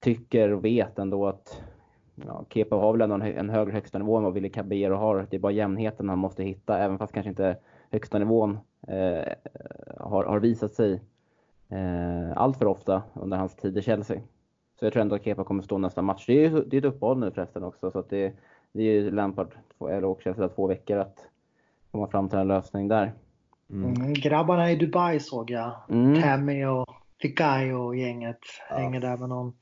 tycker 0.00 0.52
och 0.52 0.64
vet 0.64 0.98
ändå 0.98 1.26
att 1.26 1.62
ja, 2.14 2.44
Kepa 2.48 2.76
har 2.76 2.92
väl 2.92 3.00
ändå 3.00 3.14
en, 3.14 3.22
en 3.22 3.50
högre 3.50 3.72
högsta 3.72 3.98
nivå 3.98 4.16
än 4.16 4.24
vad 4.24 4.34
Willy 4.34 4.50
Caballero 4.50 4.94
har. 4.94 5.26
Det 5.30 5.36
är 5.36 5.40
bara 5.40 5.52
jämnheten 5.52 6.08
han 6.08 6.18
måste 6.18 6.44
hitta, 6.44 6.78
även 6.78 6.98
fast 6.98 7.12
kanske 7.12 7.30
inte 7.30 7.56
högsta 7.90 8.18
nivån 8.18 8.58
eh, 8.88 9.32
har, 9.96 10.24
har 10.24 10.40
visat 10.40 10.74
sig 10.74 11.00
eh, 11.68 12.36
allt 12.36 12.58
för 12.58 12.66
ofta 12.66 13.02
under 13.14 13.36
hans 13.36 13.56
tid 13.56 13.78
i 13.78 13.82
Chelsea. 13.82 14.20
Så 14.78 14.84
jag 14.84 14.92
tror 14.92 15.02
ändå 15.02 15.14
att 15.14 15.24
Kepa 15.24 15.44
kommer 15.44 15.62
stå 15.62 15.78
nästa 15.78 16.02
match. 16.02 16.24
Det 16.26 16.32
är 16.32 16.50
ju 16.50 16.64
det 16.64 16.76
är 16.76 16.78
ett 16.78 16.84
uppehåll 16.84 17.18
nu 17.18 17.30
förresten 17.30 17.64
också, 17.64 17.90
så 17.90 17.98
att 17.98 18.10
det, 18.10 18.32
det 18.72 18.82
är 18.82 18.92
ju 18.92 19.10
Lampard 19.10 19.54
eller 19.80 20.04
och 20.04 20.20
Chelsea 20.24 20.48
två 20.48 20.66
veckor 20.66 20.98
att 20.98 21.26
komma 21.90 22.06
fram 22.08 22.28
till 22.28 22.38
en 22.38 22.48
lösning 22.48 22.88
där. 22.88 23.12
Mm, 23.70 24.12
grabbarna 24.12 24.70
i 24.70 24.76
Dubai 24.76 25.20
såg 25.20 25.50
jag. 25.50 25.72
Mm. 25.90 26.22
Tammy 26.22 26.64
och 26.64 26.86
Fikai 27.22 27.72
och 27.72 27.96
gänget 27.96 28.38
Ja. 28.70 28.76
hänger 28.76 29.00
där 29.00 29.16
med 29.16 29.28
någon 29.28 29.52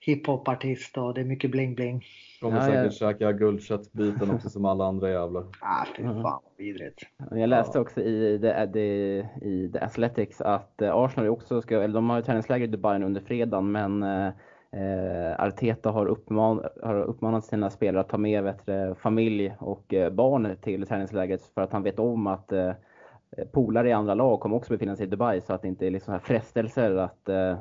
hiphopartist 0.00 0.98
och 0.98 1.14
det 1.14 1.20
är 1.20 1.24
mycket 1.24 1.50
bling-bling. 1.50 2.04
Kommer 2.44 2.56
Ja, 2.56 2.62
säkert 2.62 2.84
ja. 2.84 2.90
käka 2.90 3.32
guldköttbiten 3.32 4.30
också 4.30 4.50
som 4.50 4.64
alla 4.64 4.84
andra 4.84 5.10
jävlar. 5.10 5.44
Ah, 5.60 5.84
fy 5.96 6.02
fan 6.02 6.22
vad 6.22 6.40
vidrigt. 6.56 6.98
Jag 7.30 7.48
läste 7.48 7.80
också 7.80 8.00
i 8.00 8.38
The, 8.38 8.66
the, 8.72 8.80
i 9.48 9.70
The 9.72 9.78
Athletics 9.78 10.40
att 10.40 10.82
eh, 10.82 10.96
Arsenal 10.96 11.28
också 11.28 11.60
ska, 11.60 11.82
eller 11.82 11.94
de 11.94 12.10
har 12.10 12.16
ju 12.16 12.22
träningsläger 12.22 12.64
i 12.64 12.70
Dubai 12.70 13.02
under 13.02 13.20
fredagen, 13.20 13.72
men 13.72 14.02
eh, 14.02 14.26
eh, 14.72 15.44
Arteta 15.44 15.90
har, 15.90 16.06
uppman, 16.06 16.64
har 16.82 17.02
uppmanat 17.02 17.44
sina 17.44 17.70
spelare 17.70 18.00
att 18.00 18.08
ta 18.08 18.18
med 18.18 18.44
vet, 18.44 18.98
familj 18.98 19.56
och 19.58 19.94
eh, 19.94 20.12
barn 20.12 20.56
till 20.62 20.86
träningslägret 20.86 21.42
för 21.54 21.60
att 21.60 21.72
han 21.72 21.82
vet 21.82 21.98
om 21.98 22.26
att 22.26 22.52
eh, 22.52 22.72
polare 23.52 23.88
i 23.88 23.92
andra 23.92 24.14
lag 24.14 24.40
kommer 24.40 24.56
också 24.56 24.72
befinna 24.72 24.96
sig 24.96 25.06
i 25.06 25.10
Dubai 25.10 25.40
så 25.40 25.52
att 25.52 25.62
det 25.62 25.68
inte 25.68 25.86
är 25.86 25.90
liksom 25.90 26.12
här 26.12 26.20
frestelser 26.20 26.96
att 26.96 27.28
eh, 27.28 27.56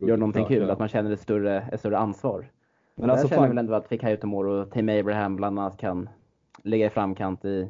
göra 0.00 0.16
någonting 0.16 0.44
kul, 0.44 0.70
att 0.70 0.78
man 0.78 0.88
känner 0.88 1.10
ett 1.10 1.20
större, 1.20 1.68
ett 1.72 1.80
större 1.80 1.98
ansvar. 1.98 2.46
Men 2.94 3.10
alltså, 3.10 3.26
där 3.26 3.28
känner 3.28 3.42
jag 3.42 3.48
fan, 3.48 3.56
väl 3.56 3.58
ändå 3.58 3.74
att 3.74 3.88
Fikayo 3.88 4.16
Tomoro 4.16 4.62
och 4.62 4.70
Tim 4.70 4.88
Abraham 4.88 5.36
bland 5.36 5.58
annat 5.58 5.76
kan 5.76 6.08
ligga 6.62 6.86
i 6.86 6.90
framkant 6.90 7.44
i, 7.44 7.68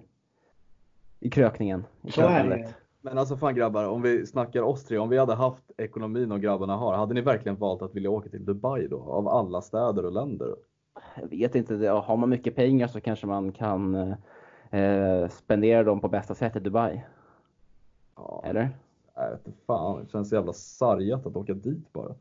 i 1.21 1.31
krökningen. 1.31 1.85
I 2.03 2.11
Så 2.11 2.21
är 2.21 2.49
det 2.49 2.75
men 3.05 3.19
alltså 3.19 3.37
fan 3.37 3.55
grabbar, 3.55 3.89
om 3.89 4.03
vi 4.03 4.27
snackar 4.27 4.63
oss 4.63 4.85
tre, 4.85 4.99
om 4.99 5.09
vi 5.09 5.19
hade 5.19 5.35
haft 5.35 5.71
ekonomin 5.77 6.33
och 6.33 6.41
grabbarna 6.41 6.77
har, 6.77 6.95
hade 6.95 7.15
ni 7.15 7.21
verkligen 7.21 7.57
valt 7.57 7.83
att 7.83 7.95
vilja 7.95 8.11
åka 8.11 8.29
till 8.29 8.45
Dubai 8.45 8.89
då? 8.89 9.03
Av 9.03 9.29
alla 9.29 9.63
städer 9.63 10.05
och 10.05 10.13
länder? 10.13 10.57
Jag 11.21 11.29
vet 11.29 11.55
inte, 11.55 11.89
har 11.89 12.17
man 12.17 12.29
mycket 12.29 12.57
pengar 12.57 12.87
så 12.87 13.01
kanske 13.01 13.27
man 13.27 13.53
kan 13.53 13.95
eh, 14.71 15.29
spendera 15.29 15.83
dem 15.83 16.01
på 16.01 16.09
bästa 16.09 16.35
sätt 16.35 16.57
i 16.57 16.61
Dubai. 16.61 17.03
Ja, 18.17 18.43
Eller? 18.47 18.71
jag 19.15 19.31
vet 19.31 19.47
inte 19.47 19.59
fan, 19.67 20.05
det 20.05 20.11
känns 20.11 20.29
så 20.29 20.35
jävla 20.35 20.53
sargat 20.53 21.27
att 21.27 21.37
åka 21.37 21.55
dit 21.55 21.93
bara. 21.93 22.15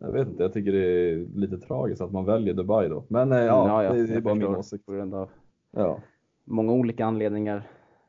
Jag 0.00 0.12
vet 0.12 0.28
inte, 0.28 0.42
jag 0.42 0.52
tycker 0.52 0.72
det 0.72 1.10
är 1.10 1.26
lite 1.34 1.58
tragiskt 1.58 2.00
att 2.02 2.12
man 2.12 2.24
väljer 2.24 2.54
Dubai 2.54 2.88
då. 2.88 3.04
Men 3.08 3.32
eh, 3.32 3.38
ja, 3.38 3.82
det, 3.92 4.06
det 4.06 4.14
är 4.14 4.20
bara 4.20 4.34
min 4.34 4.54
åsikt. 4.56 4.86
På 4.86 4.92
grund 4.92 5.14
av 5.14 5.30
Ja. 5.76 5.98
många 6.44 6.72
olika 6.72 7.06
anledningar. 7.06 7.62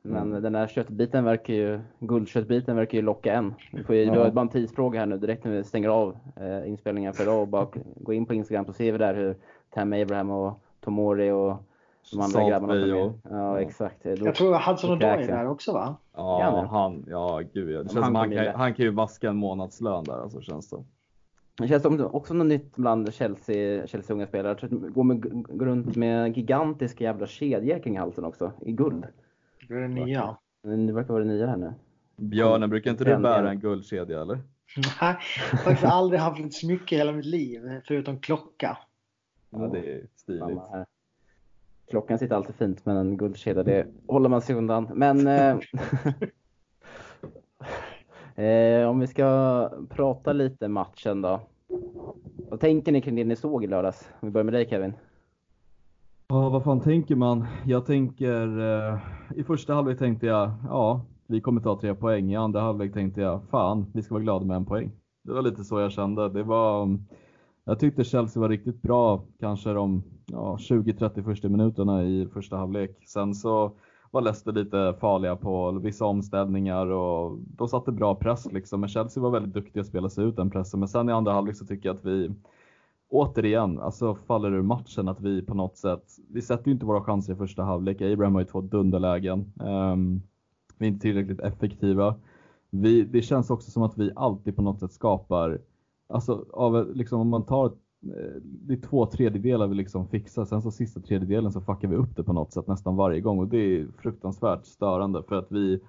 Men 0.04 0.28
Mm. 0.30 0.44
den 0.44 0.54
där 0.54 0.68
köttbiten 0.68 1.24
verkar 1.24 1.54
ju, 1.54 1.80
guldköttbiten 2.00 2.76
verkar 2.76 2.98
ju 2.98 3.02
locka 3.02 3.34
en. 3.34 3.54
Vi 3.74 3.84
får 3.84 3.96
ju, 3.96 4.04
Ja. 4.04 4.14
Vi 4.14 4.20
har 4.20 4.32
bara 4.32 4.42
en 4.42 4.50
tidsfråga 4.50 5.00
här 5.00 5.06
nu 5.06 5.18
direkt 5.18 5.44
när 5.44 5.52
vi 5.52 5.64
stänger 5.64 5.90
av 5.90 6.18
eh, 6.36 6.70
inspelningen 6.70 7.14
för 7.14 7.24
idag 7.24 7.42
och 7.42 7.48
bara 7.48 7.68
gå 7.96 8.14
in 8.14 8.26
på 8.26 8.34
Instagram 8.34 8.66
så 8.66 8.74
ser 8.74 8.92
vi 8.92 8.98
där 8.98 9.14
hur 9.16 9.36
Tam 9.70 9.94
Abraham 9.94 10.30
och 10.30 10.54
Tomori 10.80 11.32
och 11.32 11.54
de 12.12 12.16
andra 12.20 12.24
Salt 12.28 12.50
grabbarna 12.50 12.74
som 12.74 12.90
är. 12.92 13.06
och- 13.06 13.14
Ja, 13.24 13.30
ja. 13.32 13.60
exakt. 13.62 14.04
Då- 14.04 14.10
Jag 14.26 14.36
tror 14.36 14.70
Hudson 14.70 14.92
Odoi 14.92 15.08
är 15.10 15.28
där 15.28 15.48
också 15.48 15.74
va? 15.74 15.96
Ja, 16.16 16.40
Ja, 16.42 16.68
han, 16.72 17.06
ja 17.08 17.42
gud 17.54 17.70
ja. 17.72 17.78
Det 17.84 17.90
känns 17.90 17.94
han 17.96 18.04
som 18.06 18.16
han 18.16 18.32
kan, 18.32 18.46
han 18.56 18.74
kan 18.74 18.86
ju 18.86 18.92
vaska 18.92 19.30
en 19.30 19.38
månadslön 19.38 20.04
där 20.04 20.22
alltså 20.22 20.42
känns 20.42 20.70
det. 20.70 20.78
Det 21.62 21.68
känns 21.68 21.84
som 21.84 22.06
också 22.06 22.34
något 22.34 22.48
nytt 22.48 22.76
bland 22.76 23.14
Chelsea, 23.14 23.88
Chelsea 23.88 24.16
unga 24.16 24.28
spelare. 24.28 24.58
Jag 24.62 24.94
går, 24.94 25.04
med, 25.04 25.22
går 25.58 25.66
runt 25.66 25.96
med 25.96 26.38
gigantiska 26.38 27.04
jävla 27.04 27.28
kedjor 27.28 27.80
kring 27.80 28.00
halsen 28.00 28.26
också, 28.26 28.52
i 28.62 28.72
guld. 28.72 29.06
Det 29.68 29.74
är 29.74 29.80
det 29.80 29.88
nya. 29.88 30.38
Det 30.64 30.94
verkar 30.94 31.14
vara 31.14 31.24
det 31.24 31.30
nya 31.30 31.48
här 31.48 31.58
nu. 31.58 31.74
Björnen, 32.18 32.70
brukar 32.70 32.92
inte 32.92 33.04
du 33.04 33.18
bära 33.18 33.50
en 33.50 33.60
guldkedja 33.60 34.22
eller? 34.22 34.36
Nej, 35.02 35.18
jag 35.52 35.58
har 35.58 35.64
faktiskt 35.64 35.84
aldrig 35.84 36.20
haft 36.20 36.46
ett 36.46 36.54
smycke 36.54 36.96
i 36.96 36.98
hela 36.98 37.12
mitt 37.12 37.26
liv 37.26 37.82
förutom 37.86 38.20
klocka. 38.20 38.78
Ja, 39.50 39.60
det 39.60 39.94
är 39.94 40.08
stiligt. 40.16 40.60
Klockan 41.90 42.20
sitter 42.20 42.36
alltid 42.36 42.56
fint 42.56 42.86
men 42.86 42.98
en 42.98 43.18
guldkedja 43.18 43.64
det 43.64 43.88
håller 44.08 44.30
man 44.30 44.42
sig 44.42 44.56
undan. 44.56 44.90
Men 44.94 45.28
eh, 45.28 45.58
eh, 48.46 48.88
om 48.90 49.00
vi 49.00 49.08
ska 49.08 49.70
prata 49.90 50.34
lite 50.34 50.68
matchen 50.68 51.22
då. 51.22 51.40
Vad 52.50 52.60
tänker 52.60 52.92
ni 52.92 53.02
kring 53.02 53.16
det 53.16 53.24
ni 53.24 53.36
såg 53.36 53.64
i 53.64 53.68
lördags? 53.68 54.10
Om 54.20 54.28
vi 54.28 54.32
börjar 54.32 54.46
med 54.46 54.54
dig 54.54 54.70
Kevin. 54.70 54.94
Ja, 56.28 56.50
vad 56.50 56.64
fan 56.64 56.80
tänker 56.80 57.16
man? 57.16 57.46
Jag 57.66 57.86
tänker, 57.86 58.60
eh, 58.60 59.00
i 59.36 59.44
första 59.44 59.74
halvlek 59.74 60.00
tänkte 60.00 60.26
jag, 60.26 60.52
ja, 60.64 61.06
vi 61.28 61.42
kommer 61.42 61.62
ta 61.62 61.80
tre 61.80 61.96
poäng. 61.96 62.32
I 62.32 62.36
andra 62.36 62.62
halvlek 62.62 62.94
tänkte 62.94 63.22
jag, 63.22 63.42
fan, 63.50 63.86
vi 63.94 64.02
ska 64.02 64.14
vara 64.14 64.24
glada 64.24 64.46
med 64.46 64.56
en 64.56 64.66
poäng. 64.66 64.92
Det 65.24 65.34
var 65.34 65.42
lite 65.42 65.64
så 65.64 65.80
jag 65.80 65.92
kände. 65.92 66.30
Det 66.30 66.44
var, 66.44 66.84
mm, 66.84 67.04
jag 67.64 67.80
tyckte 67.80 68.04
Chelsea 68.04 68.42
var 68.42 68.50
riktigt 68.50 68.82
bra, 68.82 69.24
kanske 69.40 69.74
de 69.74 70.04
ja, 70.26 70.58
20-30 70.60 71.24
första 71.24 71.50
minuterna 71.50 72.04
i 72.04 72.28
första 72.34 72.58
halvlek. 72.58 73.08
Sen 73.08 73.36
så 73.36 73.72
var 74.12 74.22
Leicester 74.22 74.52
lite 74.52 74.96
farliga 75.00 75.36
på 75.36 75.72
vissa 75.72 76.06
omställningar 76.06 76.88
och 76.88 77.38
de 77.58 77.68
satte 77.68 77.92
bra 77.92 78.16
press 78.16 78.52
liksom. 78.52 78.80
Men 78.80 78.90
Chelsea 78.90 79.24
var 79.24 79.30
väldigt 79.30 79.54
duktiga 79.54 79.82
att 79.82 79.88
spela 79.88 80.10
sig 80.10 80.26
ut 80.26 80.36
den 80.36 80.50
pressen. 80.50 80.80
Men 80.80 80.90
sen 80.90 81.10
i 81.10 81.12
andra 81.12 81.34
halvlek 81.34 81.56
så 81.56 81.66
tycker 81.66 81.90
jag 81.90 81.96
att 81.96 82.06
vi 82.06 82.32
återigen, 83.10 83.80
alltså 83.80 84.16
faller 84.16 84.54
ur 84.54 84.62
matchen 84.62 85.08
att 85.08 85.22
vi 85.22 85.42
på 85.42 85.54
något 85.54 85.78
sätt, 85.78 86.04
vi 86.30 86.42
sätter 86.42 86.68
ju 86.68 86.74
inte 86.74 86.86
våra 86.86 87.04
chanser 87.04 87.34
i 87.34 87.36
första 87.36 87.64
halvlek. 87.64 88.02
Abraham 88.02 88.34
har 88.34 88.42
ju 88.42 88.48
två 88.48 88.62
dunderlägen. 88.62 89.54
Um, 89.60 90.22
vi 90.78 90.86
är 90.86 90.90
inte 90.90 91.02
tillräckligt 91.02 91.40
effektiva. 91.40 92.16
Vi, 92.70 93.02
det 93.02 93.22
känns 93.22 93.50
också 93.50 93.72
som 93.72 93.84
att 93.84 93.98
vi 93.98 94.12
alltid 94.16 94.56
på 94.56 94.62
något 94.62 94.80
sätt 94.80 94.92
skapar, 94.92 95.62
alltså 96.10 96.46
av, 96.54 96.96
liksom 96.96 97.20
om 97.22 97.30
man 97.30 97.46
tar 97.46 97.72
Eh, 98.04 98.42
det 98.44 98.74
är 98.74 98.78
två 98.78 99.06
tredjedelar 99.06 99.68
vi 99.68 99.76
liksom 99.76 100.08
fixar, 100.08 100.46
sen 100.46 100.62
så 100.62 100.72
sista 100.72 101.00
tredjedelen 101.00 101.52
så 101.52 101.62
fuckar 101.62 101.88
vi 101.88 101.96
upp 101.96 102.16
det 102.16 102.24
på 102.24 102.34
något 102.34 102.54
sätt 102.54 102.68
nästan 102.68 102.96
varje 102.96 103.22
gång 103.22 103.40
och 103.40 103.48
det 103.48 103.58
är 103.58 103.88
fruktansvärt 103.98 104.66
störande 104.66 105.24
för 105.24 105.36
att 105.36 105.52
vi 105.52 105.80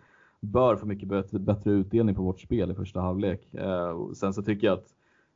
bör 0.40 0.76
få 0.76 0.86
mycket 0.86 1.08
bättre, 1.32 1.72
utdelning 1.72 2.14
på 2.14 2.22
vårt 2.22 2.40
spel 2.40 2.70
i 2.70 2.74
första 2.74 3.00
halvlek. 3.00 3.54
Eh, 3.54 4.12
sen 4.14 4.34
så 4.34 4.42
tycker 4.42 4.66
jag 4.66 4.74
att 4.74 4.94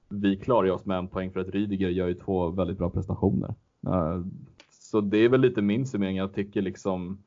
vi 0.09 0.37
klarar 0.37 0.71
oss 0.71 0.87
med 0.87 0.99
en 0.99 1.09
poäng 1.09 1.31
för 1.31 1.41
att 1.41 1.49
Rydiger 1.49 1.89
gör 1.89 2.09
ju 2.09 2.15
två 2.15 2.49
väldigt 2.49 2.79
bra 2.79 2.91
prestationer. 2.91 3.55
Eh, 3.87 4.21
så 4.71 5.01
det 5.01 5.19
är 5.19 5.29
väl 5.29 5.41
lite 5.41 5.63
min 5.63 5.87
summering. 5.87 6.17
Jag 6.17 6.35
tycker 6.35 6.63
liksom 6.63 7.19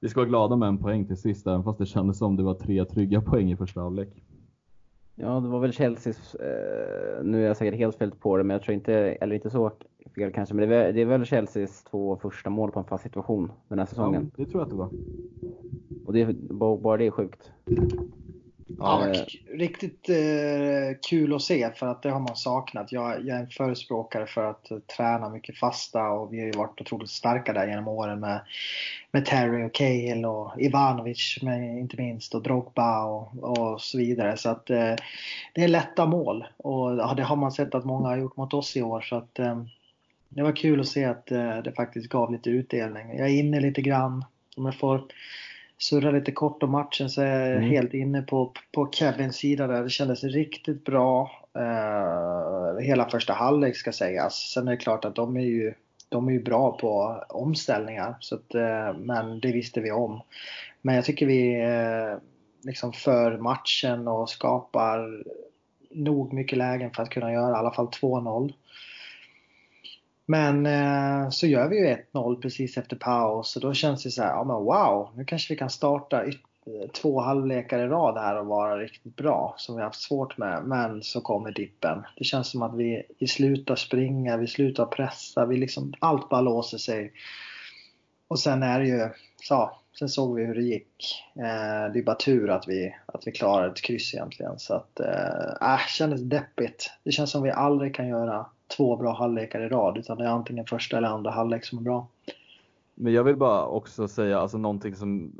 vi 0.00 0.08
ska 0.08 0.20
vara 0.20 0.28
glada 0.28 0.56
med 0.56 0.68
en 0.68 0.78
poäng 0.78 1.06
till 1.06 1.16
sist, 1.16 1.46
även 1.46 1.64
fast 1.64 1.78
det 1.78 1.86
kändes 1.86 2.18
som 2.18 2.36
det 2.36 2.42
var 2.42 2.54
tre 2.54 2.84
trygga 2.84 3.20
poäng 3.20 3.50
i 3.50 3.56
första 3.56 3.80
halvlek. 3.80 4.08
Ja, 5.16 5.40
det 5.40 5.48
var 5.48 5.60
väl 5.60 5.72
Chelseas, 5.72 6.34
eh, 6.34 7.24
nu 7.24 7.42
är 7.42 7.46
jag 7.46 7.56
säkert 7.56 7.78
helt 7.78 7.96
fel 7.96 8.10
på 8.10 8.36
det, 8.36 8.44
men 8.44 8.54
jag 8.54 8.62
tror 8.62 8.74
inte, 8.74 8.94
eller 8.94 9.34
inte 9.34 9.50
så 9.50 9.70
fel 10.14 10.32
kanske, 10.32 10.54
men 10.54 10.68
det 10.68 10.76
är, 10.76 10.92
det 10.92 11.00
är 11.00 11.06
väl 11.06 11.24
Chelseas 11.24 11.84
två 11.84 12.16
första 12.16 12.50
mål 12.50 12.70
på 12.70 12.78
en 12.78 12.84
fast 12.84 13.02
situation 13.02 13.52
den 13.68 13.78
här 13.78 13.86
säsongen. 13.86 14.30
Ja, 14.36 14.44
det 14.44 14.50
tror 14.50 14.60
jag 14.60 14.64
att 14.64 14.70
det 14.70 14.76
var. 14.76 14.90
Och 16.06 16.12
det, 16.12 16.32
bara 16.82 16.96
det 16.96 17.06
är 17.06 17.10
sjukt. 17.10 17.52
Ja, 18.78 19.08
eh, 19.08 19.22
riktigt 19.58 20.08
eh, 20.08 20.98
kul 21.08 21.34
att 21.34 21.42
se 21.42 21.70
för 21.70 21.86
att 21.86 22.02
det 22.02 22.10
har 22.10 22.20
man 22.20 22.36
saknat. 22.36 22.92
Jag, 22.92 23.26
jag 23.26 23.36
är 23.36 23.40
en 23.40 23.50
förespråkare 23.50 24.26
för 24.26 24.44
att 24.44 24.68
uh, 24.72 24.78
träna 24.78 25.28
mycket 25.28 25.58
fasta 25.58 26.10
och 26.10 26.32
vi 26.32 26.38
har 26.38 26.46
ju 26.46 26.52
varit 26.52 26.80
otroligt 26.80 27.10
starka 27.10 27.52
där 27.52 27.68
genom 27.68 27.88
åren 27.88 28.20
med, 28.20 28.40
med 29.10 29.26
Terry 29.26 29.66
och 29.66 29.74
Cahill 29.74 30.24
och 30.24 30.60
Ivanovic 30.60 31.38
med, 31.42 31.78
inte 31.78 31.96
minst 31.96 32.34
och 32.34 32.42
Drogba 32.42 33.04
och, 33.04 33.38
och 33.38 33.80
så 33.80 33.98
vidare. 33.98 34.36
Så 34.36 34.48
att 34.50 34.70
eh, 34.70 34.94
det 35.54 35.64
är 35.64 35.68
lätta 35.68 36.06
mål 36.06 36.46
och 36.56 36.96
ja, 36.96 37.14
det 37.16 37.22
har 37.22 37.36
man 37.36 37.52
sett 37.52 37.74
att 37.74 37.84
många 37.84 38.08
har 38.08 38.16
gjort 38.16 38.36
mot 38.36 38.54
oss 38.54 38.76
i 38.76 38.82
år. 38.82 39.00
Så 39.00 39.16
att 39.16 39.38
eh, 39.38 39.62
det 40.28 40.42
var 40.42 40.56
kul 40.56 40.80
att 40.80 40.88
se 40.88 41.04
att 41.04 41.30
eh, 41.30 41.58
det 41.58 41.72
faktiskt 41.72 42.08
gav 42.08 42.32
lite 42.32 42.50
utdelning. 42.50 43.18
Jag 43.18 43.28
är 43.28 43.38
inne 43.38 43.60
lite 43.60 43.82
grann. 43.82 44.24
Om 44.56 44.64
jag 44.64 44.74
får 44.74 45.02
surra 45.84 46.10
lite 46.10 46.32
kort 46.32 46.62
om 46.62 46.70
matchen 46.70 47.10
så 47.10 47.22
är 47.22 47.40
jag 47.40 47.56
mm. 47.56 47.70
helt 47.70 47.94
inne 47.94 48.22
på, 48.22 48.52
på 48.72 48.90
Kevins 48.92 49.36
sida 49.36 49.66
där. 49.66 49.82
Det 49.82 49.90
kändes 49.90 50.24
riktigt 50.24 50.84
bra. 50.84 51.30
Uh, 51.58 52.80
hela 52.80 53.10
första 53.10 53.32
halvlek 53.32 53.76
ska 53.76 53.92
sägas. 53.92 54.34
Sen 54.34 54.68
är 54.68 54.72
det 54.72 54.76
klart 54.76 55.04
att 55.04 55.14
de 55.14 55.36
är 55.36 55.40
ju, 55.40 55.74
de 56.08 56.28
är 56.28 56.32
ju 56.32 56.42
bra 56.42 56.78
på 56.78 57.22
omställningar. 57.28 58.16
Så 58.20 58.34
att, 58.34 58.54
uh, 58.54 58.98
men 58.98 59.40
det 59.40 59.52
visste 59.52 59.80
vi 59.80 59.90
om. 59.92 60.20
Men 60.82 60.94
jag 60.94 61.04
tycker 61.04 61.26
vi 61.26 61.66
uh, 61.66 62.18
liksom 62.62 62.92
för 62.92 63.38
matchen 63.38 64.08
och 64.08 64.30
skapar 64.30 65.24
nog 65.90 66.32
mycket 66.32 66.58
lägen 66.58 66.90
för 66.90 67.02
att 67.02 67.10
kunna 67.10 67.32
göra 67.32 67.50
i 67.50 67.58
alla 67.58 67.72
fall 67.72 67.86
2-0. 67.86 68.52
Men 70.26 70.66
eh, 70.66 71.30
så 71.30 71.46
gör 71.46 71.68
vi 71.68 71.76
ju 71.76 71.96
1-0 72.12 72.40
precis 72.40 72.78
efter 72.78 72.96
paus 72.96 73.56
och 73.56 73.62
då 73.62 73.74
känns 73.74 74.02
det 74.02 74.10
så 74.10 74.22
här, 74.22 74.30
ja 74.30 74.44
men 74.44 74.56
wow, 74.56 75.10
nu 75.16 75.24
kanske 75.24 75.54
vi 75.54 75.58
kan 75.58 75.70
starta 75.70 76.24
eh, 76.24 76.32
två 76.92 77.20
halvlekar 77.20 77.78
i 77.78 77.88
rad 77.88 78.18
här 78.18 78.36
och 78.36 78.46
vara 78.46 78.78
riktigt 78.78 79.16
bra 79.16 79.54
som 79.58 79.76
vi 79.76 79.82
haft 79.82 80.00
svårt 80.00 80.38
med. 80.38 80.62
Men 80.64 81.02
så 81.02 81.20
kommer 81.20 81.50
dippen. 81.52 82.02
Det 82.16 82.24
känns 82.24 82.50
som 82.50 82.62
att 82.62 82.76
vi, 82.76 83.02
vi 83.18 83.26
slutar 83.26 83.76
springa, 83.76 84.36
vi 84.36 84.46
slutar 84.46 84.86
pressa, 84.86 85.46
vi 85.46 85.56
liksom, 85.56 85.94
allt 85.98 86.28
bara 86.28 86.40
låser 86.40 86.78
sig. 86.78 87.12
Och 88.28 88.40
sen 88.40 88.62
är 88.62 88.80
det 88.80 88.86
ju, 88.86 89.08
så, 89.42 89.70
sen 89.98 90.08
såg 90.08 90.36
vi 90.36 90.44
hur 90.44 90.54
det 90.54 90.62
gick. 90.62 91.24
Eh, 91.36 91.92
det 91.92 91.98
är 91.98 92.02
bara 92.02 92.16
tur 92.16 92.50
att 92.50 92.68
vi, 92.68 92.94
att 93.06 93.26
vi 93.26 93.32
klarade 93.32 93.72
ett 93.72 93.82
kryss 93.82 94.14
egentligen. 94.14 94.58
Så 94.58 94.74
att, 94.74 95.00
eh, 95.00 95.72
äh, 95.72 95.86
kändes 95.88 96.20
deppigt. 96.20 96.90
Det 97.04 97.12
känns 97.12 97.30
som 97.30 97.42
vi 97.42 97.50
aldrig 97.50 97.94
kan 97.94 98.08
göra 98.08 98.46
två 98.76 98.96
bra 98.96 99.14
halvlekar 99.14 99.60
i 99.60 99.68
rad 99.68 99.98
utan 99.98 100.18
det 100.18 100.24
är 100.24 100.28
antingen 100.28 100.66
första 100.66 100.96
eller 100.96 101.08
andra 101.08 101.30
halvlek 101.30 101.64
som 101.64 101.78
är 101.78 101.82
bra. 101.82 102.06
Men 102.94 103.12
jag 103.12 103.24
vill 103.24 103.36
bara 103.36 103.66
också 103.66 104.08
säga 104.08 104.38
alltså 104.38 104.58
någonting 104.58 104.94
som 104.94 105.32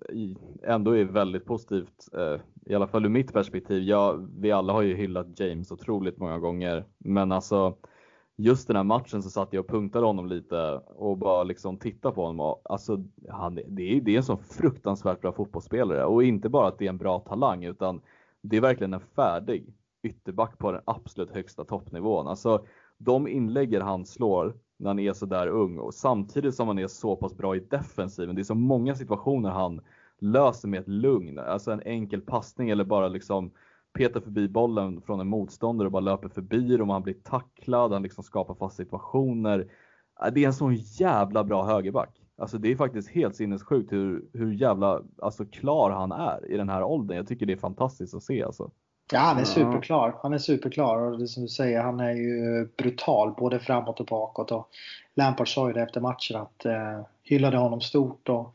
ändå 0.63 0.97
är 0.97 1.05
väldigt 1.05 1.45
positivt, 1.45 2.09
eh, 2.13 2.41
i 2.67 2.75
alla 2.75 2.87
fall 2.87 3.05
ur 3.05 3.09
mitt 3.09 3.33
perspektiv. 3.33 3.83
Jag, 3.83 4.29
vi 4.39 4.53
alla 4.53 4.73
har 4.73 4.83
ju 4.83 4.95
hyllat 4.95 5.41
James 5.41 5.73
otroligt 5.73 6.19
många 6.19 6.39
gånger, 6.39 6.85
men 6.99 7.33
alltså 7.33 7.77
just 8.37 8.67
den 8.67 8.77
här 8.77 8.85
matchen 8.85 9.23
så 9.23 9.31
satt 9.31 9.53
jag 9.53 9.65
och 9.65 9.71
punktade 9.71 10.07
honom 10.07 10.27
lite 10.27 10.81
och 10.97 11.19
bara 11.19 11.43
liksom 11.43 11.77
tittade 11.77 12.15
på 12.15 12.23
honom. 12.23 12.41
Och, 12.41 12.63
alltså, 12.65 13.05
han, 13.29 13.55
det, 13.55 13.97
är, 13.97 14.01
det 14.01 14.13
är 14.15 14.17
en 14.17 14.23
så 14.23 14.37
fruktansvärt 14.37 15.21
bra 15.21 15.33
fotbollsspelare 15.33 16.05
och 16.05 16.25
inte 16.25 16.49
bara 16.49 16.69
att 16.69 16.79
det 16.79 16.85
är 16.85 16.89
en 16.89 16.99
bra 16.99 17.19
talang 17.19 17.65
utan 17.65 18.01
det 18.41 18.57
är 18.57 18.61
verkligen 18.61 18.95
en 18.95 19.01
färdig 19.01 19.75
ytterback 20.03 20.59
på 20.59 20.73
den 20.73 20.83
absolut 20.85 21.31
högsta 21.31 21.65
toppnivån. 21.65 22.27
Alltså, 22.27 22.65
de 22.99 23.29
inlägger 23.29 23.81
han 23.81 24.07
slår 24.07 24.55
när 24.77 24.91
han 24.91 24.99
är 24.99 25.13
så 25.13 25.27
där 25.27 25.47
ung 25.47 25.79
och 25.79 25.95
samtidigt 25.95 26.55
som 26.55 26.69
han 26.69 26.79
är 26.79 26.87
så 26.87 27.17
pass 27.17 27.37
bra 27.37 27.57
i 27.57 27.61
defensiven. 27.61 28.35
Det 28.35 28.43
är 28.43 28.45
så 28.45 28.55
många 28.55 28.95
situationer 28.95 29.51
han 29.51 29.81
löser 30.19 30.69
med 30.69 30.81
ett 30.81 30.89
lugn, 30.89 31.39
alltså 31.39 31.71
en 31.73 31.83
enkel 31.85 32.21
passning 32.21 32.71
eller 32.71 32.85
bara 32.85 33.09
liksom 33.09 33.51
petar 33.93 34.21
förbi 34.21 34.49
bollen 34.49 35.01
från 35.01 35.21
en 35.21 35.29
motståndare 35.29 35.87
och 35.87 35.93
bara 35.93 36.01
löper 36.01 36.29
förbi 36.29 36.77
dem. 36.77 36.91
Han 36.91 37.03
blir 37.03 37.15
tacklad, 37.15 37.93
han 37.93 38.03
liksom 38.03 38.25
skapar 38.25 38.55
fast 38.55 38.77
situationer. 38.77 39.71
Det 40.33 40.43
är 40.43 40.47
en 40.47 40.55
sån 40.55 40.75
jävla 40.75 41.45
bra 41.45 41.65
högerback. 41.65 42.21
Alltså 42.37 42.59
det 42.59 42.73
är 42.73 42.77
faktiskt 42.77 43.09
helt 43.09 43.37
sinnessjukt 43.37 43.93
hur, 43.93 44.25
hur 44.33 44.53
jävla 44.53 45.03
alltså, 45.23 45.45
klar 45.45 45.91
han 45.91 46.13
är 46.13 46.51
i 46.51 46.57
den 46.57 46.69
här 46.69 46.83
åldern. 46.83 47.17
Jag 47.17 47.27
tycker 47.27 47.47
det 47.47 47.53
är 47.53 47.57
fantastiskt 47.57 48.15
att 48.15 48.23
se 48.23 48.43
alltså. 48.43 48.71
Ja, 49.13 49.19
han 49.19 49.39
är 49.39 49.45
superklar. 49.45 50.15
Han 50.23 50.33
är 50.33 50.39
superklar 50.39 50.97
och 50.97 51.19
det 51.19 51.29
som 51.29 51.43
du 51.43 51.49
säger, 51.49 51.81
han 51.81 52.01
är 52.01 52.13
ju 52.13 52.69
brutal 52.77 53.35
både 53.39 53.61
framåt 53.61 54.01
och 54.01 54.07
bakåt. 54.07 54.53
Och 54.53 54.69
Lampard 55.15 55.55
sa 55.55 55.69
ju 55.69 55.73
det 55.73 55.83
efter 55.83 56.01
matchen 56.01 56.37
att 56.37 56.65
eh, 56.65 57.01
hyllade 57.23 57.57
honom 57.57 57.81
stort 57.81 58.29
och 58.29 58.55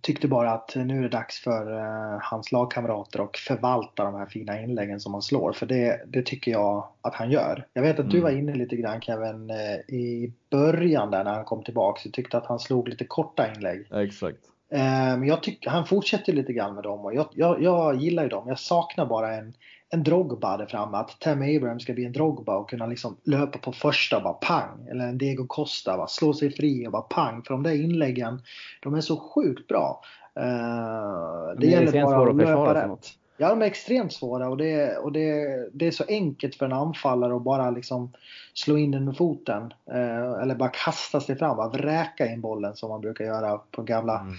tyckte 0.00 0.28
bara 0.28 0.52
att 0.52 0.74
nu 0.76 0.98
är 0.98 1.02
det 1.02 1.08
dags 1.08 1.40
för 1.40 1.78
eh, 1.78 2.18
hans 2.20 2.52
lagkamrater 2.52 3.24
att 3.24 3.36
förvalta 3.36 4.04
de 4.04 4.14
här 4.14 4.26
fina 4.26 4.60
inläggen 4.60 5.00
som 5.00 5.12
han 5.12 5.22
slår. 5.22 5.52
För 5.52 5.66
det, 5.66 6.00
det 6.06 6.22
tycker 6.22 6.50
jag 6.50 6.88
att 7.00 7.14
han 7.14 7.30
gör. 7.30 7.66
Jag 7.72 7.82
vet 7.82 7.92
att 7.92 7.98
mm. 7.98 8.12
du 8.12 8.20
var 8.20 8.30
inne 8.30 8.54
lite 8.54 8.76
grann 8.76 9.00
Kevin 9.00 9.50
eh, 9.50 9.94
i 9.94 10.32
början 10.50 11.10
där 11.10 11.24
när 11.24 11.34
han 11.34 11.44
kom 11.44 11.64
tillbaka. 11.64 12.00
Du 12.04 12.10
tyckte 12.10 12.38
att 12.38 12.46
han 12.46 12.58
slog 12.58 12.88
lite 12.88 13.04
korta 13.04 13.52
inlägg. 13.54 13.86
Ja, 13.90 14.02
exakt. 14.02 14.38
Men 14.70 15.26
jag 15.26 15.42
tycker, 15.42 15.70
han 15.70 15.86
fortsätter 15.86 16.32
lite 16.32 16.52
grann 16.52 16.74
med 16.74 16.84
dem 16.84 17.00
och 17.00 17.14
jag, 17.14 17.26
jag, 17.32 17.62
jag 17.62 17.96
gillar 17.96 18.22
ju 18.22 18.28
dem. 18.28 18.48
Jag 18.48 18.58
saknar 18.58 19.06
bara 19.06 19.34
en, 19.34 19.52
en 19.90 20.02
Drogba 20.02 20.56
där 20.56 20.66
framme. 20.66 20.96
Att 20.96 21.20
Tammy 21.20 21.56
Abraham 21.56 21.80
ska 21.80 21.92
bli 21.92 22.04
en 22.04 22.12
Drogba 22.12 22.56
och 22.56 22.70
kunna 22.70 22.86
liksom 22.86 23.16
löpa 23.24 23.58
på 23.58 23.72
första 23.72 24.16
och 24.16 24.22
bara 24.22 24.32
pang. 24.32 24.88
Eller 24.90 25.04
en 25.04 25.18
Diego 25.18 25.46
Costa, 25.46 25.96
va? 25.96 26.06
slå 26.06 26.32
sig 26.34 26.50
fri 26.50 26.86
och 26.86 26.92
bara 26.92 27.02
pang. 27.02 27.42
För 27.42 27.54
de 27.54 27.62
där 27.62 27.82
inläggen, 27.82 28.42
de 28.82 28.94
är 28.94 29.00
så 29.00 29.16
sjukt 29.16 29.68
bra. 29.68 30.02
Uh, 30.40 30.44
det, 30.44 31.66
det 31.66 31.66
gäller 31.66 32.02
bara 32.02 32.30
att 32.30 32.36
löpa 32.36 32.74
rätt. 32.74 33.18
Ja, 33.40 33.48
de 33.48 33.62
är 33.62 33.66
extremt 33.66 34.12
svåra 34.12 34.48
och, 34.48 34.56
det, 34.56 34.96
och 34.96 35.12
det, 35.12 35.46
det 35.72 35.86
är 35.86 35.90
så 35.90 36.04
enkelt 36.08 36.54
för 36.54 36.66
en 36.66 36.72
anfallare 36.72 37.36
att 37.36 37.42
bara 37.42 37.70
liksom 37.70 38.12
slå 38.54 38.78
in 38.78 38.90
den 38.90 39.04
med 39.04 39.16
foten. 39.16 39.72
Eh, 39.90 40.42
eller 40.42 40.54
bara 40.54 40.68
kasta 40.68 41.20
sig 41.20 41.38
fram, 41.38 41.56
bara 41.56 41.68
vräka 41.68 42.26
in 42.32 42.40
bollen 42.40 42.76
som 42.76 42.90
man 42.90 43.00
brukar 43.00 43.24
göra 43.24 43.58
på 43.58 43.82
gamla 43.82 44.20
mm 44.20 44.34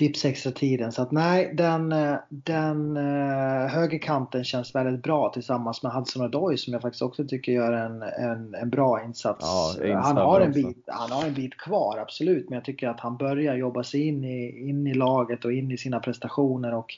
tips 0.00 0.24
extra 0.24 0.52
tiden. 0.52 0.92
Så 0.92 1.02
att 1.02 1.10
nej, 1.10 1.52
den, 1.54 1.92
eh, 1.92 2.16
den 2.28 2.96
uh, 2.96 3.66
högerkanten 3.66 4.44
känns 4.44 4.74
väldigt 4.74 5.02
bra 5.02 5.30
tillsammans 5.32 5.82
med 5.82 5.92
Hudson 5.92 6.24
Odoi 6.24 6.56
som 6.56 6.72
jag 6.72 6.82
faktiskt 6.82 7.02
också 7.02 7.24
tycker 7.24 7.52
gör 7.52 7.72
en, 7.72 8.02
en, 8.02 8.54
en 8.54 8.70
bra 8.70 9.04
insats. 9.04 9.46
Ja, 9.82 10.00
han, 10.00 10.16
har 10.16 10.40
en 10.40 10.52
bit, 10.52 10.84
han 10.86 11.10
har 11.10 11.26
en 11.26 11.34
bit 11.34 11.56
kvar, 11.56 11.98
absolut. 11.98 12.48
Men 12.48 12.56
jag 12.56 12.64
tycker 12.64 12.88
att 12.88 13.00
han 13.00 13.16
börjar 13.16 13.54
jobba 13.54 13.84
sig 13.84 14.06
in 14.06 14.24
i, 14.24 14.68
in 14.68 14.86
i 14.86 14.94
laget 14.94 15.44
och 15.44 15.52
in 15.52 15.70
i 15.70 15.78
sina 15.78 16.00
prestationer. 16.00 16.74
Och 16.74 16.94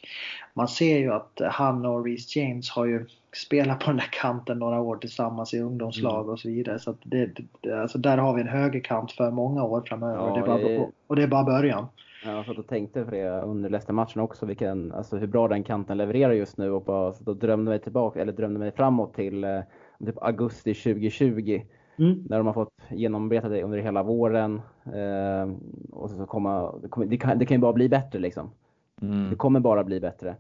man 0.55 0.69
ser 0.69 0.99
ju 0.99 1.13
att 1.13 1.41
han 1.51 1.87
och 1.87 2.05
Reece 2.05 2.37
James 2.37 2.71
har 2.71 2.85
ju 2.85 3.07
spelat 3.37 3.81
på 3.81 3.87
den 3.87 3.97
där 3.97 4.11
kanten 4.13 4.59
några 4.59 4.81
år 4.81 4.97
tillsammans 4.97 5.55
i 5.55 5.61
ungdomslag 5.61 6.21
mm. 6.21 6.33
och 6.33 6.41
så 6.41 6.49
vidare. 6.49 6.79
Så 6.79 6.95
det, 7.03 7.31
det, 7.61 7.81
alltså 7.81 7.99
där 7.99 8.19
har 8.19 8.35
vi 8.35 8.41
en 8.41 8.49
högerkant 8.49 9.13
för 9.13 9.31
många 9.31 9.65
år 9.65 9.83
framöver. 9.87 10.29
Ja, 10.29 10.35
det 10.35 10.47
bara, 10.47 10.87
och 11.07 11.17
det 11.17 11.23
är 11.23 11.27
bara 11.27 11.45
början. 11.45 11.87
Jag 12.25 12.47
satt 12.47 12.59
och 12.59 12.67
tänkte 12.67 13.05
för 13.05 13.13
det 13.13 13.41
under 13.43 13.71
Leicester-matchen 13.71 14.23
också, 14.23 14.47
vilken, 14.47 14.93
alltså 14.93 15.17
hur 15.17 15.27
bra 15.27 15.49
den 15.49 15.65
kanten 15.65 15.99
levererar 15.99 16.33
just 16.33 16.59
nu 16.59 16.71
och 16.71 16.83
bara, 16.83 17.13
så 17.13 17.25
då 17.25 17.35
drömde 17.35 17.69
mig 17.69 17.79
tillbaka, 17.79 18.21
eller 18.21 18.33
drömde 18.33 18.59
mig 18.59 18.73
framåt 18.73 19.15
till 19.15 19.45
eh, 19.45 19.61
typ 20.07 20.23
augusti 20.23 20.75
2020. 20.75 21.63
Mm. 21.97 22.25
När 22.29 22.39
de 22.39 22.47
har 22.47 22.55
fått 22.55 22.83
genombeta 22.91 23.49
det 23.49 23.63
under 23.63 23.79
hela 23.79 24.03
våren. 24.03 24.61
Eh, 24.85 25.55
och 25.91 26.11
så 26.11 26.27
komma, 26.27 26.75
det, 27.07 27.17
kan, 27.17 27.39
det 27.39 27.47
kan 27.47 27.55
ju 27.55 27.61
bara 27.61 27.73
bli 27.73 27.89
bättre 27.89 28.19
liksom. 28.19 28.51
Mm. 29.03 29.31
Det 29.31 29.37
kommer 29.37 29.61
bara 29.61 29.85
bli 29.85 30.01
bättre. 30.01 30.37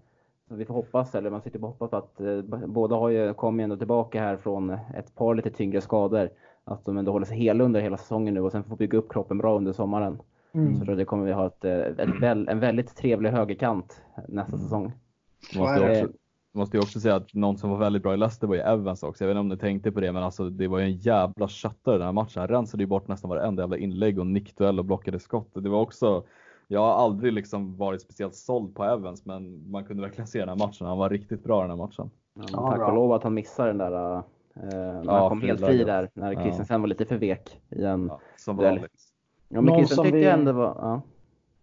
Så 0.49 0.55
vi 0.55 0.64
får 0.64 0.74
hoppas, 0.74 1.14
eller 1.14 1.30
man 1.30 1.43
sitter 1.43 1.62
och 1.62 1.68
hoppas 1.68 1.91
på 1.91 1.97
att 1.97 2.20
eh, 2.20 2.66
båda 2.66 2.97
har 2.97 3.09
ju, 3.09 3.35
kommer 3.35 3.62
ju 3.62 3.64
ändå 3.64 3.76
tillbaka 3.76 4.20
här 4.20 4.37
från 4.37 4.70
ett 4.70 5.14
par 5.14 5.35
lite 5.35 5.51
tyngre 5.51 5.80
skador. 5.80 6.30
Att 6.64 6.85
de 6.85 6.99
ändå 6.99 7.12
håller 7.12 7.26
sig 7.26 7.39
hela 7.39 7.64
under 7.64 7.80
hela 7.80 7.97
säsongen 7.97 8.35
nu 8.35 8.41
och 8.41 8.53
sen 8.53 8.64
får 8.64 8.76
bygga 8.76 8.99
upp 8.99 9.12
kroppen 9.12 9.39
bra 9.39 9.57
under 9.57 9.72
sommaren. 9.72 10.18
Mm. 10.55 10.78
Så 10.78 10.84
tror 10.84 10.96
det 10.96 11.05
kommer 11.05 11.24
vi 11.24 11.32
ha 11.32 11.46
ett, 11.46 11.64
eh, 11.64 11.72
ett, 11.78 12.20
väl, 12.22 12.48
en 12.48 12.61
väldigt 12.61 12.96
trevlig 12.96 13.30
högerkant 13.30 14.03
nästa 14.28 14.59
säsong. 14.59 14.92
Måste 15.57 15.80
jag 15.80 15.90
också, 15.90 16.12
måste 16.55 16.76
jag 16.76 16.82
också 16.82 17.00
säga 17.00 17.14
att 17.16 17.34
någon 17.34 17.59
som 17.59 17.70
var 17.70 17.78
väldigt 17.78 18.03
bra 18.03 18.14
i 18.14 18.16
Leicester 18.16 18.46
var 18.46 18.55
ju 18.55 18.61
Evans 18.61 19.03
också. 19.03 19.24
Jag 19.24 19.28
vet 19.28 19.32
inte 19.34 19.40
om 19.40 19.48
ni 19.48 19.57
tänkte 19.57 19.92
på 19.92 20.00
det, 20.00 20.12
men 20.12 20.22
alltså 20.22 20.50
det 20.50 20.68
var 20.68 20.78
ju 20.78 20.84
en 20.84 20.92
jävla 20.96 21.48
köttare 21.48 21.94
den 21.98 22.05
här 22.07 22.12
matchen. 22.12 22.40
Han 22.40 22.48
rensade 22.48 22.82
ju 22.82 22.86
bort 22.86 23.09
nästan 23.09 23.28
varenda 23.30 23.62
jävla 23.62 23.76
inlägg 23.76 24.18
och 24.18 24.26
nickduell 24.26 24.78
och 24.78 24.84
blockade 24.84 25.18
skott. 25.18 25.50
Det 25.55 25.68
var 25.68 25.80
också, 25.80 26.24
jag 26.68 26.80
har 26.80 26.92
aldrig 26.92 27.32
liksom 27.32 27.76
varit 27.76 28.03
speciellt 28.03 28.34
såld 28.34 28.74
på 28.74 28.84
Evans, 28.84 29.24
men 29.26 29.70
man 29.70 29.84
kunde 29.84 30.03
verkligen 30.03 30.26
se 30.26 30.38
den 30.38 30.48
här 30.48 30.57
matchen. 30.66 30.86
Han 30.86 30.98
var 30.98 31.11
riktigt 31.11 31.44
bra 31.44 31.61
den 31.61 31.70
här 31.70 31.76
matchen. 31.76 32.11
Ja, 32.34 32.44
Ja, 32.53 32.68
tack 32.70 32.78
bra. 32.78 32.86
och 32.88 32.94
lov 32.94 33.12
att 33.12 33.22
han 33.22 33.34
missar 33.34 33.66
den 33.66 33.78
där, 33.78 34.16
eh, 34.16 34.22
när 34.55 35.03
Ja, 35.05 35.18
han 35.20 35.28
kom 35.28 35.40
helt 35.40 35.61
fri 35.66 35.84
där, 35.84 36.11
när 36.14 36.32
Ja. 36.32 36.42
Christensen 36.42 36.80
var 36.80 36.88
lite 36.88 37.05
för 37.07 37.16
vek 37.16 37.61
i 37.70 37.84
en 37.84 38.07
Ja, 38.07 38.20
som 38.36 38.57
Duell. 38.57 38.74
vanligt. 38.74 38.92
Ja, 39.55 39.61
men 39.61 39.64
Någon 39.64 39.86
som 39.88 40.11
vi- 40.11 40.24
ändå 40.24 40.53
var, 40.53 40.76
ja. 40.80 41.00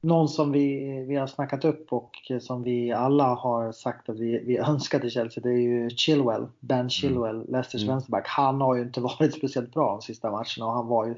Någon 0.02 0.30
som 0.30 0.52
vi, 0.52 1.00
vi 1.08 1.16
har 1.16 1.28
snackat 1.28 1.66
upp 1.66 1.94
och 1.94 2.12
som 2.42 2.64
vi 2.64 2.92
alla 2.92 3.24
har 3.36 3.72
sagt 3.72 4.10
att 4.10 4.20
vi, 4.20 4.44
vi 4.46 4.58
önskar 4.58 5.00
till 5.00 5.10
Chelsea 5.10 5.42
det 5.44 5.50
är 5.50 5.58
ju 5.62 5.90
Chilwell. 5.90 6.48
Ben 6.60 6.90
Chilwell, 6.90 7.46
Leicesters 7.50 7.82
Mm. 7.84 7.94
vänsterback. 7.96 8.28
Han 8.28 8.62
har 8.62 8.76
ju 8.76 8.82
inte 8.82 9.02
varit 9.20 9.34
speciellt 9.34 9.74
bra 9.74 9.92
de 9.92 10.02
sista 10.02 10.32
matcherna 10.32 10.66
och 10.66 10.72
han 10.74 10.88
var 10.88 11.06
ju 11.06 11.16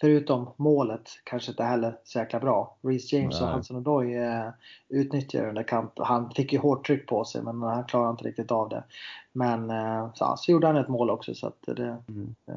förutom 0.00 0.50
målet 0.56 1.08
kanske 1.24 1.50
inte 1.50 1.62
heller 1.64 1.96
så 2.04 2.18
jäkla 2.18 2.40
bra. 2.40 2.76
Reece 2.82 3.12
James 3.12 3.40
och 3.40 3.46
Nej. 3.46 3.56
Hudson 3.56 3.76
Odoi 3.76 4.14
eh, 4.16 4.48
utnyttjar 4.88 5.46
den 5.46 5.54
där 5.54 5.62
kanten. 5.62 6.04
Han 6.04 6.30
fick 6.30 6.52
ju 6.52 6.58
hårt 6.58 6.86
tryck 6.86 7.06
på 7.08 7.24
sig 7.24 7.42
men 7.42 7.62
han 7.62 7.84
klarade 7.84 8.10
inte 8.10 8.24
riktigt 8.24 8.52
av 8.52 8.68
det. 8.68 8.84
Men 9.32 9.70
eh, 9.70 10.08
så, 10.14 10.34
så 10.36 10.52
gjorde 10.52 10.66
han 10.66 10.76
ett 10.76 10.88
mål 10.88 11.10
också 11.10 11.34
så 11.34 11.46
att 11.46 11.58
det... 11.76 11.96
Mm. 12.08 12.34
eh, 12.46 12.54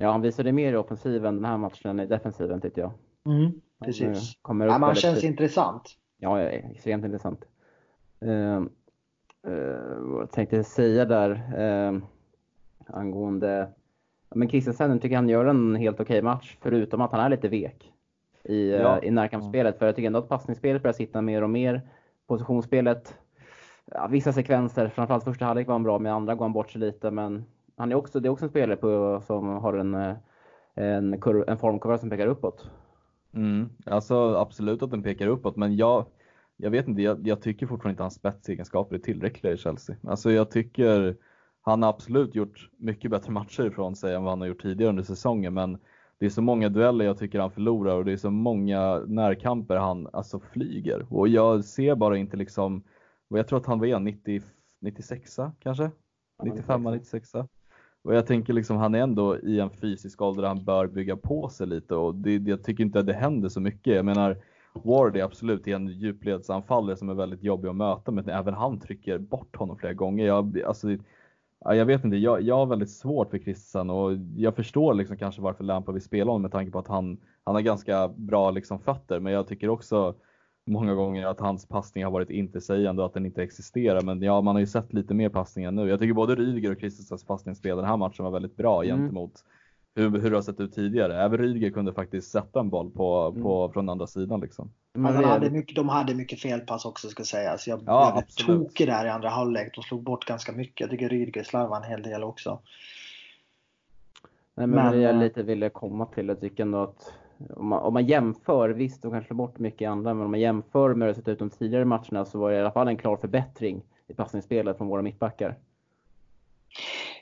Ja, 0.00 0.10
han 0.10 0.20
visade 0.22 0.52
mer 0.52 0.72
i 0.72 0.76
offensiven 0.76 1.34
den 1.36 1.44
här 1.44 1.56
matchen 1.58 1.90
än 1.90 2.00
i 2.00 2.06
defensiven 2.06 2.60
tyckte 2.60 2.80
jag. 2.80 2.92
mm, 3.26 3.42
Han, 3.42 3.52
eh, 3.80 3.84
precis. 3.86 4.38
Kommer 4.42 4.66
Ja, 4.66 4.72
han 4.72 4.94
känns 4.94 5.20
tidigt. 5.20 5.30
intressant. 5.30 5.82
Ja, 6.18 6.40
extremt 6.40 7.04
intressant. 7.04 7.44
Uh, 8.24 8.66
vad 10.00 10.22
jag 10.22 10.30
tänkte 10.30 10.56
jag 10.56 10.66
säga 10.66 11.04
där 11.04 11.30
uh, 11.58 12.02
angående 12.86 13.68
men 14.34 14.48
Christensen 14.48 15.00
tycker 15.00 15.16
han 15.16 15.28
gör 15.28 15.44
en 15.46 15.74
helt 15.76 16.00
okej 16.00 16.22
match 16.22 16.56
förutom 16.60 17.00
att 17.00 17.12
han 17.12 17.20
är 17.20 17.28
lite 17.28 17.48
vek 17.48 17.92
i, 18.44 18.70
eh, 18.70 18.80
Ja. 18.80 19.02
i 19.02 19.10
närkampsspelet. 19.10 19.78
För 19.78 19.86
jag 19.86 19.96
tycker 19.96 20.06
ändå 20.06 20.18
att 20.18 20.28
passningsspelet 20.28 20.82
börjar 20.82 20.92
sitta 20.92 21.22
mer 21.22 21.42
och 21.42 21.50
mer. 21.50 21.82
Positionsspelet, 22.26 23.18
ja, 23.86 24.06
vissa 24.06 24.32
sekvenser, 24.32 24.88
framförallt 24.88 25.24
första 25.24 25.44
halvlek 25.44 25.66
var 25.66 25.74
han 25.74 25.82
bra, 25.82 25.98
men 25.98 26.12
andra 26.12 26.34
går 26.34 26.44
han 26.44 26.52
bort 26.52 26.70
sig 26.70 26.80
lite. 26.80 27.10
Men 27.10 27.44
han 27.78 27.92
är 27.92 27.96
också, 27.96 28.20
det 28.20 28.28
är 28.28 28.30
också 28.30 28.44
en 28.44 28.50
spelare 28.50 28.76
på, 28.76 29.20
som 29.26 29.48
har 29.48 29.74
en, 29.74 30.16
en, 30.74 31.20
kurv, 31.20 31.44
en 31.48 31.58
formkurva 31.58 31.98
som 31.98 32.10
pekar 32.10 32.26
uppåt. 32.26 32.70
Mm, 33.32 33.68
alltså 33.86 34.34
absolut 34.36 34.82
att 34.82 34.90
den 34.90 35.02
pekar 35.02 35.26
uppåt, 35.26 35.56
men 35.56 35.76
jag, 35.76 36.06
jag 36.56 36.70
vet 36.70 36.88
inte, 36.88 37.02
jag, 37.02 37.26
jag 37.26 37.42
tycker 37.42 37.66
fortfarande 37.66 37.92
inte 37.92 38.02
hans 38.02 38.14
spetsegenskaper 38.14 38.96
är 38.96 39.00
tillräckliga 39.00 39.52
i 39.52 39.56
Chelsea. 39.56 39.96
Alltså 40.02 40.30
jag 40.30 40.50
tycker 40.50 41.16
han 41.60 41.82
har 41.82 41.90
absolut 41.90 42.34
gjort 42.34 42.70
mycket 42.76 43.10
bättre 43.10 43.32
matcher 43.32 43.66
ifrån 43.66 43.96
sig 43.96 44.14
än 44.14 44.22
vad 44.22 44.32
han 44.32 44.40
har 44.40 44.48
gjort 44.48 44.62
tidigare 44.62 44.90
under 44.90 45.02
säsongen, 45.02 45.54
men 45.54 45.78
det 46.18 46.26
är 46.26 46.30
så 46.30 46.42
många 46.42 46.68
dueller 46.68 47.04
jag 47.04 47.18
tycker 47.18 47.40
han 47.40 47.50
förlorar 47.50 47.96
och 47.96 48.04
det 48.04 48.12
är 48.12 48.16
så 48.16 48.30
många 48.30 48.98
närkamper 49.06 49.76
han 49.76 50.08
alltså 50.12 50.40
flyger 50.40 51.06
och 51.10 51.28
jag 51.28 51.64
ser 51.64 51.94
bara 51.94 52.16
inte 52.16 52.36
liksom, 52.36 52.82
och 53.30 53.38
jag 53.38 53.48
tror 53.48 53.58
att 53.58 53.66
han 53.66 53.80
var 53.80 54.00
90, 54.00 54.42
96 54.80 55.36
kanske? 55.58 55.90
95, 56.42 56.82
96 56.82 57.32
och 58.08 58.14
jag 58.14 58.26
tänker 58.26 58.52
liksom 58.52 58.76
han 58.76 58.94
är 58.94 58.98
ändå 58.98 59.38
i 59.38 59.60
en 59.60 59.70
fysisk 59.70 60.22
ålder 60.22 60.42
där 60.42 60.48
han 60.48 60.64
bör 60.64 60.86
bygga 60.86 61.16
på 61.16 61.48
sig 61.48 61.66
lite 61.66 61.94
och 61.94 62.14
det, 62.14 62.34
jag 62.34 62.62
tycker 62.64 62.84
inte 62.84 62.98
att 62.98 63.06
det 63.06 63.12
händer 63.12 63.48
så 63.48 63.60
mycket. 63.60 63.94
Jag 63.94 64.04
menar 64.04 64.36
Ward 64.72 65.16
är 65.16 65.24
absolut 65.24 65.66
en 65.66 65.88
djupledsanfallare 65.88 66.96
som 66.96 67.08
är 67.08 67.14
väldigt 67.14 67.42
jobbig 67.42 67.68
att 67.68 67.76
möta 67.76 68.10
men 68.10 68.28
även 68.28 68.54
han 68.54 68.80
trycker 68.80 69.18
bort 69.18 69.56
honom 69.56 69.76
flera 69.76 69.92
gånger. 69.92 70.26
Jag, 70.26 70.62
alltså, 70.66 70.88
jag 71.64 71.86
vet 71.86 72.04
inte, 72.04 72.16
jag, 72.16 72.42
jag 72.42 72.56
har 72.56 72.66
väldigt 72.66 72.90
svårt 72.90 73.30
för 73.30 73.38
Christensen 73.38 73.90
och 73.90 74.12
jag 74.36 74.56
förstår 74.56 74.94
liksom 74.94 75.16
kanske 75.16 75.42
varför 75.42 75.64
Lampard 75.64 75.94
vill 75.94 76.02
spela 76.02 76.30
honom 76.30 76.42
med 76.42 76.52
tanke 76.52 76.72
på 76.72 76.78
att 76.78 76.88
han, 76.88 77.18
han 77.44 77.54
har 77.54 77.62
ganska 77.62 78.08
bra 78.08 78.50
liksom 78.50 78.80
fötter 78.80 79.20
men 79.20 79.32
jag 79.32 79.48
tycker 79.48 79.68
också 79.68 80.14
många 80.68 80.94
gånger 80.94 81.26
att 81.26 81.40
hans 81.40 81.66
passning 81.66 82.04
har 82.04 82.10
varit 82.10 82.30
intetsägande 82.30 83.02
och 83.02 83.06
att 83.06 83.14
den 83.14 83.26
inte 83.26 83.42
existerar. 83.42 84.02
Men 84.02 84.22
ja, 84.22 84.40
man 84.40 84.54
har 84.54 84.60
ju 84.60 84.66
sett 84.66 84.92
lite 84.92 85.14
mer 85.14 85.28
passningar 85.28 85.70
nu. 85.70 85.88
Jag 85.88 85.98
tycker 86.00 86.14
både 86.14 86.34
Rydiger 86.34 86.72
och 86.72 86.78
Christensens 86.78 87.24
passningsspel 87.24 87.76
den 87.76 87.86
här 87.86 87.96
matchen 87.96 88.24
var 88.24 88.32
väldigt 88.32 88.56
bra 88.56 88.84
Mm. 88.84 88.96
gentemot 88.98 89.44
hur, 89.94 90.10
hur 90.20 90.30
det 90.30 90.36
har 90.36 90.42
sett 90.42 90.60
ut 90.60 90.74
tidigare. 90.74 91.22
Även 91.22 91.38
Rydiger 91.38 91.70
kunde 91.70 91.92
faktiskt 91.92 92.30
sätta 92.30 92.60
en 92.60 92.70
boll 92.70 92.90
på, 92.90 93.32
på, 93.42 93.70
från 93.72 93.88
andra 93.88 94.06
sidan 94.06 94.40
liksom. 94.40 94.70
Men 94.94 95.14
de, 95.14 95.24
hade 95.24 95.50
mycket, 95.50 95.76
de 95.76 95.88
hade 95.88 96.14
mycket 96.14 96.40
felpass 96.40 96.84
också 96.84 97.08
ska 97.08 97.24
sägas. 97.24 97.68
Jag 97.68 97.80
Ja, 97.86 98.12
blev 98.12 98.24
absolut. 98.24 98.68
tokig 98.68 98.86
där 98.86 99.06
i 99.06 99.08
andra 99.08 99.28
halvlek. 99.28 99.74
De 99.74 99.82
slog 99.82 100.02
bort 100.02 100.24
ganska 100.24 100.52
mycket. 100.52 100.80
Jag 100.80 100.90
tycker 100.90 101.08
Rydiger 101.08 101.42
slarvade 101.42 101.84
en 101.86 101.90
hel 101.90 102.02
del 102.02 102.24
också. 102.24 102.60
Nej, 104.54 104.66
men, 104.66 104.70
Men, 104.70 104.92
det 104.92 104.98
jag 104.98 105.14
eh, 105.14 105.20
lite 105.20 105.42
ville 105.42 105.70
komma 105.70 106.06
till, 106.06 106.28
jag 106.28 106.40
tycker 106.40 106.62
ändå 106.62 106.82
att 106.82 107.12
om 107.56 107.66
man, 107.66 107.82
om 107.82 107.94
man 107.94 108.06
jämför, 108.06 108.68
visst 108.68 109.02
de 109.02 109.10
kanske 109.10 109.34
bort 109.34 109.58
mycket 109.58 109.82
i 109.82 109.84
andra, 109.84 110.14
men 110.14 110.24
om 110.24 110.30
man 110.30 110.40
jämför 110.40 110.94
med 110.94 111.08
hur 111.08 111.14
det 111.14 111.20
sett 111.20 111.28
ut 111.28 111.38
de 111.38 111.50
tidigare 111.50 111.84
matcherna 111.84 112.24
så 112.24 112.38
var 112.38 112.50
det 112.50 112.56
i 112.56 112.60
alla 112.60 112.70
fall 112.70 112.88
en 112.88 112.96
klar 112.96 113.16
förbättring 113.16 113.82
i 114.06 114.14
passningsspelet 114.14 114.78
från 114.78 114.88
våra 114.88 115.02
mittbackar. 115.02 115.56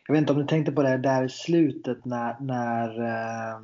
Jag 0.06 0.14
vet 0.14 0.20
inte 0.20 0.32
om 0.32 0.38
du 0.38 0.46
tänkte 0.46 0.72
på 0.72 0.82
det 0.82 0.98
där 0.98 1.24
i 1.24 1.28
slutet 1.28 2.04
när, 2.04 2.36
när 2.40 3.00
eh, 3.00 3.58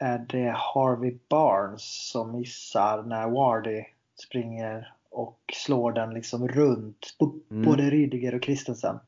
är 0.00 0.18
det 0.18 0.54
Harvey 0.56 1.18
Barnes 1.28 2.10
som 2.10 2.32
missar 2.32 3.02
när 3.02 3.30
Wardy 3.30 3.84
springer 4.14 4.92
och 5.10 5.40
slår 5.52 5.92
den 5.92 6.14
liksom 6.14 6.48
runt 6.48 7.16
Mm. 7.50 7.64
både 7.64 7.82
Rydiger 7.82 8.34
och 8.34 8.44
Christensen. 8.44 8.98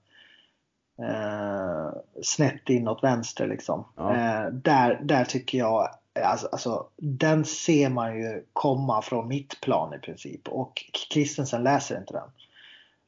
Eh, 1.03 1.91
snett 2.23 2.69
inåt 2.69 3.05
vänster 3.05 3.47
liksom. 3.47 3.85
Ja. 3.97 4.15
Eh, 4.15 4.53
där, 4.53 5.01
där 5.03 5.25
tycker 5.25 5.59
jag, 5.59 5.89
alltså, 6.25 6.49
alltså 6.53 6.87
den 6.97 7.45
ser 7.45 7.89
man 7.89 8.17
ju 8.17 8.45
komma 8.53 9.03
från 9.03 9.29
mitt 9.29 9.61
plan 9.61 9.95
i 9.95 9.99
princip 9.99 10.49
och 10.49 10.85
Christensen 11.13 11.63
läser 11.63 11.99
inte 11.99 12.13
den. 12.13 12.31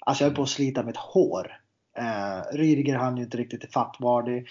Alltså 0.00 0.24
jag 0.24 0.28
höll 0.28 0.36
på 0.36 0.42
att 0.42 0.48
slita 0.48 0.82
mitt 0.82 0.96
hår. 0.96 1.60
Eh, 1.96 2.56
Rydiger 2.56 2.96
hann 2.96 3.16
ju 3.16 3.22
inte 3.22 3.36
riktigt 3.36 3.64
ifatt 3.64 3.96
Vardy. 3.98 4.44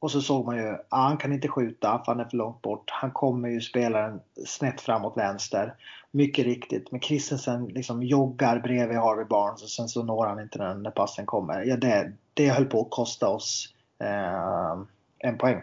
Och 0.00 0.10
så 0.10 0.20
såg 0.20 0.46
man 0.46 0.56
ju, 0.56 0.76
ah, 0.88 1.02
han 1.02 1.16
kan 1.16 1.32
inte 1.32 1.48
skjuta 1.48 2.02
för 2.04 2.12
han 2.12 2.20
är 2.20 2.28
för 2.28 2.36
långt 2.36 2.62
bort. 2.62 2.90
Han 2.90 3.10
kommer 3.10 3.48
ju 3.48 3.60
spela 3.60 4.00
den 4.00 4.20
snett 4.46 4.80
framåt 4.80 5.16
vänster. 5.16 5.74
Mycket 6.10 6.44
riktigt. 6.44 6.92
Men 6.92 7.00
Christensen 7.00 7.66
liksom 7.66 8.02
joggar 8.02 8.58
bredvid 8.58 8.98
Harvey 8.98 9.24
Barnes 9.24 9.62
och 9.62 9.68
sen 9.68 9.88
så 9.88 10.02
når 10.02 10.26
han 10.26 10.40
inte 10.40 10.58
den 10.58 10.82
när 10.82 10.90
passen 10.90 11.26
kommer. 11.26 11.62
Ja, 11.62 11.76
det, 11.76 12.12
det 12.34 12.48
höll 12.48 12.64
på 12.64 12.80
att 12.80 12.90
kosta 12.90 13.28
oss 13.28 13.74
eh, 13.98 14.82
en 15.18 15.38
poäng. 15.38 15.62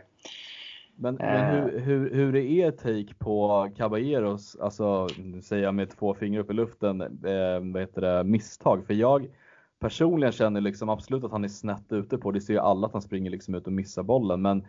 Men, 0.97 1.19
Eh. 1.19 1.25
men 1.25 1.55
hur, 1.55 1.79
hur, 1.79 2.13
hur 2.13 2.35
är 2.35 2.41
er 2.41 2.71
take 2.71 3.13
på 3.19 3.67
Caballeros, 3.77 4.55
alltså 4.55 5.07
nu 5.17 5.41
säger 5.41 5.63
jag 5.63 5.75
med 5.75 5.89
två 5.89 6.13
fingrar 6.13 6.41
upp 6.41 6.51
i 6.51 6.53
luften, 6.53 7.01
eh, 7.01 7.73
vad 7.73 7.81
heter 7.81 8.01
det, 8.01 8.23
misstag? 8.23 8.85
För 8.85 8.93
jag 8.93 9.27
personligen 9.79 10.31
känner 10.31 10.61
liksom 10.61 10.89
absolut 10.89 11.23
att 11.23 11.31
han 11.31 11.43
är 11.43 11.47
snett 11.47 11.91
ute 11.91 12.17
på, 12.17 12.31
det 12.31 12.41
ser 12.41 12.53
ju 12.53 12.59
alla 12.59 12.87
att 12.87 12.93
han 12.93 13.01
springer 13.01 13.31
liksom 13.31 13.55
ut 13.55 13.67
och 13.67 13.73
missar 13.73 14.03
bollen, 14.03 14.41
men 14.41 14.65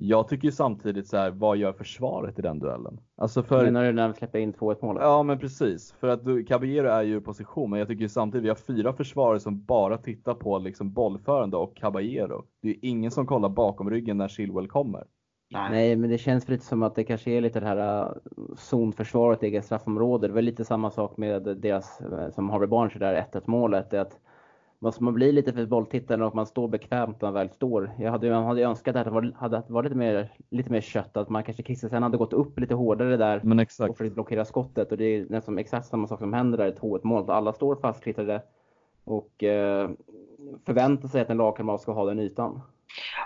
jag 0.00 0.28
tycker 0.28 0.44
ju 0.44 0.52
samtidigt 0.52 1.06
så 1.08 1.16
här, 1.16 1.30
vad 1.30 1.56
gör 1.56 1.72
försvaret 1.72 2.38
i 2.38 2.42
den 2.42 2.58
duellen? 2.58 3.00
Alltså 3.16 3.42
för... 3.42 3.64
Menar 3.64 3.84
du 3.84 3.92
när 3.92 4.08
de 4.08 4.14
släpper 4.14 4.38
in 4.38 4.54
2-1 4.54 4.76
målet? 4.82 5.02
Ja 5.02 5.22
men 5.22 5.38
precis, 5.38 5.92
för 5.92 6.08
att 6.08 6.20
Caballero 6.48 6.88
är 6.88 7.02
ju 7.02 7.16
i 7.16 7.20
position 7.20 7.70
men 7.70 7.78
jag 7.78 7.88
tycker 7.88 8.02
ju 8.02 8.08
samtidigt 8.08 8.44
vi 8.44 8.48
har 8.48 8.56
fyra 8.56 8.92
försvarare 8.92 9.40
som 9.40 9.64
bara 9.64 9.98
tittar 9.98 10.34
på 10.34 10.58
liksom 10.58 10.92
bollförande 10.92 11.56
och 11.56 11.76
Caballero. 11.76 12.44
Det 12.62 12.68
är 12.68 12.72
ju 12.72 12.78
ingen 12.82 13.10
som 13.10 13.26
kollar 13.26 13.48
bakom 13.48 13.90
ryggen 13.90 14.16
när 14.16 14.28
Chilwell 14.28 14.68
kommer. 14.68 15.04
Nej, 15.50 15.96
men 15.96 16.10
det 16.10 16.18
känns 16.18 16.48
lite 16.48 16.64
som 16.64 16.82
att 16.82 16.94
det 16.94 17.04
kanske 17.04 17.30
är 17.30 17.40
lite 17.40 17.60
det 17.60 17.66
här 17.66 18.02
äh, 18.02 18.12
zonförsvaret 18.56 19.42
i 19.42 19.46
eget 19.46 19.64
straffområde. 19.64 20.26
Det 20.26 20.34
var 20.34 20.42
lite 20.42 20.64
samma 20.64 20.90
sak 20.90 21.16
med 21.16 21.42
deras, 21.42 22.00
äh, 22.00 22.30
som 22.30 22.50
Harvey 22.50 22.68
Barnes 22.68 22.94
där 22.94 23.26
1-1 23.32 23.42
målet. 23.46 23.90
Det 23.90 24.00
att 24.00 24.20
man 25.00 25.14
bli 25.14 25.32
lite 25.32 25.52
för 25.52 25.66
bolltittare 25.66 26.26
och 26.26 26.34
man 26.34 26.46
står 26.46 26.68
bekvämt 26.68 27.20
när 27.20 27.26
man 27.26 27.34
väl 27.34 27.50
står. 27.50 27.90
Jag 27.98 28.10
hade, 28.10 28.30
man 28.30 28.44
hade 28.44 28.62
önskat 28.62 28.96
att 28.96 29.04
det 29.04 29.10
var, 29.10 29.32
hade 29.36 29.62
varit 29.68 29.84
lite 29.84 29.96
mer, 29.96 30.32
lite 30.50 30.72
mer 30.72 30.80
kött, 30.80 31.16
att 31.16 31.28
man 31.28 31.42
kanske 31.42 31.62
Christensen 31.62 32.02
hade 32.02 32.18
gått 32.18 32.32
upp 32.32 32.60
lite 32.60 32.74
hårdare 32.74 33.16
där 33.16 33.40
Men 33.44 33.58
exakt. 33.58 33.90
och 33.90 33.96
försökt 33.96 34.14
blockera 34.14 34.44
skottet. 34.44 34.92
Och 34.92 34.98
det 34.98 35.04
är 35.04 35.26
nästan 35.28 35.58
exakt 35.58 35.86
samma 35.86 36.06
sak 36.06 36.18
som 36.18 36.32
händer 36.32 36.58
där 36.58 36.66
i 36.66 36.72
2-1 36.72 37.00
mål. 37.02 37.30
Alla 37.30 37.52
står 37.52 37.76
fastklistrade 37.76 38.42
och 39.04 39.44
eh, 39.44 39.90
förväntar 40.66 41.08
sig 41.08 41.20
att 41.20 41.30
en 41.30 41.36
lagkamrat 41.36 41.80
ska 41.80 41.92
ha 41.92 42.04
den 42.04 42.18
ytan. 42.18 42.60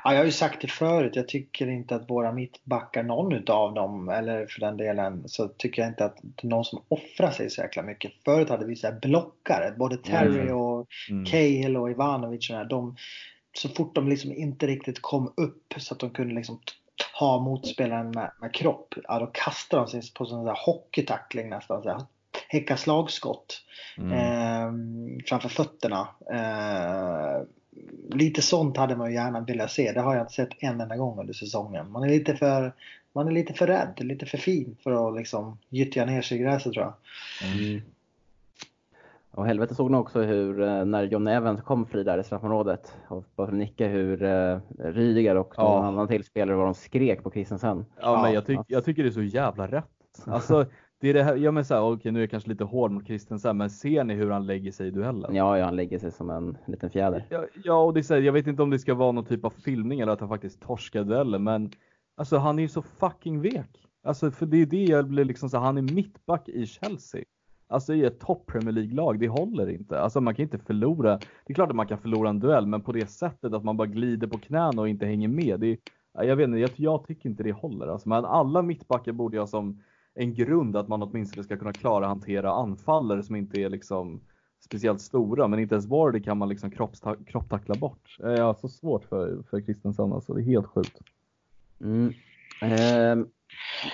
Ja, 0.05 0.13
jag 0.13 0.19
har 0.21 0.25
ju 0.25 0.33
sagt 0.33 0.61
det 0.61 0.69
förut, 0.69 1.17
jag 1.17 1.29
tycker 1.29 1.67
inte 1.67 1.95
att 1.95 2.11
våra 2.11 2.33
mittbackar, 2.33 3.03
någon 3.03 3.33
utav 3.33 3.75
dem, 3.75 4.09
eller 4.09 4.47
för 4.47 4.61
den 4.61 4.77
delen, 4.77 5.23
så 5.29 5.49
tycker 5.49 5.83
jag 5.83 5.91
inte 5.91 6.05
att 6.05 6.17
det 6.23 6.47
är 6.47 6.49
någon 6.49 6.65
som 6.65 6.83
offrar 6.89 7.31
sig 7.31 7.51
så 7.51 7.61
jäkla 7.63 7.83
mycket. 7.83 8.13
Förut 8.25 8.49
hade 8.49 8.67
vi 8.67 8.77
så 8.77 8.87
här 8.87 9.01
blockare, 9.01 9.75
både 9.77 9.97
Terry 9.97 10.41
Mm. 10.41 10.57
och 10.57 10.87
Mm. 11.11 11.25
Cahill 11.25 11.77
och 11.77 11.91
Ivanovic 11.91 12.51
och 12.51 12.55
de 12.55 12.59
här, 12.59 12.65
de, 12.65 12.97
så 13.57 13.69
fort 13.69 13.95
de 13.95 14.09
liksom 14.09 14.33
inte 14.33 14.67
riktigt 14.67 15.03
kom 15.03 15.33
upp 15.37 15.75
så 15.77 15.95
att 15.95 16.01
de 16.01 16.11
kunde 16.11 16.35
liksom 16.35 16.57
t- 16.59 16.63
ha 17.21 17.39
motspelaren 17.41 18.11
med, 18.11 18.31
med 18.41 18.55
kropp, 18.55 18.95
ja 19.05 19.19
då 19.19 19.27
kastade 19.27 19.83
de 19.83 19.89
sig 19.89 20.03
på 20.15 20.27
sån 20.27 20.45
där 20.45 20.57
hockeytackling 20.67 21.49
nästan. 21.49 21.83
Så 21.83 21.89
här, 21.89 22.01
häcka 22.49 22.77
slagskott 22.77 23.63
Mm. 23.99 24.13
eh, 24.13 24.73
framför 25.29 25.49
fötterna. 25.49 26.09
Eh, 26.33 27.43
lite 28.11 28.43
sånt 28.43 28.77
hade 28.77 28.97
man 28.97 29.09
ju 29.09 29.15
gärna 29.15 29.41
velat 29.41 29.71
se. 29.71 29.93
Det 29.93 30.01
har 30.01 30.15
jag 30.15 30.23
inte 30.23 30.33
sett 30.33 30.51
en 30.59 30.81
enda 30.81 30.97
gång 30.97 31.19
under 31.21 31.33
säsongen. 31.33 31.91
Man 31.91 32.03
är 32.03 32.09
lite 32.09 32.37
för, 32.37 32.73
man 33.13 33.29
är 33.29 33.33
lite 33.33 33.55
för 33.55 33.67
rädd, 33.67 33.95
lite 33.99 34.27
för 34.27 34.39
fin 34.39 34.77
för 34.83 35.09
att 35.09 35.17
liksom 35.17 35.59
gyttja 35.69 36.05
ner 36.05 36.23
sig 36.23 36.39
i 36.39 36.43
gräset 36.43 36.73
tror 36.73 36.85
jag. 36.85 36.95
Mm. 37.55 37.81
Och 39.31 39.47
helvete 39.47 39.75
såg 39.75 39.91
nog 39.91 40.01
också 40.01 40.23
hur, 40.23 40.63
eh, 40.63 40.85
när 40.85 41.03
John 41.03 41.27
Evans 41.27 41.61
kom 41.61 41.87
fri 41.87 42.05
där 42.05 42.19
i 42.19 42.25
straffområdet 42.25 42.95
och 43.09 43.25
att 43.37 43.55
nicka 43.55 43.87
hur 43.87 44.23
uh, 44.23 44.61
Rydiger 44.79 45.37
och 45.37 45.55
Ja. 45.57 45.63
någon 45.63 45.85
annan 45.85 46.09
till 46.09 46.25
spelare 46.25 46.57
vad 46.57 46.67
de 46.67 46.75
skrek 46.75 47.23
på 47.23 47.31
Christensen. 47.31 47.85
Ja, 48.01 48.23
men 48.23 48.31
Ja, 48.31 48.35
jag, 48.35 48.47
tyck, 48.47 48.61
jag 48.67 48.85
tycker 48.85 49.03
det 49.03 49.09
är 49.09 49.11
så 49.11 49.23
jävla 49.23 49.67
rätt. 49.67 49.85
Alltså, 50.27 50.67
det 51.03 51.09
är 51.09 51.15
det 51.15 51.23
här, 51.23 51.37
ja 51.37 51.51
men 51.51 51.65
så 51.65 51.75
här, 51.75 51.83
okej 51.83 52.13
nu 52.13 52.19
är 52.19 52.23
jag 52.23 52.31
kanske 52.31 52.49
lite 52.49 52.65
hård 52.65 52.91
mot 52.91 53.07
Christensen, 53.07 53.57
men 53.57 53.71
ser 53.71 54.05
ni 54.05 54.15
hur 54.15 54.31
han 54.31 54.47
lägger 54.47 54.73
sig 54.73 54.89
i 54.89 54.91
duellen? 54.91 55.35
Ja, 55.35 55.59
ja, 55.59 55.65
han 55.65 55.77
lägger 55.77 55.99
sig 55.99 56.13
som 56.13 56.31
en 56.31 56.59
liten 56.67 56.91
fjäder. 56.91 57.27
Ja, 57.29 57.47
ja 57.65 57.83
och 57.85 57.95
det 57.95 58.01
är 58.01 58.03
så 58.03 58.15
här, 58.15 58.21
jag 58.21 58.33
vet 58.33 58.47
inte 58.47 58.63
om 58.63 58.71
det 58.71 58.79
ska 58.79 58.95
vara 58.95 59.13
någon 59.13 59.25
typ 59.25 59.45
av 59.45 59.51
filmning 59.51 60.01
eller 60.01 60.13
att 60.13 60.21
han 60.21 60.29
faktiskt 60.29 60.61
torskar 60.61 61.05
duellen, 61.05 61.45
men 61.45 61.71
alltså 62.17 62.37
han 62.37 62.59
är 62.59 62.63
ju 62.63 62.69
så 62.69 62.83
fucking 62.83 63.41
vek. 63.41 63.89
Alltså 64.05 64.31
för 64.31 64.47
det 64.47 64.57
är 64.57 64.67
det 64.67 64.85
jag 64.85 65.09
blir 65.09 65.25
liksom 65.25 65.51
så 65.51 65.57
här, 65.57 65.65
han 65.65 65.79
är 65.79 65.83
mittback 65.83 66.49
i 66.49 66.67
Chelsea. 66.67 67.25
Alltså 67.69 67.95
i 67.95 68.05
ett 68.05 68.21
topp 68.21 68.47
Premier 68.47 68.73
League-lag, 68.73 69.19
det 69.21 69.29
håller 69.29 69.71
inte. 69.71 70.01
Alltså 70.01 70.21
man 70.21 70.35
kan 70.35 70.43
inte 70.43 70.59
förlora. 70.59 71.19
Det 71.19 71.53
är 71.53 71.55
klart 71.55 71.71
att 71.71 71.77
man 71.77 71.87
kan 71.87 71.99
förlora 71.99 72.29
en 72.29 72.41
duell, 72.41 72.67
men 72.67 72.81
på 72.81 72.93
det 72.93 73.07
sättet 73.07 73.53
att 73.53 73.65
man 73.65 73.77
bara 73.77 73.87
glider 73.87 74.27
på 74.27 74.39
knäna 74.39 74.83
och 74.83 74.89
inte 74.89 75.07
hänger 75.07 75.29
med. 75.29 75.61
Det 75.61 75.67
är, 75.67 75.79
ja, 76.15 76.25
jag 76.25 76.37
vet 76.37 76.45
inte, 76.45 76.59
jag, 76.59 76.71
jag 76.77 77.07
tycker 77.07 77.29
inte 77.29 77.43
det 77.43 77.53
håller. 77.53 77.87
Alltså, 77.87 78.09
men 78.09 78.25
alla 78.25 78.63
mittbackar 78.63 79.13
borde 79.13 79.37
jag 79.37 79.49
som 79.49 79.83
en 80.15 80.35
grund 80.35 80.77
att 80.77 80.89
man 80.89 81.03
åtminstone 81.03 81.45
ska 81.45 81.57
kunna 81.57 81.73
klara 81.73 82.07
hantera 82.07 82.53
anfallare 82.53 83.23
som 83.23 83.37
inte 83.37 83.61
är 83.61 83.69
liksom 83.69 84.21
speciellt 84.61 85.01
stora, 85.01 85.49
men 85.49 85.59
inte 85.59 85.75
ens 85.75 85.87
Vardy 85.87 86.23
kan 86.23 86.39
man 86.39 86.49
liksom 86.49 86.71
kroppsta- 86.71 87.25
kropptackla 87.25 87.75
bort. 87.75 88.17
Eh, 88.25 88.31
jag 88.31 88.45
har 88.45 88.55
så 88.55 88.69
svårt 88.69 89.05
för, 89.05 89.43
för 89.51 89.61
Christensen 89.61 90.13
alltså, 90.13 90.35
det 90.35 90.41
är 90.41 90.45
helt 90.45 90.67
sjukt. 90.67 90.99
Mm. 91.81 92.13
Eh, 92.63 93.27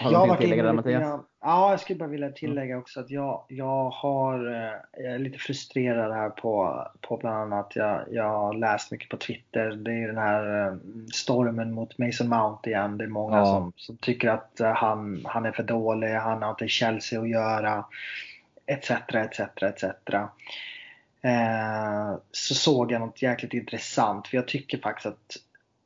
har 0.01 0.13
Jag 0.13 0.25
du 0.25 0.29
något 0.29 0.41
tillägga 0.41 0.63
där 0.63 0.73
Mattias? 0.73 1.21
Ja, 1.41 1.71
jag 1.71 1.81
skulle 1.81 1.99
bara 1.99 2.09
vilja 2.09 2.31
tillägga 2.31 2.79
också 2.79 3.01
att 3.01 3.11
jag, 3.11 3.45
jag 3.49 3.91
har, 3.91 4.47
eh, 4.55 5.03
jag 5.05 5.15
är 5.15 5.19
lite 5.19 5.39
frustrerad 5.39 6.13
här 6.15 6.31
på, 6.31 6.83
på 7.01 7.17
bland 7.17 7.37
annat, 7.37 7.73
jag, 7.77 8.05
jag 8.11 8.29
har 8.29 8.55
läst 8.55 8.91
mycket 8.91 9.09
på 9.09 9.17
Twitter, 9.17 9.71
det 9.71 9.93
är 9.93 10.07
den 10.07 10.19
här 10.19 10.67
eh, 10.67 10.77
stormen 11.13 11.73
mot 11.75 11.99
Mason 11.99 12.29
Mount 12.29 12.71
igen. 12.71 12.99
Det 12.99 13.05
är 13.05 13.09
många 13.09 13.37
Ja. 13.37 13.45
som, 13.45 13.73
som 13.77 13.97
tycker 13.97 14.29
att 14.29 14.61
eh, 14.61 14.73
han, 14.73 15.23
han 15.25 15.47
är 15.47 15.53
för 15.53 15.63
dålig, 15.63 16.15
han 16.15 16.43
har 16.43 16.51
inte 16.51 16.69
Chelsea 16.69 17.21
att 17.21 17.29
göra, 17.29 17.85
etc, 18.67 18.91
etc, 19.15 19.41
etc. 19.63 19.85
Eh, 21.23 22.17
så 22.33 22.55
såg 22.55 22.93
jag 22.93 23.01
något 23.01 23.23
jäkligt 23.23 23.55
intressant, 23.55 24.29
för 24.29 24.37
jag 24.37 24.49
tycker 24.49 24.79
faktiskt 24.79 25.07
att, 25.07 25.37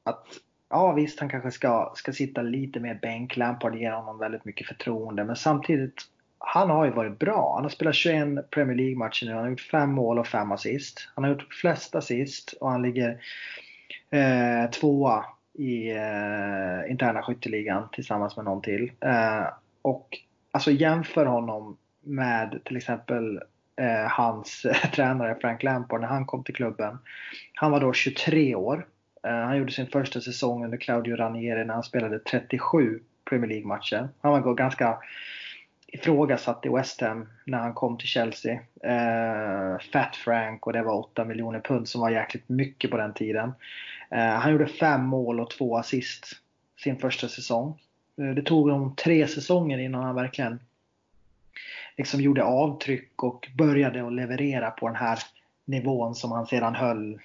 att 0.05 0.27
Ja 0.73 0.93
visst, 0.93 1.21
han 1.21 1.29
kanske 1.29 1.51
ska, 1.51 1.93
ska 1.97 2.13
sitta 2.13 2.43
lite 2.43 2.81
mer 2.81 2.99
bänk. 3.03 3.37
Lampard 3.37 3.77
ger 3.77 3.93
honom 3.93 4.19
väldigt 4.19 4.45
mycket 4.45 4.67
förtroende. 4.67 5.25
Men 5.25 5.37
samtidigt, 5.37 6.03
han 6.39 6.71
har 6.71 6.85
ju 6.85 6.91
varit 6.91 7.19
bra. 7.19 7.53
Han 7.55 7.65
har 7.65 7.71
spelat 7.71 7.95
21 7.95 8.51
Premier 8.51 8.77
League-matcher 8.77 9.27
nu. 9.27 9.33
Han 9.33 9.43
har 9.43 9.51
gjort 9.51 9.61
fem 9.61 9.91
mål 9.91 10.19
och 10.19 10.27
fem 10.27 10.53
assist. 10.53 11.09
Han 11.15 11.25
har 11.25 11.31
gjort 11.31 11.55
flest 11.55 11.95
assist 11.95 12.53
och 12.61 12.71
han 12.71 12.83
ligger 12.83 13.21
eh, 14.11 14.71
tvåa 14.71 15.25
i 15.55 15.91
eh, 15.91 16.91
interna 16.91 17.23
skytteligan 17.23 17.89
tillsammans 17.93 18.37
med 18.37 18.45
någon 18.45 18.63
till. 18.63 18.93
Eh, 19.01 19.47
och 19.83 20.19
alltså 20.51 20.71
jämför 20.71 21.27
honom 21.27 21.77
med 22.01 22.61
till 22.65 22.77
exempel 22.77 23.41
eh, 23.77 24.11
hans 24.11 24.67
tränare 24.95 25.37
Frank 25.41 25.63
Lampard 25.63 26.01
när 26.01 26.09
han 26.09 26.27
kom 26.27 26.45
till 26.45 26.55
klubben. 26.55 26.99
Han 27.55 27.71
var 27.71 27.81
då 27.81 27.93
23 27.93 28.55
år. 28.55 28.87
Eh, 29.23 29.33
han 29.33 29.59
gjorde 29.59 29.73
sin 29.73 29.87
första 29.87 30.21
säsong 30.21 30.65
under 30.65 30.79
Claudio 30.79 31.17
Ranieri 31.17 31.65
när 31.65 31.75
han 31.75 31.83
spelade 31.83 32.19
37 32.19 33.01
Premier 33.25 33.49
League-matcher. 33.49 34.09
Han 34.21 34.33
var 34.33 34.55
ganska 34.55 34.99
ifrågasatt 35.87 36.67
i 36.67 36.69
West 36.69 37.01
Ham 37.01 37.29
när 37.45 37.59
han 37.59 37.75
kom 37.75 37.99
till 37.99 38.09
Chelsea. 38.09 38.53
Eh, 38.83 39.79
Fat 39.93 40.17
Frank 40.17 40.67
och 40.67 40.73
det 40.73 40.83
var 40.83 40.95
8 40.95 41.25
miljoner 41.25 41.61
pund 41.61 41.89
som 41.89 42.01
var 42.01 42.11
jäkligt 42.11 42.49
mycket 42.49 42.91
på 42.91 42.97
den 42.97 43.15
tiden. 43.15 43.53
Eh, 44.11 44.35
han 44.35 44.53
gjorde 44.53 44.67
fem 44.67 45.05
mål 45.05 45.41
och 45.41 45.51
två 45.51 45.77
assist 45.77 46.27
sin 46.79 46.99
första 46.99 47.29
säsong. 47.29 47.81
Eh, 48.19 48.35
det 48.35 48.43
tog 48.43 48.71
honom 48.71 48.97
tre 48.97 49.29
säsonger 49.29 49.79
innan 49.79 50.05
han 50.05 50.15
verkligen 50.15 50.61
liksom 51.97 52.21
gjorde 52.21 52.45
avtryck 52.45 53.23
och 53.23 53.49
började 53.59 54.07
att 54.07 54.13
leverera 54.13 54.71
på 54.71 54.87
den 54.87 54.97
här 54.97 55.19
nivån 55.65 56.15
som 56.15 56.33
han 56.33 56.47
sedan 56.47 56.75
höll 56.75 57.21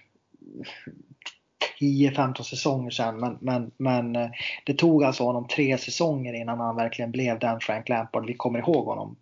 10-15 1.80 2.41
säsonger 2.41 2.89
sedan. 2.89 3.19
Men, 3.19 3.38
men, 3.41 3.71
men 3.78 4.15
eh, 4.15 4.30
det 4.65 4.73
tog 4.73 5.03
alltså 5.03 5.23
honom 5.23 5.47
tre 5.47 5.78
säsonger 5.78 6.34
innan 6.34 6.59
han 6.59 6.75
verkligen 6.75 7.11
blev 7.11 7.39
den 7.39 7.59
Frank 7.59 7.89
Lampard 7.89 8.28
vi 8.28 8.34
kommer 8.34 8.59
ihåg 8.59 8.86
honom 8.86 9.15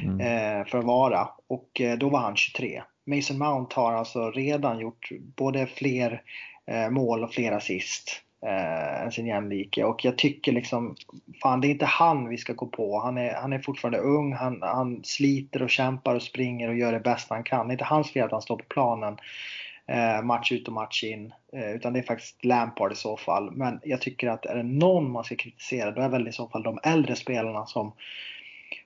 Mm. 0.00 0.20
eh, 0.20 0.66
för 0.66 0.78
att 0.78 0.84
vara. 0.84 1.28
Och 1.46 1.80
eh, 1.80 1.98
då 1.98 2.08
var 2.08 2.20
han 2.20 2.36
23. 2.36 2.82
Mason 3.06 3.38
Mount 3.38 3.80
har 3.80 3.92
alltså 3.92 4.30
redan 4.30 4.78
gjort 4.78 5.08
både 5.36 5.66
fler 5.66 6.22
eh, 6.66 6.90
mål 6.90 7.24
och 7.24 7.32
fler 7.32 7.52
assist 7.52 8.22
eh, 8.46 9.02
än 9.02 9.12
sin 9.12 9.26
jämlike. 9.26 9.84
Och 9.84 10.04
jag 10.04 10.18
tycker 10.18 10.52
liksom, 10.52 10.96
fan 11.42 11.60
det 11.60 11.66
är 11.66 11.70
inte 11.70 11.86
han 11.86 12.28
vi 12.28 12.36
ska 12.36 12.52
gå 12.52 12.66
på. 12.66 13.00
Han 13.00 13.18
är, 13.18 13.34
han 13.34 13.52
är 13.52 13.58
fortfarande 13.58 13.98
ung, 13.98 14.32
han, 14.32 14.58
han 14.62 15.00
sliter 15.04 15.62
och 15.62 15.70
kämpar 15.70 16.14
och 16.14 16.22
springer 16.22 16.68
och 16.68 16.76
gör 16.76 16.92
det 16.92 17.00
bästa 17.00 17.34
han 17.34 17.44
kan. 17.44 17.68
Det 17.68 17.70
är 17.70 17.74
inte 17.74 17.84
hans 17.84 18.12
fel 18.12 18.24
att 18.24 18.32
han 18.32 18.42
står 18.42 18.56
på 18.56 18.64
planen 18.68 19.16
match 20.22 20.52
ut 20.52 20.68
och 20.68 20.74
match 20.74 21.04
in. 21.04 21.32
Eh, 21.52 21.70
utan 21.70 21.92
det 21.92 21.98
är 21.98 22.02
faktiskt 22.02 22.44
Lampard 22.44 22.92
i 22.92 22.96
så 22.96 23.16
fall. 23.16 23.50
Men 23.50 23.80
jag 23.84 24.00
tycker 24.00 24.28
att 24.28 24.46
är 24.46 24.54
det 24.54 24.62
någon 24.62 25.10
man 25.10 25.24
ska 25.24 25.36
kritisera 25.36 25.90
då 25.90 26.02
är 26.02 26.08
väl 26.08 26.28
i 26.28 26.32
så 26.32 26.48
fall 26.48 26.62
de 26.62 26.78
äldre 26.82 27.16
spelarna 27.16 27.66
som 27.66 27.92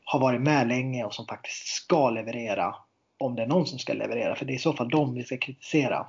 har 0.04 0.20
varit 0.20 0.40
med 0.40 0.68
länge 0.68 1.04
och 1.04 1.14
som 1.14 1.26
faktiskt 1.26 1.66
ska 1.66 2.10
leverera. 2.10 2.74
Om 3.18 3.34
det 3.34 3.42
är 3.42 3.46
någon 3.46 3.66
som 3.66 3.78
ska 3.78 3.92
leverera, 3.92 4.34
för 4.34 4.44
det 4.44 4.52
är 4.52 4.54
i 4.54 4.58
så 4.58 4.72
fall 4.72 4.88
de 4.88 5.14
vi 5.14 5.24
ska 5.24 5.36
kritisera. 5.36 6.06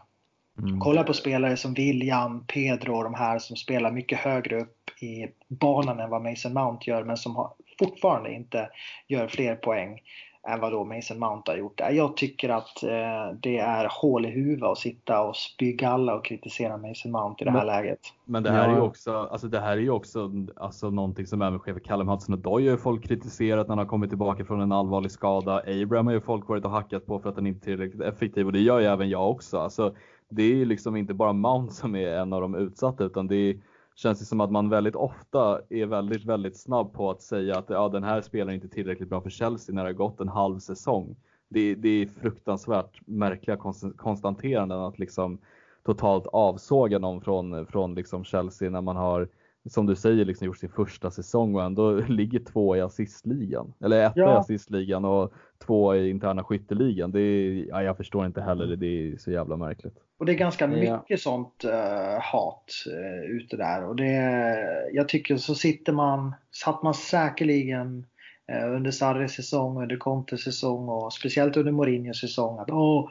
Mm. 0.59 0.79
Kolla 0.79 1.03
på 1.03 1.13
spelare 1.13 1.57
som 1.57 1.73
William, 1.73 2.45
Pedro 2.47 2.95
och 2.95 3.03
de 3.03 3.13
här 3.13 3.39
som 3.39 3.55
spelar 3.55 3.91
mycket 3.91 4.19
högre 4.19 4.61
upp 4.61 4.89
i 5.01 5.27
banan 5.47 5.99
än 5.99 6.09
vad 6.09 6.23
Mason 6.23 6.53
Mount 6.53 6.89
gör 6.89 7.03
men 7.03 7.17
som 7.17 7.35
har, 7.35 7.53
fortfarande 7.79 8.33
inte 8.33 8.69
gör 9.07 9.27
fler 9.27 9.55
poäng 9.55 9.99
än 10.47 10.59
vad 10.59 10.71
då 10.71 10.83
Mason 10.85 11.19
Mount 11.19 11.51
har 11.51 11.57
gjort. 11.57 11.81
Jag 11.91 12.17
tycker 12.17 12.49
att 12.49 12.83
eh, 12.83 13.35
det 13.41 13.57
är 13.57 13.87
hål 14.01 14.25
i 14.25 14.29
huvudet 14.29 14.63
att 14.63 14.77
sitta 14.77 15.21
och 15.21 15.35
spy 15.35 15.73
galla 15.73 16.15
och 16.15 16.25
kritisera 16.25 16.77
Mason 16.77 17.11
Mount 17.11 17.43
i 17.43 17.45
det 17.45 17.51
här 17.51 17.57
Men- 17.57 17.67
läget. 17.67 17.99
Men 18.25 18.43
det 18.43 18.51
här 18.51 18.63
är 18.69 18.71
ju 18.71 18.77
Ja. 18.77 18.81
också, 18.81 19.11
alltså 19.31 19.47
det 19.47 19.59
här 19.59 19.71
är 19.77 19.81
ju 19.81 19.89
också 19.89 20.31
alltså 20.55 20.89
någonting 20.89 21.25
som 21.27 21.41
även 21.41 21.59
chefen 21.59 21.81
Callum 21.85 22.09
Hudson-Odoi 22.09 22.51
har 22.51 22.59
ju 22.59 22.77
folk 22.77 23.07
kritiserat 23.07 23.67
när 23.67 23.71
han 23.71 23.77
har 23.77 23.85
kommit 23.85 24.09
tillbaka 24.09 24.45
från 24.45 24.61
en 24.61 24.71
allvarlig 24.71 25.11
skada. 25.11 25.61
Abraham 25.83 26.07
har 26.07 26.13
ju 26.13 26.21
folk 26.21 26.47
varit 26.49 26.65
och 26.65 26.71
hackat 26.71 27.05
på 27.05 27.19
för 27.19 27.29
att 27.29 27.35
han 27.35 27.47
inte 27.47 27.59
är 27.63 27.75
tillräckligt 27.75 28.01
effektiv 28.01 28.45
och 28.45 28.53
det 28.53 28.59
gör 28.59 28.79
ju 28.79 28.85
även 28.85 29.09
jag 29.09 29.29
också. 29.31 29.57
Alltså, 29.57 29.95
det 30.29 30.43
är 30.43 30.55
ju 30.55 30.65
liksom 30.65 30.95
inte 30.95 31.13
bara 31.13 31.33
Mount 31.33 31.73
som 31.73 31.95
är 31.95 32.07
en 32.17 32.33
av 32.33 32.41
de 32.41 32.55
utsatta 32.55 33.03
utan 33.03 33.27
det 33.27 33.35
är, 33.35 33.55
känns 33.97 34.19
det 34.19 34.25
som 34.25 34.41
att 34.41 34.51
man 34.51 34.69
väldigt 34.69 34.95
ofta 34.95 35.61
är 35.69 35.85
väldigt, 35.85 36.25
väldigt 36.25 36.57
snabb 36.57 36.93
på 36.93 37.09
att 37.09 37.21
säga 37.21 37.57
att 37.57 37.69
ja, 37.69 37.89
den 37.89 38.03
här 38.03 38.21
spelaren 38.21 38.49
är 38.49 38.53
inte 38.53 38.67
tillräckligt 38.67 39.09
bra 39.09 39.21
för 39.21 39.29
Chelsea 39.29 39.75
när 39.75 39.83
det 39.83 39.89
har 39.89 39.93
gått 39.93 40.19
en 40.19 40.27
halv 40.27 40.59
säsong. 40.59 41.15
Det, 41.49 41.75
det 41.75 41.89
är 41.89 42.07
fruktansvärt 42.07 43.01
märkliga 43.07 43.57
konstateranden 43.97 44.79
att 44.79 44.99
liksom 44.99 45.37
totalt 45.85 46.27
avsåga 46.27 46.99
någon 46.99 47.21
från, 47.21 47.65
från 47.65 47.95
liksom 47.95 48.23
Chelsea 48.23 48.69
när 48.69 48.81
man 48.81 48.95
har 48.95 49.29
som 49.69 49.85
du 49.85 49.95
säger, 49.95 50.25
liksom 50.25 50.45
gjort 50.45 50.57
sin 50.57 50.69
första 50.69 51.11
säsong 51.11 51.55
och 51.55 51.63
ändå 51.63 51.91
ligger 52.07 52.39
två 52.39 52.75
i 52.75 52.81
assistligan. 52.81 53.73
Eller 53.83 54.05
etta 54.05 54.19
ja. 54.19 54.33
i 54.33 54.37
assistligan 54.37 55.05
och 55.05 55.33
två 55.65 55.95
i 55.95 56.09
interna 56.09 56.43
skytteligan. 56.43 57.11
Det 57.11 57.19
är, 57.19 57.65
ja, 57.69 57.83
jag 57.83 57.97
förstår 57.97 58.25
inte 58.25 58.41
heller 58.41 58.67
det, 58.67 58.75
det 58.75 59.11
är 59.11 59.17
så 59.17 59.31
jävla 59.31 59.57
märkligt. 59.57 59.93
Och 60.19 60.25
det 60.25 60.31
är 60.31 60.37
ganska 60.37 60.67
mycket 60.67 61.03
ja. 61.07 61.17
sånt 61.17 61.65
uh, 61.65 62.19
hat 62.21 62.73
uh, 62.87 63.31
ute 63.35 63.57
där. 63.57 63.85
Och 63.85 63.95
det, 63.95 64.13
jag 64.93 65.09
tycker 65.09 65.37
så 65.37 65.55
sitter 65.55 65.93
man, 65.93 66.35
satt 66.51 66.83
man 66.83 66.93
säkerligen 66.93 68.05
uh, 68.51 68.75
under 68.75 68.91
Sarres 68.91 69.33
säsong, 69.33 69.81
under 69.81 69.97
Contes 69.97 70.43
säsong 70.43 70.89
och 70.89 71.13
speciellt 71.13 71.57
under 71.57 71.71
Mourinhos 71.71 72.19
säsong 72.19 72.59
att 72.59 72.69
åh, 72.69 73.09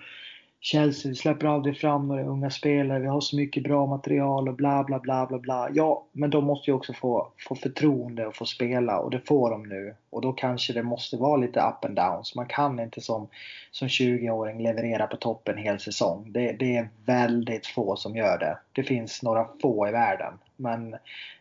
Chelsea, 0.60 1.10
vi 1.10 1.16
släpper 1.16 1.46
aldrig 1.46 1.78
fram 1.78 2.08
några 2.08 2.24
unga 2.24 2.50
spelare, 2.50 3.00
vi 3.00 3.06
har 3.06 3.20
så 3.20 3.36
mycket 3.36 3.62
bra 3.62 3.86
material 3.86 4.48
och 4.48 4.54
bla 4.54 4.84
bla 4.84 4.98
bla 4.98 5.26
bla 5.26 5.38
bla. 5.38 5.68
Ja, 5.72 6.06
men 6.12 6.30
de 6.30 6.44
måste 6.44 6.70
ju 6.70 6.74
också 6.74 6.92
få, 6.92 7.28
få 7.48 7.54
förtroende 7.54 8.26
och 8.26 8.36
få 8.36 8.44
spela 8.44 8.98
och 8.98 9.10
det 9.10 9.20
får 9.26 9.50
de 9.50 9.62
nu. 9.62 9.94
Och 10.10 10.20
då 10.20 10.32
kanske 10.32 10.72
det 10.72 10.82
måste 10.82 11.16
vara 11.16 11.36
lite 11.36 11.60
up 11.60 11.84
and 11.84 11.96
down. 11.96 12.24
Så 12.24 12.38
man 12.38 12.46
kan 12.46 12.80
inte 12.80 13.00
som, 13.00 13.28
som 13.70 13.88
20-åring 13.88 14.62
leverera 14.62 15.06
på 15.06 15.16
toppen 15.16 15.58
hel 15.58 15.80
säsong. 15.80 16.32
Det, 16.32 16.52
det 16.52 16.76
är 16.76 16.88
väldigt 17.04 17.66
få 17.66 17.96
som 17.96 18.16
gör 18.16 18.38
det. 18.38 18.58
Det 18.72 18.82
finns 18.82 19.22
några 19.22 19.46
få 19.62 19.88
i 19.88 19.92
världen. 19.92 20.32
Men 20.56 20.96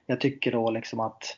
jag 0.06 0.22
tycker 0.22 0.52
då 0.52 0.70
liksom 0.70 1.00
att 1.00 1.38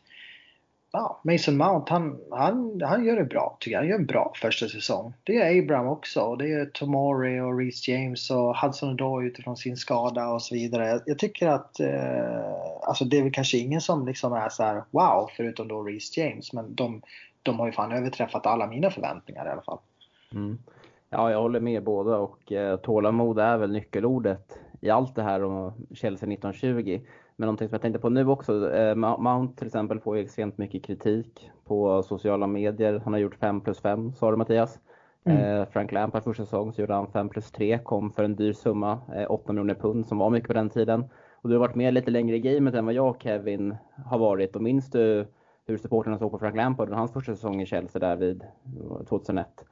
ja, 0.91 1.21
Mason 1.23 1.57
Mount 1.57 1.93
han, 1.93 2.19
han, 2.31 2.81
han 2.81 3.05
gör 3.05 3.15
det 3.15 3.23
bra 3.23 3.57
tycker 3.59 3.71
jag. 3.71 3.79
Han 3.79 3.89
gör 3.89 3.95
en 3.95 4.05
bra 4.05 4.33
första 4.41 4.67
säsong. 4.67 5.13
Det 5.23 5.35
är 5.35 5.63
Abraham 5.63 5.87
också. 5.87 6.21
Och 6.21 6.37
det 6.37 6.53
är 6.53 6.65
Tomori 6.65 7.39
och 7.39 7.59
Reece 7.59 7.87
James 7.87 8.31
och 8.31 8.57
Hudson 8.57 8.89
Odoi 8.89 9.27
utifrån 9.27 9.57
sin 9.57 9.77
skada 9.77 10.27
och 10.27 10.41
så 10.41 10.55
vidare. 10.55 10.99
Jag 11.05 11.19
tycker 11.19 11.47
att 11.47 11.79
eh, 11.79 12.51
alltså 12.81 13.05
det 13.05 13.17
är 13.17 13.23
väl 13.23 13.31
kanske 13.31 13.57
ingen 13.57 13.81
som 13.81 14.05
liksom 14.05 14.33
är 14.33 14.49
så 14.49 14.63
här 14.63 14.83
wow 14.91 15.29
förutom 15.37 15.67
då 15.67 15.83
Reece 15.83 16.17
James. 16.17 16.53
Men 16.53 16.75
de, 16.75 17.01
de 17.43 17.59
har 17.59 17.65
ju 17.65 17.71
fan 17.71 17.91
överträffat 17.91 18.45
alla 18.45 18.67
mina 18.67 18.89
förväntningar 18.89 19.45
i 19.45 19.49
alla 19.49 19.61
fall. 19.61 19.79
Mm. 20.33 20.57
Ja, 21.09 21.31
jag 21.31 21.41
håller 21.41 21.59
med 21.59 21.83
båda 21.83 22.17
och 22.17 22.51
eh, 22.51 22.77
tålamod 22.77 23.39
är 23.39 23.57
väl 23.57 23.71
nyckelordet 23.71 24.57
i 24.81 24.89
allt 24.89 25.15
det 25.15 25.23
här 25.23 25.43
om 25.43 25.73
Chelsea 25.93 26.31
1920. 26.31 26.99
Men 27.39 27.47
någonting 27.47 27.67
som 27.67 27.73
jag 27.73 27.81
tänkte 27.81 27.99
på 27.99 28.09
nu 28.09 28.27
också, 28.27 28.71
eh, 28.73 28.95
Mount 28.95 29.57
till 29.57 29.67
exempel 29.67 29.99
får 29.99 30.17
ju 30.17 30.23
extremt 30.23 30.57
mycket 30.57 30.83
kritik 30.83 31.51
på 31.65 32.03
sociala 32.03 32.47
medier. 32.47 33.01
Han 33.03 33.13
har 33.13 33.19
gjort 33.19 33.35
5 33.35 33.61
plus 33.61 33.79
5, 33.79 34.13
sa 34.13 34.31
du 34.31 34.37
Mattias. 34.37 34.79
Mm. 35.23 35.43
Eh, 35.43 35.67
Frank 35.67 35.91
Lampard 35.91 36.23
första 36.23 36.45
säsong 36.45 36.73
så 36.73 36.81
gjorde 36.81 36.93
han 36.93 37.11
5 37.11 37.29
plus 37.29 37.51
3, 37.51 37.79
kom 37.83 38.11
för 38.11 38.23
en 38.23 38.35
dyr 38.35 38.53
summa, 38.53 38.99
8 39.29 39.53
miljoner 39.53 39.75
pund 39.75 40.07
som 40.07 40.17
var 40.17 40.29
mycket 40.29 40.47
på 40.47 40.53
den 40.53 40.69
tiden. 40.69 41.05
Och 41.41 41.49
du 41.49 41.55
har 41.55 41.59
varit 41.59 41.75
med 41.75 41.93
lite 41.93 42.11
längre 42.11 42.35
i 42.35 42.39
gamet 42.39 42.73
än 42.73 42.85
vad 42.85 42.93
jag 42.93 43.09
och 43.09 43.21
Kevin 43.23 43.75
har 44.05 44.17
varit. 44.17 44.55
Och 44.55 44.61
minns 44.61 44.91
du 44.91 45.27
hur 45.65 45.77
supporterna 45.77 46.17
såg 46.17 46.31
på 46.31 46.39
Frank 46.39 46.55
Lampard 46.55 46.87
under 46.87 46.97
hans 46.97 47.13
första 47.13 47.35
säsong 47.35 47.61
i 47.61 47.65
Chelsea 47.65 47.99
där 47.99 48.15
vid 48.15 48.43
2001? 49.09 49.65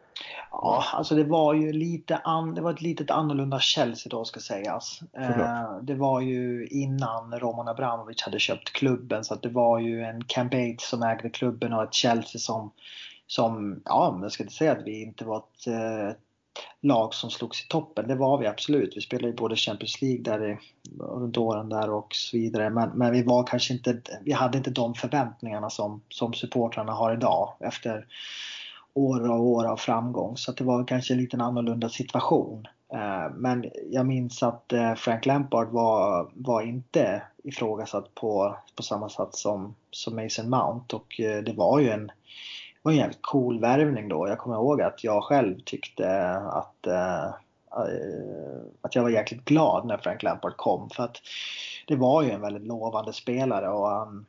Ja, 0.52 0.84
alltså 0.94 1.16
det 1.16 1.24
var 1.24 1.54
ju 1.54 1.74
lite 1.74 2.18
an, 2.18 2.56
det 2.56 2.62
var 2.62 2.74
ett 2.74 2.82
litet 2.82 3.12
annorlunda 3.12 3.60
Chelsea 3.60 4.10
då 4.10 4.26
ska 4.26 4.40
sägas. 4.40 5.00
Eh, 5.14 5.78
det 5.82 5.96
var 5.96 6.22
ju 6.22 6.68
innan 6.68 7.40
Roman 7.40 7.68
Abramovic 7.68 8.22
hade 8.22 8.40
köpt 8.40 8.74
klubben 8.74 9.24
så 9.24 9.34
att 9.34 9.42
det 9.42 9.50
var 9.50 9.80
ju 9.80 10.04
en 10.04 10.24
Camp 10.24 10.82
som 10.82 11.04
ägde 11.04 11.30
klubben 11.30 11.74
och 11.74 11.84
ett 11.84 11.94
Chelsea 11.94 12.40
som, 12.40 12.72
som 13.28 13.82
ja, 13.86 14.20
jag 14.22 14.32
ska 14.32 14.44
inte 14.44 14.56
säga 14.56 14.72
att 14.72 14.86
vi 14.86 15.02
inte 15.02 15.26
var 15.26 15.38
ett 15.38 15.68
eh, 15.68 16.18
lag 16.82 17.14
som 17.14 17.30
slogs 17.30 17.66
i 17.66 17.68
toppen. 17.68 18.08
Det 18.08 18.16
var 18.16 18.38
vi 18.38 18.48
absolut. 18.48 18.98
Vi 18.98 19.02
spelade 19.02 19.28
ju 19.28 19.34
både 19.36 19.56
Champions 19.56 20.02
League 20.02 20.24
där 20.24 20.60
runt 21.00 21.38
åren 21.38 21.70
där 21.70 21.90
och 21.90 22.08
så 22.12 22.38
vidare. 22.38 22.70
Men, 22.70 22.90
men 22.90 23.12
vi 23.12 23.24
var 23.24 23.44
kanske 23.44 23.74
inte, 23.74 24.02
vi 24.22 24.32
hade 24.32 24.58
inte 24.58 24.70
de 24.70 24.94
förväntningarna 24.94 25.70
som, 25.70 26.02
som 26.10 26.34
supportrarna 26.34 26.92
har 26.92 27.14
idag 27.14 27.54
efter 27.60 28.06
år 28.96 29.30
och 29.30 29.44
år 29.44 29.66
av 29.66 29.78
framgång. 29.78 30.38
Så 30.38 30.52
det 30.52 30.64
var 30.64 30.88
kanske 30.88 31.14
en 31.14 31.20
liten 31.20 31.42
annorlunda 31.42 31.90
situation. 31.90 32.68
Eh, 32.94 33.32
men 33.36 33.66
jag 33.92 34.06
minns 34.06 34.44
att 34.44 34.74
eh, 34.74 34.96
Frank 34.96 35.26
Lampard 35.26 35.70
var, 35.70 36.30
var 36.34 36.62
inte 36.62 37.22
ifrågasatt 37.44 38.16
på, 38.16 38.58
på 38.76 38.84
samma 38.84 39.10
sätt 39.10 39.36
som, 39.36 39.76
som 39.92 40.16
Mason 40.16 40.50
Mount 40.50 40.96
och 40.96 41.20
eh, 41.20 41.44
det 41.44 41.54
var 41.54 41.80
ju 41.80 41.90
en, 41.90 42.12
var 42.82 42.92
en 42.92 42.98
jävligt 42.98 43.22
cool 43.22 43.60
värvning 43.60 44.10
då. 44.10 44.28
Jag 44.28 44.38
kommer 44.38 44.56
ihåg 44.56 44.82
att 44.82 45.04
jag 45.04 45.24
själv 45.24 45.60
tyckte 45.60 46.30
att, 46.32 46.88
att 48.82 48.96
jag 48.96 49.04
var 49.04 49.10
jäkligt 49.10 49.46
glad 49.46 49.86
när 49.86 49.98
Frank 49.98 50.24
Lampard 50.24 50.58
kom 50.58 50.90
för 50.90 51.04
att 51.04 51.22
det 51.88 51.96
var 51.96 52.24
ju 52.24 52.32
en 52.32 52.42
väldigt 52.42 52.68
lovande 52.68 53.14
spelare 53.14 53.70
och 53.70 53.88
han, 53.88 54.26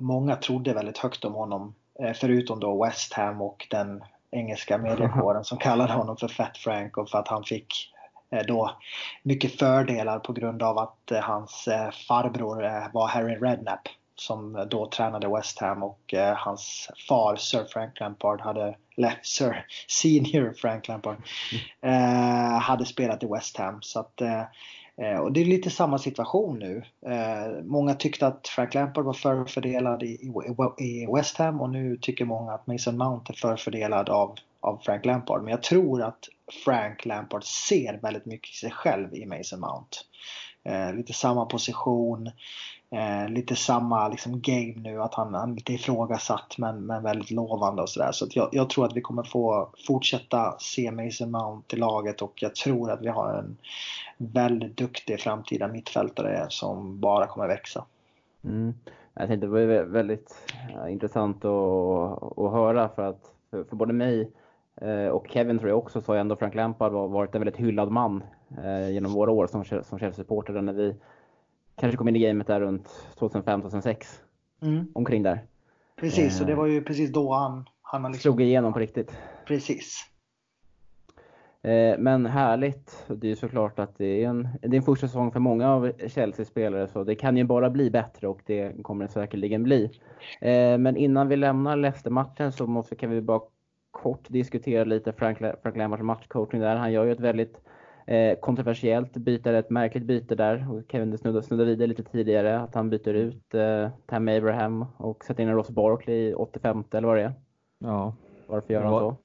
många 0.00 0.36
trodde 0.36 0.74
väldigt 0.74 0.98
högt 0.98 1.24
om 1.24 1.34
honom 1.34 1.74
förutom 2.14 2.60
då 2.60 2.84
West 2.84 3.12
Ham 3.12 3.42
och 3.42 3.66
den 3.70 4.04
engelska 4.30 4.78
mediekåren 4.78 5.44
som 5.44 5.58
kallade 5.58 5.92
honom 5.92 6.16
för 6.16 6.28
Fat 6.28 6.58
Frank 6.58 6.96
och 6.96 7.10
för 7.10 7.18
att 7.18 7.28
han 7.28 7.44
fick 7.44 7.92
eh, 8.30 8.46
då 8.46 8.76
mycket 9.22 9.58
fördelar 9.58 10.18
på 10.18 10.32
grund 10.32 10.62
av 10.62 10.78
att 10.78 11.10
eh, 11.10 11.20
hans 11.20 11.68
farbror 12.08 12.92
var 12.92 13.08
Harry 13.08 13.34
Redknapp 13.34 13.88
som 14.18 14.66
då 14.70 14.86
tränade 14.86 15.28
West 15.28 15.60
Ham 15.60 15.82
och 15.82 16.14
hans 16.36 16.90
far 17.08 17.36
Sir 17.36 17.64
Frank 17.64 18.00
Lampard 18.00 18.40
hade, 18.40 18.76
eller 18.96 19.18
Sir 19.22 19.66
Senior 19.88 20.52
Frank 20.52 20.88
Lampard, 20.88 21.16
mm. 21.80 22.60
hade 22.60 22.84
spelat 22.84 23.22
i 23.22 23.26
West 23.26 23.56
Ham. 23.56 23.78
Så 23.82 24.00
att 24.00 24.22
Eh, 25.02 25.18
och 25.18 25.32
det 25.32 25.40
är 25.40 25.44
lite 25.44 25.70
samma 25.70 25.98
situation 25.98 26.58
nu. 26.58 26.82
Eh, 27.06 27.62
många 27.64 27.94
tyckte 27.94 28.26
att 28.26 28.48
Frank 28.48 28.74
Lampard 28.74 29.04
var 29.04 29.12
förfördelad 29.12 30.02
i, 30.02 30.32
i 30.78 31.06
West 31.16 31.36
Ham 31.36 31.60
och 31.60 31.70
nu 31.70 31.96
tycker 31.96 32.24
många 32.24 32.52
att 32.52 32.66
Mason 32.66 32.98
Mount 32.98 33.32
är 33.32 33.36
förfördelad 33.36 34.08
av, 34.08 34.34
av 34.60 34.80
Frank 34.84 35.04
Lampard. 35.04 35.42
Men 35.42 35.50
jag 35.50 35.62
tror 35.62 36.02
att 36.02 36.28
Frank 36.64 37.04
Lampard 37.04 37.44
ser 37.44 37.98
väldigt 38.02 38.26
mycket 38.26 38.54
sig 38.54 38.70
själv 38.70 39.14
i 39.14 39.26
Mason 39.26 39.60
Mount. 39.60 39.96
Eh, 40.64 40.94
lite 40.94 41.12
samma 41.12 41.44
position, 41.44 42.30
eh, 42.90 43.28
lite 43.28 43.56
samma 43.56 44.08
liksom, 44.08 44.40
game 44.40 44.74
nu. 44.76 45.02
Att 45.02 45.14
han, 45.14 45.34
han 45.34 45.50
är 45.50 45.54
lite 45.54 45.72
ifrågasatt 45.72 46.58
men, 46.58 46.86
men 46.86 47.02
väldigt 47.02 47.30
lovande 47.30 47.82
och 47.82 47.88
sådär. 47.88 48.12
Så, 48.12 48.26
så 48.26 48.38
jag, 48.38 48.48
jag, 48.52 48.70
tror 48.70 48.84
att 48.84 48.96
vi 48.96 49.00
kommer 49.00 49.22
få 49.22 49.68
fortsätta 49.86 50.56
se 50.58 50.90
Mason 50.90 51.30
Mount 51.30 51.76
i 51.76 51.78
laget 51.78 52.22
och 52.22 52.42
jag 52.42 52.54
tror 52.54 52.90
att 52.90 53.02
vi 53.02 53.08
har 53.08 53.34
en 53.34 53.56
väldigt 54.16 54.76
duktig 54.76 55.20
framtida 55.20 55.68
mittfältare 55.68 56.46
som 56.48 57.00
bara 57.00 57.26
kommer 57.26 57.48
växa. 57.48 57.84
Mm. 58.44 58.74
Jag 59.14 59.28
tänkte 59.28 59.46
det 59.46 59.66
var 59.66 59.82
väldigt 59.84 60.36
intressant 60.88 61.44
att, 61.44 62.38
att 62.38 62.52
höra 62.52 62.88
för 62.88 63.02
att 63.02 63.32
för, 63.50 63.64
för 63.64 63.76
både 63.76 63.92
mig 63.92 64.30
eh, 64.80 65.08
och 65.08 65.26
Kevin 65.30 65.58
tror 65.58 65.70
jag 65.70 65.78
också 65.78 66.00
så 66.00 66.12
har 66.12 66.16
ändå 66.16 66.36
Frank 66.36 66.54
Lampard 66.54 66.92
varit 66.92 67.34
en 67.34 67.40
väldigt 67.40 67.60
hyllad 67.60 67.90
man 67.90 68.22
eh, 68.64 68.90
genom 68.90 69.12
våra 69.12 69.30
år 69.30 69.46
som, 69.46 69.64
som 69.64 69.98
Chelsea-supporter 69.98 70.52
när 70.52 70.72
vi 70.72 70.94
kanske 71.76 71.96
kom 71.96 72.08
in 72.08 72.16
i 72.16 72.18
gamet 72.18 72.46
där 72.46 72.60
runt 72.60 72.88
2005-2006. 73.18 73.96
Mm. 74.62 74.86
Omkring 74.94 75.22
där. 75.22 75.44
Precis, 75.96 76.40
och 76.40 76.46
det 76.46 76.52
eh. 76.52 76.58
var 76.58 76.66
ju 76.66 76.82
precis 76.82 77.12
då 77.12 77.32
han, 77.32 77.64
han 77.82 78.02
liksom... 78.02 78.20
slog 78.20 78.40
igenom 78.40 78.72
på 78.72 78.78
riktigt. 78.78 79.12
Precis. 79.46 80.06
Eh, 81.62 81.98
men 81.98 82.26
härligt. 82.26 83.04
Det 83.08 83.26
är 83.26 83.28
ju 83.28 83.36
såklart 83.36 83.78
att 83.78 83.98
det 83.98 84.24
är 84.24 84.28
en, 84.28 84.48
det 84.62 84.66
är 84.66 84.74
en 84.74 84.82
första 84.82 85.08
säsong 85.08 85.32
för 85.32 85.40
många 85.40 85.70
av 85.70 85.92
Chelsea-spelare 86.08 86.88
så 86.88 87.04
det 87.04 87.14
kan 87.14 87.36
ju 87.36 87.44
bara 87.44 87.70
bli 87.70 87.90
bättre 87.90 88.28
och 88.28 88.40
det 88.46 88.82
kommer 88.82 89.04
det 89.04 89.12
säkerligen 89.12 89.62
bli. 89.62 89.90
Eh, 90.40 90.78
men 90.78 90.96
innan 90.96 91.28
vi 91.28 91.36
lämnar 91.36 91.76
Leicester-matchen 91.76 92.52
så 92.52 92.66
måste, 92.66 92.96
kan 92.96 93.10
vi 93.10 93.20
bara 93.20 93.40
kort 93.90 94.28
diskutera 94.28 94.84
lite 94.84 95.12
Frank, 95.12 95.38
Frank 95.38 95.76
Lampards 95.76 96.02
matchcoaching 96.02 96.60
där. 96.60 96.76
Han 96.76 96.92
gör 96.92 97.04
ju 97.04 97.12
ett 97.12 97.20
väldigt 97.20 97.60
eh, 98.06 98.38
kontroversiellt 98.38 99.16
byte, 99.16 99.50
ett 99.50 99.70
märkligt 99.70 100.04
byte 100.04 100.34
där. 100.34 100.66
Och 100.70 100.82
Kevin 100.88 101.18
snuddade, 101.18 101.42
snuddade 101.42 101.70
vidare 101.70 101.86
lite 101.86 102.02
tidigare 102.02 102.60
att 102.60 102.74
han 102.74 102.90
byter 102.90 103.14
ut 103.14 103.54
eh, 103.54 103.88
Tam 104.06 104.28
Abraham 104.28 104.84
och 104.96 105.24
sätter 105.24 105.42
in 105.42 105.48
en 105.48 105.54
Ross 105.54 105.70
Barkley 105.70 106.16
i 106.16 106.34
85 106.34 106.84
eller 106.90 107.08
vad 107.08 107.16
det 107.16 107.22
är. 107.22 107.32
Ja. 107.78 108.14
Varför 108.46 108.74
gör 108.74 108.82
han 108.82 109.00
så? 109.00 109.16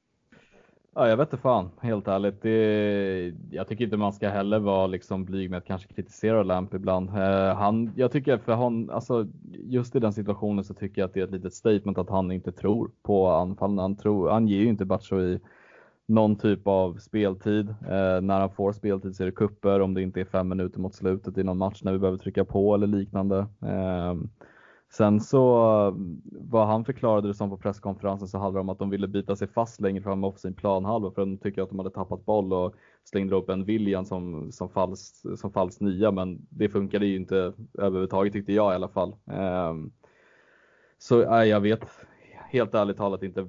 Ja, 0.95 1.09
jag 1.09 1.17
vet 1.17 1.27
inte 1.33 1.41
fan, 1.41 1.69
helt 1.81 2.07
ärligt. 2.07 2.41
Det, 2.41 3.33
jag 3.51 3.67
tycker 3.67 3.83
inte 3.83 3.97
man 3.97 4.13
ska 4.13 4.29
heller 4.29 4.59
vara 4.59 4.87
liksom 4.87 5.25
blyg 5.25 5.49
med 5.49 5.57
att 5.57 5.65
kanske 5.65 5.93
kritisera 5.93 6.43
Lamp 6.43 6.73
ibland. 6.73 7.09
Eh, 7.09 7.55
han, 7.55 7.91
jag 7.95 8.11
tycker 8.11 8.37
för 8.37 8.53
han, 8.53 8.89
alltså 8.89 9.27
just 9.53 9.95
i 9.95 9.99
den 9.99 10.13
situationen 10.13 10.63
så 10.63 10.73
tycker 10.73 11.01
jag 11.01 11.07
att 11.07 11.13
det 11.13 11.19
är 11.19 11.23
ett 11.23 11.31
litet 11.31 11.53
statement 11.53 11.97
att 11.97 12.09
han 12.09 12.31
inte 12.31 12.51
tror 12.51 12.91
på 13.03 13.27
anfallen. 13.27 13.77
Han, 13.77 13.95
tror, 13.95 14.29
han 14.29 14.47
ger 14.47 14.59
ju 14.59 14.67
inte 14.67 14.85
Batshuayi 14.85 15.39
någon 16.11 16.35
typ 16.35 16.67
av 16.67 16.97
speltid. 16.97 17.69
Eh, 17.69 18.21
när 18.21 18.39
han 18.39 18.51
får 18.51 18.71
speltid 18.71 19.15
så 19.15 19.23
är 19.23 19.25
det 19.25 19.31
kupper 19.31 19.79
om 19.79 19.93
det 19.93 20.01
inte 20.01 20.21
är 20.21 20.25
fem 20.25 20.49
minuter 20.49 20.79
mot 20.79 20.95
slutet 20.95 21.37
i 21.37 21.43
någon 21.43 21.57
match 21.57 21.81
när 21.83 21.91
vi 21.91 21.99
behöver 21.99 22.17
trycka 22.17 22.45
på 22.45 22.75
eller 22.75 22.87
liknande. 22.87 23.37
Eh, 23.61 24.15
Sen 24.93 25.19
så 25.19 25.41
vad 26.23 26.67
han 26.67 26.85
förklarade 26.85 27.27
det 27.27 27.33
som 27.33 27.49
på 27.49 27.57
presskonferensen 27.57 28.27
så 28.27 28.37
handlade 28.37 28.57
det 28.57 28.61
om 28.61 28.69
att 28.69 28.79
de 28.79 28.89
ville 28.89 29.07
bita 29.07 29.35
sig 29.35 29.47
fast 29.47 29.81
längre 29.81 30.03
fram 30.03 30.21
på 30.21 30.33
sin 30.37 30.53
planhalva 30.53 31.11
för 31.11 31.21
de 31.21 31.37
tycker 31.37 31.61
att 31.61 31.69
de 31.69 31.79
hade 31.79 31.91
tappat 31.91 32.25
boll 32.25 32.53
och 32.53 32.75
slängde 33.03 33.35
upp 33.35 33.49
en 33.49 33.65
William 33.65 34.05
som, 34.05 34.51
som, 34.51 34.69
falsk, 34.69 35.15
som 35.37 35.51
falsk 35.51 35.79
nia 35.79 36.11
men 36.11 36.47
det 36.49 36.69
funkade 36.69 37.05
ju 37.05 37.15
inte 37.15 37.53
överhuvudtaget 37.77 38.33
tyckte 38.33 38.53
jag 38.53 38.71
i 38.71 38.75
alla 38.75 38.89
fall. 38.89 39.15
Eh, 39.31 39.73
så 40.97 41.21
äh, 41.21 41.43
jag 41.43 41.61
vet 41.61 41.85
helt 42.49 42.73
ärligt 42.73 42.97
talat 42.97 43.23
inte 43.23 43.47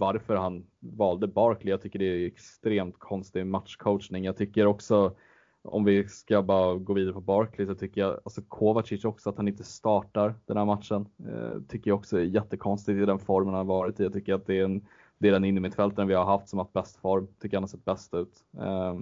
varför 0.00 0.36
han 0.36 0.66
valde 0.80 1.26
Barkley. 1.26 1.70
Jag 1.70 1.82
tycker 1.82 1.98
det 1.98 2.04
är 2.04 2.26
extremt 2.26 2.98
konstig 2.98 3.46
matchcoachning. 3.46 4.24
Jag 4.24 4.36
tycker 4.36 4.66
också 4.66 5.14
om 5.62 5.84
vi 5.84 6.08
ska 6.08 6.42
bara 6.42 6.74
gå 6.74 6.92
vidare 6.92 7.12
på 7.12 7.20
Barkley 7.20 7.66
så 7.66 7.74
tycker 7.74 8.00
jag, 8.00 8.20
alltså 8.24 8.42
Kovacic 8.48 9.04
också, 9.04 9.30
att 9.30 9.36
han 9.36 9.48
inte 9.48 9.64
startar 9.64 10.34
den 10.46 10.56
här 10.56 10.64
matchen. 10.64 11.08
Eh, 11.28 11.60
tycker 11.68 11.90
jag 11.90 11.98
också 11.98 12.18
är 12.18 12.22
jättekonstigt 12.22 12.96
i 12.96 13.06
den 13.06 13.18
formen 13.18 13.54
han 13.54 13.66
varit 13.66 14.00
i. 14.00 14.02
Jag 14.02 14.12
tycker 14.12 14.34
att 14.34 14.46
det 14.46 14.58
är, 14.58 14.64
en, 14.64 14.86
det 15.18 15.28
är 15.28 15.32
den 15.32 15.44
innermittfältaren 15.44 16.08
vi 16.08 16.14
har 16.14 16.24
haft 16.24 16.48
som 16.48 16.58
haft 16.58 16.72
bäst 16.72 16.96
form. 16.96 17.28
Tycker 17.40 17.56
han 17.56 17.62
har 17.62 17.68
sett 17.68 17.84
bäst 17.84 18.14
ut. 18.14 18.44
Eh, 18.58 18.98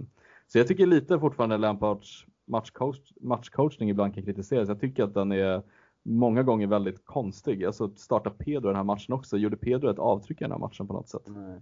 så 0.48 0.58
jag 0.58 0.66
tycker 0.66 0.86
lite 0.86 1.18
fortfarande 1.18 1.56
Lampards 1.56 2.26
matchcoach, 2.46 3.12
matchcoachning 3.20 3.90
ibland 3.90 4.14
kan 4.14 4.22
kritiseras. 4.22 4.68
Jag 4.68 4.80
tycker 4.80 5.04
att 5.04 5.14
den 5.14 5.32
är 5.32 5.62
många 6.08 6.42
gånger 6.42 6.66
väldigt 6.66 7.04
konstig. 7.04 7.64
Alltså 7.64 7.90
starta 7.96 8.30
Pedro 8.30 8.66
den 8.68 8.76
här 8.76 8.84
matchen 8.84 9.14
också. 9.14 9.36
Gjorde 9.36 9.56
Pedro 9.56 9.90
ett 9.90 9.98
avtryck 9.98 10.40
i 10.40 10.44
den 10.44 10.52
här 10.52 10.58
matchen 10.58 10.86
på 10.86 10.92
något 10.92 11.08
sätt? 11.08 11.22
Nej. 11.26 11.60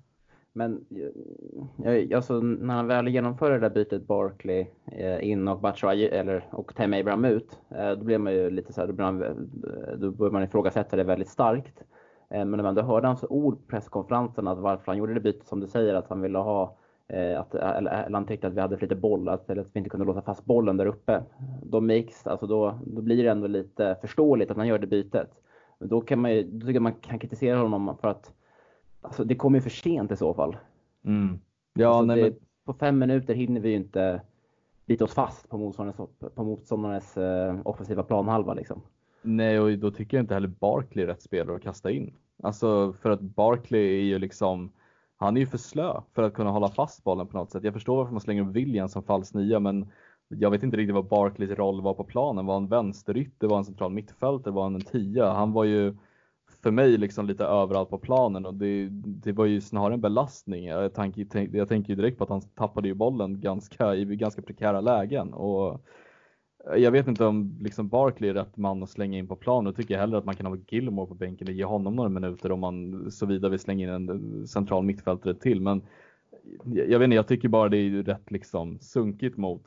Men 0.53 0.84
eh, 1.84 2.16
alltså, 2.16 2.40
när 2.40 2.74
han 2.74 2.86
väl 2.86 3.09
genomför 3.09 3.51
det 3.51 3.59
där 3.59 3.70
bytet 3.70 4.07
Barkley 4.07 4.66
eh, 4.92 5.28
in 5.28 5.49
och 5.49 5.61
Batshuayi 5.61 6.07
eller 6.07 6.44
och 6.51 6.74
Tam 6.74 6.92
Abraham 6.92 7.24
ut, 7.24 7.61
eh, 7.68 7.90
då 7.90 8.05
blir 8.05 8.18
man 8.18 8.32
ju 8.32 8.51
lite 8.51 8.72
så 8.72 8.80
här, 8.80 8.88
då, 8.88 9.03
man, 9.03 9.18
då 9.99 10.11
börjar 10.11 10.32
man 10.32 10.42
ifrågasätta 10.42 10.97
det 10.97 11.05
väldigt 11.05 11.28
starkt. 11.28 11.82
Men 12.28 12.51
när 12.51 12.62
man 12.62 12.74
då 12.74 12.82
hörde 12.82 13.07
hans 13.07 13.24
ord 13.28 13.55
på 13.55 13.66
presskonferensen 13.66 14.49
att 14.49 14.59
varför 14.59 14.86
han 14.86 14.99
gjorde 14.99 15.14
det 15.14 15.20
bytet 15.20 15.47
som 15.47 15.61
du 15.61 15.66
säger, 15.66 15.94
att 15.94 16.09
han 16.09 16.20
ville 16.20 16.38
ha 16.38 16.76
att, 17.38 17.54
eller 17.54 18.11
han 18.11 18.26
tyckte 18.26 18.46
att 18.46 18.54
vi 18.54 18.61
hade 18.61 18.76
för 18.76 18.86
lite 18.86 18.96
boll, 18.96 19.28
att, 19.28 19.50
eller 19.50 19.62
att 19.62 19.68
vi 19.72 19.78
inte 19.78 19.90
kunde 19.90 20.07
låsa 20.07 20.22
fast 20.22 20.44
bollen 20.44 20.76
där 20.76 20.86
uppe. 20.86 21.22
Då, 21.62 21.80
makes, 21.80 22.26
alltså 22.26 22.46
då, 22.46 22.78
då 22.86 23.02
blir 23.02 23.24
det 23.24 23.30
ändå 23.30 23.46
lite 23.46 23.96
förståeligt 24.00 24.50
att 24.50 24.57
han 24.57 24.66
gör 24.66 24.78
det 24.78 24.86
bytet. 24.86 25.30
Men 25.78 25.88
då 25.88 26.00
kan 26.00 26.20
man 26.20 26.34
ju, 26.34 26.42
då 26.42 26.61
tycker 26.61 26.74
jag 26.74 26.82
man 26.82 26.94
kan 26.94 27.18
kritisera 27.18 27.59
honom 27.59 27.96
för 28.00 28.09
att 28.09 28.32
Alltså 29.07 29.24
det 29.24 29.34
kommer 29.34 29.59
ju 29.59 29.62
för 29.62 29.70
sent 29.70 30.12
i 30.12 30.16
så 30.16 30.34
fall. 30.34 30.57
Mm. 31.04 31.38
Ja, 31.74 31.88
alltså 31.88 32.04
nej, 32.04 32.16
det, 32.16 32.30
men... 32.30 32.38
På 32.64 32.72
fem 32.72 32.98
minuter 32.98 33.34
hinner 33.34 33.61
vi 33.61 33.68
ju 33.68 33.76
inte 33.76 34.20
bita 34.86 35.04
oss 35.04 35.14
fast 35.14 35.48
på 35.48 35.59
motståndarens, 35.59 36.11
på 36.34 36.44
motståndarens 36.44 37.16
eh, 37.16 37.57
offensiva 37.64 38.02
planhalva 38.02 38.54
liksom. 38.54 38.82
Nej, 39.22 39.61
och 39.61 39.78
då 39.78 39.90
tycker 39.90 40.16
jag 40.16 40.22
inte 40.22 40.34
heller 40.34 40.48
Barkley 40.48 41.04
är 41.04 41.07
rätt 41.07 41.22
spelare 41.22 41.57
att 41.57 41.62
kasta 41.62 41.90
in. 41.90 42.14
Alltså 42.42 42.92
för 42.92 43.11
att 43.11 43.20
Barkley 43.20 44.00
är 44.00 44.04
ju 44.04 44.18
liksom, 44.18 44.70
han 45.17 45.37
är 45.37 45.41
ju 45.41 45.47
för 45.47 45.59
slö 45.59 46.01
för 46.14 46.23
att 46.23 46.35
kunna 46.35 46.51
hålla 46.51 46.69
fast 46.69 47.05
bollen 47.05 47.27
på 47.27 47.37
något 47.39 47.51
sätt. 47.51 47.64
Jag 47.64 47.75
förstår 47.75 47.97
varför 47.97 48.12
man 48.12 48.21
slänger 48.21 48.43
upp 48.43 48.57
William 48.57 48.89
som 48.89 49.03
falsk 49.03 49.35
nia, 49.35 49.61
men 49.61 49.87
jag 50.29 50.51
vet 50.51 50.62
inte 50.62 50.77
riktigt 50.77 50.95
vad 50.95 51.09
Barkleys 51.09 51.51
roll 51.51 51.81
var 51.83 51.95
på 51.95 52.05
planen. 52.05 52.47
Var 52.47 52.55
han 52.55 52.69
vänsterytter? 52.69 53.47
Var 53.47 53.57
han 53.57 53.64
central 53.64 53.93
mittfältare? 53.93 54.55
Var 54.55 54.62
han 54.62 54.75
en 54.75 54.81
tia? 54.81 55.33
Han 55.33 55.53
var 55.53 55.64
ju 55.64 55.97
för 56.62 56.71
mig 56.71 56.97
liksom 56.99 57.27
lite 57.27 57.45
överallt 57.45 57.91
på 57.91 57.99
planen 57.99 58.47
och 58.47 58.55
det, 58.55 58.89
det 58.91 59.33
var 59.33 59.45
ju 59.45 59.61
snarare 59.61 59.95
en 59.95 60.01
belastning. 60.01 60.64
Jag, 60.64 60.95
tänker, 60.95 61.57
jag 61.57 61.69
tänker 61.69 61.91
ju 61.91 61.97
direkt 61.97 62.19
på 62.19 62.25
att 62.25 62.31
han 62.31 62.41
tappade 62.41 62.89
ju 62.89 62.95
bollen 62.95 63.41
ganska, 63.41 63.95
i 63.95 64.05
ganska 64.05 64.43
prekära 64.43 64.81
lägen. 64.81 65.33
Och 65.33 65.81
jag 66.75 66.91
vet 66.91 67.09
inte 67.09 67.25
om 67.25 67.59
liksom 67.61 67.89
Barkley 67.89 68.31
är 68.31 68.35
rätt 68.35 68.57
man 68.57 68.83
att 68.83 68.91
slänga 68.91 69.19
in 69.19 69.29
på 69.29 69.37
planen. 69.37 69.64
Då 69.64 69.73
tycker 69.73 69.95
jag 69.95 70.01
hellre 70.01 70.19
att 70.19 70.25
man 70.25 70.37
kan 70.37 70.47
ha 70.47 70.57
Gilmore 70.69 71.07
på 71.07 71.14
bänken 71.14 71.49
och 71.49 71.55
ge 71.55 71.64
honom 71.64 71.97
några 71.97 72.09
minuter 72.09 72.53
om 72.53 72.61
man 72.61 73.11
såvida 73.11 73.49
vi 73.49 73.59
slänger 73.59 73.97
in 73.97 74.11
en 74.11 74.49
central 74.49 74.85
mittfältare 74.85 75.35
till. 75.35 75.61
Men 75.61 75.83
jag 76.64 76.99
vet 76.99 77.05
inte, 77.05 77.17
jag 77.17 77.29
tycker 77.29 77.49
bara 77.49 77.69
det 77.69 77.77
är 77.77 78.03
rätt 78.03 78.31
liksom 78.31 78.79
sunkigt 78.81 79.37
mot 79.37 79.62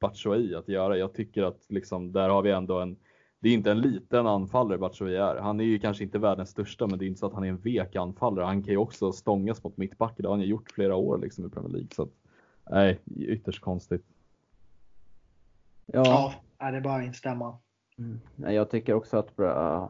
Batshuayi 0.00 0.54
att 0.54 0.68
göra. 0.68 0.98
Jag 0.98 1.14
tycker 1.14 1.42
att 1.42 1.66
liksom 1.68 2.12
där 2.12 2.28
har 2.28 2.42
vi 2.42 2.50
ändå 2.50 2.80
en 2.80 2.96
det 3.44 3.48
är 3.50 3.54
inte 3.54 3.70
en 3.70 3.80
liten 3.80 4.26
anfallare 4.26 4.78
Batshuayi 4.78 5.16
är. 5.16 5.36
Han 5.36 5.60
är 5.60 5.64
ju 5.64 5.78
kanske 5.78 6.04
inte 6.04 6.18
världens 6.18 6.50
största, 6.50 6.86
men 6.86 6.98
det 6.98 7.04
är 7.04 7.06
inte 7.06 7.20
så 7.20 7.26
att 7.26 7.34
han 7.34 7.44
är 7.44 7.48
en 7.48 7.56
vek 7.56 7.96
anfallare. 7.96 8.44
Han 8.44 8.62
kan 8.62 8.72
ju 8.72 8.78
också 8.78 9.12
stångas 9.12 9.64
mot 9.64 9.76
mittbacken. 9.76 10.22
Det 10.22 10.28
har 10.28 10.34
han 10.34 10.40
ju 10.40 10.46
gjort 10.46 10.70
flera 10.70 10.96
år 10.96 11.18
liksom 11.18 11.46
i 11.46 11.48
Premier 11.48 11.72
League. 11.72 11.88
Så 11.96 12.02
att, 12.02 12.10
nej, 12.70 13.00
ytterst 13.16 13.60
konstigt. 13.60 14.04
Ja, 15.86 16.32
ja 16.58 16.70
det 16.70 16.76
är 16.76 16.80
bara 16.80 16.96
att 16.96 17.04
instämma. 17.04 17.58
Mm. 17.98 18.54
Jag 18.54 18.70
tycker 18.70 18.94
också 18.94 19.18
att, 19.18 19.30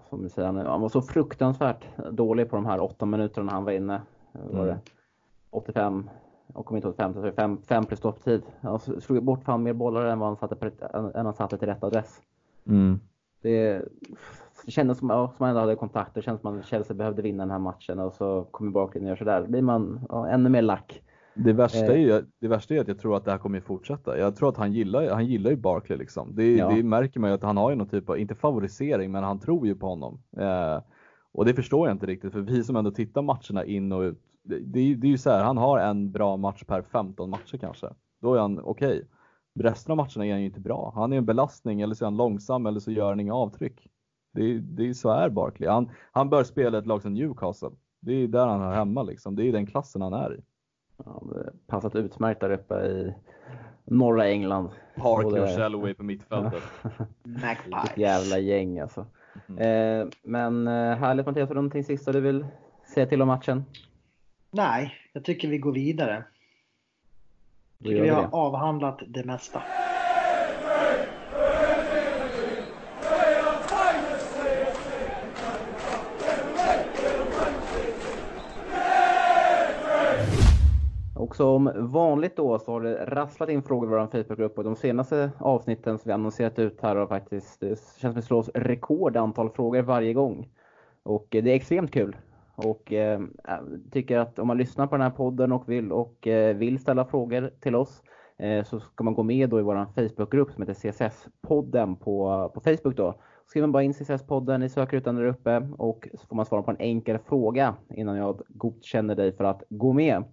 som 0.08 0.22
du 0.22 0.28
säger, 0.28 0.52
han 0.52 0.80
var 0.80 0.88
så 0.88 1.02
fruktansvärt 1.02 1.86
dålig 2.12 2.50
på 2.50 2.56
de 2.56 2.66
här 2.66 2.80
åtta 2.80 3.06
minuterna 3.06 3.52
han 3.52 3.64
var 3.64 3.72
inne. 3.72 4.02
Var 4.32 4.66
det 4.66 4.78
85 5.50 6.10
och 6.54 6.66
kom 6.66 6.76
inte 6.76 6.88
85, 6.88 7.14
så 7.14 7.32
5, 7.32 7.62
5 7.62 7.84
plus 7.84 7.98
stopptid. 7.98 8.42
Han 8.60 8.78
slog 8.78 9.24
bort 9.24 9.44
fan 9.44 9.62
mer 9.62 9.72
bollar 9.72 10.06
än 10.06 10.18
vad 10.18 10.28
han 10.28 10.36
satte, 10.36 10.70
än 11.14 11.26
han 11.26 11.34
satte 11.34 11.58
till 11.58 11.68
rätt 11.68 11.84
adress. 11.84 12.20
Mm. 12.66 13.00
Det, 13.42 13.82
det 14.64 14.70
kändes 14.70 14.98
som, 14.98 15.10
ja, 15.10 15.28
som 15.28 15.36
man 15.38 15.48
ändå 15.48 15.60
hade 15.60 15.76
kontakt. 15.76 16.14
Det 16.14 16.22
kändes 16.22 16.40
som 16.40 16.58
att 16.58 16.66
Chelsea 16.66 16.96
behövde 16.96 17.22
vinna 17.22 17.42
den 17.42 17.50
här 17.50 17.58
matchen 17.58 17.98
och 17.98 18.12
så 18.12 18.44
kommer 18.50 18.70
Barkley 18.70 19.02
och 19.02 19.08
gör 19.08 19.16
sådär. 19.16 19.40
Då 19.40 19.46
blir 19.46 19.62
man 19.62 20.00
ja, 20.08 20.28
ännu 20.28 20.48
mer 20.48 20.62
lack. 20.62 21.02
Det 21.34 21.52
värsta, 21.52 21.92
är 21.92 21.96
ju, 21.96 22.12
eh. 22.12 22.22
det 22.40 22.48
värsta 22.48 22.74
är 22.74 22.80
att 22.80 22.88
jag 22.88 22.98
tror 22.98 23.16
att 23.16 23.24
det 23.24 23.30
här 23.30 23.38
kommer 23.38 23.60
fortsätta. 23.60 24.18
Jag 24.18 24.36
tror 24.36 24.48
att 24.48 24.56
han 24.56 24.72
gillar, 24.72 25.10
han 25.10 25.26
gillar 25.26 25.50
ju 25.50 25.56
Barkley 25.56 25.98
liksom. 25.98 26.34
Det, 26.34 26.56
ja. 26.56 26.68
det 26.68 26.82
märker 26.82 27.20
man 27.20 27.30
ju 27.30 27.34
att 27.34 27.42
han 27.42 27.56
har 27.56 27.70
ju 27.70 27.76
någon 27.76 27.88
typ 27.88 28.10
av, 28.10 28.18
inte 28.18 28.34
favorisering, 28.34 29.12
men 29.12 29.24
han 29.24 29.40
tror 29.40 29.66
ju 29.66 29.74
på 29.74 29.86
honom. 29.86 30.22
Eh, 30.36 30.82
och 31.32 31.44
det 31.44 31.54
förstår 31.54 31.88
jag 31.88 31.94
inte 31.94 32.06
riktigt, 32.06 32.32
för 32.32 32.40
vi 32.40 32.64
som 32.64 32.76
ändå 32.76 32.90
tittar 32.90 33.22
matcherna 33.22 33.64
in 33.64 33.92
och 33.92 34.00
ut. 34.00 34.18
Det, 34.42 34.58
det, 34.58 34.94
det 34.94 35.06
är 35.06 35.10
ju 35.10 35.18
så 35.18 35.30
här, 35.30 35.44
han 35.44 35.56
har 35.56 35.78
en 35.78 36.12
bra 36.12 36.36
match 36.36 36.64
per 36.64 36.82
15 36.82 37.30
matcher 37.30 37.56
kanske. 37.56 37.86
Då 38.20 38.34
är 38.34 38.40
han 38.40 38.58
okej. 38.58 38.88
Okay. 38.88 39.02
Resten 39.60 39.92
av 39.92 39.96
matcherna 39.96 40.26
är 40.26 40.30
han 40.30 40.40
ju 40.40 40.46
inte 40.46 40.60
bra. 40.60 40.92
Han 40.94 41.12
är 41.12 41.16
en 41.16 41.26
belastning 41.26 41.80
eller 41.80 41.94
så 41.94 42.04
är 42.04 42.06
han 42.06 42.16
långsam 42.16 42.66
eller 42.66 42.80
så 42.80 42.90
gör 42.90 43.08
han 43.08 43.20
inga 43.20 43.34
avtryck. 43.34 43.88
Det, 44.32 44.58
det 44.58 44.94
så 44.94 45.10
är 45.10 45.30
Barkley. 45.30 45.68
Han, 45.68 45.90
han 46.12 46.30
bör 46.30 46.44
spela 46.44 46.78
ett 46.78 46.86
lag 46.86 47.02
som 47.02 47.14
Newcastle. 47.14 47.70
Det 48.00 48.12
är 48.12 48.28
där 48.28 48.46
han 48.46 48.60
hör 48.60 48.74
hemma 48.74 49.02
liksom. 49.02 49.36
Det 49.36 49.48
är 49.48 49.52
den 49.52 49.66
klassen 49.66 50.02
han 50.02 50.12
är 50.12 50.34
i. 50.34 50.40
Ja, 50.96 51.22
det 51.34 51.52
passat 51.66 51.94
utmärkt 51.94 52.40
där 52.40 52.50
uppe 52.50 52.74
i 52.74 53.14
norra 53.84 54.28
England. 54.28 54.70
Parker 54.96 55.42
och 55.42 55.48
Shalloway 55.48 55.94
på 55.94 56.02
mittfältet. 56.02 56.62
Vilket 57.22 57.98
jävla 57.98 58.38
gäng 58.38 58.80
alltså. 58.80 59.06
Mm. 59.48 60.00
Eh, 60.00 60.08
men 60.22 60.66
eh, 60.66 60.96
härligt 60.96 61.26
Mattias, 61.26 61.48
har 61.48 61.54
du 61.54 61.60
någonting 61.60 61.84
sista 61.84 62.12
du 62.12 62.20
vill 62.20 62.46
säga 62.94 63.06
till 63.06 63.22
om 63.22 63.28
matchen? 63.28 63.64
Nej, 64.50 64.94
jag 65.12 65.24
tycker 65.24 65.48
vi 65.48 65.58
går 65.58 65.72
vidare. 65.72 66.24
Tycker 67.78 68.02
vi 68.02 68.08
har 68.08 68.28
avhandlat 68.32 69.02
det 69.06 69.24
mesta. 69.24 69.62
Och 81.34 81.38
som 81.38 81.70
vanligt 81.76 82.36
då 82.36 82.58
så 82.58 82.72
har 82.72 82.80
det 82.80 83.04
rasslat 83.06 83.48
in 83.48 83.62
frågor 83.62 83.88
i 83.88 83.90
vår 83.90 84.06
Facebookgrupp 84.06 84.58
och 84.58 84.64
de 84.64 84.76
senaste 84.76 85.30
avsnitten 85.38 85.98
som 85.98 86.08
vi 86.08 86.12
annonserat 86.12 86.58
ut 86.58 86.80
här 86.82 86.96
har 86.96 87.06
faktiskt, 87.06 87.60
det 87.60 87.66
känns 87.66 88.00
som 88.00 88.18
att 88.18 88.24
slås 88.24 88.50
rekord 88.54 89.16
antal 89.16 89.50
frågor 89.50 89.82
varje 89.82 90.12
gång. 90.12 90.48
Och 91.02 91.34
eh, 91.34 91.44
det 91.44 91.50
är 91.50 91.54
extremt 91.54 91.90
kul. 91.90 92.16
Och 92.56 92.92
eh, 92.92 93.20
tycker 93.90 94.18
att 94.18 94.38
om 94.38 94.46
man 94.46 94.58
lyssnar 94.58 94.86
på 94.86 94.96
den 94.96 95.02
här 95.02 95.10
podden 95.10 95.52
och 95.52 95.68
vill, 95.68 95.92
och, 95.92 96.26
eh, 96.26 96.56
vill 96.56 96.78
ställa 96.78 97.04
frågor 97.04 97.50
till 97.60 97.74
oss 97.74 98.02
eh, 98.38 98.64
så 98.64 98.80
ska 98.80 99.04
man 99.04 99.14
gå 99.14 99.22
med 99.22 99.50
då 99.50 99.60
i 99.60 99.62
vår 99.62 99.86
Facebookgrupp 99.94 100.52
som 100.52 100.62
heter 100.62 100.74
CSS-podden 100.74 101.96
på, 101.96 102.50
på 102.54 102.60
Facebook 102.60 102.96
då. 102.96 103.14
Skriver 103.46 103.66
man 103.66 103.72
bara 103.72 103.82
in 103.82 103.92
CSS-podden 103.92 104.64
i 104.64 104.68
sökrutan 104.68 105.16
där 105.16 105.26
uppe 105.26 105.68
och 105.78 106.08
så 106.14 106.26
får 106.26 106.36
man 106.36 106.46
svara 106.46 106.62
på 106.62 106.70
en 106.70 106.80
enkel 106.80 107.18
fråga 107.18 107.74
innan 107.90 108.16
jag 108.16 108.40
godkänner 108.48 109.14
dig 109.14 109.32
för 109.32 109.44
att 109.44 109.62
gå 109.68 109.92
med. 109.92 110.24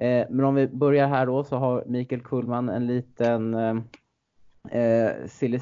Eh, 0.00 0.26
men 0.30 0.44
om 0.44 0.54
vi 0.54 0.66
börjar 0.66 1.08
här 1.08 1.26
då 1.26 1.44
så 1.44 1.56
har 1.56 1.84
Mikael 1.86 2.20
Kullman 2.20 2.68
en 2.68 2.86
liten 2.86 3.54
eh, 3.54 3.76
eh 4.80 5.26
silly 5.26 5.60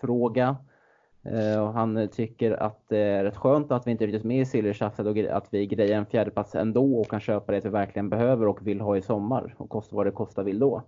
fråga 0.00 0.56
Eh, 1.30 1.62
och 1.62 1.72
han 1.72 2.08
tycker 2.12 2.62
att 2.62 2.88
det 2.88 2.98
är 2.98 3.24
rätt 3.24 3.36
skönt 3.36 3.72
att 3.72 3.86
vi 3.86 3.90
inte 3.90 4.06
riktigt 4.06 4.24
med 4.24 4.40
i 4.40 4.46
Silvertjafset 4.46 5.06
och 5.06 5.18
att 5.18 5.48
vi 5.50 5.66
grejer 5.66 5.96
en 5.96 6.06
fjärdeplats 6.06 6.54
ändå 6.54 7.00
och 7.00 7.10
kan 7.10 7.20
köpa 7.20 7.52
det 7.52 7.64
vi 7.64 7.68
verkligen 7.68 8.08
behöver 8.08 8.46
och 8.46 8.66
vill 8.66 8.80
ha 8.80 8.96
i 8.96 9.02
sommar. 9.02 9.54
Och 9.56 9.70
kosta 9.70 9.96
vad 9.96 10.06
det 10.06 10.10
kosta 10.10 10.42
vill 10.42 10.58
då. 10.58 10.82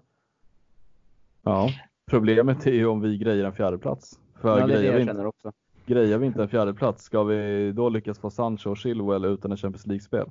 Ja, 1.42 1.68
problemet 2.10 2.66
är 2.66 2.72
ju 2.72 2.86
om 2.86 3.00
vi 3.00 3.18
grejer 3.18 3.44
en 3.44 3.52
fjärdeplats. 3.52 4.20
För 4.40 4.58
ja, 4.58 4.66
det 4.66 4.82
jag 4.82 5.06
känner 5.06 5.26
också. 5.26 5.52
Grejer 5.86 6.18
vi 6.18 6.26
inte 6.26 6.42
en 6.42 6.48
fjärdeplats, 6.48 7.02
ska 7.02 7.22
vi 7.22 7.72
då 7.72 7.88
lyckas 7.88 8.18
få 8.18 8.30
Sancho 8.30 8.70
och 8.70 8.76
Chilwell 8.76 9.24
utan 9.24 9.50
en 9.50 9.56
Champions 9.56 9.86
League-spel? 9.86 10.30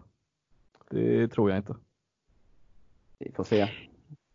Det 0.89 1.27
tror 1.27 1.49
jag 1.49 1.59
inte. 1.59 1.75
Vi 3.20 3.32
får 3.32 3.43
se. 3.43 3.68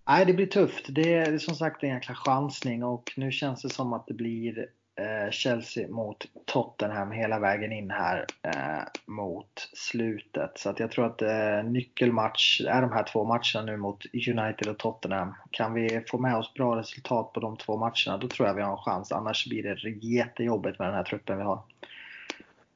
Nej, 0.09 0.27
det 0.27 0.33
blir 0.33 0.47
tufft. 0.47 0.87
Det 0.89 1.15
är 1.15 1.39
som 1.39 1.55
sagt 1.55 1.83
en 1.83 1.89
jäkla 1.89 2.15
chansning 2.15 2.85
och 2.85 3.13
nu 3.17 3.33
känns 3.33 3.63
det 3.63 3.69
som 3.69 3.93
att 3.93 4.07
det 4.07 4.15
blir 4.15 4.67
eh, 5.01 5.31
Chelsea 5.31 5.89
mot 5.89 6.27
Tottenham 6.47 7.11
hela 7.11 7.39
vägen 7.39 7.73
in 7.73 7.91
här 7.91 8.27
eh, 8.43 8.83
mot 9.07 9.71
slutet. 9.73 10.59
Så 10.59 10.71
att 10.71 10.81
jag 10.81 10.91
tror 10.91 11.07
att 11.07 11.23
eh, 11.23 11.65
nyckelmatch 11.65 12.61
är 12.61 12.83
de 12.83 12.93
här 12.93 13.05
två 13.13 13.25
matcherna 13.25 13.73
nu 13.73 13.77
mot 13.77 14.07
United 14.13 14.69
och 14.69 14.79
Tottenham. 14.79 15.35
Kan 15.51 15.75
vi 15.75 16.05
få 16.09 16.19
med 16.19 16.37
oss 16.37 16.55
bra 16.55 16.77
resultat 16.77 17.33
på 17.33 17.41
de 17.41 17.57
två 17.57 17.77
matcherna 17.77 18.19
då 18.21 18.29
tror 18.29 18.49
jag 18.49 18.55
vi 18.55 18.63
har 18.63 18.73
en 18.73 18.85
chans. 18.85 19.13
Annars 19.13 19.47
blir 19.49 19.63
det 19.63 19.91
jättejobbigt 20.07 20.79
med 20.79 20.89
den 20.89 20.95
här 20.95 21.05
truppen 21.05 21.39
vi 21.39 21.45
har. 21.45 21.63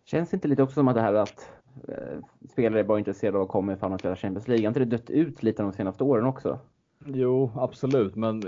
Känns 0.05 0.31
det 0.31 0.35
inte 0.35 0.49
lite 0.49 0.63
också 0.63 0.75
som 0.75 0.89
att 0.89 0.95
det 0.95 1.01
här 1.01 1.15
att 1.15 1.56
Eh, 1.89 2.19
spelare 2.51 2.81
är 2.81 2.85
bara 2.85 2.99
intresserade 2.99 3.39
av 3.39 3.45
att 3.45 3.51
komma 3.51 3.73
ifall 3.73 3.91
de 3.91 3.99
spelar 3.99 4.17
Champions 4.17 4.49
League? 4.49 4.67
Har 4.67 4.69
inte 4.69 4.81
det 4.81 4.97
dött 4.97 5.11
ut 5.11 5.43
lite 5.43 5.63
de 5.63 5.73
senaste 5.73 6.05
åren 6.05 6.27
också? 6.27 6.59
Jo, 7.05 7.51
absolut, 7.55 8.17
men 8.17 8.43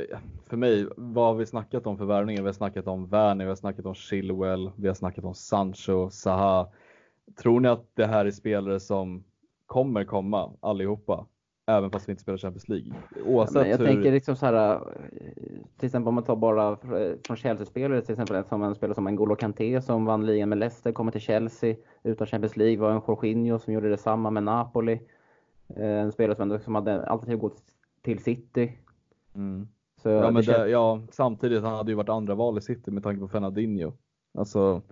för 0.47 0.57
mig, 0.57 0.89
vad 0.97 1.27
har 1.27 1.35
vi 1.35 1.47
snackat 1.47 1.87
om 1.87 1.99
för 1.99 2.05
värvningar? 2.05 2.43
Vi 2.43 2.49
har 2.49 2.53
snackat 2.53 2.87
om 2.87 3.09
Werner, 3.09 3.45
vi 3.45 3.49
har 3.49 3.57
snackat 3.57 3.87
om 3.87 3.95
Chilwell, 3.95 4.71
vi 4.77 4.89
har 4.89 4.95
snackat 4.95 5.25
om 5.25 5.35
Sancho, 5.35 6.11
Zaha. 6.11 6.69
Tror 7.43 7.61
ni 7.61 7.69
att 7.69 7.91
det 7.95 8.07
här 8.07 8.25
är 8.25 8.31
spelare 8.31 8.81
som 8.81 9.25
kommer 9.67 10.05
komma 10.05 10.53
allihopa? 10.61 11.27
Även 11.69 11.91
fast 11.91 12.09
vi 12.09 12.11
inte 12.11 12.23
spelar 12.23 12.39
Champions 12.39 12.69
League. 12.69 12.93
Oavsett 13.27 13.67
ja, 13.67 13.67
jag 13.67 13.79
hur... 13.79 13.87
tänker 13.87 14.13
liksom 14.13 14.37
så 14.37 14.47
här, 14.47 14.81
till 15.77 15.87
exempel 15.87 16.09
om 16.09 16.15
man 16.15 16.25
tar 16.25 16.37
bara 16.37 16.77
från 17.27 17.37
Chelsea-spelare, 17.37 18.03
till 18.03 18.13
exempel 18.13 18.45
som 18.45 18.63
en 18.63 18.75
spelare 18.75 18.95
som 18.95 19.09
N'Golo 19.09 19.37
Kanté 19.37 19.83
som 19.83 20.05
vann 20.05 20.27
ligan 20.27 20.49
med 20.49 20.59
Leicester, 20.59 20.93
kommer 20.93 21.13
till 21.13 21.21
Chelsea 21.21 21.77
utan 22.03 22.27
Champions 22.27 22.57
League, 22.57 22.79
var 22.79 22.91
en 22.91 23.03
Jorginho 23.09 23.59
som 23.59 23.73
gjorde 23.73 23.89
detsamma 23.89 24.31
med 24.31 24.43
Napoli. 24.43 25.01
Eh, 25.77 25.99
en 26.01 26.13
spelare 26.13 26.37
som, 26.37 26.43
ändå, 26.43 26.59
som 26.59 26.75
hade 26.75 27.07
alternativ 27.07 27.39
gått 27.39 27.63
till 28.03 28.19
City. 28.23 28.79
Mm. 29.35 29.69
Så 30.03 30.09
ja, 30.09 30.31
men 30.31 30.45
det, 30.45 30.69
ja, 30.69 31.03
samtidigt 31.11 31.63
han 31.63 31.77
hade 31.77 31.91
ju 31.91 31.97
varit 31.97 32.09
andra 32.09 32.35
val 32.35 32.59
i 32.59 32.61
City 32.61 32.91
med 32.91 33.03
tanke 33.03 33.21
på 33.21 33.29
Fernandinho. 33.29 33.93
Alltså, 34.39 34.83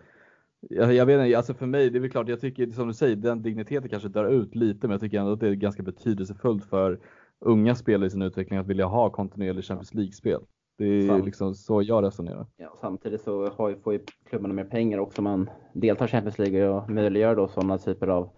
jag, 0.61 0.95
jag 0.95 1.07
vet 1.07 1.21
inte, 1.25 1.37
alltså 1.37 1.55
för 1.55 1.67
mig, 1.67 1.91
det 1.91 1.99
är 1.99 2.01
väl 2.01 2.11
klart, 2.11 2.29
jag 2.29 2.41
tycker 2.41 2.67
som 2.67 2.89
du 2.89 2.95
säger, 2.95 3.17
den 3.17 3.43
digniteten 3.43 3.89
kanske 3.89 4.09
dör 4.09 4.29
ut 4.29 4.55
lite, 4.55 4.87
men 4.87 4.91
jag 4.91 5.01
tycker 5.01 5.19
ändå 5.19 5.33
att 5.33 5.41
det 5.41 5.49
är 5.49 5.55
ganska 5.55 5.83
betydelsefullt 5.83 6.65
för 6.65 6.99
unga 7.41 7.75
spelare 7.75 8.07
i 8.07 8.11
sin 8.11 8.23
utveckling 8.23 8.59
att 8.59 8.67
vilja 8.67 8.87
ha 8.87 9.11
kontinuerligt 9.11 9.67
Champions 9.67 9.95
League-spel. 9.95 10.41
Det 10.79 10.85
är 10.85 11.09
Samt. 11.09 11.25
liksom 11.25 11.55
så 11.55 11.83
jag 11.83 12.05
resonerar. 12.05 12.47
Ja, 12.57 12.77
samtidigt 12.81 13.21
så 13.21 13.51
har 13.51 13.69
ju, 13.69 13.77
får 13.77 13.93
ju 13.93 14.01
klubbarna 14.29 14.55
mer 14.55 14.65
pengar 14.65 14.99
också. 14.99 15.23
Man 15.23 15.51
deltar 15.73 16.05
i 16.05 16.09
Champions 16.09 16.39
League 16.39 16.69
och 16.69 16.91
möjliggör 16.91 17.37
då 17.37 17.49
sådana 17.49 17.79
typer 17.79 18.09
av 18.09 18.31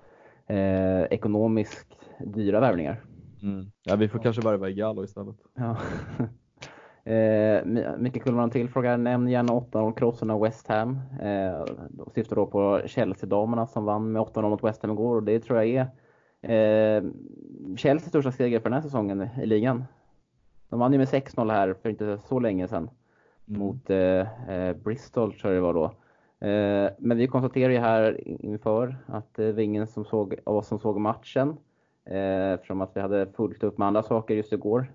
eh, 0.46 1.02
ekonomiskt 1.02 1.98
dyra 2.34 2.60
värvningar. 2.60 3.04
Mm. 3.42 3.66
Ja, 3.82 3.96
vi 3.96 4.08
får 4.08 4.20
ja. 4.20 4.22
kanske 4.22 4.42
värva 4.42 4.68
Igalo 4.68 5.04
istället. 5.04 5.36
Ja. 5.54 5.76
Eh, 7.08 7.64
Micke 7.98 8.22
Kullman 8.22 8.50
till 8.50 8.68
frågar, 8.68 8.96
nämn 8.96 9.28
gärna 9.28 9.52
8-0-krossen 9.52 10.30
av 10.30 10.40
West 10.40 10.68
Ham. 10.68 10.98
Eh, 11.22 11.64
syftar 12.14 12.36
då 12.36 12.46
på 12.46 12.80
Chelsea-damerna 12.86 13.66
som 13.66 13.84
vann 13.84 14.12
med 14.12 14.22
8-0 14.22 14.48
mot 14.48 14.64
West 14.64 14.82
Ham 14.82 14.92
igår 14.92 15.16
och 15.16 15.22
det 15.22 15.40
tror 15.40 15.62
jag 15.62 15.68
är 15.68 15.80
eh, 16.42 17.02
Chelseas 17.76 18.08
största 18.08 18.32
seger 18.32 18.60
för 18.60 18.70
den 18.70 18.72
här 18.72 18.82
säsongen 18.82 19.28
i 19.42 19.46
ligan. 19.46 19.84
De 20.68 20.78
vann 20.78 20.92
ju 20.92 20.98
med 20.98 21.08
6-0 21.08 21.50
här 21.50 21.74
för 21.82 21.88
inte 21.88 22.18
så 22.18 22.40
länge 22.40 22.68
sedan 22.68 22.90
mm. 23.48 23.60
mot 23.60 23.90
eh, 23.90 24.50
eh, 24.50 24.76
Bristol 24.76 25.32
tror 25.32 25.52
jag 25.52 25.62
det 25.62 25.66
var 25.66 25.74
då. 25.74 25.84
Eh, 26.46 26.90
men 26.98 27.16
vi 27.16 27.26
konstaterar 27.26 27.72
ju 27.72 27.78
här 27.78 28.28
inför 28.44 28.96
att 29.06 29.34
det 29.34 29.52
var 29.52 29.60
ingen 29.60 29.86
som 29.86 30.04
såg, 30.04 30.34
av 30.44 30.56
oss 30.56 30.68
som 30.68 30.78
såg 30.78 31.00
matchen. 31.00 31.56
Eh, 32.04 32.52
eftersom 32.52 32.80
att 32.80 32.96
vi 32.96 33.00
hade 33.00 33.26
fullt 33.36 33.62
upp 33.62 33.78
med 33.78 33.88
andra 33.88 34.02
saker 34.02 34.34
just 34.34 34.52
igår. 34.52 34.92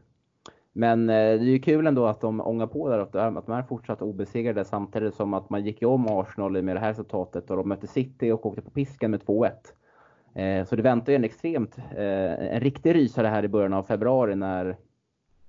Men 0.74 1.10
eh, 1.10 1.16
det 1.16 1.20
är 1.20 1.38
ju 1.40 1.60
kul 1.60 1.88
ändå 1.88 2.06
att 2.06 2.22
de 2.22 2.42
ångar 2.42 2.68
på 2.68 2.90
där, 2.90 3.00
att 3.00 3.46
de 3.46 3.52
är 3.52 3.64
fortsatt 3.64 4.02
obesegrade 4.02 4.66
samtidigt 4.66 5.16
som 5.16 5.34
att 5.34 5.50
man 5.50 5.66
gick 5.66 5.84
om 5.84 6.08
Arsenal 6.08 6.62
med 6.62 6.76
det 6.76 6.80
här 6.80 6.90
resultatet 6.90 7.52
och 7.52 7.58
de 7.58 7.70
mötte 7.70 7.88
City 7.88 8.32
och 8.32 8.46
åkte 8.46 8.62
på 8.62 8.70
pisken 8.70 9.12
med 9.12 9.24
2-1. 9.24 9.52
Eh, 10.36 10.66
så 10.66 10.76
det 10.76 10.82
väntar 10.82 11.12
ju 11.12 11.16
en 11.16 11.24
extremt, 11.24 11.78
en 11.96 12.60
riktig 12.60 12.96
rysare 12.96 13.28
här 13.28 13.46
i 13.46 13.48
början 13.48 13.74
av 13.74 13.84
februari 13.84 14.36
när 14.36 14.78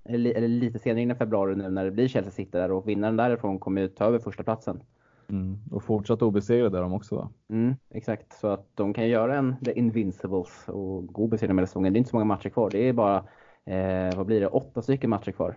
eller 0.04 0.48
lite 0.48 0.78
senare 0.78 1.00
in 1.00 1.10
i 1.10 1.14
februari 1.14 1.56
nu 1.56 1.70
när 1.70 1.84
det 1.84 1.90
blir 1.90 2.08
Chelsea 2.08 2.32
City 2.32 2.50
där 2.50 2.72
och 2.72 2.88
vinnaren 2.88 3.16
därifrån 3.16 3.58
kommer 3.58 3.80
ju 3.80 3.88
ta 3.88 4.04
över 4.04 4.18
första 4.18 4.42
platsen. 4.42 4.82
Mm. 5.28 5.58
Och 5.70 5.82
fortsatt 5.82 6.22
obesegrade 6.22 6.78
är 6.78 6.82
de 6.82 6.92
också 6.92 7.16
va? 7.16 7.30
Mm, 7.48 7.74
exakt, 7.90 8.32
så 8.32 8.48
att 8.48 8.66
de 8.74 8.94
kan 8.94 9.08
göra 9.08 9.36
en 9.36 9.56
The 9.64 9.78
Invincibles 9.78 10.68
och 10.68 11.06
gå 11.06 11.22
obesegrade 11.22 11.54
med 11.54 11.68
säsongen. 11.68 11.92
Det 11.92 11.96
är 11.96 11.98
inte 11.98 12.10
så 12.10 12.16
många 12.16 12.24
matcher 12.24 12.48
kvar. 12.48 12.70
Det 12.70 12.88
är 12.88 12.92
bara, 12.92 13.24
eh, 13.64 14.16
vad 14.16 14.26
blir 14.26 14.40
det, 14.40 14.46
åtta 14.46 14.82
stycken 14.82 15.10
matcher 15.10 15.32
kvar. 15.32 15.56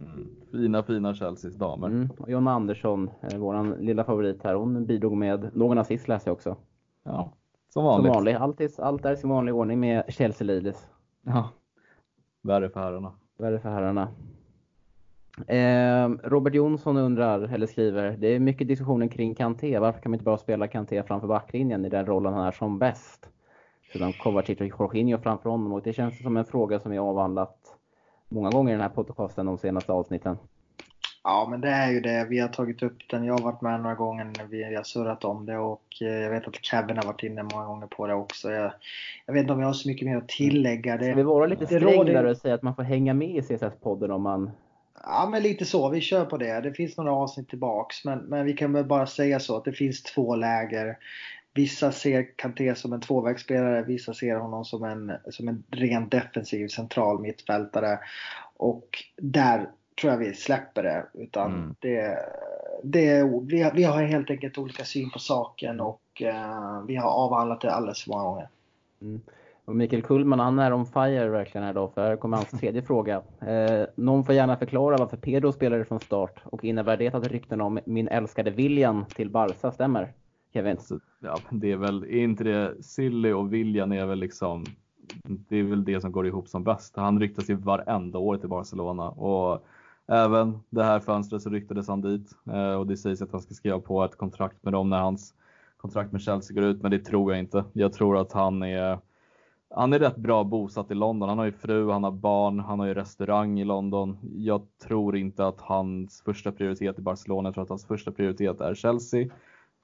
Mm. 0.00 0.28
Fina, 0.50 0.82
fina 0.82 1.14
Chelseas 1.14 1.54
damer. 1.54 1.86
Mm. 1.86 2.10
Och 2.18 2.30
Jonna 2.30 2.52
Andersson, 2.52 3.10
eh, 3.20 3.38
vår 3.38 3.76
lilla 3.80 4.04
favorit 4.04 4.44
här, 4.44 4.54
hon 4.54 4.86
bidrog 4.86 5.16
med 5.16 5.56
någon 5.56 5.78
assist 5.78 6.08
läste 6.08 6.30
jag 6.30 6.34
också. 6.34 6.56
Ja, 7.02 7.32
som 7.68 7.84
vanligt. 7.84 8.06
Som 8.06 8.14
vanligt. 8.14 8.36
Allt, 8.36 8.78
allt 8.78 9.04
är 9.04 9.12
i 9.12 9.16
sin 9.16 9.30
vanliga 9.30 9.54
ordning 9.54 9.80
med 9.80 10.04
Chelsea 10.08 10.46
Ladies. 10.46 10.86
Ja, 11.22 11.50
värre 12.42 12.68
för 12.68 12.80
herrarna. 12.80 13.12
Värre 13.38 13.58
för 13.58 13.68
herrarna. 13.68 14.08
Eh, 15.46 16.08
Robert 16.28 16.54
Jonsson 16.54 16.96
undrar, 16.96 17.54
eller 17.54 17.66
skriver, 17.66 18.16
det 18.16 18.26
är 18.28 18.40
mycket 18.40 18.68
diskussioner 18.68 19.08
kring 19.08 19.34
Kanté. 19.34 19.78
Varför 19.78 20.00
kan 20.00 20.10
man 20.10 20.14
inte 20.14 20.24
bara 20.24 20.38
spela 20.38 20.68
Kanté 20.68 21.02
framför 21.02 21.28
backlinjen 21.28 21.84
i 21.84 21.88
den 21.88 22.06
rollen 22.06 22.34
han 22.34 22.46
är 22.46 22.52
som 22.52 22.78
bäst? 22.78 23.30
Sedan 23.92 24.12
Kovacic 24.12 24.60
och 24.60 24.66
Jorginho 24.66 25.18
framför 25.18 25.50
honom 25.50 25.72
och 25.72 25.82
det 25.82 25.92
känns 25.92 26.22
som 26.22 26.36
en 26.36 26.44
fråga 26.44 26.80
som 26.80 26.90
vi 26.90 26.98
avhandlat 26.98 27.56
många 28.28 28.50
gånger 28.50 28.70
i 28.70 28.72
den 28.72 28.82
här 28.82 28.88
podcasten 28.88 29.46
de 29.46 29.58
senaste 29.58 29.92
avsnitten. 29.92 30.38
Ja, 31.24 31.46
men 31.50 31.60
det 31.60 31.68
är 31.68 31.90
ju 31.90 32.00
det. 32.00 32.26
Vi 32.30 32.38
har 32.38 32.48
tagit 32.48 32.82
upp 32.82 32.96
den. 33.10 33.24
Jag 33.24 33.34
har 33.34 33.44
varit 33.44 33.60
med 33.60 33.80
några 33.80 33.94
gånger 33.94 34.24
när 34.24 34.44
vi 34.44 34.74
har 34.74 34.82
surrat 34.82 35.24
om 35.24 35.46
det 35.46 35.58
och 35.58 35.84
eh, 36.00 36.08
jag 36.08 36.30
vet 36.30 36.48
att 36.48 36.64
Kevin 36.64 36.96
har 36.96 37.04
varit 37.04 37.22
inne 37.22 37.42
många 37.42 37.66
gånger 37.66 37.86
på 37.86 38.06
det 38.06 38.14
också. 38.14 38.50
Jag, 38.50 38.72
jag 39.26 39.34
vet 39.34 39.40
inte 39.40 39.52
om 39.52 39.60
jag 39.60 39.66
har 39.66 39.72
så 39.72 39.88
mycket 39.88 40.08
mer 40.08 40.16
att 40.16 40.28
tillägga. 40.28 40.96
Det, 40.96 41.04
Ska 41.04 41.14
vi 41.14 41.22
vara 41.22 41.46
lite 41.46 41.66
strängare 41.66 42.30
och 42.30 42.36
säga 42.36 42.54
att 42.54 42.62
man 42.62 42.74
får 42.74 42.82
hänga 42.82 43.14
med 43.14 43.36
i 43.36 43.40
CSS-podden 43.40 44.10
om 44.10 44.22
man 44.22 44.50
Ja, 45.02 45.28
men 45.30 45.42
lite 45.42 45.64
så. 45.64 45.88
Vi 45.88 46.00
kör 46.00 46.24
på 46.24 46.36
det. 46.36 46.60
Det 46.60 46.72
finns 46.72 46.96
några 46.96 47.12
avsnitt 47.12 47.48
tillbaks. 47.48 48.04
Men, 48.04 48.18
men 48.18 48.44
vi 48.44 48.52
kan 48.52 48.72
väl 48.72 48.84
bara 48.84 49.06
säga 49.06 49.40
så 49.40 49.56
att 49.56 49.64
det 49.64 49.72
finns 49.72 50.02
två 50.02 50.36
läger. 50.36 50.98
Vissa 51.56 51.92
ser 51.92 52.36
Kanté 52.36 52.74
som 52.74 52.92
en 52.92 53.00
tvåvägsspelare, 53.00 53.82
vissa 53.82 54.14
ser 54.14 54.36
honom 54.36 54.64
som 54.64 54.84
en, 54.84 55.12
som 55.30 55.48
en 55.48 55.64
ren 55.70 56.08
defensiv 56.08 56.68
central 56.68 57.20
mittfältare. 57.20 57.98
Och 58.56 59.04
där 59.16 59.70
tror 60.00 60.12
jag 60.12 60.18
vi 60.18 60.34
släpper 60.34 60.82
det. 60.82 61.06
Utan 61.14 61.54
mm. 61.54 61.74
det, 61.80 62.18
det, 62.82 63.30
vi, 63.42 63.62
har, 63.62 63.72
vi 63.72 63.84
har 63.84 64.02
helt 64.02 64.30
enkelt 64.30 64.58
olika 64.58 64.84
syn 64.84 65.10
på 65.10 65.18
saken 65.18 65.80
och 65.80 66.22
uh, 66.22 66.86
vi 66.86 66.96
har 66.96 67.10
avhandlat 67.10 67.60
det 67.60 67.72
alldeles 67.72 68.04
för 68.04 68.10
många 68.10 68.24
gånger. 68.24 68.48
Mm. 69.02 69.20
Och 69.64 69.76
Mikael 69.76 70.02
Kullman 70.02 70.40
han 70.40 70.58
är 70.58 70.72
on 70.72 70.86
fire 70.86 71.28
verkligen 71.28 71.66
här 71.66 71.74
då, 71.74 71.88
för 71.88 72.08
här 72.08 72.16
kommer 72.16 72.36
hans 72.36 72.50
tredje 72.60 72.82
fråga. 72.82 73.22
Eh, 73.40 73.86
någon 73.94 74.24
får 74.24 74.34
gärna 74.34 74.56
förklara 74.56 74.96
varför 74.96 75.16
Pedro 75.16 75.52
spelade 75.52 75.84
från 75.84 76.00
start 76.00 76.40
och 76.44 76.64
innebär 76.64 76.96
det 76.96 77.14
att 77.14 77.26
rykten 77.26 77.60
om 77.60 77.78
min 77.86 78.08
älskade 78.08 78.50
William 78.50 79.04
till 79.06 79.30
Barca 79.30 79.72
stämmer? 79.72 80.12
Kevin? 80.52 80.76
Ja, 81.26 81.38
det 81.50 81.72
är 81.72 81.76
väl, 81.76 82.02
är 82.02 82.22
inte 82.22 82.44
det 82.44 82.82
Silly 82.84 83.32
och 83.32 83.52
William 83.52 83.92
är 83.92 84.06
väl 84.06 84.18
liksom, 84.18 84.64
det 85.24 85.56
är 85.56 85.62
väl 85.62 85.84
det 85.84 86.00
som 86.00 86.12
går 86.12 86.26
ihop 86.26 86.48
som 86.48 86.64
bäst. 86.64 86.96
Han 86.96 87.20
ryktas 87.20 87.50
ju 87.50 87.54
varenda 87.54 88.18
år 88.18 88.36
till 88.36 88.48
Barcelona 88.48 89.10
och 89.10 89.66
även 90.06 90.58
det 90.70 90.84
här 90.84 91.00
fönstret 91.00 91.42
så 91.42 91.50
ryktades 91.50 91.88
han 91.88 92.00
dit 92.00 92.30
eh, 92.52 92.72
och 92.72 92.86
det 92.86 92.96
sägs 92.96 93.22
att 93.22 93.32
han 93.32 93.40
ska 93.40 93.54
skriva 93.54 93.80
på 93.80 94.04
ett 94.04 94.16
kontrakt 94.16 94.64
med 94.64 94.72
dem 94.72 94.90
när 94.90 94.98
hans 94.98 95.34
kontrakt 95.76 96.12
med 96.12 96.20
Chelsea 96.20 96.54
går 96.54 96.64
ut, 96.64 96.82
men 96.82 96.90
det 96.90 96.98
tror 96.98 97.32
jag 97.32 97.38
inte. 97.38 97.64
Jag 97.72 97.92
tror 97.92 98.18
att 98.18 98.32
han 98.32 98.62
är 98.62 98.98
han 99.70 99.92
är 99.92 99.98
rätt 99.98 100.16
bra 100.16 100.44
bosatt 100.44 100.90
i 100.90 100.94
London. 100.94 101.28
Han 101.28 101.38
har 101.38 101.44
ju 101.44 101.52
fru, 101.52 101.90
han 101.90 102.04
har 102.04 102.10
barn, 102.10 102.60
han 102.60 102.78
har 102.78 102.86
ju 102.86 102.94
restaurang 102.94 103.60
i 103.60 103.64
London. 103.64 104.18
Jag 104.36 104.62
tror 104.82 105.16
inte 105.16 105.46
att 105.46 105.60
hans 105.60 106.22
första 106.22 106.52
prioritet 106.52 106.98
är 106.98 107.02
Barcelona. 107.02 107.48
Jag 107.48 107.54
tror 107.54 107.64
att 107.64 107.68
hans 107.68 107.86
första 107.86 108.12
prioritet 108.12 108.60
är 108.60 108.74
Chelsea. 108.74 109.28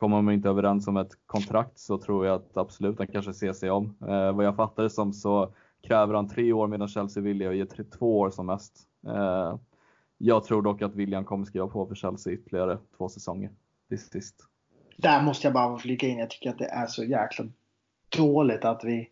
Kommer 0.02 0.22
man 0.22 0.34
inte 0.34 0.48
överens 0.48 0.88
om 0.88 0.96
ett 0.96 1.12
kontrakt 1.26 1.78
så 1.78 1.98
tror 1.98 2.26
jag 2.26 2.34
att 2.34 2.56
absolut 2.56 2.98
han 2.98 3.06
kanske 3.06 3.34
ser 3.34 3.52
sig 3.52 3.70
om. 3.70 3.96
Eh, 4.00 4.32
vad 4.32 4.44
jag 4.44 4.56
fattar 4.56 4.82
det 4.82 4.90
som 4.90 5.12
så 5.12 5.54
kräver 5.82 6.14
han 6.14 6.28
tre 6.28 6.52
år 6.52 6.66
medan 6.66 6.88
Chelsea 6.88 7.22
vill 7.22 7.40
ge 7.40 7.66
två 7.66 8.20
år 8.20 8.30
som 8.30 8.46
mest. 8.46 8.78
Eh, 9.06 9.56
jag 10.18 10.44
tror 10.44 10.62
dock 10.62 10.82
att 10.82 10.94
William 10.94 11.24
kommer 11.24 11.44
skriva 11.44 11.66
på 11.66 11.86
för 11.86 11.94
Chelsea 11.94 12.32
ytterligare 12.32 12.78
två 12.96 13.08
säsonger 13.08 13.50
till 13.88 13.98
sist. 13.98 14.34
Där 14.96 15.22
måste 15.22 15.46
jag 15.46 15.54
bara 15.54 15.78
flika 15.78 16.06
in. 16.06 16.18
Jag 16.18 16.30
tycker 16.30 16.50
att 16.50 16.58
det 16.58 16.68
är 16.68 16.86
så 16.86 17.04
jäkla 17.04 17.44
dåligt 18.16 18.64
att 18.64 18.84
vi 18.84 19.08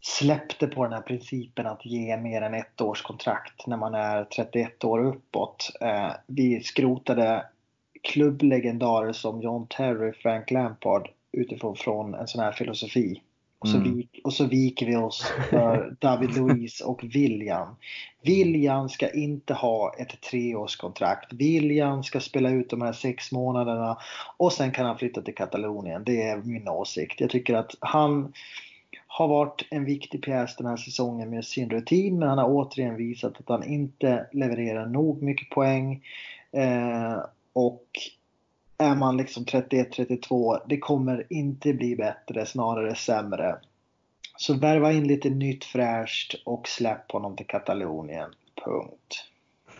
släppte 0.00 0.66
på 0.66 0.84
den 0.84 0.92
här 0.92 1.02
principen 1.02 1.66
att 1.66 1.86
ge 1.86 2.16
mer 2.16 2.42
än 2.42 2.54
ett 2.54 2.80
års 2.80 3.02
kontrakt 3.02 3.66
när 3.66 3.76
man 3.76 3.94
är 3.94 4.24
31 4.24 4.84
år 4.84 5.04
uppåt. 5.04 5.70
Eh, 5.80 6.12
vi 6.26 6.62
skrotade 6.62 7.44
klubblegendarer 8.02 9.12
som 9.12 9.40
John 9.42 9.66
Terry, 9.66 10.12
Frank 10.12 10.50
Lampard 10.50 11.08
utifrån 11.32 11.76
från 11.76 12.14
en 12.14 12.26
sån 12.28 12.40
här 12.42 12.52
filosofi. 12.52 13.22
Och 13.58 13.68
så, 13.68 13.76
Mm. 13.76 13.96
vik, 13.96 14.20
och 14.24 14.32
så 14.32 14.44
viker 14.44 14.86
vi 14.86 14.96
oss 14.96 15.32
för 15.50 15.96
David 16.00 16.36
Luiz 16.36 16.80
och 16.80 17.04
William. 17.04 17.68
William 18.22 18.88
ska 18.88 19.10
inte 19.10 19.54
ha 19.54 19.94
ett 19.98 20.20
treårskontrakt. 20.20 21.32
William 21.32 22.02
ska 22.02 22.20
spela 22.20 22.50
ut 22.50 22.70
de 22.70 22.82
här 22.82 22.92
sex 22.92 23.32
månaderna 23.32 23.98
och 24.36 24.52
sen 24.52 24.72
kan 24.72 24.86
han 24.86 24.98
flytta 24.98 25.22
till 25.22 25.34
Katalonien. 25.34 26.02
Det 26.04 26.22
är 26.22 26.36
min 26.36 26.68
åsikt. 26.68 27.20
Jag 27.20 27.30
tycker 27.30 27.54
att 27.54 27.74
han 27.80 28.32
har 29.06 29.28
varit 29.28 29.66
en 29.70 29.84
viktig 29.84 30.22
pjäs 30.22 30.56
den 30.56 30.66
här 30.66 30.76
säsongen 30.76 31.30
med 31.30 31.44
sin 31.44 31.70
rutin 31.70 32.18
men 32.18 32.28
han 32.28 32.38
har 32.38 32.48
återigen 32.48 32.96
visat 32.96 33.40
att 33.40 33.48
han 33.48 33.64
inte 33.68 34.26
levererar 34.32 34.86
nog 34.86 35.22
mycket 35.22 35.50
poäng. 35.50 36.04
Eh, 36.52 37.18
och 37.52 37.86
är 38.78 38.94
man 38.94 39.16
liksom 39.16 39.44
31-32, 39.44 40.58
det 40.66 40.78
kommer 40.78 41.26
inte 41.28 41.72
bli 41.72 41.96
bättre, 41.96 42.46
snarare 42.46 42.94
sämre. 42.94 43.56
Så 44.36 44.54
värva 44.54 44.92
in 44.92 45.06
lite 45.06 45.30
nytt 45.30 45.64
fräscht 45.64 46.34
och 46.44 46.68
släpp 46.68 47.12
honom 47.12 47.36
till 47.36 47.46
Katalonien. 47.46 48.30
Punkt. 48.64 49.26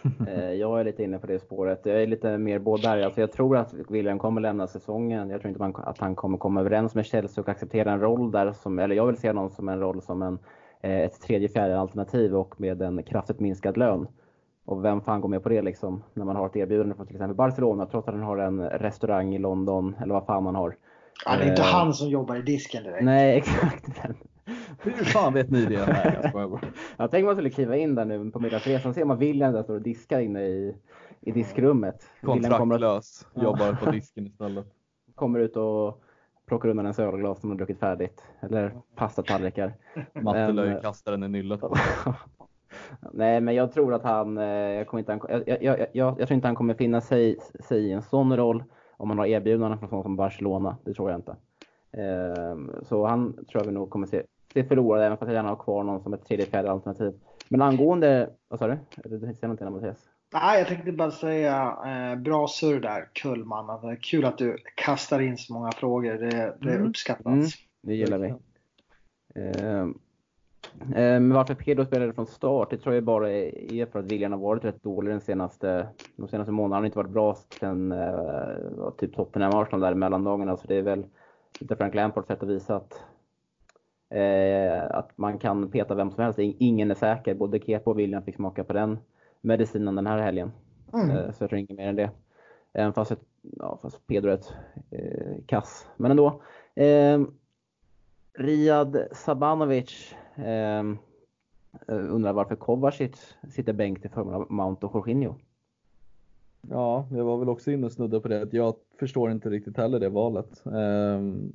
Eh, 0.29 0.53
Jag 0.53 0.81
är 0.81 0.85
lite 0.85 1.03
inne 1.03 1.19
på 1.19 1.27
det 1.27 1.39
spåret. 1.39 1.81
Jag 1.85 2.03
är 2.03 2.07
lite 2.07 2.39
mer 2.39 2.83
där. 2.83 3.03
Alltså 3.03 3.21
jag 3.21 3.33
tror 3.33 3.57
att 3.57 3.75
William 3.89 4.19
kommer 4.19 4.41
lämna 4.41 4.67
säsongen. 4.67 5.31
Jag 5.31 5.41
tror 5.41 5.49
inte 5.49 5.61
man, 5.61 5.77
att 5.77 5.99
han 5.99 6.15
kommer 6.15 6.39
komma 6.39 6.61
överens 6.61 6.95
med 6.95 7.07
Chelsea 7.07 7.43
och 7.43 7.49
acceptera 7.49 7.93
en 7.93 8.01
roll 8.01 8.31
där. 8.31 8.53
Som, 8.53 8.79
eller 8.79 8.95
jag 8.95 9.07
vill 9.07 9.17
se 9.17 9.29
honom 9.29 9.51
som 9.51 9.69
en 9.69 9.81
roll 9.81 10.03
som 10.03 10.23
en, 10.23 10.39
eh, 10.81 11.01
ett 11.01 11.21
tredje, 11.21 11.49
fjärde 11.49 11.81
alternativ 11.81 12.37
och 12.37 12.61
med 12.61 12.83
en 12.83 13.03
kraftigt 13.03 13.41
minskad 13.41 13.77
lön. 13.77 14.07
Och 14.71 14.85
vem 14.85 15.01
fan 15.01 15.21
går 15.21 15.29
med 15.29 15.43
på 15.43 15.49
det 15.49 15.63
liksom? 15.63 16.03
När 16.15 16.25
man 16.25 16.37
har 16.37 16.47
ett 16.47 16.57
erbjudande 16.57 16.95
från 16.95 17.07
till 17.07 17.17
exempel 17.17 17.37
Barcelona 17.37 17.87
trots 17.87 18.09
att 18.09 18.15
han 18.15 18.23
har 18.23 18.37
en 18.39 18.69
restaurang 18.71 19.35
i 19.35 19.39
London 19.39 19.97
eller 20.03 20.15
vad 20.15 20.27
fan 20.27 20.45
man 20.45 20.55
har. 20.55 20.77
Ja, 21.25 21.37
det 21.37 21.45
är 21.45 21.49
inte 21.51 21.63
Eh, 21.63 21.67
han 21.69 21.95
som 21.95 22.09
jobbar 22.09 22.37
i 22.37 22.43
disken 22.43 22.83
direkt. 22.83 23.05
Nej, 23.05 23.37
exakt. 23.39 24.01
Hur 24.83 24.93
fan 25.05 25.35
vet 25.35 25.51
ni 25.51 25.65
det? 25.65 25.87
Nej, 25.87 26.33
jag 26.97 27.11
tänkte 27.11 27.23
man 27.27 27.35
skulle 27.35 27.51
kliva 27.51 27.77
in 27.77 27.95
där 27.95 28.05
nu 28.05 28.31
på 28.31 28.41
middagsresan. 28.41 28.95
Ser 28.95 29.05
man 29.05 29.19
William 29.19 29.53
där 29.53 29.63
står 29.63 29.75
och 29.75 29.83
diskar 29.83 30.21
inne 30.21 30.43
i, 30.43 30.77
i 31.21 31.33
diskrummet. 31.33 31.95
Att- 31.95 32.27
Kontraktlös, 32.27 33.27
Ja. 33.35 33.43
jobbar 33.43 33.73
på 33.85 33.91
disken 33.91 34.27
istället. 34.27 34.67
kommer 35.15 35.39
ut 35.39 35.57
och 35.57 36.03
plockar 36.47 36.69
undan 36.69 36.85
ens 36.87 36.99
ölglas 36.99 37.41
som 37.41 37.51
har 37.51 37.57
druckit 37.57 37.79
färdigt. 37.81 38.23
Eller 38.41 38.73
pastatallrikar. 38.97 39.73
Matte 40.21 40.53
lär 40.53 40.65
ju 40.75 40.81
kasta 40.81 41.11
den 41.11 41.25
i 41.25 41.29
nyllet. 41.29 41.61
Nej, 43.13 43.41
men 43.41 43.55
jag 43.55 43.73
tror 43.73 43.95
att 43.95 44.03
han, 44.03 44.39
eh, 44.39 44.45
jag, 44.45 44.87
kommer 44.87 44.99
inte, 45.01 45.43
jag, 45.47 45.63
jag, 45.63 45.79
jag, 45.79 45.89
jag, 45.93 46.17
tror 46.17 46.33
inte 46.33 46.49
han 46.49 46.55
kommer 46.55 46.75
finna 46.75 47.01
sig, 47.01 47.37
sig 47.61 47.87
i 47.87 47.93
en 47.93 48.03
sån 48.03 48.37
roll 48.37 48.65
om 48.97 49.11
han 49.11 49.19
har 49.19 49.27
erbjudanden 49.27 49.79
från 49.79 49.89
sånt 49.89 50.05
som 50.05 50.17
Barcelona. 50.17 50.77
Det 50.85 50.95
tror 50.95 51.11
jag 51.11 51.19
inte. 51.19 51.37
Ehm, 51.93 52.73
så 52.83 53.07
han 53.07 53.33
tror 53.33 53.63
jag 53.63 53.65
vi 53.65 53.73
nog 53.73 53.91
kommer 53.91 54.07
se, 54.07 54.23
se 54.53 54.65
förlorad 54.65 55.03
även 55.03 55.19
fast 55.19 55.29
jag 55.29 55.35
gärna 55.37 55.49
har 55.49 55.57
kvar 55.57 55.85
någon 55.85 56.03
som 56.03 56.13
ett 56.15 56.25
tredje, 56.25 56.47
fjärde 56.47 56.71
alternativ. 56.71 57.13
Men 57.49 57.63
angående, 57.63 58.31
vad 58.49 58.59
sa 58.59 58.67
du? 58.67 58.79
Du 59.05 59.21
tänkte 59.21 59.41
säga 59.41 59.49
någonting 59.49 59.65
där, 59.65 59.73
Mattias? 59.73 59.99
Nej, 60.33 60.59
jag 60.59 60.69
tänkte 60.69 60.93
bara 60.93 61.11
säga 61.11 61.77
eh, 61.87 62.19
bra 62.23 62.49
surr 62.49 62.81
där 62.81 63.09
Kullman. 63.13 63.71
Alltså, 63.71 63.97
kul 64.01 64.25
att 64.25 64.39
du 64.39 64.57
kastar 64.75 65.21
in 65.21 65.37
så 65.39 65.53
många 65.53 65.73
frågor. 65.73 66.13
Det, 66.13 66.57
det 66.61 66.75
Mm. 66.75 66.89
uppskattas. 66.89 67.27
Mm. 67.27 67.47
Det 67.83 67.95
gillar 67.95 68.19
vi. 68.19 68.35
Ehm, 69.35 69.99
ehm, 70.95 71.33
varför 71.33 71.55
Pedro 71.55 71.85
spelade 71.85 72.13
från 72.13 72.27
start, 72.27 72.71
det 72.71 72.77
tror 72.77 72.95
jag 72.95 73.05
bara 73.05 73.31
är 73.31 73.87
för 73.87 73.99
att 73.99 74.05
William 74.13 74.33
har 74.33 74.39
varit 74.39 74.65
rätt 74.65 74.83
dålig 74.83 75.13
den 75.13 75.21
senaste, 75.21 75.87
de 76.17 76.29
senaste 76.29 76.53
månaderna. 76.53 76.75
Han 76.77 76.83
har 76.83 76.87
inte 76.87 76.99
varit 76.99 77.11
bra 77.11 77.37
sen 77.61 77.93
uh, 77.93 78.91
typ 78.99 79.15
Tottenham 79.17 79.55
Arsenal 79.55 79.81
där 79.81 79.93
i 79.93 79.95
mellandagarna. 79.95 80.57
Så 80.57 80.67
det 80.67 80.75
är 80.75 80.83
väl 80.83 81.07
lite 81.61 81.77
Frank 81.77 81.95
Lampards 81.95 82.29
sätt 82.29 82.43
att 82.43 82.49
visa 82.49 82.77
att, 82.77 83.03
eh, 84.11 84.97
att 84.97 85.19
man 85.19 85.39
kan 85.39 85.71
peta 85.71 85.95
vem 85.95 86.11
som 86.11 86.23
helst. 86.25 86.39
In- 86.39 86.57
Ingen 86.59 86.91
är 86.91 86.95
säker. 86.95 87.35
Både 87.35 87.59
Kepa 87.59 87.91
och 87.91 87.99
William 87.99 88.23
fick 88.23 88.37
smaka 88.37 88.65
på 88.65 88.73
den 88.73 88.99
medicinen 89.41 89.95
den 89.95 90.07
här 90.07 90.19
helgen. 90.19 90.53
Mm. 90.93 91.11
Eh, 91.11 91.33
Så 91.33 91.43
jag 91.43 91.51
tror 91.51 91.59
inget 91.59 91.77
mer 91.77 91.89
än 91.89 91.97
det. 91.97 92.11
Även 92.73 92.93
fast, 92.93 93.11
ett, 93.11 93.23
ja, 93.43 93.79
fast 93.83 94.07
Pedro 94.07 94.31
är 94.31 94.35
ett 94.35 94.53
eh, 94.91 95.37
kass. 95.47 95.87
Men 95.97 96.11
ändå. 96.11 96.43
Eh, 96.75 97.21
Riyad 98.35 99.07
Sabanovic 99.13 100.15
Ehm, 100.45 100.99
eh, 101.89 102.15
undrar 102.15 102.33
varför 102.33 102.57
Kovacic 102.57 103.37
sitter 103.51 103.73
bänk 103.73 104.01
till 104.01 104.11
förmån 104.11 104.35
av 104.35 104.47
Mount 104.51 104.87
och 104.87 104.95
Jorginho. 104.95 105.35
Ja, 106.69 107.07
jag 107.11 107.25
var 107.25 107.39
väl 107.39 107.49
också 107.49 107.71
inne 107.71 107.87
och 107.87 107.93
snudda 107.93 108.21
på 108.21 108.29
det. 108.29 108.49
Jag 108.53 108.75
förstår 108.99 109.31
inte 109.31 109.51
riktigt 109.51 109.77
heller 109.77 110.01
det 110.01 110.09
valet. 110.09 110.67
Ehm, 110.67 111.53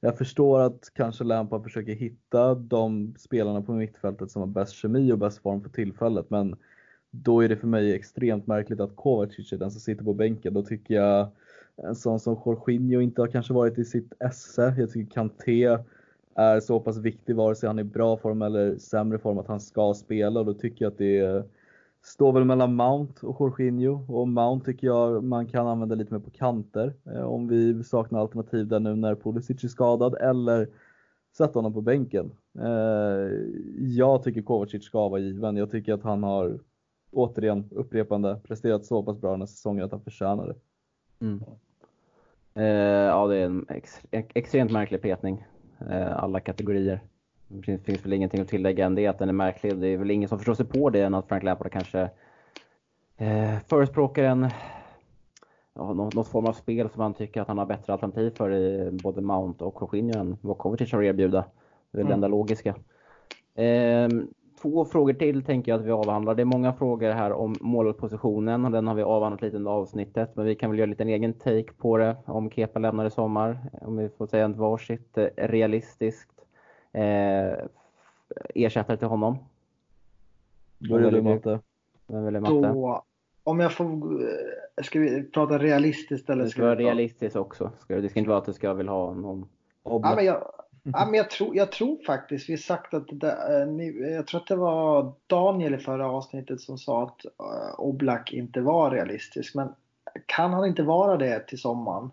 jag 0.00 0.18
förstår 0.18 0.60
att 0.60 0.90
kanske 0.94 1.24
Lampard 1.24 1.62
försöker 1.62 1.94
hitta 1.94 2.54
de 2.54 3.14
spelarna 3.18 3.62
på 3.62 3.72
mittfältet 3.72 4.30
som 4.30 4.42
har 4.42 4.46
bäst 4.46 4.72
kemi 4.72 5.12
och 5.12 5.18
bäst 5.18 5.38
form 5.38 5.62
för 5.62 5.70
tillfället. 5.70 6.30
Men 6.30 6.56
då 7.10 7.40
är 7.40 7.48
det 7.48 7.56
för 7.56 7.66
mig 7.66 7.94
extremt 7.94 8.46
märkligt 8.46 8.80
att 8.80 8.96
Kovacic 8.96 9.52
är 9.52 9.56
den 9.56 9.70
som 9.70 9.80
sitter 9.80 10.04
på 10.04 10.14
bänken. 10.14 10.54
Då 10.54 10.62
tycker 10.62 10.94
jag 10.94 11.28
en 11.76 11.94
sån 11.94 12.20
som 12.20 12.42
Jorginho 12.46 13.00
inte 13.00 13.20
har 13.20 13.28
kanske 13.28 13.52
varit 13.52 13.78
i 13.78 13.84
sitt 13.84 14.12
esse. 14.20 14.74
Jag 14.78 14.90
tycker 14.90 15.14
Kanté 15.14 15.78
är 16.36 16.60
så 16.60 16.80
pass 16.80 16.98
viktig 16.98 17.36
vare 17.36 17.54
sig 17.54 17.66
han 17.66 17.78
är 17.78 17.82
i 17.82 17.84
bra 17.84 18.16
form 18.16 18.42
eller 18.42 18.76
sämre 18.78 19.18
form 19.18 19.38
att 19.38 19.46
han 19.46 19.60
ska 19.60 19.94
spela. 19.94 20.40
Och 20.40 20.46
då 20.46 20.54
tycker 20.54 20.84
jag 20.84 20.92
att 20.92 20.98
det 20.98 21.18
är 21.18 21.44
Står 22.06 22.32
väl 22.32 22.44
mellan 22.44 22.74
Mount 22.74 23.26
och 23.26 23.40
Jorginho 23.40 24.18
och 24.18 24.28
Mount 24.28 24.64
tycker 24.64 24.86
jag 24.86 25.24
man 25.24 25.46
kan 25.46 25.66
använda 25.66 25.94
lite 25.94 26.14
mer 26.14 26.20
på 26.20 26.30
kanter 26.30 26.94
eh, 27.06 27.22
om 27.22 27.48
vi 27.48 27.84
saknar 27.84 28.20
alternativ 28.20 28.66
där 28.66 28.80
nu 28.80 28.96
när 28.96 29.14
Pulisic 29.14 29.64
är 29.64 29.68
skadad 29.68 30.14
eller 30.14 30.68
sätta 31.36 31.58
honom 31.58 31.72
på 31.72 31.80
bänken. 31.80 32.30
Eh, 32.58 33.30
jag 33.78 34.22
tycker 34.22 34.42
Kovacic 34.42 34.84
ska 34.84 35.08
vara 35.08 35.20
given. 35.20 35.56
Jag 35.56 35.70
tycker 35.70 35.92
att 35.92 36.02
han 36.02 36.22
har 36.22 36.58
återigen 37.12 37.64
upprepande 37.70 38.40
presterat 38.44 38.84
så 38.84 39.02
pass 39.02 39.20
bra 39.20 39.30
den 39.30 39.40
här 39.40 39.46
säsongen 39.46 39.84
att 39.84 39.92
han 39.92 40.00
förtjänar 40.00 40.46
det. 40.46 40.56
Mm. 41.26 41.42
Eh, 42.54 42.64
ja, 43.06 43.26
det 43.26 43.36
är 43.36 43.44
en 43.44 43.66
ex, 43.68 44.00
extremt 44.10 44.72
märklig 44.72 45.02
petning. 45.02 45.46
Eh, 45.90 46.22
alla 46.22 46.40
kategorier. 46.40 47.00
Det 47.48 47.62
finns, 47.62 47.82
finns 47.82 48.04
väl 48.04 48.12
ingenting 48.12 48.40
att 48.40 48.48
tillägga 48.48 48.86
än 48.86 48.94
det 48.94 49.06
att 49.06 49.18
den 49.18 49.28
är 49.28 49.32
märklig. 49.32 49.76
Det 49.76 49.88
är 49.88 49.96
väl 49.96 50.10
ingen 50.10 50.28
som 50.28 50.38
förstår 50.38 50.54
sig 50.54 50.66
på 50.66 50.90
det 50.90 51.02
än 51.02 51.14
att 51.14 51.28
Frank 51.28 51.42
Lampard 51.42 51.72
kanske 51.72 52.00
eh, 53.16 53.58
förespråkar 53.66 54.22
en 54.22 54.48
ja, 55.74 55.92
någon 55.92 56.24
form 56.24 56.46
av 56.46 56.52
spel 56.52 56.90
som 56.90 57.00
han 57.02 57.14
tycker 57.14 57.40
att 57.40 57.48
han 57.48 57.58
har 57.58 57.66
bättre 57.66 57.92
alternativ 57.92 58.30
för 58.30 58.50
i 58.52 58.90
både 59.02 59.20
Mount 59.20 59.64
och 59.64 59.78
Jorginho 59.80 60.18
än 60.20 60.36
vad 60.40 60.58
Kovacic 60.58 60.92
har 60.92 60.98
att 61.02 61.04
erbjuda. 61.06 61.44
Det 61.90 61.98
är 61.98 62.02
väl 62.02 62.06
det 62.06 62.12
Mm. 62.12 62.12
enda 62.12 62.28
logiska. 62.28 62.74
Eh, 63.54 64.08
två 64.62 64.84
frågor 64.84 65.12
till 65.12 65.44
tänker 65.44 65.72
jag 65.72 65.80
att 65.80 65.86
vi 65.86 65.90
avhandlar. 65.90 66.34
Det 66.34 66.42
är 66.42 66.44
många 66.44 66.72
frågor 66.72 67.10
här 67.10 67.32
om 67.32 67.54
målpositionen 67.60 68.64
och 68.64 68.70
den 68.70 68.86
har 68.86 68.94
vi 68.94 69.02
avhandlat 69.02 69.42
lite 69.42 69.56
under 69.56 69.70
avsnittet. 69.70 70.30
Men 70.36 70.44
vi 70.46 70.54
kan 70.54 70.70
väl 70.70 70.78
göra 70.78 70.84
en 70.86 70.90
liten 70.90 71.08
egen 71.08 71.32
take 71.32 71.72
på 71.78 71.96
det 71.96 72.16
om 72.24 72.50
Kepa 72.50 72.78
lämnar 72.78 73.06
i 73.06 73.10
sommar. 73.10 73.58
Om 73.82 73.96
vi 73.96 74.08
får 74.08 74.26
säga 74.26 74.44
en 74.44 74.58
varsitt 74.58 75.18
eh, 75.18 75.26
realistiskt 75.36 76.32
eh, 76.92 77.52
ersättare 78.54 78.96
till 78.96 79.08
honom. 79.08 79.38
Börjar 80.78 81.10
du 81.10 81.16
väljer? 81.20 81.34
Matte? 81.34 81.60
Vem 82.06 82.24
vill 82.24 82.40
Matte? 82.40 82.54
Då, 82.54 83.02
om 83.44 83.60
jag 83.60 83.72
får, 83.72 83.86
eh, 83.86 84.82
ska 84.84 85.00
vi 85.00 85.30
prata 85.30 85.58
realistiskt 85.58 86.30
eller 86.30 86.44
Det 86.44 86.50
ska 86.50 86.56
ska 86.56 86.64
vara 86.66 86.76
realistiskt 86.76 87.36
också. 87.36 87.70
Ska- 87.78 88.00
Det 88.00 88.08
ska 88.08 88.18
inte 88.18 88.28
vara 88.28 88.38
att 88.38 88.46
du 88.46 88.52
ska 88.52 88.74
vilja 88.74 88.92
ha 88.92 89.14
någon... 89.14 89.48
Ja, 89.84 90.12
men 90.16 90.24
jag, 90.24 90.42
ja, 90.92 91.04
men 91.04 91.14
jag, 91.14 91.30
tror, 91.30 91.56
jag 91.56 91.72
tror 91.72 92.04
faktiskt, 92.06 92.48
vi 92.48 92.58
sagt 92.58 92.94
att 92.94 93.06
det 93.12 93.32
eh, 93.32 94.10
jag 94.10 94.26
tror 94.26 94.40
att 94.40 94.46
det 94.46 94.56
var 94.56 95.12
Daniel 95.26 95.74
i 95.74 95.78
förra 95.78 96.10
avsnittet 96.10 96.60
som 96.60 96.78
sa 96.78 97.02
att 97.02 97.24
eh, 97.24 97.80
Oblak 97.80 98.32
inte 98.32 98.60
var 98.60 98.90
realistisk. 98.90 99.54
Men 99.54 99.68
kan 100.26 100.52
han 100.52 100.66
inte 100.66 100.82
vara 100.82 101.16
det 101.16 101.40
till 101.40 101.58
sommaren? 101.58 102.10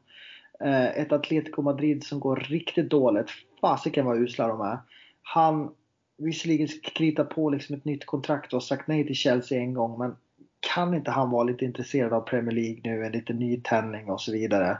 Eh, 0.60 0.98
ett 0.98 1.12
Atletico 1.12 1.62
Madrid 1.62 2.04
som 2.04 2.20
går 2.20 2.36
riktigt 2.36 2.90
dåligt, 2.90 3.30
fasiken 3.62 4.06
vad 4.06 4.18
usla 4.18 4.48
de 4.48 4.62
är. 4.62 4.78
Han 5.22 5.72
visserligen 6.18 6.68
kritar 6.68 7.24
på 7.24 7.50
liksom 7.50 7.76
ett 7.76 7.86
nytt 7.86 8.06
kontrakt 8.06 8.54
och 8.54 8.56
har 8.56 8.62
sagt 8.62 8.88
nej 8.88 9.08
till 9.08 9.16
Chelsea 9.16 9.60
en 9.60 9.74
gång 9.74 10.00
men 10.00 10.16
kan 10.74 10.94
inte 10.94 11.12
han 11.12 11.30
vara 11.30 11.44
lite 11.44 11.66
intresserad 11.66 12.14
av 12.14 12.22
Premier 12.22 12.56
League 12.56 12.82
nu, 12.84 13.06
en 13.06 13.12
liten 13.12 13.40
nytändning 13.40 14.10
och 14.10 14.22
så 14.22 14.32
vidare. 14.32 14.78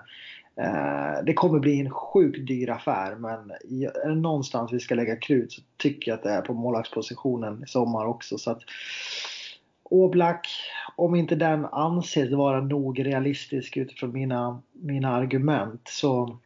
Eh, 0.56 1.24
det 1.24 1.34
kommer 1.34 1.60
bli 1.60 1.80
en 1.80 1.90
sjukt 1.90 2.48
dyr 2.48 2.70
affär 2.70 3.16
men 3.16 3.52
är 3.52 4.10
det 4.10 4.16
någonstans 4.16 4.74
vi 4.74 4.80
ska 4.80 4.96
lägga 4.96 5.16
krut 5.16 5.52
så 5.52 5.62
tycker 5.78 6.12
jag 6.12 6.18
att 6.18 6.24
det 6.24 6.30
är 6.30 6.42
på 6.42 6.54
målvaktspositionen 6.54 7.64
i 7.64 7.68
sommar 7.68 8.06
också. 8.06 8.38
Så 8.38 8.52
att 8.52 8.62
Oblak, 9.84 10.48
om 10.96 11.16
inte 11.16 11.36
den 11.36 11.66
anses 11.66 12.32
vara 12.32 12.62
nog 12.62 13.06
realistisk 13.06 13.78
utifrån 13.78 14.12
mina, 14.14 14.62
mina 14.72 15.16
argument 15.16 15.82
så 15.88 16.38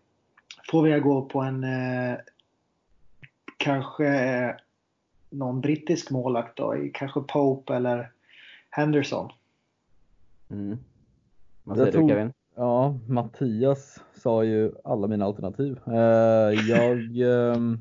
får 0.71 0.81
vi 0.83 0.99
gå 0.99 1.21
på 1.21 1.39
en 1.41 1.63
eh, 1.63 2.17
kanske 3.57 4.07
eh, 4.07 4.51
någon 5.29 5.61
brittisk 5.61 6.11
målvakt 6.11 6.57
då, 6.57 6.75
i 6.77 6.91
kanske 6.93 7.21
Pope 7.21 7.75
eller 7.75 8.11
Henderson. 8.69 9.31
Mm. 10.49 10.77
Vad 11.63 11.77
Jag 11.77 11.83
säger 11.83 11.91
tror- 11.91 12.07
du 12.07 12.13
Kevin? 12.13 12.33
Ja, 12.59 12.99
Mattias 13.07 14.03
sa 14.13 14.43
ju 14.43 14.71
alla 14.83 15.07
mina 15.07 15.25
alternativ. 15.25 15.79
Eh, 15.87 16.69
jag, 16.69 17.17
ehm, 17.55 17.79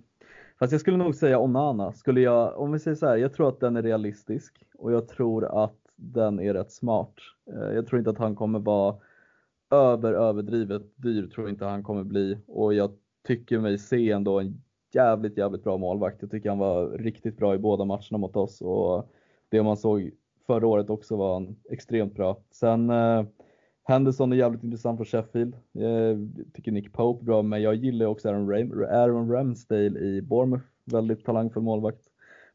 Fast 0.58 0.72
jag 0.72 0.80
skulle 0.80 0.96
nog 0.96 1.14
säga 1.14 1.38
Onana. 1.38 1.92
Skulle 1.92 2.20
jag, 2.20 2.58
om 2.58 2.72
vi 2.72 2.78
säger 2.78 2.94
så 2.94 3.06
här, 3.06 3.16
jag 3.16 3.32
tror 3.32 3.48
att 3.48 3.60
den 3.60 3.76
är 3.76 3.82
realistisk 3.82 4.64
och 4.78 4.92
jag 4.92 5.08
tror 5.08 5.64
att 5.64 5.76
den 5.96 6.40
är 6.40 6.54
rätt 6.54 6.72
smart. 6.72 7.14
Eh, 7.52 7.74
jag 7.74 7.86
tror 7.86 7.98
inte 7.98 8.10
att 8.10 8.18
han 8.18 8.34
kommer 8.34 8.58
vara 8.58 8.96
över 9.70 10.12
överdrivet 10.12 10.82
dyr, 10.96 11.26
tror 11.26 11.48
inte 11.48 11.64
han 11.64 11.82
kommer 11.82 12.04
bli 12.04 12.38
och 12.46 12.74
jag 12.74 12.90
tycker 13.26 13.58
mig 13.58 13.78
se 13.78 14.10
ändå 14.10 14.40
en 14.40 14.62
jävligt, 14.92 15.38
jävligt 15.38 15.64
bra 15.64 15.76
målvakt. 15.76 16.22
Jag 16.22 16.30
tycker 16.30 16.48
han 16.48 16.58
var 16.58 16.88
riktigt 16.88 17.36
bra 17.36 17.54
i 17.54 17.58
båda 17.58 17.84
matcherna 17.84 18.18
mot 18.18 18.36
oss 18.36 18.60
och 18.60 19.10
det 19.48 19.62
man 19.62 19.76
såg 19.76 20.10
förra 20.46 20.66
året 20.66 20.90
också 20.90 21.16
var 21.16 21.34
han 21.34 21.56
extremt 21.70 22.14
bra. 22.14 22.40
Sen 22.50 22.90
eh, 22.90 23.24
Henderson 23.88 24.32
är 24.32 24.36
jävligt 24.36 24.64
intressant 24.64 24.98
från 24.98 25.06
Sheffield. 25.06 25.56
Jag 25.72 26.30
tycker 26.54 26.72
Nick 26.72 26.92
Pope 26.92 27.24
bra, 27.24 27.42
men 27.42 27.62
jag 27.62 27.74
gillar 27.74 28.06
också 28.06 28.28
Aaron, 28.28 28.50
Ram 28.50 28.72
Aaron 28.90 29.32
Ramsdale 29.32 29.98
i 29.98 30.22
Bournemouth. 30.22 30.64
Väldigt 30.84 31.24
talangfull 31.24 31.62
målvakt. 31.62 32.02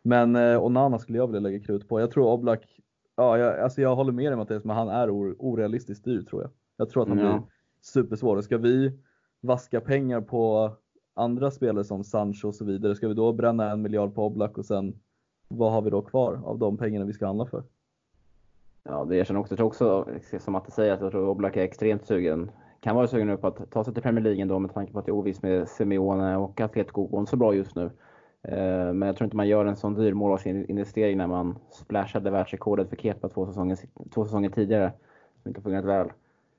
Men 0.02 0.36
eh, 0.36 0.64
Onana 0.64 1.00
skulle 1.00 1.18
jag 1.18 1.28
vilja 1.28 1.40
lägga 1.40 1.60
krut 1.60 1.88
på. 1.88 2.00
Jag 2.00 2.12
tror 2.12 2.34
Oblak, 2.34 2.80
ja, 3.16 3.38
jag, 3.38 3.60
alltså 3.60 3.82
jag 3.82 3.96
håller 3.96 4.12
med 4.12 4.32
dig 4.32 4.38
Mattias, 4.38 4.64
men 4.64 4.76
han 4.76 4.90
är 4.90 5.10
orealistiskt 5.12 6.06
dyr 6.06 6.22
tror 6.22 6.42
jag. 6.42 6.52
Jag 6.78 6.90
tror 6.90 7.04
att 7.04 7.10
han 7.10 7.20
ja. 7.20 7.34
blir 7.34 7.42
supersvår. 7.82 8.42
Ska 8.42 8.58
vi 8.58 9.00
vaska 9.42 9.82
pengar 9.82 10.22
på 10.22 10.72
andra 11.14 11.52
spelare 11.52 11.84
som 11.84 12.04
Sancho 12.04 12.48
och 12.48 12.56
så 12.56 12.66
vidare, 12.66 12.96
ska 12.96 13.08
vi 13.08 13.14
då 13.14 13.34
bränna 13.34 13.72
en 13.72 13.82
miljard 13.82 14.16
på 14.16 14.26
Oblak 14.26 14.58
och 14.58 14.66
sen 14.66 15.00
vad 15.48 15.72
har 15.72 15.82
vi 15.82 15.90
då 15.90 16.02
kvar 16.02 16.42
av 16.46 16.60
de 16.60 16.78
pengarna 16.78 17.06
vi 17.06 17.14
ska 17.14 17.26
handla 17.26 17.46
för? 17.46 17.64
Ja, 18.84 19.06
det 19.06 19.18
erkänner 19.18 19.40
också. 19.40 19.52
Jag 19.54 19.58
tror 19.58 19.68
också, 19.68 20.08
som 20.40 20.54
Matte 20.54 20.72
säger, 20.72 20.94
att 20.94 21.02
jag 21.02 21.12
tror 21.12 21.30
Oblak 21.30 21.58
är 21.58 21.62
extremt 21.62 22.06
sugen. 22.06 22.52
Kan 22.80 22.96
vara 22.96 23.08
sugen 23.08 23.28
nu 23.28 23.38
på 23.38 23.48
att 23.48 23.72
ta 23.72 23.84
sig 23.84 23.94
till 23.94 24.04
Premier 24.04 24.24
League 24.24 24.42
ändå 24.42 24.60
med 24.60 24.74
tanke 24.74 24.94
på 24.94 25.00
att 25.00 25.06
det 25.06 25.10
är 25.10 25.16
ovisst 25.16 25.44
med 25.44 25.68
Simeone 25.68 26.38
och 26.38 26.62
Atletico 26.62 27.08
går 27.08 27.20
inte 27.20 27.30
så 27.30 27.38
bra 27.38 27.54
just 27.54 27.76
nu. 27.76 27.92
Eh, 28.44 28.94
men 28.94 29.02
jag 29.02 29.16
tror 29.16 29.26
inte 29.26 29.38
man 29.38 29.48
gör 29.48 29.66
en 29.66 29.76
sån 29.76 29.94
dyr 29.94 30.14
målvaktsinvestering 30.14 31.18
när 31.18 31.28
man 31.28 31.60
splashade 31.72 32.32
världsrekordet 32.32 32.90
för 32.90 32.96
Kepa 32.96 33.30
två 33.30 33.46
säsonger, 33.46 33.78
två 34.14 34.26
säsonger 34.26 34.50
tidigare. 34.50 34.92
Som 35.42 35.50
inte 35.50 35.62
fungerat 35.62 35.86
väl. 35.86 36.12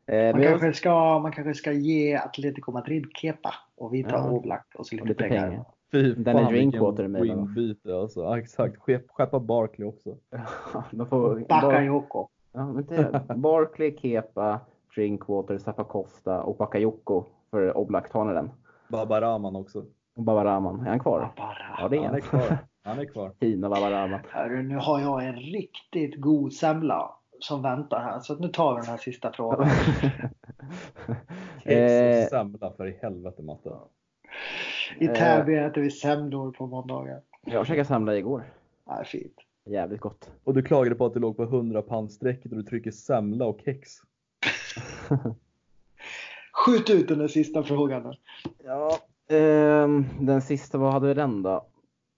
Eh, 0.06 0.36
man, 0.36 0.42
kanske 0.42 0.72
ska, 0.72 1.18
man 1.18 1.32
kanske 1.32 1.54
ska 1.54 1.72
ge 1.72 2.16
Atletico 2.16 2.72
Madrid 2.72 3.06
Kepa 3.14 3.54
och 3.76 3.94
vi 3.94 4.04
tar 4.04 4.10
ja. 4.10 4.30
Oblak 4.30 4.66
och 4.74 4.86
så 4.86 4.94
lite, 4.94 5.02
och 5.02 5.08
lite 5.08 5.22
pengar. 5.22 5.48
pengar. 5.48 5.64
Fy 5.92 6.14
Den 6.14 6.36
är 6.36 6.50
Drinkwater 6.50 7.08
med. 7.08 7.22
Winbyte 7.22 7.96
alltså. 7.96 8.20
Ja, 8.20 8.38
exakt. 8.38 8.76
Skeppa 9.08 9.40
Barkley 9.40 9.88
också. 9.88 10.16
Får, 11.08 11.48
Bakayoko. 11.48 12.28
Ja, 12.52 12.74
Barkley, 13.36 13.96
Kepa, 13.98 14.60
Drinkwater, 14.94 15.58
Zappacosta 15.58 16.42
och 16.42 16.56
Bakayoko 16.56 17.24
för 17.50 17.76
Oblak-tanaren. 17.76 18.50
Babaraman 18.88 19.56
också. 19.56 19.84
Och 20.16 20.22
Babaraman. 20.22 20.80
Är 20.80 20.90
han 20.90 21.00
kvar? 21.00 21.32
Babaraman. 21.36 21.76
Ja, 21.78 21.88
det 21.88 21.96
är 21.96 22.00
han. 22.00 22.08
Han 22.08 22.14
är 22.14 22.20
kvar. 22.20 22.58
Han 22.84 22.98
är 22.98 23.04
kvar. 23.04 23.32
Fina 23.40 23.68
Babaraman. 23.68 24.20
Hörru, 24.28 24.62
nu 24.62 24.76
har 24.76 25.00
jag 25.00 25.26
en 25.26 25.36
riktigt 25.36 26.20
god 26.20 26.52
semla 26.52 27.10
som 27.38 27.62
väntar 27.62 28.00
här. 28.00 28.20
Så 28.20 28.34
nu 28.34 28.48
tar 28.48 28.74
vi 28.74 28.80
den 28.80 28.90
här 28.90 28.96
sista 28.96 29.32
frågan. 29.32 29.68
Kex 31.62 32.24
och 32.24 32.30
semla 32.30 32.72
för 32.76 32.86
i 32.86 32.98
helvete 33.02 33.42
Matte. 33.42 33.70
I 34.98 35.06
eh. 35.06 35.12
Täby 35.12 35.54
äter 35.54 35.80
vi 35.80 35.90
semlor 35.90 36.52
på 36.52 36.66
måndagar. 36.66 37.20
Jag 37.46 37.66
käkade 37.66 37.84
semla 37.84 38.16
igår. 38.16 38.44
Ja, 38.86 39.04
fint. 39.04 39.36
Jävligt 39.64 40.00
gott. 40.00 40.30
Och 40.44 40.54
du 40.54 40.62
klagade 40.62 40.96
på 40.96 41.06
att 41.06 41.14
du 41.14 41.20
låg 41.20 41.36
på 41.36 41.42
100 41.42 41.82
pannstrecket 41.82 42.52
och 42.52 42.58
du 42.58 42.62
trycker 42.62 42.90
semla 42.90 43.46
och 43.46 43.60
kex. 43.64 43.90
Skjut 46.52 46.90
ut 46.90 47.08
den 47.08 47.28
sista 47.28 47.62
frågan. 47.62 48.14
Ja, 48.64 48.98
eh, 49.36 49.88
den 50.20 50.42
sista, 50.42 50.78
vad 50.78 50.92
hade 50.92 51.06
vi 51.06 51.14
den 51.14 51.42
då? 51.42 51.66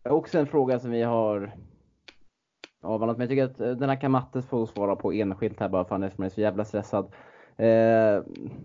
Också 0.04 0.38
en 0.38 0.46
fråga 0.46 0.78
som 0.78 0.90
vi 0.90 1.02
har 1.02 1.54
avhandlat, 2.82 3.18
men 3.18 3.24
jag 3.24 3.30
tycker 3.30 3.44
att 3.44 3.60
eh, 3.60 3.76
den 3.76 3.88
här 3.88 4.00
kan 4.00 4.10
Mattes 4.10 4.46
få 4.46 4.66
svara 4.66 4.96
på 4.96 5.12
enskilt 5.12 5.60
här 5.60 5.68
bara 5.68 5.84
för 5.84 5.94
han 5.94 6.02
är 6.02 6.28
så 6.28 6.40
jävla 6.40 6.64
stressad. 6.64 7.12
Eh, 7.56 8.22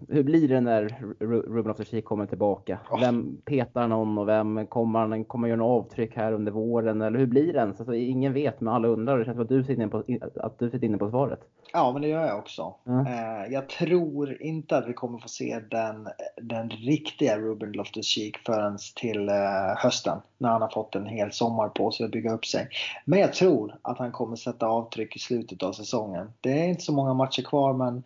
hur 0.08 0.24
blir 0.24 0.48
det 0.48 0.62
när 0.62 0.84
Ruben 1.20 1.72
of 1.72 2.04
kommer 2.04 2.26
tillbaka? 2.26 2.80
Oh. 2.92 3.00
Vem 3.00 3.38
petar 3.46 3.88
någon 3.88 4.18
och 4.18 4.28
vem 4.28 4.68
kommer 4.68 5.00
han 5.00 5.24
kommer 5.24 5.48
göra 5.48 5.58
något 5.58 5.86
avtryck 5.86 6.16
här 6.16 6.32
under 6.32 6.52
våren? 6.52 7.02
Eller 7.02 7.20
hur 7.20 7.26
blir 7.26 7.54
det 7.54 7.60
ens? 7.60 7.80
Alltså, 7.80 7.96
ingen 7.96 8.34
vet, 8.34 8.62
men 8.62 8.74
alla 8.74 8.88
undrar. 8.88 9.18
Det 9.18 9.26
känns 9.26 9.36
som 9.36 9.44
att 9.44 9.50
du 9.50 9.64
sitter 9.64 9.74
inne 9.74 9.88
på, 9.88 10.04
att 10.36 10.60
du 10.60 10.70
sitter 10.70 10.88
inne 10.88 10.98
på 10.98 11.10
svaret. 11.10 11.40
Ja, 11.74 11.92
men 11.92 12.02
det 12.02 12.08
gör 12.08 12.28
jag 12.28 12.38
också. 12.38 12.76
Mm. 12.88 13.06
Eh, 13.06 13.54
jag 13.54 13.70
tror 13.70 14.42
inte 14.42 14.78
att 14.78 14.88
vi 14.88 14.94
kommer 14.94 15.20
få 15.20 15.28
se 15.28 15.60
den, 15.72 16.08
den 16.42 16.70
riktiga 16.70 17.38
Ruben 17.38 17.72
Loftus-Cheek 17.72 18.38
förrän 18.46 18.78
till 18.96 19.30
eh, 19.30 19.36
hösten. 19.78 20.18
När 20.38 20.50
han 20.50 20.62
har 20.62 20.70
fått 20.70 20.96
en 20.96 21.06
hel 21.06 21.32
sommar 21.32 21.70
på 21.70 21.92
sig 21.92 22.06
att 22.06 22.12
bygga 22.12 22.34
upp 22.34 22.46
sig. 22.46 22.68
Men 23.06 23.20
jag 23.20 23.34
tror 23.34 23.76
att 23.82 23.98
han 23.98 24.12
kommer 24.12 24.36
sätta 24.36 24.68
avtryck 24.68 25.16
i 25.16 25.20
slutet 25.20 25.64
av 25.64 25.74
säsongen. 25.74 26.32
Det 26.42 26.60
är 26.60 26.68
inte 26.68 26.84
så 26.84 26.94
många 26.94 27.14
matcher 27.14 27.42
kvar, 27.42 27.74
men 27.74 28.04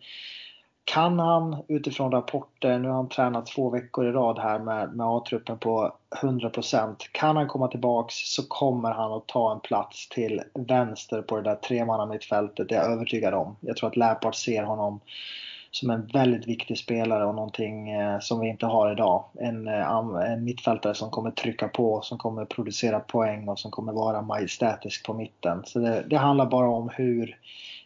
kan 0.84 1.18
han 1.18 1.56
utifrån 1.68 2.12
rapporter, 2.12 2.78
nu 2.78 2.88
har 2.88 2.94
han 2.94 3.08
tränat 3.08 3.46
två 3.46 3.70
veckor 3.70 4.06
i 4.06 4.12
rad 4.12 4.38
här 4.38 4.58
med, 4.58 4.96
med 4.96 5.06
A-truppen 5.06 5.58
på 5.58 5.92
100%. 6.22 6.94
Kan 7.12 7.36
han 7.36 7.48
komma 7.48 7.68
tillbaks 7.68 8.14
så 8.14 8.42
kommer 8.48 8.90
han 8.90 9.12
att 9.12 9.26
ta 9.26 9.52
en 9.52 9.60
plats 9.60 10.08
till 10.08 10.42
vänster 10.54 11.22
på 11.22 11.36
det 11.36 11.42
där 11.42 11.54
tremannamittfältet, 11.54 12.68
det 12.68 12.74
är 12.74 12.82
jag 12.82 12.92
övertygad 12.92 13.34
om. 13.34 13.56
Jag 13.60 13.76
tror 13.76 13.88
att 13.88 13.96
Läpart 13.96 14.34
ser 14.34 14.62
honom 14.62 15.00
som 15.70 15.90
en 15.90 16.06
väldigt 16.06 16.48
viktig 16.48 16.78
spelare 16.78 17.24
och 17.24 17.34
någonting 17.34 17.90
eh, 17.90 18.18
som 18.20 18.40
vi 18.40 18.48
inte 18.48 18.66
har 18.66 18.92
idag. 18.92 19.24
En, 19.34 19.68
eh, 19.68 20.32
en 20.32 20.44
mittfältare 20.44 20.94
som 20.94 21.10
kommer 21.10 21.30
trycka 21.30 21.68
på, 21.68 22.00
som 22.00 22.18
kommer 22.18 22.44
producera 22.44 23.00
poäng 23.00 23.48
och 23.48 23.58
som 23.58 23.70
kommer 23.70 23.92
vara 23.92 24.22
majestätisk 24.22 25.06
på 25.06 25.14
mitten. 25.14 25.62
Så 25.64 25.78
det, 25.78 26.04
det 26.10 26.16
handlar 26.16 26.46
bara 26.46 26.68
om 26.68 26.90
hur 26.92 27.38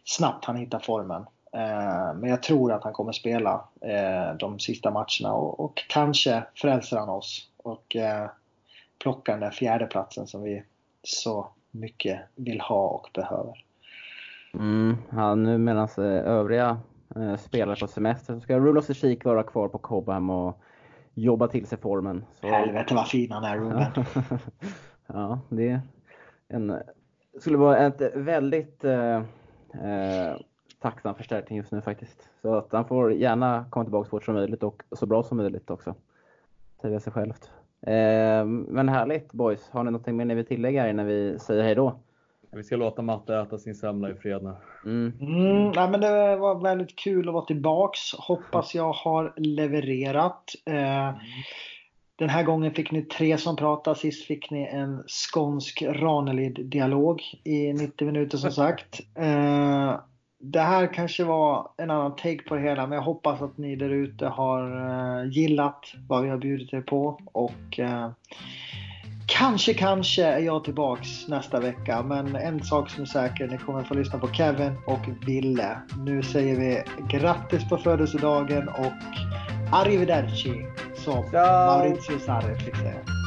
snabbt 0.05 0.45
han 0.45 0.55
hittar 0.55 0.79
formen. 0.79 1.25
Eh, 1.51 2.13
men 2.15 2.29
jag 2.29 2.43
tror 2.43 2.71
att 2.71 2.83
han 2.83 2.93
kommer 2.93 3.11
spela 3.11 3.63
eh, 3.81 4.35
de 4.39 4.59
sista 4.59 4.91
matcherna 4.91 5.33
och, 5.33 5.83
kanske 5.89 6.43
frälser 6.55 6.97
han 6.97 7.09
oss 7.09 7.49
och 7.57 7.95
eh, 7.95 8.29
plockar 9.03 9.33
den 9.33 9.41
där 9.41 9.51
fjärdeplatsen 9.51 10.27
som 10.27 10.43
vi 10.43 10.63
så 11.03 11.47
mycket 11.71 12.19
vill 12.35 12.61
ha 12.61 12.87
och 12.87 13.09
behöver. 13.13 13.65
Mm, 14.53 14.97
ja, 15.09 15.35
nu 15.35 15.57
medan 15.57 15.87
övriga 16.25 16.79
spelar 17.39 17.75
på 17.75 17.87
semester 17.87 18.33
så 18.33 18.39
ska 18.39 18.59
Rulof 18.59 18.97
Kik 18.97 19.25
vara 19.25 19.43
kvar 19.43 19.67
på 19.67 19.77
Cobham 19.77 20.29
och 20.29 20.61
jobba 21.13 21.47
till 21.47 21.67
sig 21.67 21.77
formen. 21.77 22.25
Så... 22.41 22.47
Helvete 22.47 22.95
vad 22.95 23.07
fin 23.07 23.31
han 23.31 23.43
är 23.43 23.57
Ruben. 23.57 24.05
ja, 25.07 25.39
det 25.49 25.81
en, 26.47 26.79
skulle 27.39 27.57
vara 27.57 27.77
ett 27.77 28.01
väldigt 28.15 28.83
eh, 28.83 29.21
tacksam 30.79 31.15
förstärkning 31.15 31.57
just 31.57 31.71
nu 31.71 31.81
faktiskt. 31.81 32.29
Så 32.41 32.55
att 32.55 32.71
han 32.71 32.87
får 32.87 33.13
gärna 33.13 33.65
komma 33.69 33.85
tillbaka 33.85 34.05
så 34.05 34.09
fort 34.09 34.23
som 34.23 34.35
möjligt 34.35 34.63
och 34.63 34.83
så 34.91 35.05
bra 35.05 35.23
som 35.23 35.37
möjligt 35.37 35.69
också. 35.69 35.95
Säger 36.81 36.99
sig 36.99 37.13
självt. 37.13 37.51
Eh, 37.81 38.45
men 38.45 38.89
härligt 38.89 39.33
boys. 39.33 39.69
Har 39.71 39.83
ni 39.83 39.91
någonting 39.91 40.17
mer 40.17 40.25
ni 40.25 40.35
vill 40.35 40.45
tillägga 40.45 40.89
innan 40.89 41.05
vi 41.05 41.39
säger 41.39 41.63
hej 41.63 41.75
då? 41.75 41.99
Vi 42.51 42.63
ska 42.63 42.75
låta 42.75 43.01
Matte 43.01 43.35
äta 43.35 43.57
sin 43.57 43.75
semla 43.75 44.09
i 44.09 44.13
fred 44.13 44.43
nu. 44.43 44.55
Mm. 44.85 45.13
Mm, 45.21 45.71
nej, 45.71 45.89
men 45.89 46.01
det 46.01 46.35
var 46.35 46.61
väldigt 46.63 46.95
kul 46.95 47.27
att 47.27 47.33
vara 47.33 47.45
tillbaks. 47.45 47.99
Hoppas 48.17 48.75
jag 48.75 48.91
har 48.91 49.33
levererat. 49.37 50.43
Eh, 50.65 51.13
den 52.15 52.29
här 52.29 52.43
gången 52.43 52.73
fick 52.73 52.91
ni 52.91 53.01
tre 53.01 53.37
som 53.37 53.55
pratade. 53.55 53.99
Sist 53.99 54.25
fick 54.25 54.51
ni 54.51 54.63
en 54.63 55.03
skånsk 55.07 55.81
Ranelid-dialog 55.81 57.21
i 57.43 57.73
90 57.73 58.05
minuter 58.05 58.37
som 58.37 58.51
sagt. 58.51 58.99
Eh, 59.15 59.99
det 60.41 60.61
här 60.61 60.93
kanske 60.93 61.23
var 61.23 61.71
en 61.77 61.91
annan 61.91 62.15
take 62.15 62.43
på 62.47 62.55
det 62.55 62.61
hela 62.61 62.87
men 62.87 62.95
jag 62.95 63.03
hoppas 63.03 63.41
att 63.41 63.57
ni 63.57 63.75
där 63.75 63.89
ute 63.89 64.25
har 64.25 64.63
uh, 65.21 65.31
gillat 65.31 65.93
vad 66.07 66.23
vi 66.23 66.29
har 66.29 66.37
bjudit 66.37 66.73
er 66.73 66.81
på 66.81 67.19
och 67.25 67.79
uh, 67.79 68.09
kanske, 69.25 69.73
kanske 69.73 70.25
är 70.25 70.39
jag 70.39 70.63
tillbaks 70.63 71.27
nästa 71.27 71.59
vecka 71.59 72.03
men 72.03 72.35
en 72.35 72.63
sak 72.63 72.89
som 72.89 73.01
är 73.01 73.05
säker, 73.05 73.47
ni 73.47 73.57
kommer 73.57 73.83
få 73.83 73.93
lyssna 73.93 74.19
på 74.19 74.27
Kevin 74.27 74.75
och 74.87 75.27
Ville. 75.27 75.81
Nu 76.05 76.23
säger 76.23 76.55
vi 76.55 76.83
grattis 77.09 77.69
på 77.69 77.77
födelsedagen 77.77 78.69
och 78.69 78.93
arrivederci 79.71 80.65
som 80.95 81.29
Ciao. 81.29 81.65
Maurizio 81.65 82.19
Sarri 82.19 82.55
fick 82.55 82.75
säga. 82.75 83.18